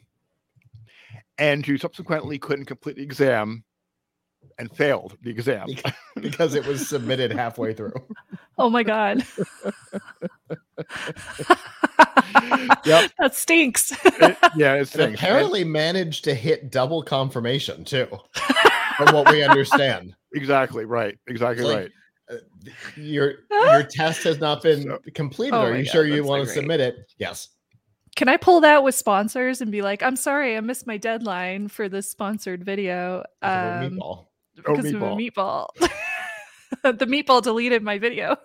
and 1.38 1.66
she 1.66 1.78
subsequently 1.78 2.40
couldn't 2.40 2.66
complete 2.66 2.96
the 2.96 3.04
exam 3.04 3.64
and 4.58 4.76
failed 4.76 5.18
the 5.22 5.30
exam. 5.30 5.68
because 6.16 6.56
it 6.56 6.66
was 6.66 6.88
submitted 6.88 7.32
halfway 7.32 7.74
through. 7.74 7.94
Oh 8.62 8.70
my 8.70 8.84
god. 8.84 9.26
Yep. 12.86 13.12
That 13.20 13.36
stinks. 13.36 13.92
It- 14.06 14.38
yeah, 14.56 14.76
it's 14.76 14.96
And 14.96 15.14
apparently 15.16 15.64
managed 15.64 16.24
to 16.26 16.34
hit 16.34 16.72
double 16.72 17.04
confirmation 17.04 17.84
too, 17.84 18.08
from 18.98 19.14
what 19.14 19.32
we 19.32 19.44
understand. 19.44 20.16
exactly 20.34 20.86
right. 20.86 21.18
Exactly 21.28 21.66
like- 21.66 21.76
right. 21.78 21.92
Uh, 22.30 22.36
your 22.96 23.34
your 23.50 23.84
test 23.84 24.24
has 24.24 24.40
not 24.40 24.64
been 24.64 24.84
So- 24.84 25.00
completed. 25.14 25.54
Oh 25.56 25.62
Are 25.62 25.76
you 25.76 25.84
God, 25.86 25.92
sure 25.92 26.06
you 26.06 26.24
want 26.24 26.46
to 26.48 26.54
submit 26.54 26.80
it? 26.80 26.96
Yes. 27.18 27.50
Can 28.16 28.30
I 28.30 28.38
pull 28.38 28.62
that 28.62 28.84
with 28.84 28.96
sponsors 28.96 29.62
and 29.62 29.72
be 29.72 29.82
like, 29.82 30.04
I'm 30.04 30.16
sorry, 30.16 30.58
I 30.58 30.62
missed 30.62 30.86
my 30.88 30.98
deadline 30.98 31.68
for 31.68 31.88
this 31.90 32.10
sponsored 32.10 32.64
video 32.64 33.24
Because 33.42 33.76
of 33.78 33.82
a 33.82 33.86
um, 33.86 33.92
meatball. 33.94 34.26
Oh, 34.68 34.76
because 34.76 34.94
of 34.94 35.02
a 35.02 35.06
meatball. 35.16 35.68
the 36.84 37.06
meatball 37.06 37.42
deleted 37.42 37.84
my 37.84 37.98
video. 38.00 38.38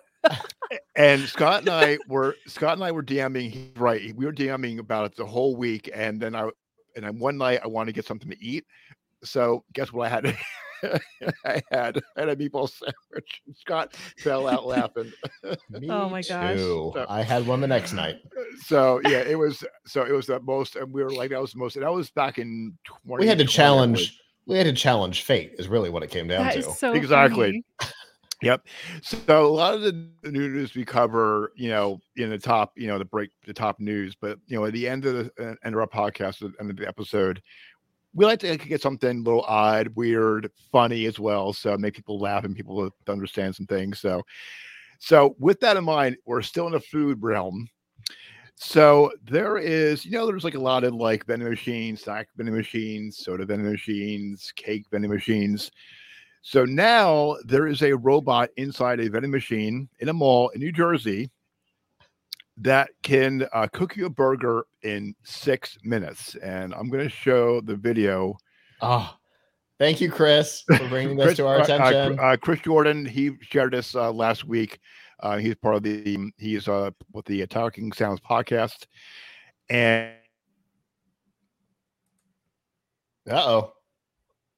And 0.95 1.21
Scott 1.21 1.61
and 1.61 1.69
I 1.69 1.97
were 2.07 2.35
Scott 2.47 2.73
and 2.73 2.83
I 2.83 2.91
were 2.91 3.03
DMing. 3.03 3.69
Right. 3.77 4.13
We 4.15 4.25
were 4.25 4.33
DMing 4.33 4.79
about 4.79 5.05
it 5.05 5.15
the 5.15 5.25
whole 5.25 5.55
week, 5.55 5.89
and 5.93 6.19
then 6.19 6.35
I 6.35 6.49
and 6.95 7.05
then 7.05 7.19
one 7.19 7.37
night 7.37 7.59
I 7.63 7.67
wanted 7.67 7.87
to 7.87 7.93
get 7.93 8.05
something 8.05 8.29
to 8.29 8.43
eat. 8.43 8.65
So 9.23 9.63
guess 9.73 9.93
what 9.93 10.07
I 10.07 10.09
had? 10.09 10.37
I 11.45 11.61
had 11.71 12.01
I 12.15 12.19
had 12.21 12.29
a 12.29 12.35
meatball 12.35 12.69
sandwich. 12.69 13.41
Scott 13.55 13.95
fell 14.19 14.47
out 14.47 14.65
laughing. 14.65 15.11
Me 15.69 15.87
Oh 15.89 16.09
my 16.09 16.21
gosh. 16.21 16.55
too. 16.57 16.91
So- 16.93 17.05
I 17.07 17.21
had 17.23 17.47
one 17.47 17.61
the 17.61 17.67
next 17.67 17.93
night. 17.93 18.17
So 18.65 18.99
yeah, 19.05 19.19
it 19.19 19.37
was 19.37 19.63
so 19.85 20.03
it 20.03 20.11
was 20.11 20.25
the 20.25 20.39
most, 20.41 20.75
and 20.75 20.91
we 20.91 21.03
were 21.03 21.11
like 21.11 21.29
that 21.29 21.39
was 21.39 21.53
the 21.53 21.59
most. 21.59 21.75
And 21.75 21.85
that 21.85 21.93
was 21.93 22.09
back 22.09 22.37
in 22.39 22.75
twenty. 22.83 23.23
We 23.23 23.27
had 23.27 23.37
to 23.37 23.45
challenge. 23.45 24.19
We 24.47 24.57
had 24.57 24.65
to 24.65 24.73
challenge 24.73 25.23
fate. 25.23 25.53
Is 25.59 25.67
really 25.67 25.89
what 25.89 26.01
it 26.03 26.09
came 26.09 26.27
down 26.27 26.45
That 26.45 26.53
to. 26.53 26.59
is 26.59 26.79
so 26.79 26.93
Exactly. 26.93 27.63
Yep. 28.41 28.67
So 29.01 29.45
a 29.45 29.47
lot 29.47 29.73
of 29.73 29.81
the 29.81 29.93
new 30.23 30.49
news 30.49 30.75
we 30.75 30.85
cover, 30.85 31.51
you 31.55 31.69
know, 31.69 31.99
in 32.17 32.29
the 32.29 32.37
top, 32.37 32.71
you 32.75 32.87
know, 32.87 32.99
the 32.99 33.05
break, 33.05 33.31
the 33.45 33.53
top 33.53 33.79
news, 33.79 34.15
but 34.19 34.37
you 34.45 34.57
know, 34.59 34.65
at 34.65 34.73
the 34.73 34.87
end 34.87 35.05
of 35.05 35.13
the 35.35 35.43
uh, 35.43 35.55
end 35.63 35.73
of 35.73 35.81
our 35.81 35.87
podcast, 35.87 36.43
at 36.43 36.51
the 36.51 36.59
end 36.59 36.69
of 36.69 36.77
the 36.77 36.87
episode, 36.87 37.41
we 38.13 38.25
like 38.25 38.39
to 38.39 38.57
get 38.57 38.81
something 38.81 39.19
a 39.19 39.21
little 39.21 39.43
odd, 39.47 39.89
weird, 39.95 40.51
funny 40.71 41.05
as 41.05 41.19
well, 41.19 41.51
so 41.53 41.77
make 41.77 41.95
people 41.95 42.19
laugh 42.19 42.43
and 42.43 42.55
people 42.55 42.89
understand 43.07 43.55
some 43.55 43.65
things. 43.65 43.99
So, 43.99 44.23
so 44.99 45.35
with 45.39 45.59
that 45.61 45.77
in 45.77 45.83
mind, 45.83 46.17
we're 46.25 46.41
still 46.43 46.67
in 46.67 46.73
the 46.73 46.79
food 46.79 47.21
realm. 47.21 47.67
So 48.55 49.11
there 49.23 49.57
is, 49.57 50.03
you 50.05 50.11
know, 50.13 50.25
there's 50.25 50.43
like 50.43 50.55
a 50.55 50.59
lot 50.59 50.83
of 50.83 50.93
like 50.95 51.25
vending 51.25 51.49
machines, 51.49 52.03
snack 52.03 52.27
vending 52.37 52.55
machines, 52.55 53.17
soda 53.17 53.45
vending 53.45 53.71
machines, 53.71 54.51
cake 54.55 54.85
vending 54.91 55.11
machines. 55.11 55.71
So 56.47 56.63
now 56.63 57.35
there 57.43 57.67
is 57.67 57.81
a 57.81 57.91
robot 57.91 58.51
inside 58.55 59.01
a 59.01 59.09
vending 59.09 59.31
machine 59.31 59.89
in 59.99 60.07
a 60.07 60.13
mall 60.13 60.47
in 60.55 60.61
New 60.61 60.71
Jersey 60.71 61.29
that 62.55 62.89
can 63.03 63.45
uh, 63.51 63.67
cook 63.73 63.97
you 63.97 64.05
a 64.05 64.09
burger 64.09 64.65
in 64.81 65.13
six 65.25 65.77
minutes. 65.83 66.35
And 66.35 66.73
I'm 66.73 66.89
going 66.89 67.03
to 67.03 67.09
show 67.09 67.59
the 67.59 67.75
video. 67.75 68.37
Oh, 68.79 69.13
thank 69.77 69.99
you, 69.99 70.09
Chris, 70.09 70.61
for 70.61 70.87
bringing 70.87 71.17
this 71.17 71.25
Chris, 71.25 71.37
to 71.39 71.47
our 71.47 71.55
uh, 71.55 71.59
uh, 71.59 71.63
attention. 71.63 72.17
uh, 72.17 72.37
Chris 72.39 72.61
Jordan, 72.61 73.03
he 73.05 73.31
shared 73.41 73.73
this 73.73 73.93
uh, 73.93 74.09
last 74.09 74.45
week. 74.45 74.79
Uh, 75.19 75.35
he's 75.39 75.55
part 75.55 75.75
of 75.75 75.83
the, 75.83 76.31
he's 76.37 76.69
uh, 76.69 76.91
with 77.11 77.25
the 77.25 77.45
Talking 77.47 77.91
Sounds 77.91 78.21
podcast. 78.21 78.85
And 79.69 80.13
Uh 83.29 83.35
oh. 83.35 83.73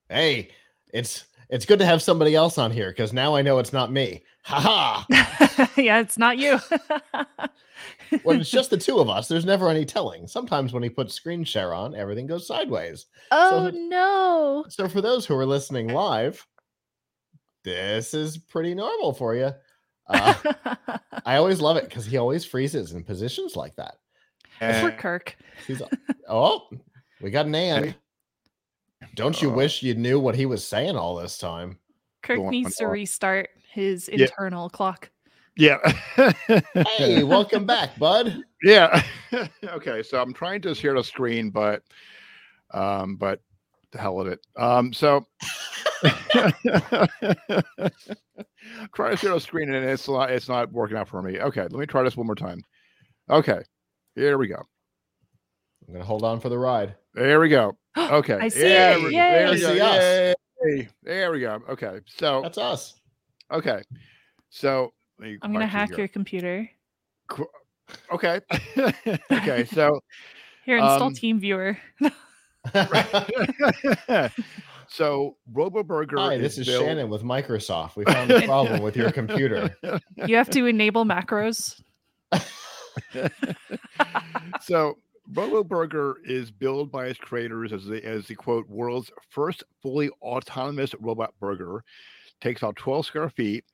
Hey, 0.08 0.52
it's 0.94 1.26
it's 1.50 1.66
good 1.66 1.80
to 1.80 1.86
have 1.86 2.02
somebody 2.02 2.36
else 2.36 2.58
on 2.58 2.72
here 2.72 2.90
because 2.90 3.14
now 3.14 3.36
I 3.36 3.42
know 3.42 3.60
it's 3.60 3.74
not 3.74 3.92
me. 3.92 4.24
Ha 4.44 5.06
ha. 5.10 5.72
yeah, 5.78 6.00
it's 6.00 6.18
not 6.18 6.38
you. 6.38 6.60
When 8.24 8.42
it's 8.42 8.50
just 8.50 8.70
the 8.70 8.78
two 8.78 9.00
of 9.00 9.10
us, 9.10 9.28
there's 9.28 9.46
never 9.46 9.70
any 9.70 9.86
telling. 9.86 10.28
Sometimes 10.28 10.74
when 10.74 10.84
he 10.84 10.90
puts 10.90 11.14
screen 11.14 11.44
share 11.44 11.74
on, 11.74 11.96
everything 11.96 12.28
goes 12.28 12.48
sideways. 12.48 13.06
oh 13.32 13.66
the- 13.66 13.72
no. 13.72 14.66
So 14.70 14.88
for 14.88 15.02
those 15.02 15.26
who 15.26 15.36
are 15.36 15.46
listening 15.46 15.90
live, 15.90 16.46
this 17.64 18.14
is 18.14 18.38
pretty 18.38 18.74
normal 18.74 19.14
for 19.14 19.36
you. 19.36 19.52
Uh, 20.08 20.34
I 21.26 21.36
always 21.36 21.62
love 21.62 21.78
it 21.78 21.86
because 21.86 22.06
he 22.06 22.18
always 22.18 22.44
freezes 22.44 22.94
in 22.94 23.04
positions 23.04 23.56
like 23.56 23.76
that. 23.76 23.96
For 24.60 24.92
Kirk. 24.92 25.38
He's 25.68 25.82
oh, 26.28 26.68
we 27.22 27.30
got 27.30 27.46
an 27.46 27.56
and. 27.56 27.96
Don't 29.16 29.42
you 29.42 29.50
Uh, 29.52 29.56
wish 29.56 29.82
you 29.84 29.96
knew 29.96 30.20
what 30.20 30.36
he 30.36 30.46
was 30.46 30.66
saying 30.68 30.96
all 30.96 31.16
this 31.16 31.38
time? 31.38 31.80
Kirk 32.22 32.38
Go 32.38 32.46
on, 32.46 32.52
needs 32.52 32.76
to 32.78 32.86
on. 32.86 32.92
restart 32.92 33.50
his 33.72 34.10
Yeah. 34.12 34.26
internal 34.26 34.70
clock. 34.70 35.10
yeah. 35.56 35.78
Hey, 36.98 37.24
welcome 37.24 37.66
back, 37.66 37.98
bud. 37.98 38.44
Yeah. 38.64 39.02
okay. 39.64 40.04
So 40.04 40.22
I'm 40.22 40.34
trying 40.34 40.62
to 40.62 40.76
share 40.76 40.94
the 40.94 41.04
screen, 41.04 41.50
but 41.50 41.84
um, 42.72 43.16
but 43.16 43.42
the 43.92 43.98
hell 44.00 44.16
with 44.16 44.28
it. 44.28 44.40
Um, 44.58 44.94
so 44.94 45.26
try 48.94 49.12
to 49.12 49.18
share 49.18 49.34
the 49.34 49.40
screen 49.40 49.74
and 49.74 49.86
it's 49.90 50.08
not 50.08 50.30
it's 50.32 50.48
not 50.50 50.72
working 50.72 50.98
out 50.98 51.08
for 51.08 51.22
me. 51.22 51.40
Okay, 51.40 51.62
let 51.62 51.74
me 51.74 51.86
try 51.86 52.04
this 52.04 52.16
one 52.18 52.28
more 52.28 52.36
time. 52.36 52.62
Okay, 53.30 53.62
here 54.16 54.38
we 54.38 54.48
go. 54.48 54.62
I'm 55.90 55.94
gonna 55.94 56.06
hold 56.06 56.24
on 56.24 56.40
for 56.40 56.50
the 56.50 56.58
ride. 56.60 56.94
There 57.16 57.40
we 57.40 57.50
go. 57.50 57.76
Okay. 57.98 58.38
I 58.40 58.48
see 58.48 58.60
There 58.62 58.98
it. 58.98 59.04
we, 59.04 59.10
Yay. 59.10 59.18
there 59.18 59.50
we 59.52 59.58
I 59.58 59.60
go. 59.60 59.74
see 59.74 59.82
us. 59.82 60.36
Yay. 60.64 60.88
There 61.04 61.32
we 61.32 61.40
go. 61.42 61.62
Okay. 61.70 62.00
So 62.06 62.42
That's 62.44 62.58
us. 62.60 62.94
okay. 63.52 63.82
So 64.52 64.94
I'm 65.20 65.52
gonna 65.52 65.66
hack 65.68 65.98
your 65.98 66.08
computer. 66.08 66.70
Okay. 68.14 68.40
okay. 69.32 69.66
So 69.66 70.00
Here, 70.64 70.78
install 70.78 71.08
Um, 71.08 71.14
TeamViewer. 71.14 71.76
so 74.88 75.36
RoboBurger. 75.52 76.20
Hi, 76.20 76.38
this 76.38 76.60
is 76.60 76.68
built- 76.68 76.86
Shannon 76.86 77.10
with 77.10 77.24
Microsoft. 77.24 77.96
We 77.96 78.06
found 78.06 78.30
a 78.32 78.44
problem 78.44 78.82
with 78.84 78.96
your 78.96 79.12
computer. 79.12 79.76
You 80.28 80.36
have 80.36 80.50
to 80.52 80.68
enable 80.68 81.04
macros. 81.06 81.82
so 84.62 84.96
RoboBurger 85.34 86.16
is 86.26 86.50
billed 86.50 86.92
by 86.92 87.08
its 87.08 87.20
creators 87.20 87.72
as 87.72 87.86
the 87.86 88.04
as 88.04 88.28
the 88.28 88.36
quote 88.36 88.68
world's 88.68 89.12
first 89.30 89.64
fully 89.82 90.10
autonomous 90.22 90.96
robot 91.00 91.34
burger. 91.40 91.84
Takes 92.42 92.64
out 92.64 92.76
12 92.78 93.06
square 93.06 93.30
feet, 93.30 93.66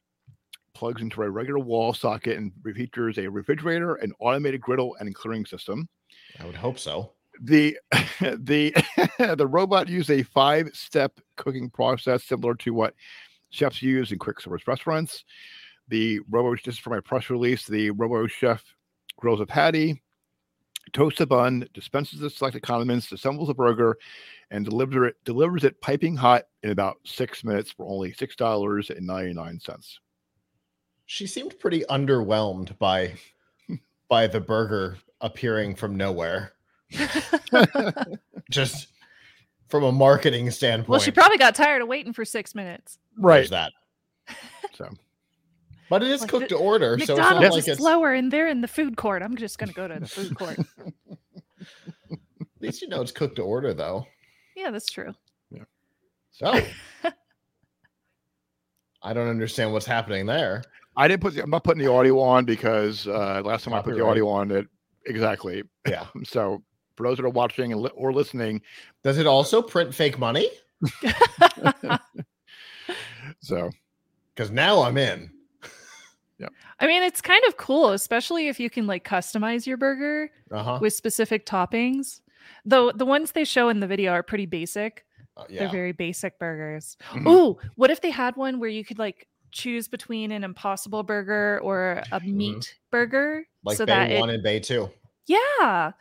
plugs 0.74 1.02
into 1.02 1.22
a 1.22 1.30
regular 1.30 1.60
wall 1.60 1.94
socket, 1.94 2.38
and 2.38 2.52
features 2.76 3.18
a 3.18 3.30
refrigerator, 3.30 3.96
an 3.96 4.12
automated 4.20 4.60
griddle, 4.60 4.96
and 5.00 5.14
clearing 5.16 5.46
system. 5.46 5.88
I 6.40 6.46
would 6.46 6.56
hope 6.56 6.80
so. 6.80 7.12
the 7.42 7.78
the 8.20 8.74
the 9.38 9.48
robot 9.48 9.88
used 9.88 10.10
a 10.10 10.24
five 10.24 10.70
step 10.74 11.20
cooking 11.38 11.70
process 11.70 12.24
similar 12.24 12.56
to 12.56 12.74
what 12.74 12.96
chefs 13.50 13.82
use 13.82 14.12
in 14.12 14.20
quick 14.20 14.42
service 14.42 14.68
restaurants. 14.68 15.24
The 15.88 16.20
robo 16.30 16.56
this 16.56 16.76
is 16.76 16.80
from 16.80 16.94
a 16.94 17.02
press 17.02 17.30
release. 17.30 17.66
The 17.66 17.92
robo 17.92 18.28
chef 18.28 18.64
grills 19.18 19.40
a 19.40 19.46
patty, 19.46 20.02
toasts 20.96 21.20
a 21.20 21.26
bun, 21.26 21.68
dispenses 21.74 22.20
the 22.20 22.30
selected 22.30 22.64
condiments, 22.64 23.12
assembles 23.12 23.50
a 23.50 23.54
burger, 23.54 23.98
and 24.50 24.66
delivers 24.66 25.10
it 25.10 25.18
delivers 25.26 25.64
it 25.64 25.80
piping 25.82 26.16
hot 26.16 26.46
in 26.64 26.72
about 26.72 26.98
six 27.04 27.44
minutes 27.44 27.70
for 27.70 27.86
only 27.86 28.14
six 28.14 28.36
dollars 28.36 28.90
and 28.90 29.06
ninety 29.06 29.34
nine 29.34 29.60
cents. 29.60 30.00
She 31.06 31.28
seemed 31.28 31.60
pretty 31.60 31.84
underwhelmed 31.90 32.78
by 32.80 33.14
by 34.08 34.26
the 34.26 34.40
burger 34.40 34.98
appearing 35.22 35.76
from 35.76 35.96
nowhere. 35.96 36.54
Just 38.50 38.88
from 39.68 39.84
a 39.84 39.92
marketing 39.92 40.50
standpoint. 40.52 40.90
well, 40.90 41.00
she 41.00 41.12
probably 41.12 41.38
got 41.38 41.56
tired 41.56 41.82
of 41.82 41.88
waiting 41.88 42.14
for 42.14 42.24
six 42.24 42.56
minutes. 42.56 43.00
There's 43.18 43.50
that. 43.50 43.74
So 44.74 44.90
But 45.90 46.02
it 46.04 46.10
is 46.12 46.22
Like 46.22 46.30
cooked 46.30 46.50
the- 46.50 46.56
to 46.56 46.62
order, 46.62 46.98
so 47.00 47.04
it's 47.04 47.08
not 47.10 47.18
McDonald's 47.18 47.52
like 47.56 47.60
is 47.60 47.68
it's 47.68 47.78
slower, 47.80 48.14
and 48.14 48.32
they're 48.32 48.48
in 48.48 48.62
the 48.62 48.68
food 48.68 48.98
court. 48.98 49.22
I'm 49.22 49.36
just 49.38 49.58
gonna 49.60 49.74
go 49.74 49.88
to 49.88 50.00
the 50.00 50.08
food 50.08 50.36
court. 50.36 50.58
at 52.12 52.18
least 52.60 52.82
you 52.82 52.88
know 52.88 53.02
it's 53.02 53.12
cooked 53.12 53.36
to 53.38 53.42
order 53.44 53.74
though. 53.74 54.06
yeah, 54.56 54.72
that's 54.72 54.88
true. 54.92 55.14
So 56.32 56.52
I 59.02 59.14
don't 59.14 59.30
understand 59.30 59.72
what's 59.72 59.86
happening 59.86 60.26
there. 60.26 60.64
I 60.98 61.08
didn't 61.08 61.22
put 61.22 61.34
the, 61.36 61.44
I'm 61.44 61.50
not 61.50 61.64
putting 61.64 61.82
the 61.84 61.90
audio 61.92 62.20
on 62.20 62.44
because 62.44 63.08
uh, 63.08 63.42
last 63.46 63.64
time 63.64 63.74
I 63.74 63.82
put 63.82 63.96
the 63.96 64.04
audio 64.04 64.28
on 64.28 64.52
it 64.52 64.68
exactly. 65.06 65.64
Yeah. 65.88 66.08
So 66.26 66.62
for 66.98 67.08
those 67.08 67.18
that 67.18 67.26
are 67.26 67.30
watching 67.30 67.72
and 67.72 67.82
li- 67.82 67.92
or 67.96 68.12
listening, 68.12 68.62
Does 69.04 69.18
it 69.18 69.28
also 69.28 69.62
print 69.62 69.94
fake 69.94 70.18
money? 70.20 70.50
so 73.40 73.70
Because 74.34 74.52
now 74.52 74.82
I'm 74.82 74.98
in. 74.98 75.30
I 76.80 76.88
mean, 76.88 77.04
it's 77.04 77.22
kind 77.22 77.42
of 77.48 77.58
cool, 77.58 77.92
especially 77.92 78.48
if 78.48 78.60
you 78.60 78.70
can 78.70 78.88
like 78.88 79.04
customize 79.08 79.66
your 79.66 79.78
burger 79.78 80.30
Uh-huh. 80.52 80.80
with 80.82 80.94
specific 80.94 81.46
toppings. 81.46 82.22
Though 82.66 82.92
the 82.92 83.06
ones 83.06 83.32
they 83.32 83.46
show 83.46 83.70
in 83.70 83.80
the 83.80 83.88
video 83.88 84.12
are 84.12 84.24
pretty 84.24 84.46
basic. 84.46 85.06
Uh, 85.38 85.46
They're 85.50 85.70
very 85.70 85.92
basic 85.92 86.38
burgers. 86.40 86.96
Mhm. 87.12 87.28
Ooh, 87.28 87.58
what 87.76 87.90
if 87.92 88.02
they 88.02 88.10
had 88.12 88.36
one 88.38 88.60
where 88.60 88.70
you 88.70 88.86
could 88.86 89.00
like 89.00 89.28
choose 89.52 89.88
between 89.88 90.32
an 90.32 90.44
impossible 90.44 91.04
burger 91.04 91.60
or 91.64 92.04
a 92.12 92.20
Mhm. 92.20 92.34
meat 92.34 92.80
burger 92.92 93.46
Like 93.64 93.78
so 93.78 93.86
Bay 93.86 93.94
that 93.94 94.12
it, 94.12 94.20
One 94.20 94.30
and 94.30 94.44
Bay 94.44 94.60
Two. 94.60 94.90
yeah 95.28 95.92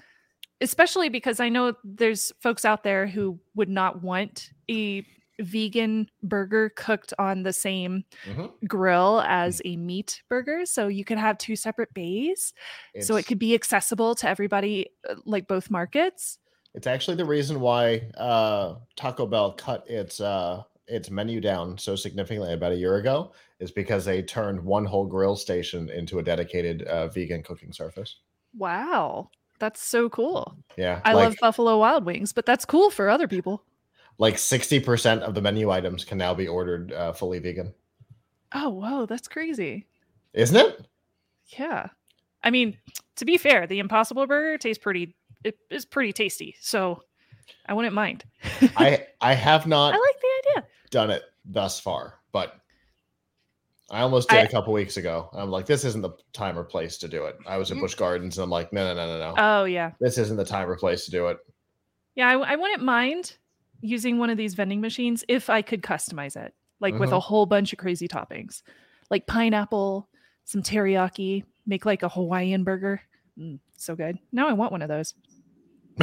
especially 0.61 1.09
because 1.09 1.41
i 1.41 1.49
know 1.49 1.75
there's 1.83 2.33
folks 2.41 2.65
out 2.65 2.83
there 2.85 3.07
who 3.07 3.39
would 3.55 3.69
not 3.69 4.03
want 4.03 4.51
a 4.71 5.05
vegan 5.41 6.09
burger 6.23 6.71
cooked 6.77 7.13
on 7.19 7.43
the 7.43 7.53
same 7.53 8.05
Mhm. 8.27 8.53
grill 8.69 9.21
as 9.27 9.61
a 9.65 9.77
meat 9.77 10.23
burger 10.29 10.65
so 10.67 10.89
you 10.89 11.05
could 11.05 11.19
have 11.19 11.39
two 11.39 11.57
separate 11.57 11.93
bays 11.95 12.53
so 13.01 13.17
it 13.17 13.27
could 13.27 13.39
be 13.39 13.55
accessible 13.55 14.15
to 14.15 14.29
everybody 14.29 14.87
uh, 15.09 15.15
like 15.25 15.49
both 15.49 15.71
markets. 15.71 16.39
It's 16.75 16.87
actually 16.87 17.17
the 17.17 17.25
reason 17.25 17.61
why 17.61 18.11
uh, 18.17 18.77
Taco 18.97 19.27
Bell 19.27 19.53
cut 19.53 19.89
its 19.89 20.21
uh, 20.21 20.63
its 20.87 21.09
menu 21.11 21.41
down 21.41 21.79
so 21.79 21.97
significantly 21.97 22.53
about 22.53 22.73
a 22.73 22.77
year 22.77 22.97
ago, 22.97 23.33
is 23.61 23.71
because 23.71 24.05
they 24.05 24.23
turned 24.23 24.61
one 24.63 24.85
whole 24.85 25.07
grill 25.07 25.35
station 25.37 25.89
into 25.91 26.19
a 26.19 26.23
dedicated 26.23 26.83
uh, 26.83 27.09
vegan 27.09 27.43
cooking 27.43 27.73
surface. 27.73 28.19
wow. 28.59 29.31
That's 29.61 29.81
so 29.81 30.09
cool. 30.11 30.57
Yeah, 30.77 31.01
i 31.05 31.13
like, 31.13 31.25
love 31.25 31.37
buffalo 31.41 31.79
wild 31.79 32.05
wings 32.05 32.33
but 32.33 32.45
that's 32.45 32.65
cool 32.65 32.91
for 32.91 33.09
other 33.09 33.29
people 33.29 33.63
like 34.19 34.39
sixty 34.39 34.81
percent 34.81 35.23
of 35.23 35.35
the 35.35 35.41
menu 35.43 35.71
items 35.71 36.05
can 36.05 36.19
now 36.19 36.35
be 36.35 36.47
ordered 36.49 36.93
uh, 36.93 37.13
fully 37.13 37.39
vegan. 37.39 37.75
oh 38.53 38.71
whoa 38.71 39.07
that's 39.07 39.29
crazy 39.29 39.87
Isn't 40.33 40.57
it? 40.57 40.87
Yeah. 41.59 41.89
I 42.43 42.51
mean, 42.51 42.77
to 43.17 43.25
be 43.25 43.39
fair, 43.39 43.67
the 43.67 43.79
Impossible 43.79 44.27
Burger 44.27 44.59
tastes 44.59 44.83
pretty 44.83 45.15
it 45.45 45.59
is 45.71 45.85
pretty 45.85 46.13
tasty. 46.13 46.57
So 46.61 47.03
I 47.67 47.75
wouldn't 47.75 47.95
mind. 47.95 48.25
I 48.77 49.07
I 49.21 49.35
have 49.35 49.67
not 49.67 49.95
I 49.95 49.99
like 49.99 50.21
the 50.21 50.51
idea. 50.61 50.69
done 50.91 51.11
it 51.11 51.23
thus 51.45 51.79
far, 51.81 52.19
but 52.33 52.55
I 53.91 54.01
almost 54.01 54.29
did 54.31 54.39
I- 54.39 54.43
a 54.43 54.51
couple 54.51 54.73
weeks 54.73 54.97
ago. 54.97 55.29
I'm 55.35 55.51
like, 55.51 55.67
this 55.67 55.85
isn't 55.85 56.01
the 56.01 56.13
time 56.33 56.59
or 56.59 56.65
place 56.65 56.97
to 56.99 57.09
do 57.09 57.25
it. 57.27 57.37
I 57.47 57.59
was 57.59 57.71
at 57.71 57.77
Mm. 57.77 57.83
Busch 57.83 57.95
Gardens, 57.95 58.39
and 58.39 58.45
I'm 58.45 58.51
like, 58.51 58.73
no, 58.73 58.87
no, 58.87 58.95
no, 58.95 59.19
no, 59.19 59.19
no. 59.19 59.35
Oh 59.37 59.65
yeah. 59.65 59.91
this 60.01 60.17
isn't 60.19 60.37
the 60.39 60.45
time 60.45 60.69
or 60.71 60.77
place 60.77 61.05
to 61.05 61.11
do 61.11 61.29
it. 61.29 61.39
Yeah, 62.15 62.29
I, 62.31 62.53
I 62.53 62.57
wouldn't 62.57 62.83
mind 62.83 63.37
using 63.85 64.19
one 64.19 64.31
of 64.31 64.37
these 64.37 64.55
vending 64.55 64.81
machines 64.81 65.25
if 65.29 65.51
I 65.51 65.63
could 65.63 65.83
customize 65.83 66.37
it. 66.37 66.55
Like 66.81 66.99
with 66.99 67.13
a 67.13 67.21
whole 67.21 67.47
bunch 67.47 67.73
of 67.73 67.79
crazy 67.79 68.09
toppings. 68.09 68.63
Like 69.11 69.27
pineapple, 69.27 70.09
some 70.45 70.63
teriyaki, 70.63 71.45
make 71.67 71.87
like 71.87 72.03
a 72.03 72.09
Hawaiian 72.09 72.63
burger. 72.63 73.01
Mm, 73.39 73.59
so 73.77 73.97
good. 73.97 74.19
Now 74.33 74.49
I 74.49 74.53
want 74.53 74.73
one 74.73 74.83
of 74.83 74.89
those. 74.89 75.15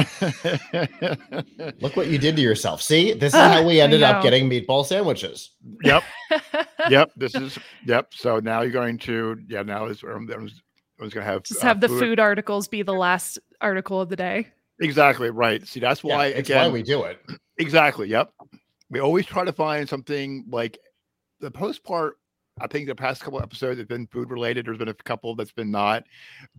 Look 1.80 1.96
what 1.96 2.08
you 2.08 2.18
did 2.18 2.34
to 2.36 2.42
yourself. 2.42 2.82
See, 2.82 3.12
this 3.12 3.32
is 3.34 3.40
how 3.40 3.64
we 3.64 3.80
ended 3.80 4.02
up 4.02 4.22
getting 4.22 4.48
meatball 4.48 4.84
sandwiches. 4.84 5.50
yep. 5.84 6.02
Yep. 6.90 7.12
This 7.16 7.36
is 7.36 7.56
yep. 7.86 8.12
So 8.12 8.40
now 8.40 8.62
you're 8.62 8.72
going 8.72 8.98
to 8.98 9.38
yeah. 9.48 9.62
Now 9.62 9.86
is 9.86 10.02
everyone's, 10.02 10.30
everyone's 10.30 10.62
going 10.98 11.10
to 11.10 11.22
have 11.22 11.44
Just 11.44 11.62
uh, 11.62 11.68
have 11.68 11.80
the 11.80 11.88
food 11.88 12.18
articles 12.18 12.66
be 12.66 12.82
the 12.82 12.92
last 12.92 13.38
article 13.60 14.00
of 14.00 14.08
the 14.08 14.16
day. 14.16 14.48
Exactly 14.82 15.30
right. 15.30 15.66
See, 15.66 15.80
that's 15.80 16.02
why 16.04 16.26
it's 16.26 16.48
again. 16.48 16.66
why 16.66 16.72
we 16.72 16.82
do 16.82 17.04
it. 17.04 17.20
Exactly. 17.58 18.08
Yep. 18.08 18.30
We 18.90 19.00
always 19.00 19.24
try 19.26 19.44
to 19.44 19.52
find 19.52 19.88
something 19.88 20.44
like 20.50 20.78
the 21.40 21.50
post 21.50 21.84
part. 21.84 22.16
I 22.60 22.66
think 22.66 22.86
the 22.86 22.94
past 22.94 23.22
couple 23.22 23.40
episodes 23.40 23.78
have 23.78 23.88
been 23.88 24.06
food 24.08 24.30
related. 24.30 24.66
There's 24.66 24.76
been 24.76 24.88
a 24.88 24.94
couple 24.94 25.34
that's 25.34 25.52
been 25.52 25.70
not, 25.70 26.04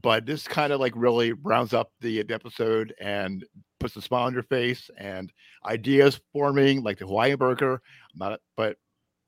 but 0.01 0.25
this 0.25 0.47
kind 0.47 0.73
of 0.73 0.79
like 0.79 0.93
really 0.95 1.33
rounds 1.33 1.71
up 1.73 1.91
the, 2.01 2.23
the 2.23 2.33
episode 2.33 2.95
and 2.99 3.45
puts 3.79 3.95
a 3.95 4.01
smile 4.01 4.23
on 4.23 4.33
your 4.33 4.41
face 4.43 4.89
and 4.97 5.31
ideas 5.67 6.19
forming, 6.31 6.81
like 6.81 6.97
the 6.97 7.05
Hawaiian 7.05 7.37
burger. 7.37 7.79
Not, 8.15 8.39
but 8.57 8.77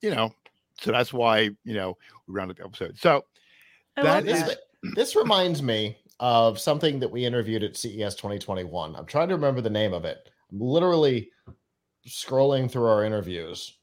you 0.01 0.09
know, 0.09 0.33
so 0.81 0.91
that's 0.91 1.13
why 1.13 1.51
you 1.63 1.73
know 1.75 1.97
we 2.27 2.33
round 2.33 2.49
up 2.49 2.57
the 2.57 2.63
episode. 2.65 2.97
So 2.97 3.23
I 3.97 4.01
That 4.03 4.15
love 4.15 4.25
This, 4.25 4.41
that. 4.41 4.57
this 4.95 5.15
reminds 5.15 5.61
me 5.61 5.97
of 6.19 6.59
something 6.59 6.99
that 6.99 7.11
we 7.11 7.25
interviewed 7.25 7.63
at 7.63 7.75
CES 7.75 8.15
2021. 8.15 8.95
I'm 8.95 9.05
trying 9.05 9.29
to 9.29 9.35
remember 9.35 9.61
the 9.61 9.69
name 9.69 9.93
of 9.93 10.05
it. 10.05 10.29
I'm 10.51 10.59
literally 10.59 11.29
scrolling 12.07 12.69
through 12.69 12.85
our 12.85 13.03
interviews. 13.03 13.77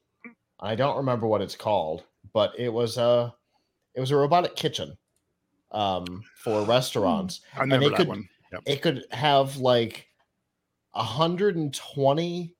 I 0.61 0.75
don't 0.75 0.97
remember 0.97 1.27
what 1.27 1.43
it's 1.43 1.57
called, 1.57 2.05
but 2.33 2.53
it 2.59 2.73
was 2.73 2.97
a 2.97 3.35
it 3.95 4.01
was 4.01 4.11
a 4.11 4.17
robotic 4.17 4.57
kitchen 4.57 4.97
um, 5.73 6.23
for 6.37 6.63
restaurants. 6.67 7.41
I 7.57 7.61
remember 7.63 7.87
it 7.87 7.91
that 7.91 7.97
could- 7.97 8.09
one. 8.09 8.29
Yep. 8.53 8.63
it 8.67 8.83
could 8.83 9.05
have 9.11 9.57
like 9.57 10.07
120 10.93 12.55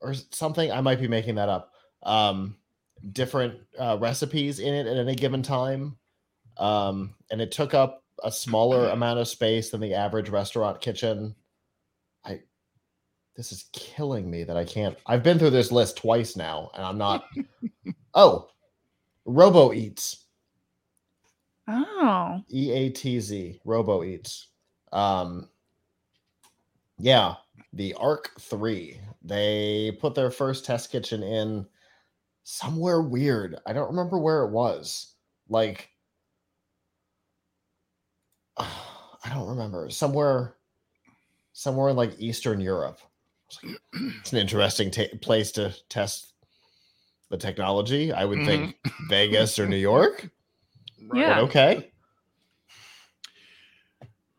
or 0.00 0.14
something 0.32 0.72
i 0.72 0.80
might 0.80 1.00
be 1.00 1.06
making 1.08 1.36
that 1.36 1.48
up 1.48 1.72
um 2.02 2.56
different 3.12 3.54
uh, 3.78 3.96
recipes 4.00 4.58
in 4.58 4.74
it 4.74 4.86
at 4.86 4.96
any 4.96 5.14
given 5.14 5.42
time 5.42 5.96
um 6.56 7.14
and 7.30 7.40
it 7.40 7.52
took 7.52 7.74
up 7.74 8.03
a 8.22 8.30
smaller 8.30 8.88
amount 8.90 9.18
of 9.18 9.28
space 9.28 9.70
than 9.70 9.80
the 9.80 9.94
average 9.94 10.28
restaurant 10.28 10.80
kitchen 10.80 11.34
i 12.24 12.40
this 13.36 13.52
is 13.52 13.66
killing 13.72 14.30
me 14.30 14.44
that 14.44 14.56
i 14.56 14.64
can't 14.64 14.96
i've 15.06 15.22
been 15.22 15.38
through 15.38 15.50
this 15.50 15.72
list 15.72 15.96
twice 15.96 16.36
now 16.36 16.70
and 16.74 16.84
i'm 16.84 16.98
not 16.98 17.24
oh 18.14 18.48
RoboEatz 19.26 20.24
Oh. 21.66 22.40
E 22.52 22.70
A 22.72 22.90
T 22.90 23.20
Z, 23.20 23.60
RoboEatz. 23.66 24.46
Um, 24.92 25.48
yeah, 26.98 27.34
the 27.72 27.94
Arc 27.94 28.32
3. 28.40 29.00
They 29.22 29.96
put 30.00 30.14
their 30.14 30.30
first 30.30 30.64
test 30.64 30.92
kitchen 30.92 31.22
in 31.22 31.66
somewhere 32.42 33.00
weird. 33.00 33.56
I 33.66 33.72
don't 33.72 33.88
remember 33.88 34.18
where 34.18 34.44
it 34.44 34.50
was. 34.50 35.14
Like, 35.48 35.90
I 38.58 39.30
don't 39.32 39.48
remember. 39.48 39.88
Somewhere, 39.90 40.56
somewhere 41.52 41.90
in 41.90 41.96
like 41.96 42.12
Eastern 42.18 42.60
Europe. 42.60 43.00
I 43.64 43.66
like, 43.66 43.76
It's 44.20 44.32
an 44.32 44.38
interesting 44.38 44.90
ta- 44.90 45.16
place 45.22 45.50
to 45.52 45.74
test 45.88 46.32
the 47.30 47.36
technology. 47.36 48.12
I 48.12 48.24
would 48.24 48.44
think 48.44 48.76
Vegas 49.08 49.58
or 49.58 49.66
New 49.66 49.76
York. 49.76 50.30
Right. 51.06 51.20
Yeah. 51.20 51.34
But 51.34 51.42
okay. 51.44 51.90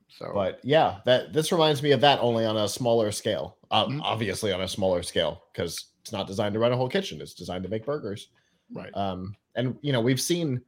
So 0.09 0.31
but 0.33 0.59
yeah 0.63 0.99
that 1.05 1.33
this 1.33 1.51
reminds 1.51 1.83
me 1.83 1.91
of 1.91 2.01
that 2.01 2.19
only 2.21 2.45
on 2.45 2.57
a 2.57 2.67
smaller 2.67 3.11
scale 3.11 3.57
um, 3.69 3.99
Mhm. 3.99 4.01
obviously 4.01 4.51
on 4.53 4.61
a 4.61 4.67
smaller 4.67 5.03
scale 5.03 5.43
because 5.51 5.87
it's 6.01 6.11
not 6.11 6.25
designed 6.25 6.53
to 6.53 6.59
run 6.59 6.71
a 6.71 6.77
whole 6.77 6.87
kitchen 6.89 7.19
it's 7.21 7.33
designed 7.33 7.63
to 7.65 7.69
make 7.69 7.85
burgers 7.85 8.29
right. 8.73 8.89
um, 8.95 9.35
and 9.55 9.77
you 9.81 9.91
know 9.91 9.99
we've 10.01 10.21
seen 10.21 10.61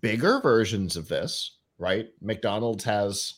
bigger 0.00 0.40
versions 0.40 0.96
of 0.96 1.08
this 1.08 1.55
right 1.78 2.08
mcdonald's 2.20 2.84
has 2.84 3.34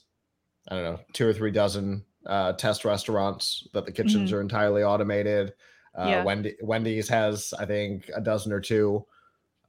i 0.68 0.74
don't 0.74 0.84
know 0.84 1.00
two 1.12 1.26
or 1.26 1.32
three 1.32 1.50
dozen 1.50 2.04
uh, 2.26 2.52
test 2.54 2.84
restaurants 2.84 3.66
that 3.72 3.86
the 3.86 3.92
kitchens 3.92 4.32
are 4.32 4.40
entirely 4.40 4.82
automated 4.82 5.52
uh, 5.98 6.06
Yeah. 6.08 6.24
Wendy, 6.24 6.56
wendy's 6.62 7.08
has 7.08 7.54
i 7.58 7.64
think 7.64 8.10
a 8.14 8.20
dozen 8.20 8.52
or 8.52 8.60
two 8.60 9.04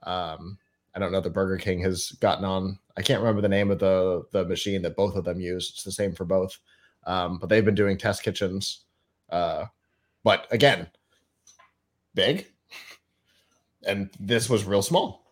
um, 0.02 0.58
I 0.94 0.98
don't 0.98 1.12
know. 1.12 1.20
The 1.20 1.30
Burger 1.30 1.56
King 1.58 1.80
has 1.82 2.10
gotten 2.20 2.44
on. 2.44 2.78
I 2.96 3.02
can't 3.02 3.20
remember 3.20 3.42
the 3.42 3.48
name 3.48 3.70
of 3.70 3.78
the 3.78 4.24
the 4.32 4.44
machine 4.44 4.82
that 4.82 4.96
both 4.96 5.14
of 5.14 5.24
them 5.24 5.40
use. 5.40 5.70
It's 5.70 5.84
the 5.84 5.92
same 5.92 6.14
for 6.14 6.24
both, 6.24 6.58
um, 7.06 7.38
but 7.38 7.48
they've 7.48 7.64
been 7.64 7.74
doing 7.76 7.96
test 7.96 8.22
kitchens. 8.22 8.80
Uh, 9.30 9.66
but 10.24 10.46
again, 10.50 10.88
big, 12.14 12.46
and 13.86 14.10
this 14.18 14.50
was 14.50 14.64
real 14.64 14.82
small. 14.82 15.29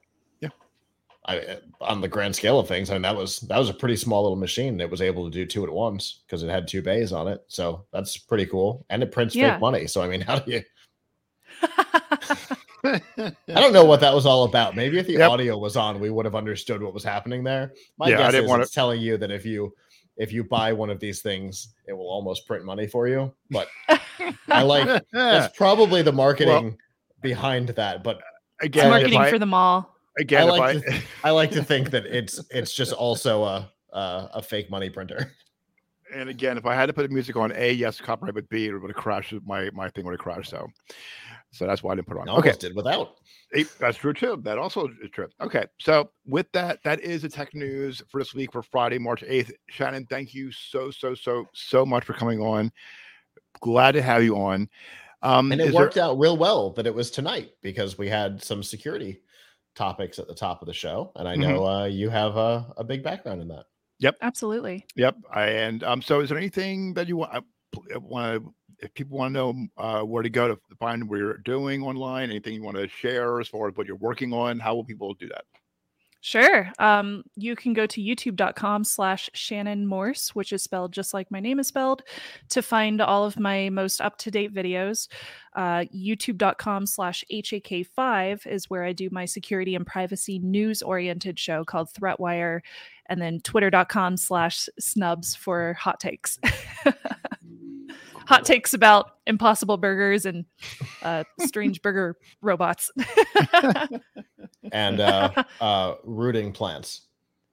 Yeah. 1.29 1.57
I 1.81 1.85
on 1.85 2.01
the 2.01 2.09
grand 2.09 2.35
scale 2.35 2.59
of 2.59 2.67
things, 2.69 2.91
I 2.91 2.95
mean 2.95 3.03
that 3.03 3.15
was 3.17 3.41
that 3.41 3.59
was 3.59 3.69
a 3.71 3.75
pretty 3.75 3.97
small 3.97 4.23
little 4.23 4.37
machine 4.37 4.77
that 4.79 4.91
was 4.91 5.03
able 5.03 5.25
to 5.25 5.31
do 5.31 5.45
two 5.47 5.65
at 5.65 5.71
once 5.71 6.21
because 6.27 6.43
it 6.43 6.49
had 6.51 6.67
two 6.67 6.83
bays 6.83 7.13
on 7.13 7.29
it. 7.29 7.45
So 7.49 7.85
that's 7.93 8.17
pretty 8.17 8.47
cool, 8.47 8.85
and 8.91 9.03
it 9.03 9.13
prints 9.13 9.35
Yeah. 9.35 9.53
fake 9.55 9.61
money. 9.61 9.87
So 9.87 10.03
I 10.03 10.09
mean, 10.09 10.21
how 10.29 10.39
do 10.39 10.51
you? 10.53 10.63
I 12.85 13.01
don't 13.49 13.73
know 13.73 13.85
what 13.85 14.01
that 14.01 14.15
was 14.15 14.25
all 14.27 14.45
about. 14.45 14.77
Maybe 14.77 14.99
if 14.99 15.07
the 15.07 15.15
Yep. 15.15 15.31
audio 15.31 15.59
was 15.59 15.77
on, 15.77 16.01
we 16.01 16.11
would 16.11 16.25
have 16.25 16.35
understood 16.35 16.83
what 16.83 16.95
was 16.95 17.03
happening 17.05 17.43
there. 17.45 17.73
My 17.99 18.09
Yeah, 18.09 18.15
I 18.15 18.19
guess 18.19 18.33
didn't 18.33 18.45
is 18.45 18.51
wanna- 18.51 18.63
it's 18.63 18.73
telling 18.73 19.01
you 19.01 19.17
that 19.19 19.31
if 19.31 19.45
you 19.45 19.75
if 20.17 20.33
you 20.33 20.43
buy 20.43 20.73
one 20.73 20.91
of 20.91 20.99
these 20.99 21.23
things, 21.23 21.75
it 21.87 21.93
will 21.93 22.09
almost 22.09 22.45
print 22.47 22.65
money 22.65 22.89
for 22.89 23.07
you. 23.07 23.33
But 23.51 23.69
I 24.49 24.63
like 24.63 25.05
that's 25.13 25.57
probably 25.57 26.03
the 26.03 26.13
marketing 26.13 26.77
behind 27.21 27.69
that. 27.71 28.03
But 28.03 28.21
again, 28.61 28.87
if 28.87 28.91
marketing 28.91 29.21
I, 29.21 29.31
for 29.31 29.39
the 29.39 29.47
mall. 29.47 29.95
Again, 30.19 30.43
I 30.43 30.53
if 30.53 30.59
like 30.59 30.77
I, 30.77 30.81
to 30.81 31.03
I 31.25 31.31
like 31.31 31.51
to 31.53 31.65
think 31.65 31.91
that 31.91 32.07
it's 32.07 32.41
it's 32.51 32.75
just 32.75 32.93
also 32.93 33.45
a 33.45 33.73
a, 33.93 34.31
a 34.35 34.43
fake 34.43 34.71
money 34.71 34.91
printer. 34.91 35.33
and 36.15 36.29
again, 36.29 36.57
if 36.59 36.67
I 36.67 36.75
had 36.75 36.87
to 36.87 36.93
put 36.93 37.11
music 37.11 37.37
on 37.37 37.53
A, 37.55 37.73
yes, 37.73 38.01
copyright, 38.01 38.35
but 38.35 38.49
B, 38.49 38.67
it 38.67 38.73
would 38.73 38.91
have 38.91 38.97
crashed. 38.97 39.35
My 39.45 39.71
my 39.71 39.89
thing 39.91 40.05
would 40.05 40.13
have 40.13 40.21
crashed. 40.21 40.51
So, 40.51 40.67
so 41.51 41.67
that's 41.67 41.83
why 41.83 41.93
I 41.93 41.95
didn't 41.97 42.09
put 42.09 42.17
it 42.17 42.29
on. 42.29 42.29
Okay, 42.39 42.53
did 42.59 42.75
without. 42.77 43.15
That's 43.81 43.97
true 43.97 44.13
too. 44.13 44.41
That 44.43 44.59
also 44.59 44.89
is 45.03 45.11
true. 45.11 45.29
Okay, 45.41 45.65
so 45.79 46.11
with 46.27 46.51
that, 46.53 46.83
that 46.85 47.01
is 47.01 47.23
the 47.23 47.31
tech 47.31 47.55
news 47.55 48.03
for 48.11 48.21
this 48.21 48.35
week 48.35 48.53
for 48.53 48.63
Friday, 48.63 48.99
March 48.99 49.23
eighth. 49.27 49.53
Shannon, 49.71 50.05
thank 50.07 50.35
you 50.35 50.53
so 50.53 50.91
so 50.91 51.15
so 51.15 51.47
so 51.55 51.87
much 51.87 52.05
for 52.05 52.13
coming 52.13 52.41
on. 52.41 52.71
Glad 53.61 53.93
to 53.93 54.03
have 54.03 54.23
you 54.23 54.37
on. 54.37 54.69
Um, 55.23 55.51
And 55.51 55.61
it 55.61 55.73
there- 55.73 55.75
worked 55.75 55.97
out 55.97 56.19
real 56.19 56.37
well 56.37 56.71
that 56.75 56.87
it 56.87 56.95
was 56.95 57.11
tonight 57.11 57.51
because 57.63 57.99
we 57.99 58.09
had 58.09 58.43
some 58.43 58.63
security 58.63 59.23
topics 59.79 60.19
at 60.19 60.27
the 60.27 60.35
top 60.35 60.61
of 60.61 60.67
the 60.67 60.75
show, 60.75 61.13
and 61.17 61.29
I 61.29 61.37
know 61.37 61.67
uh, 61.67 61.85
you 61.85 62.11
have 62.11 62.37
a, 62.37 62.67
a 62.77 62.85
big 62.85 63.03
background 63.03 63.41
in 63.41 63.49
that. 63.49 63.67
Yep. 64.01 64.19
Absolutely. 64.21 64.87
Yep. 64.97 65.17
I, 65.33 65.47
and 65.47 65.83
um, 65.83 66.03
so 66.03 66.21
is 66.21 66.29
there 66.29 66.39
anything 66.39 66.95
that 66.95 67.09
you 67.09 67.17
want 67.17 67.45
want 67.97 68.43
to 68.43 68.55
if 68.81 68.95
people 68.95 69.19
want 69.19 69.35
to 69.35 69.39
know 69.39 69.67
uh, 69.77 70.03
where 70.03 70.23
to 70.23 70.31
go 70.31 70.49
to 70.49 70.59
find 70.79 71.09
what 71.09 71.19
you're 71.19 71.39
doing 71.39 71.83
online, 71.83 72.31
anything 72.31 72.55
you 72.55 72.63
want 72.63 72.77
to 72.77 72.89
share 72.89 73.41
as 73.41 73.49
far 73.49 73.69
as 73.69 73.77
what 73.77 73.87
you're 73.87 73.97
working 73.97 74.33
on, 74.33 74.59
how 74.59 74.75
will 74.75 74.85
people 74.85 75.15
do 75.15 75.29
that? 75.29 75.45
Sure. 76.29 76.71
Um, 76.79 77.25
you 77.37 77.57
can 77.57 77.73
go 77.73 77.87
to 77.87 78.03
youtube.com 78.03 78.85
slash 78.85 79.31
Shannon 79.33 79.87
Morse, 79.87 80.35
which 80.35 80.53
is 80.53 80.63
spelled 80.63 80.93
just 80.93 81.15
like 81.15 81.31
my 81.31 81.41
name 81.41 81.59
is 81.59 81.69
spelled, 81.69 82.03
to 82.51 82.61
find 82.61 83.01
all 83.01 83.25
of 83.25 83.39
my 83.39 83.71
most 83.71 84.03
up 84.03 84.19
to 84.19 84.31
date 84.31 84.55
videos. 84.55 85.09
Uh, 85.57 85.87
youtube.com 85.97 86.85
slash 86.85 87.25
HAK5 87.33 88.47
is 88.47 88.69
where 88.69 88.85
I 88.85 88.93
do 88.93 89.09
my 89.11 89.25
security 89.25 89.75
and 89.75 89.87
privacy 89.87 90.39
news 90.39 90.83
oriented 90.83 91.39
show 91.39 91.65
called 91.65 91.89
Threatwire. 91.95 92.61
And 93.07 93.23
then 93.23 93.41
twitter.com 93.41 94.19
slash 94.19 94.69
snubs 94.79 95.35
for 95.35 95.73
hot 95.81 95.99
takes. 95.99 96.39
hot 98.27 98.45
takes 98.45 98.75
about 98.75 99.13
impossible 99.27 99.79
burgers 99.79 100.27
and 100.27 100.45
uh, 101.03 101.25
strange 101.41 101.81
burger 101.81 102.19
robots. 102.43 102.91
And 104.73 105.01
uh, 105.01 105.31
uh, 105.61 105.95
rooting 106.05 106.53
plants. 106.53 107.03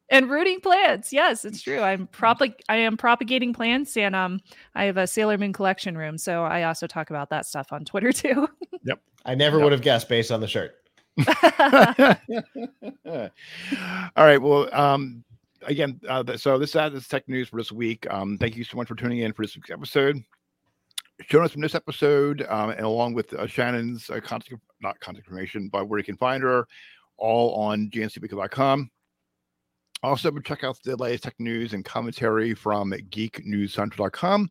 and 0.09 0.29
rooting 0.29 0.59
plants. 0.61 1.11
Yes, 1.11 1.45
it's 1.45 1.61
true. 1.61 1.79
I'm 1.81 2.07
propag- 2.07 2.59
I 2.69 2.75
am 2.77 2.95
propagating 2.97 3.53
plants, 3.53 3.97
and 3.97 4.15
um, 4.15 4.39
I 4.75 4.83
have 4.85 4.97
a 4.97 5.07
Sailor 5.07 5.37
Moon 5.37 5.51
collection 5.53 5.97
room, 5.97 6.17
so 6.17 6.43
I 6.43 6.63
also 6.63 6.85
talk 6.87 7.09
about 7.09 7.29
that 7.31 7.45
stuff 7.45 7.71
on 7.73 7.85
Twitter 7.85 8.11
too. 8.11 8.47
Yep, 8.83 8.99
I 9.25 9.33
never 9.35 9.57
Yep. 9.57 9.63
would 9.63 9.71
have 9.71 9.81
guessed 9.81 10.07
based 10.09 10.31
on 10.31 10.41
the 10.41 10.47
shirt. 10.47 10.75
All 13.05 13.29
right. 14.25 14.41
Well, 14.41 14.73
um, 14.73 15.23
again, 15.63 15.99
uh, 16.07 16.37
so 16.37 16.57
this 16.57 16.75
uh, 16.75 16.89
is 16.93 17.07
tech 17.07 17.27
news 17.27 17.49
for 17.49 17.57
this 17.57 17.71
week. 17.71 18.05
Um, 18.11 18.37
thank 18.37 18.55
you 18.55 18.63
so 18.63 18.77
much 18.77 18.87
for 18.87 18.95
tuning 18.95 19.19
in 19.19 19.33
for 19.33 19.43
this 19.43 19.55
week's 19.55 19.71
episode. 19.71 20.21
Join 21.29 21.45
us 21.45 21.51
from 21.51 21.61
this 21.61 21.75
episode, 21.75 22.45
um, 22.49 22.71
and 22.71 22.81
along 22.81 23.13
with 23.13 23.33
uh, 23.33 23.47
Shannon's 23.47 24.09
uh, 24.09 24.19
contact, 24.19 24.53
not 24.81 24.99
contact 24.99 25.25
information, 25.25 25.69
but 25.71 25.87
where 25.87 25.97
you 25.97 26.03
can 26.03 26.17
find 26.17 26.43
her, 26.43 26.67
all 27.17 27.55
on 27.55 27.89
gncweekly.com. 27.89 28.89
Also, 30.03 30.29
check 30.39 30.63
out 30.63 30.77
the 30.83 30.95
latest 30.97 31.23
tech 31.23 31.35
news 31.39 31.73
and 31.73 31.83
commentary 31.83 32.53
from 32.53 32.91
geeknewscentral.com. 32.91 34.49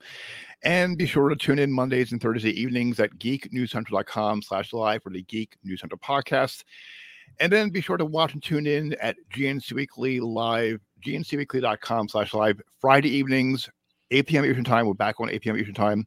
And 0.65 0.99
be 0.99 1.07
sure 1.07 1.29
to 1.29 1.37
tune 1.37 1.61
in 1.61 1.71
Mondays 1.71 2.11
and 2.11 2.21
Thursday 2.21 2.51
evenings 2.51 2.99
at 2.99 3.13
geeknewscentral.com 3.19 4.43
slash 4.43 4.73
live 4.73 5.03
for 5.03 5.11
the 5.11 5.23
Geek 5.23 5.57
News 5.63 5.81
Central 5.81 6.01
podcast. 6.01 6.65
And 7.39 7.53
then 7.53 7.71
be 7.71 7.81
sure 7.81 7.97
to 7.97 8.05
watch 8.05 8.33
and 8.33 8.43
tune 8.43 8.67
in 8.67 8.95
at 8.95 9.17
GNC 9.33 9.73
Weekly 9.73 10.21
Live, 10.21 10.81
gncweekly.com 11.07 12.09
slash 12.09 12.35
live 12.35 12.61
Friday 12.81 13.11
evenings, 13.11 13.69
8 14.11 14.27
p.m. 14.27 14.45
Eastern 14.45 14.65
Time. 14.65 14.87
We're 14.87 14.95
back 14.95 15.21
on 15.21 15.31
8 15.31 15.43
p.m. 15.43 15.57
Eastern 15.57 15.75
Time. 15.75 16.07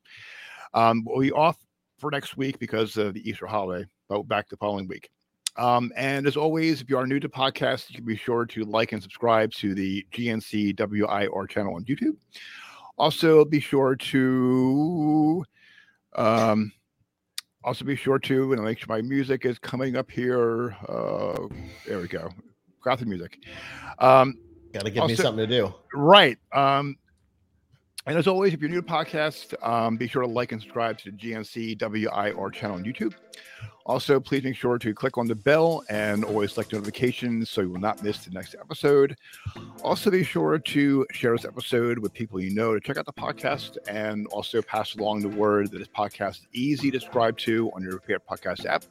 Um, 0.73 1.03
we'll 1.05 1.21
be 1.21 1.31
off 1.31 1.57
for 1.99 2.11
next 2.11 2.37
week 2.37 2.59
because 2.59 2.97
of 2.97 3.13
the 3.13 3.29
Easter 3.29 3.45
holiday, 3.45 3.87
but 4.09 4.23
back 4.23 4.49
the 4.49 4.57
following 4.57 4.87
week. 4.87 5.09
Um, 5.57 5.91
and 5.95 6.27
as 6.27 6.37
always, 6.37 6.81
if 6.81 6.89
you 6.89 6.97
are 6.97 7.07
new 7.07 7.19
to 7.19 7.29
podcasts, 7.29 7.89
you 7.89 7.95
can 7.95 8.05
be 8.05 8.15
sure 8.15 8.45
to 8.45 8.63
like 8.63 8.91
and 8.91 9.01
subscribe 9.01 9.51
to 9.53 9.73
the 9.73 10.05
GNC 10.13 10.77
WIR 10.77 11.47
channel 11.47 11.75
on 11.75 11.83
YouTube. 11.85 12.15
Also, 12.97 13.43
be 13.45 13.59
sure 13.59 13.95
to 13.95 15.43
um, 16.15 16.71
also 17.63 17.85
be 17.85 17.95
sure 17.95 18.19
to 18.19 18.53
and 18.53 18.63
make 18.63 18.79
sure 18.79 18.87
my 18.89 19.01
music 19.01 19.45
is 19.45 19.59
coming 19.59 19.97
up 19.97 20.09
here. 20.09 20.75
Uh, 20.87 21.47
there 21.85 21.99
we 21.99 22.07
go. 22.07 22.29
Got 22.83 23.05
music. 23.05 23.39
Um, 23.99 24.37
Got 24.73 24.85
to 24.85 24.91
give 24.91 25.05
me 25.05 25.15
something 25.15 25.47
to 25.47 25.47
do. 25.47 25.73
Right. 25.93 26.37
Um, 26.53 26.97
and 28.07 28.17
as 28.17 28.25
always, 28.25 28.53
if 28.53 28.61
you're 28.61 28.69
new 28.69 28.81
to 28.81 28.87
podcast, 28.87 29.53
um, 29.67 29.97
be 29.97 30.07
sure 30.07 30.21
to 30.21 30.27
like 30.29 30.53
and 30.53 30.61
subscribe 30.61 30.97
to 30.99 31.11
the 31.11 31.17
GNC 31.17 31.77
WIR 31.77 32.49
channel 32.51 32.77
on 32.77 32.85
YouTube. 32.85 33.13
Also, 33.85 34.17
please 34.17 34.45
make 34.45 34.55
sure 34.55 34.77
to 34.77 34.93
click 34.93 35.17
on 35.17 35.27
the 35.27 35.35
bell 35.35 35.83
and 35.89 36.23
always 36.23 36.53
select 36.53 36.71
notifications 36.71 37.49
so 37.49 37.59
you 37.59 37.69
will 37.69 37.81
not 37.81 38.01
miss 38.01 38.23
the 38.23 38.31
next 38.31 38.55
episode. 38.57 39.17
Also, 39.83 40.09
be 40.09 40.23
sure 40.23 40.57
to 40.57 41.05
share 41.11 41.33
this 41.33 41.43
episode 41.43 41.99
with 41.99 42.13
people 42.13 42.39
you 42.39 42.49
know 42.49 42.73
to 42.73 42.79
check 42.79 42.95
out 42.95 43.05
the 43.05 43.11
podcast 43.11 43.77
and 43.89 44.25
also 44.27 44.61
pass 44.61 44.95
along 44.95 45.21
the 45.21 45.29
word 45.29 45.69
that 45.71 45.79
this 45.79 45.87
podcast 45.89 46.39
is 46.39 46.47
easy 46.53 46.89
to 46.89 47.01
subscribe 47.01 47.37
to 47.37 47.69
on 47.75 47.83
your 47.83 47.99
favorite 47.99 48.25
podcast 48.25 48.65
app. 48.65 48.85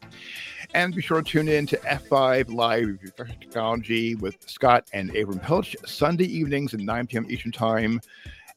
And 0.74 0.94
be 0.94 1.00
sure 1.00 1.22
to 1.22 1.30
tune 1.30 1.48
in 1.48 1.66
to 1.68 1.78
F5 1.78 2.54
Live 2.54 2.98
Technology 3.16 4.14
with 4.14 4.36
Scott 4.46 4.88
and 4.92 5.10
Avram 5.12 5.42
Piltch 5.42 5.74
Sunday 5.86 6.26
evenings 6.26 6.74
at 6.74 6.80
9 6.80 7.06
p.m. 7.06 7.26
Eastern 7.30 7.52
Time 7.52 8.00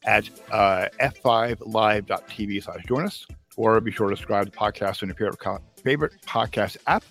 at 0.06 0.30
uh, 0.52 0.88
f5live.tv 1.02 2.64
slash 2.64 2.86
join 2.86 3.06
us. 3.06 3.26
Or 3.58 3.80
be 3.82 3.92
sure 3.92 4.10
to 4.10 4.16
subscribe 4.16 4.46
to 4.46 4.52
the 4.52 4.58
podcast 4.58 5.04
on 5.04 5.10
your 5.10 5.16
favorite, 5.16 5.40
co- 5.40 5.60
favorite 5.84 6.14
podcast 6.26 6.78
app. 6.88 7.04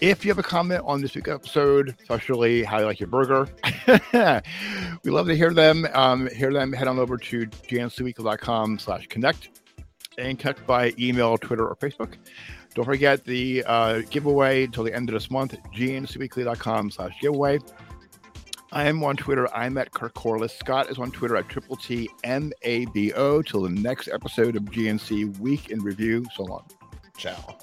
If 0.00 0.24
you 0.24 0.30
have 0.30 0.38
a 0.38 0.42
comment 0.42 0.82
on 0.84 1.00
this 1.00 1.14
week's 1.14 1.30
episode, 1.30 1.94
especially 2.02 2.62
how 2.62 2.80
you 2.80 2.84
like 2.84 3.00
your 3.00 3.08
burger, 3.08 3.48
we 5.02 5.10
love 5.10 5.26
to 5.28 5.36
hear 5.36 5.54
them. 5.54 5.86
Um, 5.94 6.28
hear 6.34 6.52
them, 6.52 6.72
head 6.72 6.88
on 6.88 6.98
over 6.98 7.16
to 7.16 7.46
gncweekly.com 7.46 8.78
slash 8.78 9.06
connect 9.06 9.60
and 10.18 10.38
connect 10.38 10.66
by 10.66 10.92
email, 10.98 11.38
Twitter, 11.38 11.66
or 11.66 11.76
Facebook. 11.76 12.14
Don't 12.74 12.84
forget 12.84 13.24
the 13.24 13.64
uh, 13.66 14.02
giveaway 14.10 14.64
until 14.64 14.84
the 14.84 14.94
end 14.94 15.08
of 15.08 15.14
this 15.14 15.30
month, 15.30 15.56
gncweekly.com 15.74 16.90
slash 16.90 17.14
giveaway. 17.20 17.60
I 18.74 18.86
am 18.88 19.04
on 19.04 19.16
Twitter. 19.16 19.48
I'm 19.54 19.78
at 19.78 19.92
Kirk 19.92 20.14
Corliss. 20.14 20.52
Scott 20.52 20.90
is 20.90 20.98
on 20.98 21.12
Twitter 21.12 21.36
at 21.36 21.48
Triple 21.48 21.76
T 21.76 22.10
M 22.24 22.52
A 22.62 22.86
B 22.86 23.12
O. 23.12 23.40
Till 23.40 23.62
the 23.62 23.70
next 23.70 24.08
episode 24.08 24.56
of 24.56 24.64
GNC 24.64 25.38
Week 25.38 25.70
in 25.70 25.80
Review. 25.80 26.26
So 26.34 26.42
long. 26.42 26.64
Ciao. 27.16 27.56